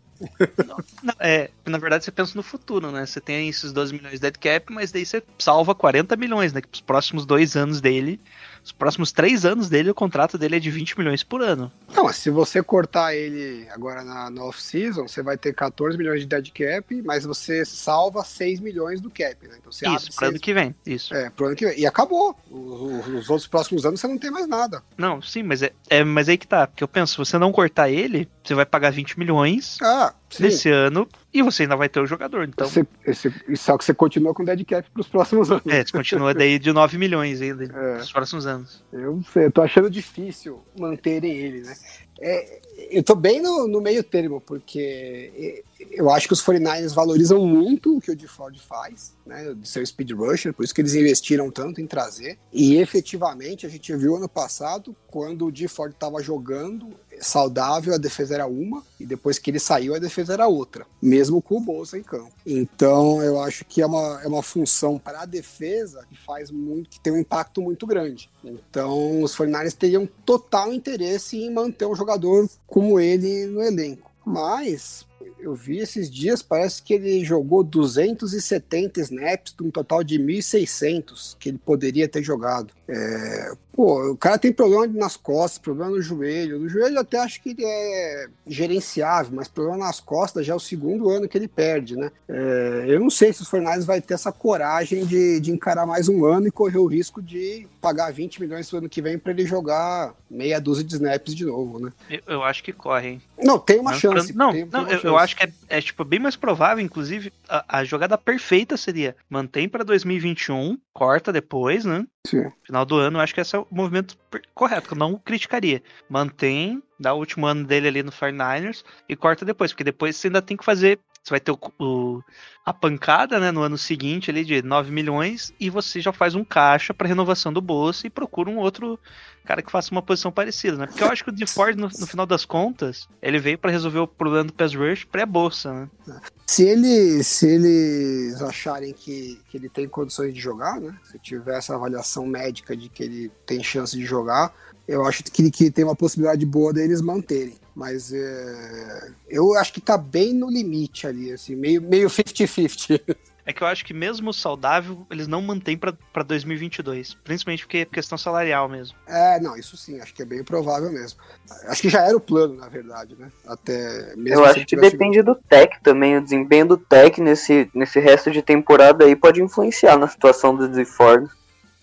Não, 0.66 0.77
não, 1.03 1.14
é, 1.18 1.51
na 1.64 1.79
verdade 1.79 2.05
você 2.05 2.11
pensa 2.11 2.33
no 2.37 2.43
futuro, 2.43 2.91
né? 2.91 3.07
Você 3.07 3.21
tem 3.21 3.49
esses 3.49 3.73
12 3.73 3.93
milhões 3.93 4.14
de 4.14 4.21
dead 4.21 4.37
cap, 4.39 4.73
mas 4.73 4.93
daí 4.93 5.05
você 5.07 5.23
salva 5.39 5.75
40 5.75 6.16
milhões, 6.16 6.53
né? 6.53 6.61
Que 6.61 6.68
os 6.73 6.81
próximos 6.81 7.25
dois 7.25 7.57
anos 7.57 7.81
dele 7.81 8.21
os 8.62 8.73
próximos 8.73 9.11
três 9.11 9.45
anos 9.45 9.68
dele, 9.68 9.91
o 9.91 9.95
contrato 9.95 10.37
dele 10.37 10.57
é 10.57 10.61
de 10.61 10.71
20 10.71 10.99
milhões 10.99 11.23
por 11.23 11.43
ano. 11.43 11.73
Não, 11.95 12.05
mas 12.05 12.16
se 12.16 12.31
você 12.31 12.62
cortar 12.62 13.14
ele 13.14 13.66
agora 13.71 14.05
na, 14.05 14.31
na 14.31 14.45
off-season, 14.45 15.09
você 15.09 15.23
vai 15.23 15.37
ter 15.37 15.55
14 15.55 15.97
milhões 15.97 16.21
de 16.21 16.27
dead 16.27 16.51
cap, 16.53 17.03
mas 17.03 17.25
você 17.25 17.64
salva 17.64 18.23
6 18.23 18.61
milhões 18.61 19.01
do 19.01 19.11
cap, 19.11 19.37
né? 19.49 19.57
Então 19.59 19.73
você 19.73 19.89
isso, 19.89 20.14
pro 20.14 20.29
ano 20.29 20.39
que 20.39 20.53
vem, 20.53 20.75
isso. 20.85 21.14
É, 21.14 21.31
pro 21.31 21.47
ano 21.47 21.57
que 21.57 21.66
vem. 21.66 21.81
E 21.81 21.87
acabou. 21.87 22.37
Os, 22.51 23.07
os, 23.09 23.31
outros 23.31 23.49
próximos 23.49 23.87
anos 23.87 24.01
você 24.01 24.07
não 24.07 24.18
tem 24.18 24.31
mais 24.31 24.47
nada. 24.47 24.83
Não, 24.97 25.23
sim, 25.23 25.43
mas 25.43 25.62
é, 25.62 25.73
é 25.89 26.05
mas 26.05 26.29
aí 26.29 26.37
que 26.37 26.47
tá. 26.47 26.66
Porque 26.66 26.85
eu 26.85 26.89
penso, 26.89 27.12
se 27.12 27.18
você 27.18 27.39
não 27.39 27.53
cortar 27.53 27.89
ele, 27.89 28.29
você 28.51 28.55
vai 28.55 28.66
pagar 28.66 28.90
20 28.90 29.16
milhões 29.18 29.78
ah, 29.80 30.12
nesse 30.40 30.68
ano 30.68 31.09
e 31.33 31.43
você 31.43 31.62
ainda 31.62 31.76
vai 31.76 31.89
ter 31.89 32.01
o 32.01 32.07
jogador. 32.07 32.45
Então... 32.49 32.66
Esse, 32.66 32.87
esse, 33.07 33.57
só 33.57 33.78
que 33.78 33.85
você 33.85 33.95
continua 33.95 34.35
com 34.35 34.45
dead 34.45 34.64
cap 34.64 34.89
pros 34.91 35.09
próximos 35.09 35.51
anos. 35.51 35.62
É, 35.66 35.85
você 35.85 35.93
continua 35.93 36.35
daí 36.35 36.59
de 36.59 36.72
9 36.72 36.99
milhões 36.99 37.41
ainda 37.41 37.64
é. 37.64 37.99
nos 37.99 38.12
próximos 38.12 38.47
anos. 38.47 38.83
Eu 38.93 39.22
sei, 39.33 39.47
eu 39.47 39.53
tô 39.53 39.62
achando 39.62 39.89
difícil 39.91 40.61
manterem 40.78 41.33
ele, 41.33 41.61
né? 41.62 41.74
É, 42.22 42.61
eu 42.91 43.03
tô 43.03 43.14
bem 43.14 43.41
no, 43.41 43.66
no, 43.66 43.81
meio 43.81 44.05
termo, 44.05 44.43
porque 44.43 45.64
eu 45.91 46.11
acho 46.11 46.26
que 46.26 46.35
os 46.35 46.45
49ers 46.45 46.93
valorizam 46.93 47.47
muito 47.47 47.97
o 47.97 48.01
que 48.01 48.11
o 48.11 48.16
DeFord 48.16 48.61
faz, 48.61 49.14
né, 49.24 49.55
de 49.55 49.66
ser 49.66 49.87
speed 49.87 50.11
rusher, 50.12 50.53
por 50.53 50.62
isso 50.62 50.74
que 50.74 50.83
eles 50.83 50.95
investiram 50.95 51.51
tanto 51.51 51.81
em 51.81 51.87
trazer. 51.87 52.39
E 52.53 52.76
efetivamente 52.76 53.64
a 53.64 53.70
gente 53.70 53.97
viu 53.97 54.16
ano 54.16 54.28
passado, 54.28 54.95
quando 55.07 55.47
o 55.47 55.51
DeFord 55.51 55.95
estava 55.95 56.22
jogando, 56.22 56.89
saudável, 57.20 57.95
a 57.95 57.99
defesa 57.99 58.35
era 58.35 58.47
uma, 58.47 58.85
e 58.99 59.07
depois 59.07 59.39
que 59.39 59.51
ele 59.51 59.59
saiu, 59.59 59.95
a 59.95 59.99
defesa 59.99 60.35
era 60.35 60.47
outra, 60.47 60.87
mesmo 61.01 61.20
com 61.43 61.57
o 61.57 61.61
Bolsa 61.61 61.99
em 61.99 62.03
campo. 62.03 62.33
Então, 62.47 63.23
eu 63.23 63.41
acho 63.41 63.64
que 63.64 63.83
é 63.83 63.87
uma, 63.87 64.21
é 64.23 64.27
uma 64.27 64.43
função 64.43 64.99
para 64.99 65.23
a 65.23 65.27
defesa 65.27 66.07
que 66.09 66.16
faz 66.16 66.51
muito, 66.51 66.91
que 66.91 67.01
tem 67.01 67.12
um 67.12 67.18
impacto 67.18 67.61
muito 67.61 67.87
grande. 67.87 68.31
Então, 68.45 69.23
os 69.23 69.35
49 69.35 69.77
teriam 69.77 70.09
total 70.25 70.73
interesse 70.73 71.37
em 71.37 71.53
manter 71.53 71.87
um 71.87 71.95
jogador 71.95 72.49
como 72.66 72.99
ele 72.99 73.47
no 73.47 73.62
elenco. 73.62 74.11
Mas, 74.25 75.07
eu 75.39 75.55
vi 75.55 75.79
esses 75.79 76.11
dias, 76.11 76.43
parece 76.43 76.83
que 76.83 76.95
ele 76.95 77.25
jogou 77.25 77.64
270 77.64 79.01
snaps, 79.01 79.55
um 79.61 79.71
total 79.71 80.05
de 80.05 80.18
1.600 80.18 81.37
que 81.39 81.49
ele 81.49 81.59
poderia 81.59 82.09
ter 82.09 82.23
jogado. 82.23 82.73
É, 82.93 83.53
pô, 83.72 84.11
o 84.11 84.16
cara 84.16 84.36
tem 84.36 84.53
problema 84.53 84.86
nas 84.88 85.16
costas, 85.16 85.59
problema 85.59 85.93
no 85.93 86.03
joelho. 86.03 86.59
No 86.59 86.68
joelho 86.68 86.97
eu 86.97 87.01
até 87.01 87.18
acho 87.18 87.41
que 87.41 87.51
ele 87.51 87.64
é 87.64 88.26
gerenciável, 88.47 89.32
mas 89.34 89.47
problema 89.47 89.86
nas 89.86 90.01
costas 90.01 90.45
já 90.45 90.53
é 90.53 90.57
o 90.57 90.61
segundo 90.61 91.09
ano 91.09 91.28
que 91.28 91.38
ele 91.38 91.47
perde, 91.47 91.97
né? 91.97 92.11
É, 92.28 92.86
eu 92.88 92.99
não 92.99 93.11
sei 93.11 93.32
se 93.32 93.43
os 93.43 93.49
Fornais 93.49 93.84
vai 93.84 94.01
ter 94.01 94.14
essa 94.14 94.32
coragem 94.32 95.07
de, 95.07 95.38
de 95.38 95.53
encarar 95.53 95.86
mais 95.86 96.09
um 96.09 96.24
ano 96.24 96.49
e 96.49 96.51
correr 96.51 96.78
o 96.78 96.86
risco 96.86 97.22
de 97.22 97.66
pagar 97.80 98.12
20 98.12 98.41
milhões 98.41 98.70
no 98.72 98.78
ano 98.78 98.88
que 98.88 99.01
vem 99.01 99.18
para 99.18 99.32
ele 99.32 99.47
jogar 99.47 100.14
meia 100.28 100.61
dúzia 100.61 100.84
de 100.84 100.95
snaps 100.95 101.34
de 101.34 101.45
novo, 101.45 101.78
né? 101.78 101.93
Eu, 102.11 102.20
eu 102.26 102.43
acho 102.43 102.64
que 102.64 102.72
corre, 102.72 103.09
hein? 103.09 103.22
Não, 103.43 103.59
tem 103.59 103.78
uma 103.78 103.95
chance. 103.95 104.32
Não, 104.36 104.53
tem, 104.53 104.64
não, 104.64 104.84
tem 104.84 104.95
eu, 104.95 105.01
chance. 105.01 105.07
eu, 105.07 105.16
acho 105.16 105.36
que 105.36 105.45
é, 105.45 105.53
é, 105.68 105.80
tipo 105.80 106.05
bem 106.05 106.18
mais 106.18 106.36
provável, 106.36 106.84
inclusive, 106.84 107.32
a, 107.49 107.78
a 107.78 107.84
jogada 107.84 108.18
perfeita 108.18 108.76
seria 108.76 109.16
mantém 109.28 109.68
para 109.68 109.84
2021, 109.84 110.76
corta 110.93 111.32
depois, 111.32 111.84
né? 111.84 112.05
Sim. 112.27 112.51
Final 112.64 112.85
do 112.85 112.97
ano, 112.97 113.18
eu 113.18 113.23
acho 113.23 113.35
que 113.35 113.41
esse 113.41 113.57
é 113.57 113.59
o 113.59 113.66
movimento 113.71 114.16
correto, 114.55 114.89
que 114.89 114.95
eu 114.95 114.99
não 114.99 115.16
criticaria. 115.16 115.83
Mantém, 116.09 116.83
dá 116.99 117.14
o 117.14 117.18
último 117.18 117.47
ano 117.47 117.64
dele 117.64 117.89
ali 117.89 118.03
no 118.03 118.12
49ers 118.12 118.85
e 119.09 119.16
corta 119.16 119.45
depois, 119.45 119.73
porque 119.73 119.85
depois 119.85 120.16
você 120.16 120.29
ainda 120.29 120.43
tem 120.43 120.57
que 120.57 120.64
fazer. 120.64 120.99
Você 121.23 121.31
vai 121.31 121.41
ter 121.41 121.53
o, 121.53 121.59
o 121.79 122.23
a 122.64 122.73
pancada 122.73 123.39
né, 123.41 123.51
no 123.51 123.62
ano 123.62 123.77
seguinte 123.77 124.31
ali 124.31 124.45
de 124.45 124.62
9 124.62 124.91
milhões 124.91 125.53
e 125.59 125.68
você 125.68 126.01
já 126.01 126.12
faz 126.12 126.35
um 126.35 126.45
caixa 126.45 126.95
para 126.95 127.09
renovação 127.09 127.53
do 127.53 127.61
bolso 127.61 128.07
e 128.07 128.11
procura 128.11 128.49
um 128.49 128.59
outro 128.59 128.99
cara 129.45 129.62
que 129.62 129.71
faça 129.71 129.91
uma 129.91 130.03
posição 130.03 130.31
parecida, 130.31 130.77
né? 130.77 130.87
Porque 130.87 131.03
eu 131.03 131.09
acho 131.09 131.25
que 131.25 131.31
o 131.31 131.33
DeFord, 131.33 131.77
no, 131.77 131.89
no 131.89 132.07
final 132.07 132.25
das 132.27 132.45
contas, 132.45 133.09
ele 133.21 133.39
veio 133.39 133.59
para 133.59 133.71
resolver 133.71 133.99
o 133.99 134.07
problema 134.07 134.45
do 134.45 134.53
pass 134.53 134.75
rush 134.75 135.05
pré-bolsa, 135.05 135.73
né? 135.73 136.21
Se, 136.47 136.64
ele, 136.64 137.23
se 137.25 137.47
eles 137.49 138.41
acharem 138.43 138.93
que, 138.93 139.41
que 139.49 139.57
ele 139.57 139.68
tem 139.68 139.89
condições 139.89 140.33
de 140.35 140.41
jogar, 140.41 140.81
né? 140.81 140.97
Se 141.05 141.18
tiver 141.18 141.59
essa 141.59 141.75
avaliação 141.75 142.27
médica 142.27 142.77
de 142.77 142.89
que 142.89 143.03
ele 143.03 143.33
tem 143.45 143.62
chance 143.62 143.97
de 143.97 144.05
jogar, 144.05 144.55
eu 144.91 145.07
acho 145.07 145.22
que, 145.22 145.51
que 145.53 145.70
tem 145.70 145.84
uma 145.84 145.95
possibilidade 145.95 146.45
boa 146.45 146.72
deles 146.72 147.01
manterem. 147.01 147.55
Mas 147.72 148.12
é, 148.12 149.12
eu 149.28 149.55
acho 149.55 149.72
que 149.72 149.80
tá 149.80 149.97
bem 149.97 150.34
no 150.34 150.51
limite 150.51 151.07
ali, 151.07 151.32
assim, 151.32 151.55
meio 151.55 151.80
50-50. 151.80 152.88
Meio 152.88 153.18
é 153.47 153.53
que 153.53 153.62
eu 153.62 153.68
acho 153.68 153.84
que 153.84 153.95
mesmo 153.95 154.34
saudável, 154.34 155.07
eles 155.09 155.28
não 155.28 155.41
mantêm 155.41 155.78
para 155.78 156.22
2022. 156.24 157.14
Principalmente 157.22 157.64
porque 157.64 157.78
é 157.78 157.84
questão 157.84 158.18
salarial 158.18 158.68
mesmo. 158.68 158.99
É, 159.07 159.38
não, 159.38 159.57
isso 159.57 159.76
sim, 159.76 160.01
acho 160.01 160.12
que 160.12 160.22
é 160.22 160.26
bem 160.26 160.43
provável 160.43 160.91
mesmo. 160.91 161.20
Acho 161.66 161.82
que 161.82 161.88
já 161.88 162.05
era 162.05 162.16
o 162.16 162.20
plano, 162.20 162.57
na 162.57 162.68
verdade, 162.68 163.14
né? 163.16 163.30
Até 163.47 164.16
mesmo 164.16 164.41
Eu 164.41 164.45
acho 164.45 164.66
que 164.66 164.74
depende 164.74 165.22
do 165.22 165.36
Tech 165.36 165.78
também. 165.84 166.16
O 166.16 166.22
desempenho 166.22 166.66
do 166.66 166.76
Tech 166.76 167.20
nesse, 167.20 167.70
nesse 167.72 168.01
resto 168.01 168.28
de 168.32 168.43
temporada 168.43 169.05
aí 169.05 169.14
pode 169.14 169.41
influenciar 169.41 169.97
na 169.97 170.09
situação 170.09 170.57
do 170.57 170.84
Ford. 170.84 171.30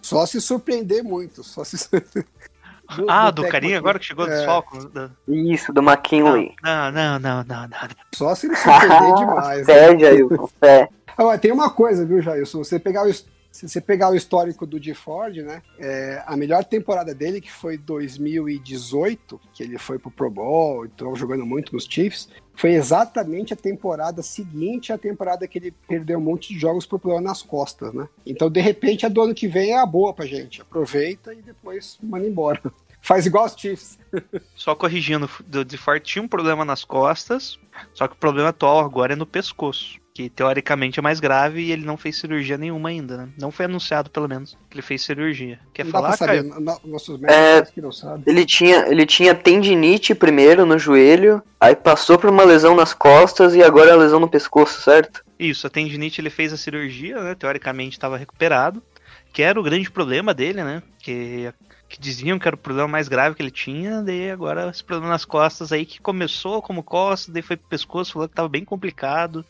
Só 0.01 0.25
se 0.25 0.39
surpreender 0.41 1.03
muito, 1.03 1.43
só 1.43 1.63
se 1.63 1.77
do- 2.95 3.05
Ah, 3.09 3.29
do 3.31 3.41
do 3.43 3.47
carinha 3.49 3.77
agora 3.77 3.99
que 3.99 4.05
chegou 4.05 4.25
dos 4.25 4.35
É, 4.35 4.45
Falcons. 4.45 4.85
Da- 4.85 5.09
Isso, 5.27 5.73
do 5.73 5.81
McKinley. 5.81 6.53
Não, 6.63 6.91
não, 6.91 7.19
não, 7.19 7.43
não, 7.43 7.61
não. 7.61 7.77
Só 8.15 8.33
se 8.35 8.47
ele 8.47 8.55
surpreender 8.55 9.13
demais. 9.15 9.59
né? 9.59 9.73
Fé, 9.73 9.99
Jailson, 9.99 10.47
fé. 10.59 10.89
Agora, 11.17 11.37
tem 11.37 11.51
uma 11.51 11.69
coisa, 11.69 12.05
viu, 12.05 12.21
Jailson? 12.21 12.59
Você 12.63 12.79
pegar 12.79 13.05
o, 13.07 13.11
se 13.51 13.67
você 13.67 13.81
pegar 13.81 14.11
o 14.11 14.15
histórico 14.15 14.65
do 14.65 14.79
de 14.79 14.93
Ford, 14.93 15.37
né? 15.37 15.61
é, 15.79 16.23
a 16.25 16.35
melhor 16.37 16.63
temporada 16.63 17.13
dele, 17.13 17.41
que 17.41 17.51
foi 17.51 17.77
2018, 17.77 19.39
que 19.53 19.63
ele 19.63 19.77
foi 19.77 19.97
pro 19.97 20.11
Pro 20.11 20.29
Bowl, 20.29 20.85
então 20.85 21.15
jogando 21.15 21.45
muito 21.45 21.73
nos 21.73 21.85
Chiefs, 21.85 22.29
foi 22.53 22.73
exatamente 22.73 23.53
a 23.53 23.55
temporada 23.55 24.23
seguinte 24.23 24.91
à 24.91 24.97
temporada 24.97 25.47
que 25.47 25.59
ele 25.59 25.73
perdeu 25.87 26.17
um 26.17 26.21
monte 26.21 26.53
de 26.53 26.59
jogos 26.59 26.85
por 26.85 26.99
problema 26.99 27.29
nas 27.29 27.43
costas, 27.43 27.93
né? 27.93 28.09
Então, 28.25 28.49
de 28.49 28.59
repente, 28.59 29.05
a 29.05 29.09
do 29.09 29.21
ano 29.21 29.35
que 29.35 29.47
vem 29.47 29.71
é 29.71 29.79
a 29.79 29.85
boa 29.85 30.13
pra 30.13 30.25
gente. 30.25 30.61
Aproveita 30.61 31.33
e 31.33 31.41
depois 31.41 31.99
manda 32.01 32.27
embora. 32.27 32.59
Faz 33.07 33.25
igual 33.25 33.45
os 33.45 33.53
Chiefs. 33.55 33.97
Só 34.53 34.75
corrigindo, 34.75 35.29
o 35.55 35.63
DeFort 35.63 36.03
tinha 36.03 36.21
um 36.21 36.27
problema 36.27 36.65
nas 36.65 36.83
costas, 36.83 37.57
só 37.93 38.05
que 38.07 38.13
o 38.15 38.17
problema 38.17 38.49
atual 38.49 38.79
agora 38.79 39.13
é 39.13 39.15
no 39.15 39.25
pescoço, 39.25 39.97
que 40.13 40.29
teoricamente 40.29 40.99
é 40.99 41.01
mais 41.01 41.19
grave 41.21 41.61
e 41.61 41.71
ele 41.71 41.85
não 41.85 41.95
fez 41.95 42.17
cirurgia 42.19 42.57
nenhuma 42.57 42.89
ainda, 42.89 43.15
né? 43.17 43.29
Não 43.39 43.49
foi 43.49 43.63
anunciado, 43.65 44.09
pelo 44.09 44.27
menos, 44.27 44.57
que 44.69 44.75
ele 44.75 44.81
fez 44.81 45.03
cirurgia. 45.03 45.57
Quer 45.73 45.85
não 45.85 45.91
falar, 45.91 46.17
no- 46.43 46.79
Nossos 46.85 47.19
médicos 47.19 47.33
É. 47.37 47.53
parece 47.59 47.71
que 47.71 47.81
não 47.81 47.91
sabem. 47.93 48.23
Ele 48.25 48.45
tinha, 48.45 48.87
ele 48.89 49.05
tinha 49.05 49.33
tendinite 49.33 50.13
primeiro 50.13 50.65
no 50.65 50.77
joelho, 50.77 51.41
aí 51.61 51.75
passou 51.77 52.17
por 52.17 52.29
uma 52.29 52.43
lesão 52.43 52.75
nas 52.75 52.93
costas 52.93 53.55
e 53.55 53.63
agora 53.63 53.91
é 53.91 53.93
a 53.93 53.97
lesão 53.97 54.19
no 54.19 54.27
pescoço, 54.29 54.81
certo? 54.81 55.23
Isso, 55.39 55.65
a 55.65 55.69
tendinite 55.69 56.19
ele 56.19 56.29
fez 56.29 56.51
a 56.51 56.57
cirurgia, 56.57 57.21
né? 57.23 57.35
Teoricamente 57.35 57.95
estava 57.95 58.17
recuperado, 58.17 58.83
que 59.31 59.43
era 59.43 59.57
o 59.59 59.63
grande 59.63 59.89
problema 59.91 60.33
dele, 60.33 60.63
né? 60.63 60.81
Que, 60.99 61.53
que 61.87 61.99
diziam 61.99 62.37
que 62.37 62.47
era 62.47 62.55
o 62.55 62.59
problema 62.59 62.87
mais 62.87 63.07
grave 63.07 63.35
que 63.35 63.41
ele 63.41 63.51
tinha, 63.51 64.01
daí 64.01 64.29
agora 64.29 64.69
esse 64.69 64.83
problema 64.83 65.11
nas 65.11 65.25
costas 65.25 65.71
aí 65.71 65.85
que 65.85 66.01
começou 66.01 66.61
como 66.61 66.83
costas, 66.83 67.33
daí 67.33 67.41
foi 67.41 67.55
pro 67.57 67.67
pescoço, 67.69 68.13
falou 68.13 68.27
que 68.27 68.35
tava 68.35 68.49
bem 68.49 68.65
complicado. 68.65 69.45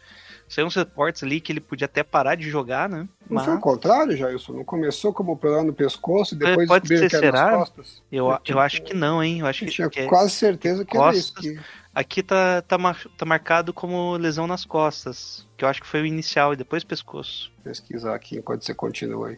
Saiu 0.50 0.66
uns 0.68 0.76
reportes 0.76 1.24
ali 1.24 1.42
que 1.42 1.52
ele 1.52 1.60
podia 1.60 1.86
até 1.86 2.04
parar 2.04 2.36
de 2.36 2.50
jogar, 2.50 2.88
né? 2.88 3.06
Não 3.30 3.44
foi 3.44 3.52
o 3.52 3.56
Mas 3.56 3.64
contrário, 3.64 4.16
Jailson? 4.16 4.54
Não 4.54 4.64
começou 4.64 5.12
como 5.12 5.36
problema 5.36 5.66
no 5.66 5.74
pescoço 5.74 6.36
e 6.36 6.38
depois 6.38 6.68
Pode 6.70 6.88
descobriram 6.88 7.10
ser, 7.10 7.10
que 7.10 7.16
era 7.26 7.32
nas 7.32 7.42
será? 7.42 7.58
costas? 7.58 8.04
eu, 8.10 8.40
eu 8.48 8.60
acho 8.60 8.82
que 8.82 8.94
não, 8.94 9.22
hein? 9.22 9.40
Eu 9.40 9.46
acho 9.46 9.66
Eu 9.66 9.68
que, 9.68 9.74
tinha 9.74 9.90
que 9.90 10.00
é- 10.00 10.06
quase 10.08 10.32
certeza 10.36 10.86
que 10.86 10.96
era 10.96 11.14
isso. 11.14 11.34
costas. 11.34 11.52
Que... 11.52 11.60
aqui 11.98 12.22
tá, 12.22 12.62
tá, 12.62 12.78
tá 13.18 13.26
marcado 13.26 13.74
como 13.74 14.16
lesão 14.18 14.45
nas 14.45 14.64
costas, 14.64 15.48
que 15.58 15.66
eu 15.66 15.68
acho 15.68 15.82
que 15.82 15.88
foi 15.88 16.04
o 16.04 16.06
inicial 16.06 16.54
e 16.54 16.56
depois 16.56 16.84
pescoço. 16.84 17.52
Pesquisar 17.64 18.14
aqui 18.14 18.38
enquanto 18.38 18.64
você 18.64 18.74
continua 18.74 19.30
aí. 19.30 19.38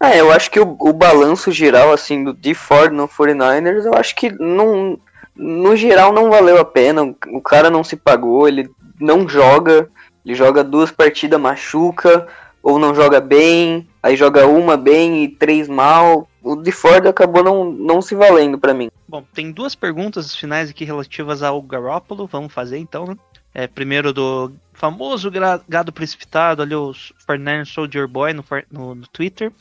É, 0.00 0.20
eu 0.20 0.30
acho 0.30 0.52
que 0.52 0.60
o, 0.60 0.76
o 0.78 0.92
balanço 0.92 1.50
geral, 1.50 1.92
assim, 1.92 2.22
do 2.22 2.32
de 2.32 2.54
Ford 2.54 2.92
no 2.92 3.08
49ers, 3.08 3.84
eu 3.84 3.94
acho 3.94 4.14
que 4.14 4.30
não, 4.30 5.00
no 5.34 5.74
geral 5.74 6.12
não 6.12 6.30
valeu 6.30 6.58
a 6.58 6.64
pena. 6.64 7.02
O, 7.02 7.42
cara 7.42 7.68
não 7.68 7.82
se 7.82 7.96
pagou, 7.96 8.46
ele 8.46 8.70
não 9.00 9.28
joga, 9.28 9.90
ele 10.24 10.36
joga 10.36 10.62
duas 10.62 10.92
partidas, 10.92 11.40
machuca, 11.40 12.28
ou 12.62 12.78
não 12.78 12.94
joga 12.94 13.20
bem, 13.20 13.88
aí 14.00 14.14
joga 14.14 14.46
uma 14.46 14.76
bem 14.76 15.24
e 15.24 15.28
três 15.28 15.66
mal. 15.66 16.28
O 16.40 16.54
de 16.54 16.70
Ford 16.70 17.04
acabou 17.08 17.42
não, 17.42 17.64
não 17.64 18.00
se 18.00 18.14
valendo 18.14 18.58
pra 18.58 18.72
mim. 18.72 18.90
Bom, 19.10 19.24
tem 19.34 19.50
duas 19.50 19.74
perguntas 19.74 20.36
finais 20.36 20.70
aqui 20.70 20.84
relativas 20.84 21.42
ao 21.42 21.60
Garoppolo, 21.60 22.28
vamos 22.28 22.52
fazer 22.52 22.78
então, 22.78 23.06
né? 23.06 23.16
É, 23.52 23.66
primeiro 23.66 24.12
do 24.12 24.52
famoso 24.72 25.28
gado 25.68 25.92
precipitado, 25.92 26.62
ali 26.62 26.76
o 26.76 26.94
49 27.26 27.64
Soldier 27.64 28.06
Boy 28.06 28.32
no, 28.32 28.44
no, 28.70 28.94
no 28.94 29.06
Twitter. 29.08 29.52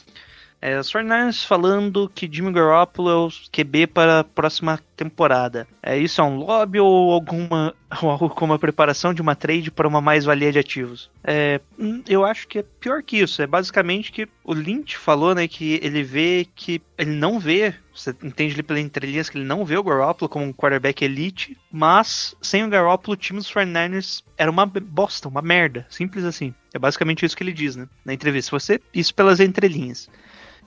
É, 0.62 0.78
os 0.78 0.92
49 0.92 1.38
falando 1.46 2.12
que 2.14 2.30
Jimmy 2.32 2.52
Garoppolo 2.52 3.10
é 3.10 3.16
o 3.16 3.30
QB 3.52 3.88
para 3.88 4.20
a 4.20 4.24
próxima 4.24 4.80
temporada. 4.96 5.66
É, 5.82 5.98
isso 5.98 6.20
é 6.20 6.24
um 6.24 6.36
lobby 6.36 6.80
ou 6.80 7.14
alguma 7.14 7.74
ou 8.04 8.10
algo 8.10 8.30
como 8.30 8.54
a 8.54 8.60
preparação 8.60 9.14
de 9.14 9.22
uma 9.22 9.36
trade 9.36 9.72
para 9.72 9.88
uma 9.88 10.02
mais-valia 10.02 10.52
de 10.52 10.60
ativos? 10.60 11.10
É, 11.24 11.62
hum, 11.78 12.04
eu 12.08 12.26
acho 12.26 12.48
que 12.48 12.60
é 12.60 12.66
pior 12.80 13.02
que 13.02 13.18
isso. 13.18 13.42
É 13.42 13.48
basicamente 13.48 14.12
que 14.12 14.28
o 14.44 14.54
Lynch 14.54 14.98
falou, 14.98 15.34
né, 15.34 15.48
que 15.48 15.80
ele 15.82 16.04
vê 16.04 16.46
que 16.54 16.82
ele 16.98 17.12
não 17.12 17.40
vê, 17.40 17.74
você 17.96 18.14
entende 18.22 18.54
ali 18.56 18.64
pelas 18.64 18.84
entrelinhas 18.84 19.30
que 19.30 19.38
ele 19.38 19.46
não 19.46 19.64
vê 19.64 19.78
o 19.78 19.84
Garoppolo 19.84 20.28
como 20.28 20.46
um 20.46 20.54
quarterback 20.54 21.04
elite, 21.04 21.58
mas 21.72 22.36
sem 22.42 22.66
o 22.66 22.70
Garoppolo 22.70 23.14
o 23.14 23.18
time 23.18 23.40
dos 23.40 23.52
49ers 23.52 24.24
era 24.38 24.52
uma 24.52 24.66
bosta, 24.66 25.30
uma 25.30 25.42
merda, 25.42 25.88
simples 25.90 26.26
assim. 26.26 26.54
É 26.74 26.80
basicamente 26.80 27.26
isso 27.26 27.36
que 27.36 27.44
ele 27.44 27.54
diz, 27.54 27.78
né, 27.78 27.88
na 28.04 28.14
entrevista. 28.14 28.52
Você 28.52 28.82
isso 28.94 29.16
pelas 29.16 29.40
entrelinhas. 29.40 30.10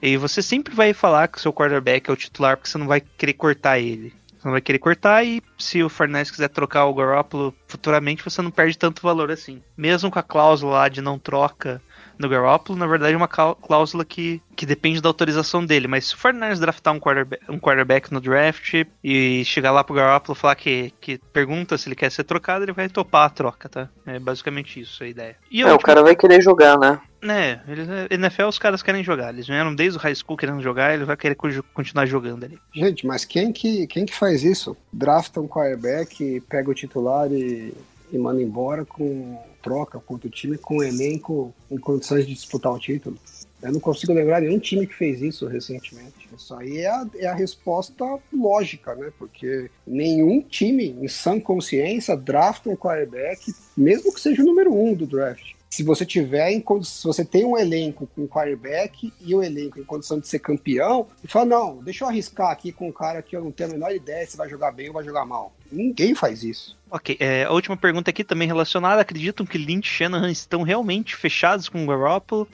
E 0.03 0.17
você 0.17 0.43
sempre 0.43 0.75
vai 0.75 0.93
falar 0.93 1.29
que 1.29 1.39
o 1.39 1.41
seu 1.41 1.53
quarterback 1.53 2.11
é 2.11 2.13
o 2.13 2.17
titular 2.17 2.57
porque 2.57 2.69
você 2.69 2.77
não 2.79 2.89
vai 2.89 3.01
querer 3.01 3.35
cortar 3.35 3.79
ele. 3.79 4.13
Você 4.37 4.49
não 4.49 4.53
vai 4.53 4.61
querer 4.61 4.81
cortar 4.81 5.25
e 5.25 5.41
se 5.57 5.85
o 5.85 5.89
Fernandes 5.89 6.33
quiser 6.33 6.49
trocar 6.49 6.87
o 6.87 6.95
Garoppolo 6.95 7.55
futuramente, 7.69 8.25
você 8.25 8.43
não 8.43 8.51
perde 8.51 8.77
tanto 8.77 9.01
valor 9.01 9.31
assim. 9.31 9.63
Mesmo 9.77 10.11
com 10.11 10.19
a 10.19 10.23
cláusula 10.23 10.73
lá 10.73 10.89
de 10.89 11.01
não 11.01 11.17
troca 11.17 11.81
no 12.19 12.29
Garoppolo, 12.29 12.77
na 12.77 12.89
verdade 12.89 13.15
é 13.15 13.17
uma 13.17 13.29
clá- 13.29 13.55
cláusula 13.55 14.05
que, 14.05 14.43
que 14.57 14.67
depende 14.67 15.01
da 15.01 15.09
autorização 15.09 15.65
dele. 15.65 15.87
Mas 15.87 16.07
se 16.09 16.15
o 16.17 16.19
Fernandes 16.19 16.59
draftar 16.59 16.93
um 16.93 16.99
quarterback, 16.99 17.45
um 17.49 17.59
quarterback 17.61 18.13
no 18.13 18.21
draft 18.21 18.85
e 19.05 19.45
chegar 19.45 19.71
lá 19.71 19.85
pro 19.85 19.95
Garoppolo 19.95 20.35
falar 20.35 20.57
que, 20.57 20.93
que 21.01 21.19
pergunta 21.33 21.79
se 21.79 21.89
ele 21.89 21.95
quer 21.95 22.11
ser 22.11 22.25
trocado, 22.25 22.65
ele 22.65 22.73
vai 22.73 22.89
topar 22.89 23.27
a 23.27 23.31
troca, 23.31 23.69
tá? 23.69 23.89
É 24.05 24.19
basicamente 24.19 24.81
isso 24.81 25.05
a 25.05 25.07
ideia. 25.07 25.37
E 25.53 25.63
É, 25.63 25.67
o 25.67 25.71
última 25.71 25.87
cara 25.87 26.03
vai 26.03 26.17
querer 26.17 26.43
jogar, 26.43 26.77
né? 26.77 27.01
Né, 27.23 27.61
eles, 27.69 27.89
NFL 28.11 28.49
os 28.49 28.59
caras 28.59 28.83
querem 28.83 29.05
jogar. 29.05 29.33
Eles 29.33 29.47
vieram 29.47 29.75
desde 29.75 29.99
o 29.99 30.01
high 30.01 30.15
school 30.15 30.37
querendo 30.37 30.61
jogar, 30.61 30.93
ele 30.95 31.05
vai 31.05 31.17
querer 31.17 31.35
co- 31.35 31.49
continuar 31.73 32.07
jogando 32.07 32.45
ali. 32.45 32.59
Gente, 32.75 33.07
mas 33.07 33.25
quem 33.25 33.53
que, 33.53 33.87
quem 33.87 34.05
que 34.05 34.15
faz 34.15 34.43
isso? 34.43 34.77
Drafta 34.93 35.41
um 35.41 35.49
quarterback, 35.49 36.41
pega 36.49 36.71
o 36.71 36.75
titular 36.75 37.31
e, 37.33 37.73
e 38.13 38.19
manda 38.19 38.43
embora 38.43 38.85
com 38.85 39.39
troca 39.63 40.01
contra 40.01 40.27
o 40.27 40.31
time 40.31 40.59
com 40.59 40.79
o 40.79 40.83
elenco 40.83 41.55
em 41.71 41.79
condições 41.79 42.27
de 42.27 42.35
disputar 42.35 42.73
o 42.73 42.79
título. 42.79 43.17
Eu 43.63 43.71
não 43.71 43.79
consigo 43.79 44.13
lembrar 44.13 44.41
nenhum 44.41 44.59
time 44.59 44.85
que 44.89 44.95
fez 44.95 45.23
isso 45.23 45.47
recentemente. 45.47 46.29
Isso 46.37 46.53
aí 46.53 46.79
é 46.79 46.89
a, 46.89 47.07
é 47.15 47.27
a 47.29 47.35
resposta 47.35 48.05
lógica, 48.33 48.93
né? 48.97 49.13
Porque 49.17 49.71
nenhum 49.87 50.41
time, 50.41 50.97
em 51.01 51.07
sã 51.07 51.39
consciência, 51.39 52.17
drafta 52.17 52.69
um 52.69 52.75
quarterback, 52.77 53.55
mesmo 53.77 54.13
que 54.13 54.21
seja 54.21 54.43
o 54.43 54.45
número 54.45 54.75
um 54.75 54.95
do 54.95 55.07
draft. 55.07 55.53
Se 55.73 55.83
você 55.83 56.05
tiver 56.05 56.51
em 56.51 56.63
se 56.83 57.03
você 57.03 57.25
tem 57.25 57.47
um 57.47 57.57
elenco 57.57 58.07
com 58.15 58.29
quarterback 58.29 59.11
e 59.19 59.35
o 59.35 59.43
elenco 59.43 59.81
em 59.81 59.85
condição 59.85 60.21
de 60.21 60.29
ser 60.29 60.39
campeão, 60.39 61.09
e 61.25 61.27
fala, 61.27 61.47
não, 61.47 61.83
deixa 61.83 62.05
eu 62.05 62.09
arriscar 62.09 62.51
aqui 62.51 62.71
com 62.71 62.91
um 62.91 62.93
cara 62.93 63.23
que 63.23 63.35
eu 63.35 63.43
não 63.43 63.51
tenho 63.51 63.71
a 63.71 63.73
menor 63.73 63.91
ideia 63.91 64.27
se 64.27 64.37
vai 64.37 64.51
jogar 64.51 64.71
bem 64.71 64.89
ou 64.89 64.93
vai 64.93 65.03
jogar 65.03 65.25
mal. 65.25 65.51
Ninguém 65.73 66.15
faz 66.15 66.45
isso. 66.45 66.77
Ok, 66.91 67.17
é, 67.19 67.45
a 67.45 67.53
última 67.53 67.75
pergunta 67.75 68.11
aqui 68.11 68.23
também 68.23 68.47
relacionada. 68.47 69.01
Acreditam 69.01 69.47
que 69.47 69.57
Lynch 69.57 69.89
e 69.89 69.97
Shanahan 69.97 70.31
estão 70.31 70.61
realmente 70.61 71.17
fechados 71.17 71.71
com 71.71 71.83
o 71.83 71.87
Garoppolo? 71.87 72.47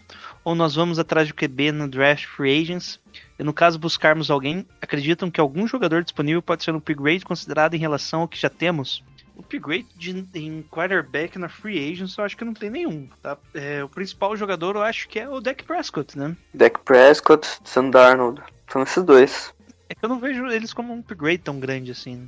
Ou 0.44 0.54
nós 0.54 0.76
vamos 0.76 1.00
atrás 1.00 1.26
de 1.26 1.34
QB 1.34 1.72
no 1.72 1.88
draft 1.88 2.24
free 2.24 2.62
agents? 2.62 3.00
E 3.36 3.42
no 3.42 3.52
caso 3.52 3.80
buscarmos 3.80 4.30
alguém, 4.30 4.64
acreditam 4.80 5.28
que 5.28 5.40
algum 5.40 5.66
jogador 5.66 6.04
disponível 6.04 6.40
pode 6.40 6.62
ser 6.62 6.72
um 6.72 6.78
upgrade 6.78 7.24
considerado 7.24 7.74
em 7.74 7.78
relação 7.78 8.20
ao 8.20 8.28
que 8.28 8.40
já 8.40 8.48
temos? 8.48 9.02
Upgrade 9.39 9.86
de, 9.97 10.26
em 10.34 10.62
quarterback 10.62 11.39
na 11.39 11.49
free 11.49 11.93
agents 11.93 12.16
eu 12.16 12.24
acho 12.24 12.36
que 12.36 12.45
não 12.45 12.55
tem 12.55 12.70
nenhum, 12.70 13.09
tá? 13.22 13.36
É, 13.55 13.82
o 13.84 13.89
principal 13.89 14.36
jogador 14.36 14.76
eu 14.76 14.82
acho 14.82 15.09
que 15.09 15.18
é 15.18 15.28
o 15.28 15.41
Dak 15.41 15.64
Prescott, 15.64 16.18
né? 16.18 16.36
Dak 16.53 16.80
Prescott, 16.84 17.47
Sam 17.64 17.91
Darnold. 17.91 18.43
São 18.70 18.82
esses 18.82 19.03
dois. 19.05 19.55
É 19.89 19.95
que 19.95 20.05
eu 20.05 20.09
não 20.09 20.18
vejo 20.18 20.47
eles 20.47 20.74
como 20.74 20.93
um 20.93 20.99
upgrade 20.99 21.39
tão 21.39 21.59
grande 21.59 21.93
assim. 21.93 22.16
né? 22.16 22.26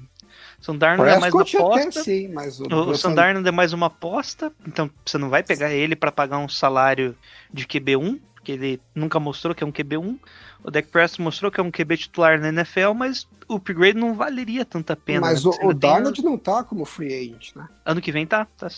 São 0.61 0.77
Darnold 0.77 1.11
é 1.11 1.19
mais 1.19 1.35
uma 1.35 1.43
aposta. 1.43 2.03
sim, 2.03 2.29
mas 2.29 2.61
o, 2.61 2.65
O, 2.65 2.91
o 2.91 2.97
Sandarno 2.97 3.47
é 3.47 3.51
mais 3.51 3.73
uma 3.73 3.87
aposta, 3.87 4.53
então 4.67 4.91
você 5.05 5.19
não 5.19 5.29
vai 5.29 5.43
pegar 5.43 5.71
ele 5.73 5.97
pra 5.97 6.13
pagar 6.13 6.39
um 6.39 6.49
salário 6.49 7.17
de 7.53 7.67
QB1, 7.67 8.21
porque 8.41 8.53
ele 8.53 8.81
nunca 8.95 9.21
mostrou 9.21 9.55
que 9.55 9.63
é 9.63 9.67
um 9.67 9.73
QB1. 9.73 10.19
O 10.65 10.71
Dak 10.71 10.89
Prescott 10.89 11.23
mostrou 11.23 11.51
que 11.53 11.61
é 11.61 11.63
um 11.63 11.71
QB 11.71 11.97
titular 11.97 12.41
na 12.41 12.49
NFL, 12.49 12.95
mas 12.95 13.29
o 13.47 13.57
upgrade 13.57 13.99
não 13.99 14.15
valeria 14.15 14.65
tanta 14.65 14.97
pena. 14.97 15.21
Mas 15.21 15.45
né? 15.45 15.51
o, 15.51 15.53
o 15.53 15.61
ainda 15.69 15.69
tem- 15.81 15.91
Darnold 15.91 16.25
não 16.25 16.39
tá 16.39 16.65
como 16.65 16.85
free 16.85 17.13
agent, 17.15 17.55
né? 17.55 17.69
Ano 17.85 18.01
que 18.01 18.11
vem 18.11 18.27
tá, 18.27 18.47
tá- 18.57 18.69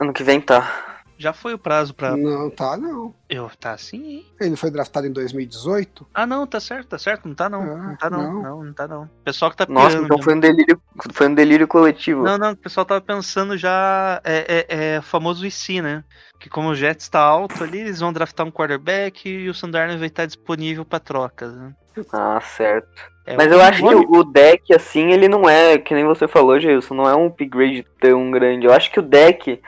Ano 0.00 0.12
que 0.12 0.24
vem 0.24 0.40
tá. 0.40 1.01
Já 1.22 1.32
foi 1.32 1.54
o 1.54 1.58
prazo 1.58 1.94
pra. 1.94 2.16
Não 2.16 2.50
tá, 2.50 2.76
não. 2.76 3.14
Eu, 3.30 3.48
tá 3.60 3.78
sim, 3.78 4.16
hein? 4.16 4.26
Ele 4.40 4.56
foi 4.56 4.72
draftado 4.72 5.06
em 5.06 5.12
2018. 5.12 6.04
Ah, 6.12 6.26
não, 6.26 6.44
tá 6.48 6.58
certo, 6.58 6.88
tá 6.88 6.98
certo. 6.98 7.28
Não 7.28 7.34
tá 7.36 7.48
não. 7.48 7.62
Ah, 7.62 7.76
não 7.76 7.96
tá 7.96 8.10
não. 8.10 8.22
não. 8.32 8.42
Não, 8.42 8.64
não 8.64 8.72
tá 8.72 8.88
não. 8.88 9.04
O 9.04 9.24
pessoal 9.24 9.48
que 9.48 9.56
tá 9.56 9.64
Nossa, 9.68 9.90
pirando 9.90 10.06
então 10.06 10.18
foi 10.20 10.34
um 10.34 10.40
delírio, 10.40 10.82
foi 11.12 11.28
um 11.28 11.34
delírio 11.34 11.68
coletivo. 11.68 12.24
Não, 12.24 12.36
não, 12.36 12.50
o 12.50 12.56
pessoal 12.56 12.84
tava 12.84 13.00
pensando 13.00 13.56
já. 13.56 14.20
É, 14.24 14.66
é, 14.68 14.94
é 14.94 14.98
o 14.98 15.02
famoso 15.02 15.46
IC, 15.46 15.80
né? 15.80 16.02
Que 16.40 16.50
como 16.50 16.70
o 16.70 16.74
Jets 16.74 17.08
tá 17.08 17.20
alto 17.20 17.62
ali, 17.62 17.78
eles 17.78 18.00
vão 18.00 18.12
draftar 18.12 18.44
um 18.44 18.50
quarterback 18.50 19.28
e 19.28 19.48
o 19.48 19.54
Sandarno 19.54 19.96
vai 19.98 20.08
estar 20.08 20.26
disponível 20.26 20.84
pra 20.84 20.98
trocas, 20.98 21.54
né? 21.54 21.72
Ah, 22.12 22.40
certo. 22.40 23.12
É, 23.24 23.36
Mas 23.36 23.52
eu 23.52 23.60
acho 23.60 23.78
que 23.80 23.94
o 23.94 24.12
o 24.18 24.24
deck, 24.24 24.74
assim, 24.74 25.12
ele 25.12 25.28
não 25.28 25.48
é, 25.48 25.78
que 25.78 25.94
nem 25.94 26.04
você 26.04 26.26
falou, 26.26 26.58
Gilson, 26.58 26.94
não 26.94 27.08
é 27.08 27.14
um 27.14 27.26
upgrade 27.26 27.86
tão 28.00 28.28
grande. 28.32 28.66
Eu 28.66 28.72
acho 28.72 28.90
que 28.90 28.98
o 28.98 29.02
deck, 29.02 29.60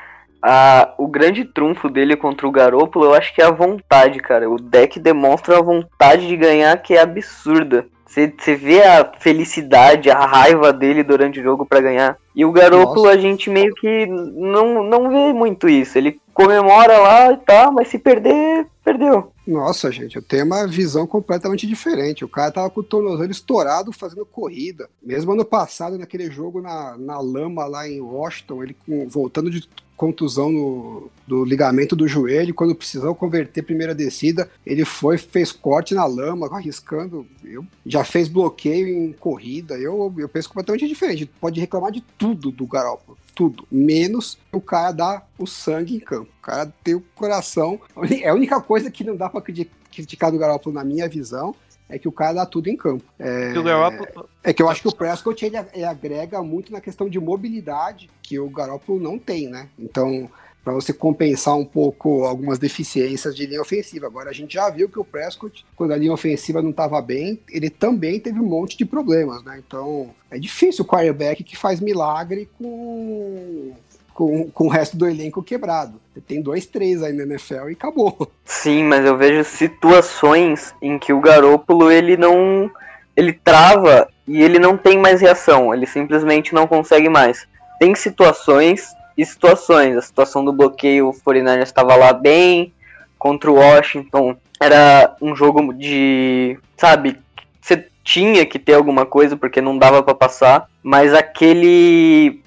a, 0.47 0.93
o 0.99 1.09
grande 1.09 1.43
trunfo 1.43 1.89
dele 1.89 2.17
contra 2.17 2.47
o 2.47 2.51
Garoppolo, 2.51 3.07
eu 3.07 3.15
acho 3.15 3.35
que 3.35 3.41
é 3.41 3.47
a 3.47 3.51
vontade, 3.51 4.21
cara. 4.21 4.49
O 4.51 4.57
deck 4.61 5.01
demonstra 5.01 5.59
a 5.59 5.63
vontade 5.63 6.29
de 6.29 6.37
ganhar 6.37 6.77
que 6.83 6.95
é 6.95 7.01
absurda. 7.01 7.87
Você, 8.07 8.55
vê 8.55 8.83
a 8.83 9.11
felicidade, 9.19 10.11
a 10.11 10.25
raiva 10.25 10.73
dele 10.73 11.03
durante 11.03 11.41
o 11.41 11.43
jogo 11.43 11.65
pra 11.65 11.81
ganhar. 11.81 12.19
E 12.37 12.45
o 12.45 12.53
Garoppolo 12.53 13.07
Nossa. 13.07 13.17
a 13.17 13.21
gente 13.21 13.49
meio 13.49 13.75
que 13.75 14.07
não, 14.07 14.85
não 14.85 15.09
vê 15.09 15.33
muito 15.33 15.67
isso. 15.67 15.97
Ele 15.97 16.21
comemora 16.35 16.99
lá 16.99 17.33
e 17.33 17.39
tal, 17.39 17.73
mas 17.73 17.89
se 17.89 17.99
perder, 17.99 18.67
perdeu. 18.85 19.33
Nossa, 19.47 19.91
gente, 19.91 20.17
eu 20.17 20.23
tenho 20.23 20.45
uma 20.45 20.67
visão 20.67 21.07
completamente 21.07 21.67
diferente. 21.67 22.25
O 22.25 22.29
cara 22.29 22.53
tava 22.53 22.71
com 22.71 22.81
o 22.81 22.85
tornozelo 22.85 23.31
estourado 23.31 23.93
fazendo 23.93 24.25
corrida. 24.27 24.89
Mesmo 25.03 25.33
ano 25.33 25.45
passado, 25.45 25.99
naquele 25.99 26.31
jogo 26.31 26.61
na, 26.61 26.97
na 26.99 27.19
lama 27.19 27.65
lá 27.67 27.89
em 27.89 28.01
Washington, 28.01 28.63
ele 28.63 28.77
com- 28.87 29.09
voltando 29.09 29.51
de 29.51 29.69
contusão 29.97 30.51
no, 30.51 31.09
do 31.27 31.45
ligamento 31.45 31.95
do 31.95 32.09
joelho, 32.09 32.53
quando 32.53 32.75
precisou 32.75 33.15
converter 33.15 33.63
primeira 33.63 33.95
descida, 33.95 34.51
ele 34.67 34.85
foi, 34.85 35.17
fez 35.17 35.53
corte 35.53 35.95
na 35.95 36.05
lama, 36.05 36.49
arriscando. 36.53 37.25
Eu, 37.45 37.65
já 37.87 38.03
fez 38.03 38.29
bloqueio 38.29 38.89
em 38.89 39.13
corrida. 39.13 39.77
Eu, 39.79 40.13
eu 40.19 40.29
penso 40.29 40.49
completamente 40.49 40.89
diferente. 40.89 41.31
Pode 41.41 41.61
reclamar 41.61 41.93
de 41.93 42.01
tudo 42.19 42.51
do 42.51 42.67
Garoppolo. 42.67 43.17
Tudo. 43.35 43.67
Menos 43.71 44.39
o 44.53 44.61
cara 44.61 44.93
dar 44.93 45.29
o 45.39 45.47
sangue 45.47 45.97
em 45.97 46.01
campo. 46.01 46.31
O 46.39 46.43
cara 46.43 46.73
tem 46.85 46.95
o 46.95 47.01
coração. 47.15 47.81
É 48.23 48.29
a 48.29 48.35
única 48.35 48.61
coisa 48.61 48.91
que 48.91 49.03
não 49.05 49.17
dá 49.17 49.29
pra 49.29 49.41
criti- 49.41 49.71
criticar 49.93 50.31
do 50.31 50.39
Garoppolo, 50.39 50.75
na 50.75 50.85
minha 50.85 51.09
visão, 51.09 51.55
é 51.89 51.99
que 51.99 52.09
o 52.09 52.13
cara 52.13 52.33
dá 52.35 52.47
tudo 52.47 52.69
em 52.69 52.77
campo. 52.77 53.05
É, 53.19 53.53
Que 53.53 53.63
Garoppolo, 53.63 54.29
é 54.43 54.53
que 54.53 54.63
eu 54.63 54.69
acho 54.69 54.83
que 54.83 54.89
o 54.89 54.95
Prescott 54.95 55.45
ele, 55.45 55.57
ele 55.75 55.85
agrega 55.85 56.43
muito 56.43 56.73
na 56.73 56.81
questão 56.81 57.09
de 57.09 57.19
mobilidade 57.21 58.09
que 58.23 58.39
o 58.39 58.49
Garoppolo 58.49 59.01
não 59.01 59.19
tem, 59.19 59.49
né? 59.49 59.69
Então, 59.79 60.31
para 60.65 60.73
você 60.73 60.95
compensar 60.95 61.55
um 61.55 61.65
pouco 61.65 62.25
algumas 62.25 62.59
deficiências 62.59 63.37
de 63.37 63.45
linha 63.45 63.61
ofensiva. 63.61 64.07
Agora, 64.07 64.31
a 64.31 64.33
gente 64.33 64.55
já 64.55 64.71
viu 64.71 64.89
que 64.89 64.99
o 64.99 65.05
Prescott, 65.05 65.65
quando 65.77 65.93
a 65.93 65.97
linha 65.97 66.13
ofensiva 66.13 66.63
não 66.63 66.71
estava 66.71 67.01
bem, 67.03 67.39
ele 67.51 67.69
também 67.69 68.19
teve 68.19 68.41
um 68.41 68.47
monte 68.47 68.77
de 68.77 68.87
problemas, 68.87 69.45
né? 69.45 69.63
Então, 69.65 70.11
é 70.31 70.39
difícil 70.39 70.83
o 70.85 70.89
quarterback 70.89 71.45
que 71.45 71.55
faz 71.55 71.81
milagre 71.81 72.49
com, 72.57 73.73
com, 74.15 74.51
com 74.51 74.67
o 74.67 74.71
resto 74.71 74.97
do 74.97 75.07
elenco 75.07 75.43
quebrado. 75.43 76.01
Tem 76.27 76.41
dois, 76.41 76.65
três 76.65 77.03
aí 77.03 77.13
na 77.13 77.25
NFL 77.25 77.69
e 77.69 77.73
acabou. 77.73 78.31
Sim, 78.43 78.85
mas 78.85 79.05
eu 79.05 79.19
vejo 79.19 79.45
situações 79.45 80.75
em 80.81 80.99
que 80.99 81.13
o 81.13 81.21
Garoppolo 81.21 81.91
ele 81.91 82.17
não. 82.17 82.71
ele 83.15 83.35
trava 83.35 84.09
e 84.27 84.43
ele 84.43 84.59
não 84.59 84.79
tem 84.79 84.99
mais 84.99 85.21
reação, 85.21 85.75
ele 85.75 85.87
simplesmente 85.87 86.55
não 86.55 86.67
consegue 86.67 87.11
mais. 87.11 87.47
Tem 87.79 87.95
situações 87.95 88.95
e 89.17 89.25
situações. 89.25 89.97
A 89.97 90.03
situação 90.03 90.45
do 90.45 90.53
bloqueio, 90.53 91.09
o 91.09 91.13
49ers 91.13 91.63
estava 91.63 91.95
lá 91.97 92.13
bem, 92.13 92.73
contra 93.19 93.51
o 93.51 93.57
Washington 93.57 94.37
era 94.61 95.17
um 95.21 95.35
jogo 95.35 95.73
de. 95.73 96.59
sabe? 96.77 97.19
Você 97.61 97.87
tinha 98.03 98.45
que 98.47 98.59
ter 98.59 98.75
alguma 98.75 99.07
coisa 99.07 99.37
porque 99.37 99.61
não 99.61 99.77
dava 99.77 100.03
para 100.03 100.15
passar, 100.15 100.69
mas 100.83 101.13
aquele. 101.13 102.41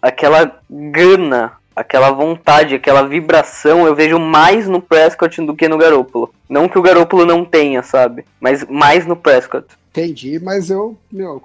aquela 0.00 0.60
gana 0.70 1.52
aquela 1.74 2.10
vontade, 2.10 2.74
aquela 2.74 3.02
vibração, 3.02 3.86
eu 3.86 3.94
vejo 3.94 4.18
mais 4.18 4.68
no 4.68 4.80
Prescott 4.80 5.40
do 5.40 5.56
que 5.56 5.68
no 5.68 5.78
Garoppolo. 5.78 6.32
Não 6.48 6.68
que 6.68 6.78
o 6.78 6.82
Garoppolo 6.82 7.24
não 7.24 7.44
tenha, 7.44 7.82
sabe? 7.82 8.24
Mas 8.38 8.64
mais 8.68 9.06
no 9.06 9.16
Prescott. 9.16 9.66
Entendi, 9.92 10.38
mas 10.38 10.70
eu, 10.70 10.98
meu, 11.10 11.38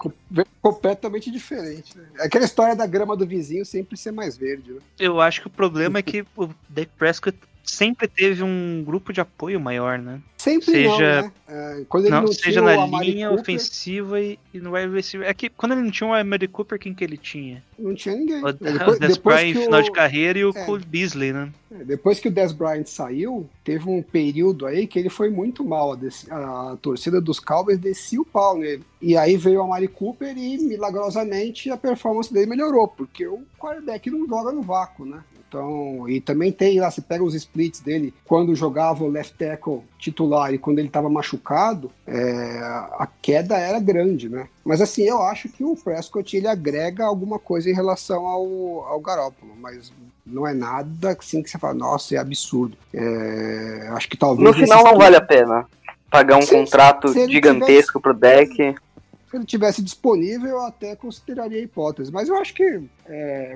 completamente 0.61 1.29
diferente. 1.29 1.97
Né? 1.97 2.05
É 2.17 2.25
Aquela 2.27 2.45
história 2.45 2.73
da 2.77 2.87
grama 2.87 3.15
do 3.15 3.27
vizinho 3.27 3.65
sempre 3.65 3.97
ser 3.97 4.11
mais 4.11 4.37
verde, 4.37 4.71
né? 4.71 4.79
eu 4.97 5.19
acho 5.19 5.41
que 5.41 5.47
o 5.47 5.49
problema 5.49 5.99
é 5.99 6.01
que 6.01 6.25
o 6.35 6.47
Dak 6.69 6.89
Prescott 6.97 7.37
sempre 7.69 8.07
teve 8.07 8.41
um 8.44 8.84
grupo 8.85 9.11
de 9.14 9.22
apoio 9.22 9.60
maior, 9.60 9.99
né? 9.99 10.19
Sempre 10.38 10.65
Seja- 10.65 11.22
não, 11.22 11.27
né? 11.27 11.31
É, 11.49 11.85
quando 11.89 12.06
ele 12.06 12.14
Não, 12.15 12.22
não, 12.23 12.31
seja 12.31 12.61
na 12.61 12.85
o 12.85 12.99
linha 13.02 13.27
Cooper, 13.30 13.41
ofensiva 13.41 14.19
e, 14.22 14.38
e 14.53 14.60
no 14.60 14.73
wide 14.73 14.94
receiver. 14.94 15.27
É 15.27 15.34
que 15.34 15.49
quando 15.49 15.72
ele 15.73 15.81
não 15.81 15.91
tinha 15.91 16.10
o 16.10 16.14
Amari 16.14 16.48
Cooper, 16.48 16.77
quem 16.80 16.94
que 16.94 17.03
ele 17.03 17.18
tinha? 17.18 17.64
não 17.77 17.94
tinha 17.95 18.15
ninguém. 18.15 18.44
O, 18.44 18.48
É, 18.48 18.52
o 18.52 18.53
depois, 18.53 18.99
Des 18.99 19.15
depois 19.15 19.35
Bryant 19.38 19.53
que 19.53 19.64
final 19.64 19.80
o, 19.80 19.84
de 19.84 19.91
carreira 19.91 20.39
e 20.39 20.45
o 20.45 20.49
é. 20.56 20.65
Cole 20.65 20.85
Beasley, 20.85 21.34
né? 21.34 21.49
é, 21.72 21.84
depois 21.84 22.19
que 22.19 22.27
o 22.27 22.31
Des 22.31 22.52
Bryant 22.52 22.85
saiu, 22.85 23.49
teve 23.64 23.89
um 23.89 24.02
período 24.02 24.65
aí 24.65 24.85
que 24.88 24.99
ele 24.99 25.10
foi 25.10 25.30
muito 25.30 25.64
mal. 25.64 25.94
A, 25.94 25.95
des- 25.95 26.27
a 26.30 26.77
torcida 26.81 27.19
dos 27.19 27.39
Cowboys 27.39 27.80
descia 27.80 28.22
o 28.22 28.26
pau 28.26 28.57
nele. 28.57 28.84
E 29.02 29.15
aí 29.18 29.38
veio 29.38 29.60
o 29.60 29.64
Amari 29.64 29.88
Cooper 29.88 30.38
e, 30.38 30.57
milagrosamente, 30.57 31.69
a 31.69 31.77
performance 31.77 32.31
dele 32.34 32.45
melhorou, 32.48 32.88
porque 32.88 33.26
o 33.27 33.41
quarterback 33.57 34.10
não 34.10 34.27
joga 34.27 34.52
no 34.52 34.61
vácuo, 34.61 35.06
né? 35.06 35.19
Então, 35.47 36.09
e 36.09 36.19
também 36.19 36.51
tem 36.51 36.79
lá, 36.79 36.91
você 36.91 37.01
pega 37.01 37.23
os 37.23 37.33
splits 37.33 37.79
dele, 37.79 38.13
quando 38.25 38.53
jogava 38.53 39.03
o 39.03 39.09
left 39.09 39.33
tackle 39.37 39.81
titular 39.97 40.53
e 40.53 40.57
quando 40.57 40.79
ele 40.79 40.89
estava 40.89 41.09
machucado, 41.09 41.89
é, 42.05 42.59
a 42.61 43.07
queda 43.21 43.57
era 43.57 43.79
grande, 43.79 44.27
né? 44.27 44.47
Mas 44.65 44.81
assim, 44.81 45.03
eu 45.03 45.21
acho 45.21 45.47
que 45.47 45.63
o 45.63 45.75
Prescott 45.75 46.35
ele 46.35 46.47
agrega 46.47 47.05
alguma 47.05 47.39
coisa 47.39 47.69
em 47.69 47.73
relação 47.73 48.25
ao, 48.27 48.85
ao 48.87 48.99
Garoppolo, 48.99 49.53
mas 49.59 49.91
não 50.25 50.45
é 50.45 50.53
nada 50.53 51.15
assim 51.17 51.41
que 51.41 51.49
você 51.49 51.57
fala, 51.57 51.73
nossa, 51.73 52.15
é 52.15 52.17
absurdo. 52.17 52.75
É, 52.93 53.87
acho 53.91 54.09
que 54.09 54.17
talvez. 54.17 54.45
No 54.45 54.53
final 54.53 54.83
não 54.83 54.97
vale 54.97 55.15
a 55.15 55.21
pena 55.21 55.65
pagar 56.11 56.37
um 56.37 56.41
Se- 56.41 56.53
contrato 56.53 57.07
se 57.09 57.27
gigantesco 57.29 58.01
pro 58.01 58.13
deck. 58.13 58.53
se 59.29 59.35
ele 59.37 59.45
tivesse 59.45 59.81
disponível, 59.81 60.49
eu 60.49 60.65
até 60.65 60.95
consideraria 60.95 61.59
a 61.59 61.63
hipótese. 61.63 62.11
Mas 62.11 62.27
eu 62.27 62.35
acho 62.37 62.53
que, 62.53 62.81
é, 63.05 63.55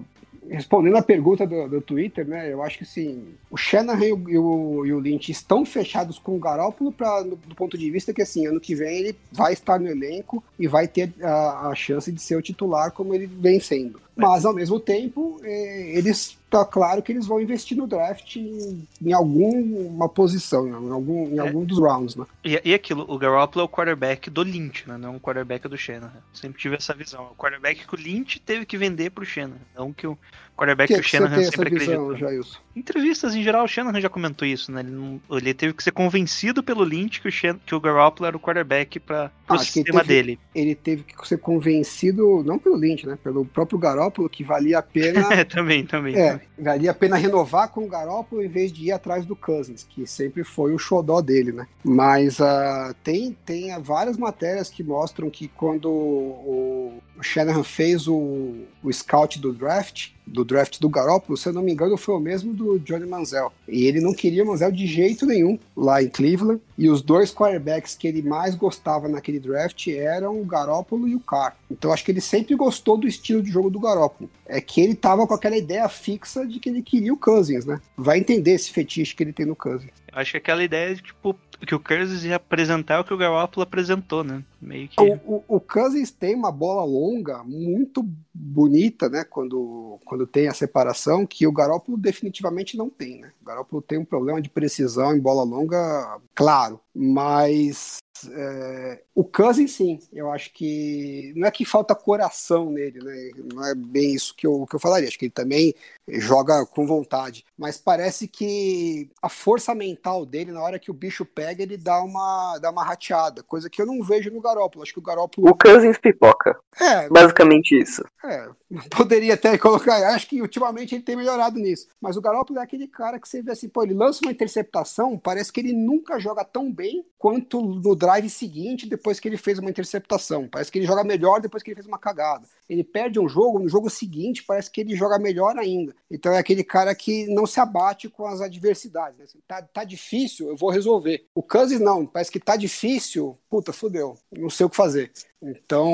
respondendo 0.50 0.98
a 0.98 1.02
pergunta 1.02 1.46
do, 1.46 1.68
do 1.68 1.82
Twitter, 1.82 2.28
né, 2.28 2.52
eu 2.52 2.62
acho 2.62 2.78
que 2.78 2.84
assim, 2.84 3.26
o 3.50 3.58
Shanahan 3.58 4.06
e 4.06 4.38
o, 4.38 4.86
e 4.86 4.94
o, 4.94 5.00
Lynch 5.00 5.32
estão 5.32 5.66
fechados 5.66 6.18
com 6.18 6.36
o 6.36 6.40
Garoppolo 6.40 6.92
pra, 6.92 7.22
do, 7.22 7.36
do 7.36 7.56
ponto 7.56 7.78
de 7.78 7.90
vista 7.92 8.14
que, 8.14 8.22
assim, 8.22 8.48
ano 8.48 8.60
que 8.60 8.76
vem 8.76 9.00
ele 9.00 9.16
vai 9.32 9.54
estar 9.54 9.80
no 9.80 9.88
elenco 9.88 10.44
e 10.58 10.68
vai 10.68 10.88
ter 10.88 11.14
a, 11.22 11.70
a 11.70 11.76
chance 11.76 12.12
de 12.12 12.22
ser 12.22 12.36
o 12.36 12.42
titular 12.42 12.92
como 12.92 13.14
ele 13.14 13.28
vem 13.28 13.60
sendo. 13.60 14.00
Mas, 14.16 14.46
ao 14.46 14.54
mesmo 14.54 14.80
tempo, 14.80 15.40
é, 15.44 15.98
eles 15.98 16.38
tá 16.50 16.66
claro 16.66 17.02
que 17.02 17.14
eles 17.14 17.26
vão 17.26 17.40
investir 17.40 17.78
no 17.78 17.88
draft 17.88 18.36
em, 18.36 18.86
em 19.02 19.14
alguma 19.14 20.10
posição, 20.10 20.68
em 20.68 20.92
algum, 20.92 21.30
em 21.30 21.38
É. 21.38 21.40
algum 21.40 21.64
dos 21.64 21.80
rounds, 21.80 22.16
né? 22.18 22.26
E, 22.44 22.62
e 22.66 22.74
aquilo, 22.74 23.06
o 23.08 23.18
Garoppolo 23.18 23.62
é 23.62 23.66
o 23.66 23.70
quarterback 23.70 24.30
do 24.30 24.44
Lynch, 24.44 24.88
né? 24.88 24.98
Não 24.98 25.16
o 25.16 25.20
quarterback 25.20 25.66
do 25.68 25.78
Shanahan. 25.78 26.12
Sempre 26.34 26.60
tive 26.60 26.76
essa 26.76 26.94
visão. 26.94 27.30
O 27.32 27.36
quarterback 27.36 27.88
que 27.88 27.96
o 27.96 27.98
Lynch 27.98 28.40
teve 28.42 28.66
que 28.66 28.78
vender 28.78 29.12
pro 29.12 29.26
Shanahan. 29.26 29.62
Não 29.74 29.94
que 29.94 30.06
o 30.06 30.18
quarterback 30.62 30.88
que, 30.88 30.94
que, 30.94 31.00
o 31.00 31.04
que 31.04 31.10
você 31.10 31.18
Shanahan 31.18 31.44
sempre 31.44 31.70
visão, 31.80 31.94
acreditou. 32.06 32.18
Jailson? 32.18 32.60
Entrevistas 32.76 33.36
em 33.36 33.44
geral, 33.44 33.64
o 33.66 33.68
Shanahan 33.68 34.00
já 34.02 34.10
comentou 34.10 34.48
isso, 34.48 34.72
né? 34.72 34.82
Ele, 34.82 34.92
não- 34.92 35.20
ele 35.32 35.54
teve 35.54 35.74
que 35.74 35.84
ser 35.84 35.92
convencido 35.92 36.62
pelo 36.64 36.84
Lynch 36.84 37.20
que 37.22 37.28
o, 37.28 37.32
Shan- 37.32 37.60
que 37.66 37.74
o 37.76 37.80
Garoppolo 37.80 38.28
era 38.28 38.38
o 38.38 38.40
quarterback 38.40 39.00
para 39.00 39.30
pro 39.48 39.56
Ah, 39.56 39.58
que 39.58 39.64
ele 39.64 39.66
sistema 39.66 40.02
teve- 40.02 40.14
dele. 40.14 40.40
ele 40.56 40.76
teve 40.76 41.04
que 41.04 41.28
ser 41.28 41.38
convencido, 41.40 42.44
não 42.44 42.58
pelo 42.60 42.76
Lynch, 42.76 43.06
né? 43.06 43.18
Pelo 43.24 43.44
próprio 43.46 43.78
Garópolo, 43.80 44.30
que 44.30 44.44
valia 44.44 44.80
a 44.80 44.82
pena. 44.82 45.34
É, 45.34 45.44
também, 45.46 45.86
também. 45.86 46.16
é, 46.16 46.40
valia 46.58 46.92
a 46.92 46.94
pena 46.94 47.16
renovar 47.18 47.70
com 47.70 47.84
o 47.84 47.88
Garópolo 47.88 48.44
em 48.44 48.48
vez 48.48 48.72
de 48.72 48.86
ir 48.86 48.92
atrás 48.92 49.26
do 49.26 49.36
Cousins, 49.36 49.86
que 49.90 50.06
sempre 50.06 50.44
foi 50.44 50.74
o 50.74 50.78
xodó 50.80 51.22
dele, 51.22 51.52
né? 51.52 51.68
Mas 51.84 52.40
ah, 52.40 52.94
tem, 53.04 53.36
tem 53.46 53.78
várias 53.82 54.18
matérias 54.18 54.70
que 54.70 54.84
mostram 54.84 55.30
que 55.30 55.48
quando 55.48 55.90
o, 55.90 57.02
o 57.18 57.24
Shanahan 57.24 57.64
fez 57.64 58.08
o, 58.08 58.64
o 58.84 58.92
scout 58.92 59.40
do 59.40 59.52
draft, 59.54 60.10
do 60.32 60.46
draft 60.46 60.80
do 60.80 60.90
Garópolo, 60.90 61.38
se 61.38 61.50
eu 61.50 61.54
não 61.54 61.62
me 61.62 61.72
engano, 61.72 61.98
foi 61.98 62.16
o 62.16 62.20
mesmo 62.20 62.54
do 62.54 62.80
Johnny 62.80 63.06
Manziel. 63.06 63.52
E 63.68 63.86
ele 63.86 64.00
não 64.00 64.14
queria 64.14 64.46
Manziel 64.46 64.72
de 64.72 64.88
jeito 64.88 65.26
nenhum 65.26 65.60
lá 65.76 66.02
em 66.02 66.10
Cleveland. 66.10 66.62
E 66.78 66.90
os 66.90 67.02
dois 67.02 67.34
quarterbacks 67.34 67.96
que 67.96 68.08
ele 68.08 68.22
mais 68.22 68.56
gostava 68.56 69.08
naquele 69.08 69.40
draft 69.40 69.88
eram 69.88 70.42
o 70.42 70.46
Garópolo 70.46 71.08
e 71.08 71.16
o 71.16 71.20
Carr. 71.20 71.56
Então 71.70 71.92
acho 71.92 72.04
que 72.04 72.12
ele 72.12 72.22
sempre 72.22 72.56
gostou 72.56 72.98
do 72.98 73.08
estilo 73.08 73.44
de 73.44 73.52
jogo 73.52 73.70
do 73.70 73.80
Garópolo. 73.80 74.30
É 74.46 74.60
que 74.60 74.82
ele 74.82 74.96
tava 74.96 75.28
com 75.28 75.34
aquela 75.34 75.58
ideia 75.58 75.88
fixa 75.88 76.46
de 76.46 76.60
que 76.60 76.70
ele 76.70 76.82
queria 76.82 77.14
o 77.14 77.18
Cousins, 77.18 77.66
né? 77.66 77.80
Vai 77.96 78.20
entender 78.20 78.52
esse 78.52 78.72
fetiche 78.72 79.16
que 79.16 79.24
ele 79.24 79.34
tem 79.34 79.46
no 79.46 79.56
Cousins. 79.56 79.92
Acho 80.12 80.32
que 80.32 80.38
aquela 80.38 80.64
ideia 80.64 80.94
de, 80.96 81.02
tipo, 81.02 81.38
que 81.66 81.76
o 81.76 81.80
Cousins 81.80 82.24
ia 82.24 82.36
apresentar 82.36 83.00
o 83.00 83.04
que 83.04 83.14
o 83.14 83.18
Garoppolo 83.18 83.64
apresentou, 83.64 84.24
né? 84.24 84.44
Meio 84.62 84.88
que. 84.88 85.00
O, 85.00 85.14
o, 85.26 85.44
o 85.48 85.60
Cousins 85.60 86.12
tem 86.12 86.36
uma 86.36 86.52
bola 86.52 86.84
longa 86.84 87.44
muito 87.44 88.04
bonita, 88.34 89.08
né? 89.10 89.24
Quando, 89.24 90.00
quando 90.04 90.28
tem 90.28 90.48
a 90.48 90.54
separação, 90.54 91.26
que 91.26 91.48
o 91.48 91.52
Garópolo 91.52 91.98
definitivamente 91.98 92.76
não 92.78 92.90
tem, 92.90 93.20
né? 93.20 93.32
O 93.42 93.46
Garópolo 93.46 93.82
tem 93.82 93.98
um 93.98 94.06
problema 94.06 94.42
de 94.42 94.50
precisão 94.50 95.16
em 95.16 95.20
bola 95.20 95.44
longa, 95.44 96.20
claro, 96.36 96.80
mas 96.94 98.00
é, 98.30 99.02
o 99.16 99.24
Cousins 99.24 99.72
sim, 99.72 100.00
eu 100.12 100.32
acho 100.32 100.52
que 100.54 101.34
não 101.36 101.48
é 101.48 101.52
que 101.52 101.66
falta 101.66 101.96
coração 101.96 102.70
nele, 102.70 103.00
né? 103.04 103.32
Não 103.54 103.66
é 103.66 103.74
bem 103.74 104.14
isso 104.14 104.36
que 104.36 104.46
eu, 104.46 104.66
que 104.68 104.76
eu 104.76 104.80
falaria. 104.80 105.08
Acho 105.08 105.18
que 105.18 105.26
ele 105.26 105.32
também 105.32 105.74
joga 106.10 106.66
com 106.66 106.86
vontade, 106.86 107.46
mas 107.58 107.78
parece 107.78 108.28
que 108.28 109.10
a 109.22 109.30
força 109.30 109.74
mental 109.76 110.26
dele 110.26 110.52
na 110.52 110.62
hora 110.62 110.80
que 110.80 110.92
o 110.92 110.94
bicho 110.94 111.26
pega 111.26 111.64
ele 111.64 111.78
dá 111.78 112.02
uma 112.04 112.58
dá 112.60 112.70
uma 112.72 112.84
rateada, 112.84 113.44
coisa 113.44 113.70
que 113.70 113.82
eu 113.82 113.86
não 113.86 114.02
vejo 114.04 114.32
no 114.32 114.42
Garópolo. 114.42 114.84
Acho 114.84 114.94
que 114.94 115.00
o 115.00 115.04
Garópolo 115.04 115.50
O 115.50 115.56
Cousins 115.56 115.98
pipoca. 115.98 116.58
é, 116.80 117.10
Basicamente 117.10 117.80
isso. 117.80 118.04
é, 118.24 118.50
poderia 118.90 119.34
até 119.34 119.58
colocar. 119.58 119.96
Acho 120.14 120.28
que 120.28 120.42
ultimamente 120.42 120.96
ele 120.96 121.04
tem 121.04 121.16
melhorado 121.16 121.60
nisso. 121.60 121.88
Mas 122.00 122.18
o 122.18 122.22
Garoppolo 122.22 122.60
é 122.60 122.64
aquele 122.64 122.88
cara 122.88 123.20
que 123.20 123.28
você 123.28 123.42
vê 123.42 123.52
assim, 123.52 123.70
pô, 123.70 123.84
ele 123.84 123.94
lança 123.94 124.22
uma 124.24 124.32
interceptação, 124.32 125.18
parece 125.18 125.52
que 125.52 125.60
ele 125.60 125.74
nunca 125.74 126.20
joga 126.20 126.44
tão 126.44 126.72
bem 126.72 127.06
quanto 127.18 127.62
no 127.62 127.96
drive 127.96 128.30
seguinte 128.30 128.88
depois 128.88 129.20
que 129.20 129.28
ele 129.28 129.38
fez 129.38 129.60
uma 129.60 129.70
interceptação. 129.70 130.48
Parece 130.48 130.72
que 130.72 130.80
ele 130.80 130.86
joga 130.88 131.04
melhor 131.04 131.40
depois 131.42 131.62
que 131.64 131.70
ele 131.72 131.76
fez 131.76 131.88
uma 131.88 132.00
cagada. 132.00 132.46
Ele 132.70 132.84
perde 132.84 133.20
um 133.20 133.28
jogo, 133.28 133.60
no 133.60 133.70
jogo 133.70 133.90
seguinte 133.90 134.44
parece 134.44 134.72
que 134.72 134.82
ele 134.82 134.96
joga 134.96 135.20
melhor 135.20 135.58
ainda. 135.58 135.91
Então 136.10 136.34
é 136.34 136.38
aquele 136.38 136.64
cara 136.64 136.94
que 136.94 137.28
não 137.28 137.46
se 137.46 137.60
abate 137.60 138.10
com 138.10 138.26
as 138.26 138.42
adversidades. 138.42 139.18
Né? 139.18 139.26
Tá, 139.48 139.62
tá 139.62 139.84
difícil, 139.84 140.50
eu 140.50 140.56
vou 140.56 140.70
resolver. 140.70 141.26
O 141.36 141.44
Cousins 141.44 141.80
não, 141.80 142.06
parece 142.06 142.32
que 142.32 142.40
tá 142.40 142.56
difícil, 142.56 143.38
puta, 143.50 143.74
fudeu, 143.74 144.18
não 144.32 144.50
sei 144.50 144.66
o 144.66 144.70
que 144.70 144.76
fazer. 144.76 145.12
Então, 145.42 145.92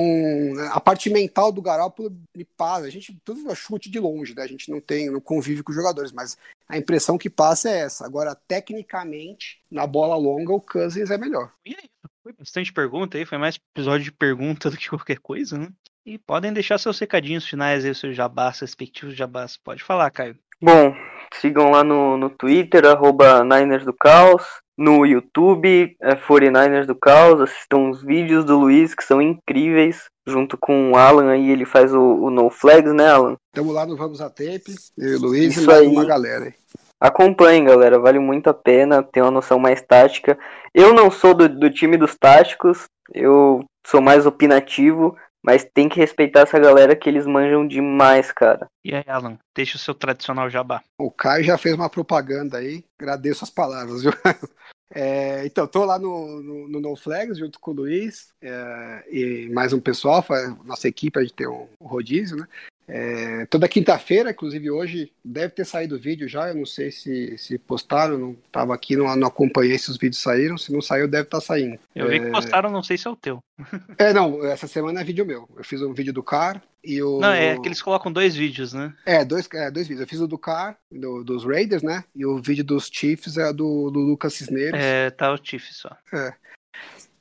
a 0.71 0.79
parte 0.79 1.09
mental 1.09 1.51
do 1.51 1.61
Garoppolo 1.61 2.11
me 2.35 2.43
passa. 2.43 2.85
A 2.85 2.89
gente 2.89 3.17
tudo 3.23 3.49
é 3.49 3.55
chute 3.55 3.89
de 3.89 3.99
longe, 3.99 4.35
né? 4.35 4.43
A 4.43 4.47
gente 4.47 4.69
não 4.69 4.81
tem, 4.81 5.09
não 5.09 5.21
convive 5.21 5.63
com 5.63 5.71
os 5.71 5.75
jogadores, 5.75 6.11
mas 6.11 6.37
a 6.67 6.77
impressão 6.77 7.17
que 7.17 7.29
passa 7.29 7.69
é 7.69 7.79
essa. 7.79 8.05
Agora, 8.05 8.35
tecnicamente, 8.35 9.61
na 9.71 9.87
bola 9.87 10.17
longa, 10.17 10.51
o 10.51 10.59
Cousins 10.59 11.09
é 11.09 11.17
melhor. 11.17 11.53
E 11.65 11.69
aí, 11.69 11.89
foi 12.21 12.33
bastante 12.33 12.73
pergunta 12.73 13.17
aí, 13.17 13.25
foi 13.25 13.37
mais 13.37 13.57
episódio 13.73 14.03
de 14.03 14.11
pergunta 14.11 14.69
do 14.69 14.75
que 14.75 14.89
qualquer 14.89 15.19
coisa, 15.19 15.57
né? 15.57 15.69
E 16.07 16.17
podem 16.17 16.53
deixar 16.53 16.77
seus 16.77 16.97
recadinhos 16.97 17.45
finais 17.45 17.84
aí, 17.84 17.93
seus 17.93 18.15
jabás, 18.15 18.61
respectivos 18.61 19.13
jabás. 19.13 19.57
Pode 19.57 19.84
falar, 19.84 20.09
Caio. 20.09 20.38
Bom, 20.61 20.95
sigam 21.34 21.69
lá 21.69 21.84
no, 21.84 22.15
no 22.15 22.29
Twitter, 22.29 22.85
arroba 22.85 23.43
Niners 23.43 23.84
do 23.84 23.91
Caos. 23.91 24.41
No 24.77 25.05
YouTube, 25.05 25.97
é 25.99 26.15
49ers 26.15 26.85
do 26.85 26.95
Caos. 26.95 27.41
Assistam 27.41 27.89
os 27.89 28.01
vídeos 28.01 28.45
do 28.45 28.57
Luiz, 28.57 28.95
que 28.95 29.03
são 29.03 29.21
incríveis. 29.21 30.05
Junto 30.25 30.57
com 30.57 30.93
o 30.93 30.95
Alan 30.95 31.29
aí, 31.29 31.51
ele 31.51 31.65
faz 31.65 31.93
o, 31.93 31.99
o 31.99 32.29
No 32.29 32.49
Flags, 32.49 32.93
né, 32.93 33.09
Alan? 33.09 33.35
Estamos 33.53 33.75
lá 33.75 33.85
no 33.85 33.97
Vamos 33.97 34.21
a 34.21 34.29
Tape, 34.29 34.75
eu 34.97 35.11
e 35.11 35.15
o 35.15 35.19
Luiz 35.19 35.57
Isso 35.57 35.63
e 35.63 35.67
mais 35.67 35.81
aí. 35.81 35.88
uma 35.88 36.05
galera 36.05 36.45
aí. 36.45 36.53
Acompanhem, 37.01 37.65
galera, 37.65 37.99
vale 37.99 38.17
muito 38.17 38.49
a 38.49 38.53
pena 38.53 39.03
ter 39.03 39.21
uma 39.21 39.31
noção 39.31 39.59
mais 39.59 39.81
tática. 39.81 40.39
Eu 40.73 40.93
não 40.93 41.11
sou 41.11 41.34
do, 41.34 41.49
do 41.49 41.69
time 41.69 41.97
dos 41.97 42.15
táticos, 42.15 42.85
eu 43.13 43.63
sou 43.85 44.01
mais 44.01 44.25
opinativo, 44.25 45.15
mas 45.47 45.63
tem 45.63 45.87
que 45.87 45.97
respeitar 45.97 46.41
essa 46.41 46.59
galera 46.59 46.93
que 46.93 47.07
eles 47.07 47.25
manjam 47.25 47.65
demais, 47.65 48.33
cara. 48.33 48.67
E 48.83 48.93
aí, 48.93 49.05
Alan, 49.07 49.39
deixa 49.55 49.77
o 49.77 49.79
seu 49.79 49.95
tradicional 49.95 50.49
jabá. 50.49 50.83
O 50.99 51.09
Caio 51.09 51.45
já 51.45 51.57
fez 51.57 51.73
uma 51.73 51.89
propaganda 51.89 52.57
aí, 52.57 52.83
agradeço 52.99 53.45
as 53.45 53.49
palavras, 53.49 54.03
viu? 54.03 54.11
É, 54.89 55.45
então, 55.45 55.67
tô 55.67 55.83
lá 55.83 55.99
no, 55.99 56.41
no, 56.41 56.67
no 56.69 56.79
No 56.79 56.95
Flags 56.95 57.37
junto 57.37 57.59
com 57.59 57.71
o 57.71 57.73
Luiz 57.73 58.33
é, 58.41 59.03
e 59.11 59.49
mais 59.51 59.73
um 59.73 59.81
pessoal, 59.81 60.23
nossa 60.63 60.87
equipe, 60.87 61.19
a 61.19 61.21
gente 61.21 61.33
tem 61.33 61.45
um, 61.45 61.67
um 61.81 61.85
rodízio, 61.85 62.37
né? 62.37 62.47
É, 62.88 63.45
toda 63.47 63.68
quinta-feira, 63.68 64.31
inclusive 64.31 64.72
hoje, 64.72 65.11
deve 65.23 65.49
ter 65.53 65.65
saído 65.65 65.95
o 65.95 65.99
vídeo 65.99 66.27
já, 66.27 66.47
eu 66.47 66.55
não 66.55 66.65
sei 66.65 66.89
se, 66.89 67.38
se 67.38 67.57
postaram, 67.57 68.18
não 68.18 68.35
tava 68.51 68.73
aqui, 68.73 68.95
não, 68.95 69.14
não 69.15 69.27
acompanhei 69.27 69.77
se 69.77 69.91
os 69.91 69.97
vídeos 69.97 70.22
saíram, 70.22 70.57
se 70.57 70.72
não 70.72 70.81
saiu 70.81 71.07
deve 71.07 71.23
estar 71.23 71.41
saindo. 71.41 71.77
Eu 71.93 72.07
vi 72.07 72.19
que 72.22 72.31
postaram, 72.31 72.69
não 72.69 72.81
sei 72.81 72.97
se 72.97 73.07
é 73.07 73.11
o 73.11 73.15
teu. 73.15 73.39
É, 73.97 74.14
não, 74.14 74.45
essa 74.45 74.68
semana 74.68 75.01
é 75.01 75.03
vídeo 75.03 75.26
meu, 75.26 75.49
eu 75.57 75.64
fiz 75.64 75.81
um 75.81 75.93
vídeo 75.93 76.14
do 76.14 76.22
Car 76.23 76.61
e 76.84 77.01
o... 77.01 77.19
Não, 77.19 77.31
é 77.31 77.57
que 77.59 77.68
eles 77.68 77.81
colocam 77.81 78.11
dois 78.11 78.35
vídeos, 78.35 78.72
né? 78.72 78.93
É, 79.05 79.26
dois, 79.26 79.49
é, 79.53 79.69
dois 79.72 79.88
vídeos. 79.88 80.01
Eu 80.01 80.07
fiz 80.07 80.19
o 80.22 80.27
do 80.27 80.38
Car, 80.38 80.77
do- 80.91 81.23
dos 81.23 81.43
Raiders, 81.43 81.81
né? 81.81 82.03
E 82.15 82.26
o 82.26 82.38
vídeo 82.39 82.64
dos 82.64 82.88
Chiefs 82.93 83.35
é 83.38 83.51
do, 83.51 83.89
do 83.89 83.99
Lucas 83.99 84.34
Cisneros. 84.35 84.80
É, 84.80 85.09
tá 85.09 85.31
o 85.34 85.38
Tiff 85.38 85.73
só. 85.73 85.89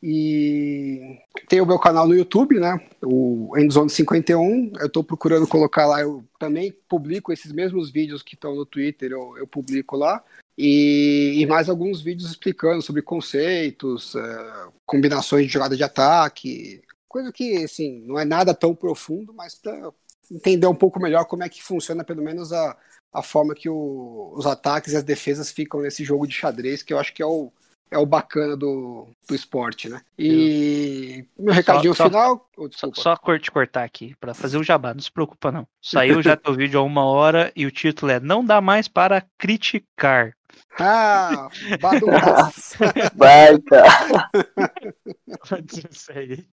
E 0.03 1.19
tem 1.49 1.61
o 1.61 1.67
meu 1.67 1.79
canal 1.79 2.07
no 2.07 2.15
YouTube, 2.15 2.59
né? 2.61 2.81
O 3.03 3.57
Endzone 3.57 3.91
51. 3.91 4.73
Eu 4.79 4.89
tô 4.89 5.03
procurando 5.03 5.47
colocar 5.47 5.87
lá. 5.87 6.01
Eu 6.01 6.25
também 6.39 6.73
publico 6.89 7.33
esses 7.33 7.51
mesmos 7.53 7.91
vídeos 7.91 8.23
que 8.23 8.35
estão 8.35 8.55
no 8.55 8.67
Twitter, 8.67 9.13
eu, 9.13 9.37
eu 9.39 9.47
publico 9.47 9.97
lá. 9.97 10.23
E, 10.59 11.35
e 11.37 11.47
mais 11.47 11.69
alguns 11.69 12.01
vídeos 12.01 12.31
explicando 12.31 12.81
sobre 12.83 13.03
conceitos, 13.03 14.15
é, 14.15 14.67
combinações 14.87 15.47
de 15.47 15.53
jogada 15.53 15.77
de 15.77 15.83
ataque. 15.85 16.83
Coisa 17.09 17.33
que, 17.33 17.65
assim, 17.65 18.03
não 18.07 18.19
é 18.19 18.25
nada 18.25 18.55
tão 18.55 18.75
profundo, 18.75 19.33
mas 19.35 19.55
para 19.55 19.91
entender 20.31 20.67
um 20.67 20.75
pouco 20.75 21.01
melhor 21.01 21.25
como 21.25 21.43
é 21.43 21.49
que 21.49 21.63
funciona, 21.63 22.03
pelo 22.05 22.23
menos, 22.23 22.53
a, 22.53 22.77
a 23.13 23.23
forma 23.23 23.55
que 23.55 23.69
o- 23.69 24.33
os 24.37 24.47
ataques 24.47 24.93
e 24.93 24.97
as 24.97 25.03
defesas 25.05 25.51
ficam 25.51 25.81
nesse 25.81 26.05
jogo 26.05 26.27
de 26.27 26.35
xadrez, 26.35 26.83
que 26.83 26.93
eu 26.93 26.99
acho 26.99 27.13
que 27.15 27.23
é 27.23 27.27
o, 27.27 27.53
é 27.91 27.99
o 27.99 28.07
bacana 28.07 28.57
do, 28.57 29.07
do 29.29 29.35
esporte, 29.35 29.89
né? 29.89 30.01
E 30.19 31.25
meu 31.39 31.55
recadinho 31.55 31.95
só- 31.95 32.07
final. 32.07 32.49
oh, 32.57 32.63
Só, 32.63 32.69
desculpa. 32.89 33.01
só 33.01 33.17
cortar 33.17 33.85
aqui, 33.85 34.15
pra 34.21 34.35
fazer 34.35 34.59
o 34.59 34.63
jabá, 34.65 34.93
não 34.93 35.01
se 35.01 35.11
preocupa 35.11 35.53
não. 35.53 35.67
Saiu 35.81 36.21
já 36.23 36.37
teu 36.37 36.55
vídeo 36.55 36.81
há 36.81 36.83
uma 36.83 37.05
hora 37.05 37.53
e 37.55 37.65
o 37.67 37.71
título 37.71 38.13
é 38.13 38.21
Não 38.21 38.45
dá 38.45 38.61
mais 38.61 38.89
para 38.89 39.25
criticar. 39.39 40.33
Ah, 40.79 41.49
badunças. 41.81 42.77
Vai, 43.15 43.59
cara. 43.61 44.31
Segue. 45.91 46.47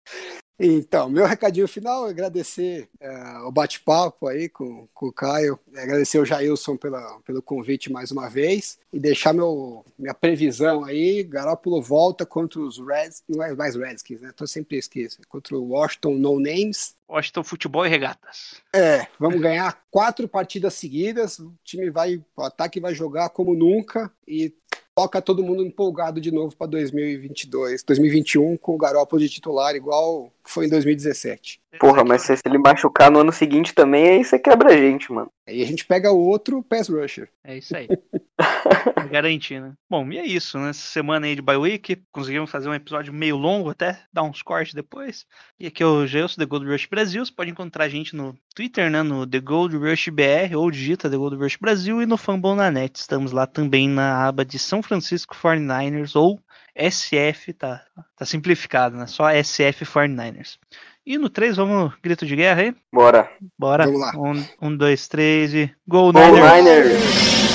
Então, 0.64 1.10
meu 1.10 1.26
recadinho 1.26 1.66
final 1.66 2.04
agradecer 2.04 2.88
é, 3.00 3.38
o 3.38 3.50
bate-papo 3.50 4.28
aí 4.28 4.48
com, 4.48 4.86
com 4.94 5.08
o 5.08 5.12
Caio, 5.12 5.58
agradecer 5.76 6.20
o 6.20 6.24
Jailson 6.24 6.76
pela, 6.76 7.18
pelo 7.24 7.42
convite 7.42 7.90
mais 7.90 8.12
uma 8.12 8.30
vez 8.30 8.78
e 8.92 9.00
deixar 9.00 9.32
meu, 9.32 9.84
minha 9.98 10.14
previsão 10.14 10.84
aí. 10.84 11.24
Garoppolo 11.24 11.82
volta 11.82 12.24
contra 12.24 12.60
os 12.60 12.78
Reds, 12.78 13.24
não 13.28 13.42
é 13.42 13.52
mais 13.56 13.74
Redskins, 13.74 14.20
né? 14.20 14.30
Tô 14.36 14.46
sempre 14.46 14.78
esqueço. 14.78 15.18
Contra 15.28 15.56
o 15.56 15.70
Washington 15.70 16.14
No 16.14 16.38
Names. 16.38 16.94
Washington 17.08 17.42
Futebol 17.42 17.84
e 17.84 17.88
Regatas. 17.88 18.62
É, 18.72 19.08
vamos 19.18 19.40
ganhar 19.40 19.82
quatro 19.90 20.28
partidas 20.28 20.74
seguidas. 20.74 21.40
O 21.40 21.52
time 21.64 21.90
vai, 21.90 22.22
o 22.36 22.42
ataque 22.42 22.78
vai 22.78 22.94
jogar 22.94 23.30
como 23.30 23.52
nunca 23.52 24.12
e 24.28 24.54
toca 24.94 25.22
todo 25.22 25.42
mundo 25.42 25.64
empolgado 25.64 26.20
de 26.20 26.30
novo 26.30 26.56
para 26.56 26.66
2022, 26.68 27.82
2021 27.82 28.56
com 28.56 28.74
o 28.74 28.78
Garoppolo 28.78 29.22
de 29.22 29.28
titular 29.28 29.74
igual 29.74 30.32
foi 30.44 30.66
em 30.66 30.68
2017. 30.68 31.60
Porra, 31.78 32.04
mas 32.04 32.22
se 32.22 32.34
ele 32.44 32.58
machucar 32.58 33.10
no 33.10 33.20
ano 33.20 33.32
seguinte 33.32 33.74
também, 33.74 34.08
aí 34.08 34.24
você 34.24 34.38
quebra 34.38 34.74
a 34.74 34.76
gente, 34.76 35.10
mano. 35.12 35.30
Aí 35.48 35.62
a 35.62 35.66
gente 35.66 35.84
pega 35.84 36.12
o 36.12 36.18
outro 36.18 36.62
pass 36.62 36.88
rusher. 36.88 37.28
É 37.44 37.56
isso 37.56 37.76
aí. 37.76 37.88
Garantir, 39.10 39.60
né? 39.60 39.74
Bom, 39.88 40.10
e 40.10 40.18
é 40.18 40.26
isso, 40.26 40.58
né? 40.58 40.70
Essa 40.70 40.86
semana 40.86 41.26
aí 41.26 41.34
de 41.34 41.42
bye 41.42 41.56
week, 41.56 42.02
conseguimos 42.10 42.50
fazer 42.50 42.68
um 42.68 42.74
episódio 42.74 43.12
meio 43.12 43.36
longo 43.36 43.70
até, 43.70 44.00
dar 44.12 44.22
uns 44.22 44.42
cortes 44.42 44.74
depois. 44.74 45.26
E 45.60 45.66
aqui 45.66 45.82
é 45.82 45.86
o 45.86 46.06
Gelson, 46.06 46.40
The 46.40 46.46
Gold 46.46 46.66
Rush 46.66 46.86
Brasil. 46.86 47.24
Você 47.24 47.32
pode 47.32 47.50
encontrar 47.50 47.84
a 47.84 47.88
gente 47.88 48.16
no 48.16 48.34
Twitter, 48.54 48.90
né? 48.90 49.02
No 49.02 49.26
The 49.26 49.40
Gold 49.40 49.76
Rush 49.76 50.08
BR, 50.08 50.56
ou 50.56 50.70
digita 50.70 51.10
The 51.10 51.16
Gold 51.16 51.36
Rush 51.36 51.56
Brasil 51.56 52.00
e 52.00 52.06
no 52.06 52.16
Fambonanet. 52.16 52.98
Estamos 52.98 53.32
lá 53.32 53.46
também 53.46 53.88
na 53.88 54.26
aba 54.26 54.44
de 54.44 54.58
São 54.58 54.82
Francisco 54.82 55.34
49ers 55.34 56.16
ou 56.16 56.40
SF, 56.74 57.52
tá, 57.52 57.84
tá 58.16 58.24
simplificado, 58.24 58.96
né? 58.96 59.06
Só 59.06 59.30
SF 59.30 59.84
49ers. 59.84 60.58
E 61.04 61.18
no 61.18 61.28
3, 61.28 61.56
vamos, 61.56 61.92
grito 62.02 62.24
de 62.24 62.36
guerra 62.36 62.62
aí? 62.62 62.74
Bora. 62.92 63.28
Bora. 63.58 63.84
Vamos 63.84 64.00
lá. 64.00 64.12
Um, 64.16 64.68
um 64.68 64.76
dois, 64.76 65.08
três 65.08 65.52
e. 65.52 65.70
Go, 65.86 66.12
Go 66.12 66.18
Niners! 66.18 66.64
Niners! 66.64 67.51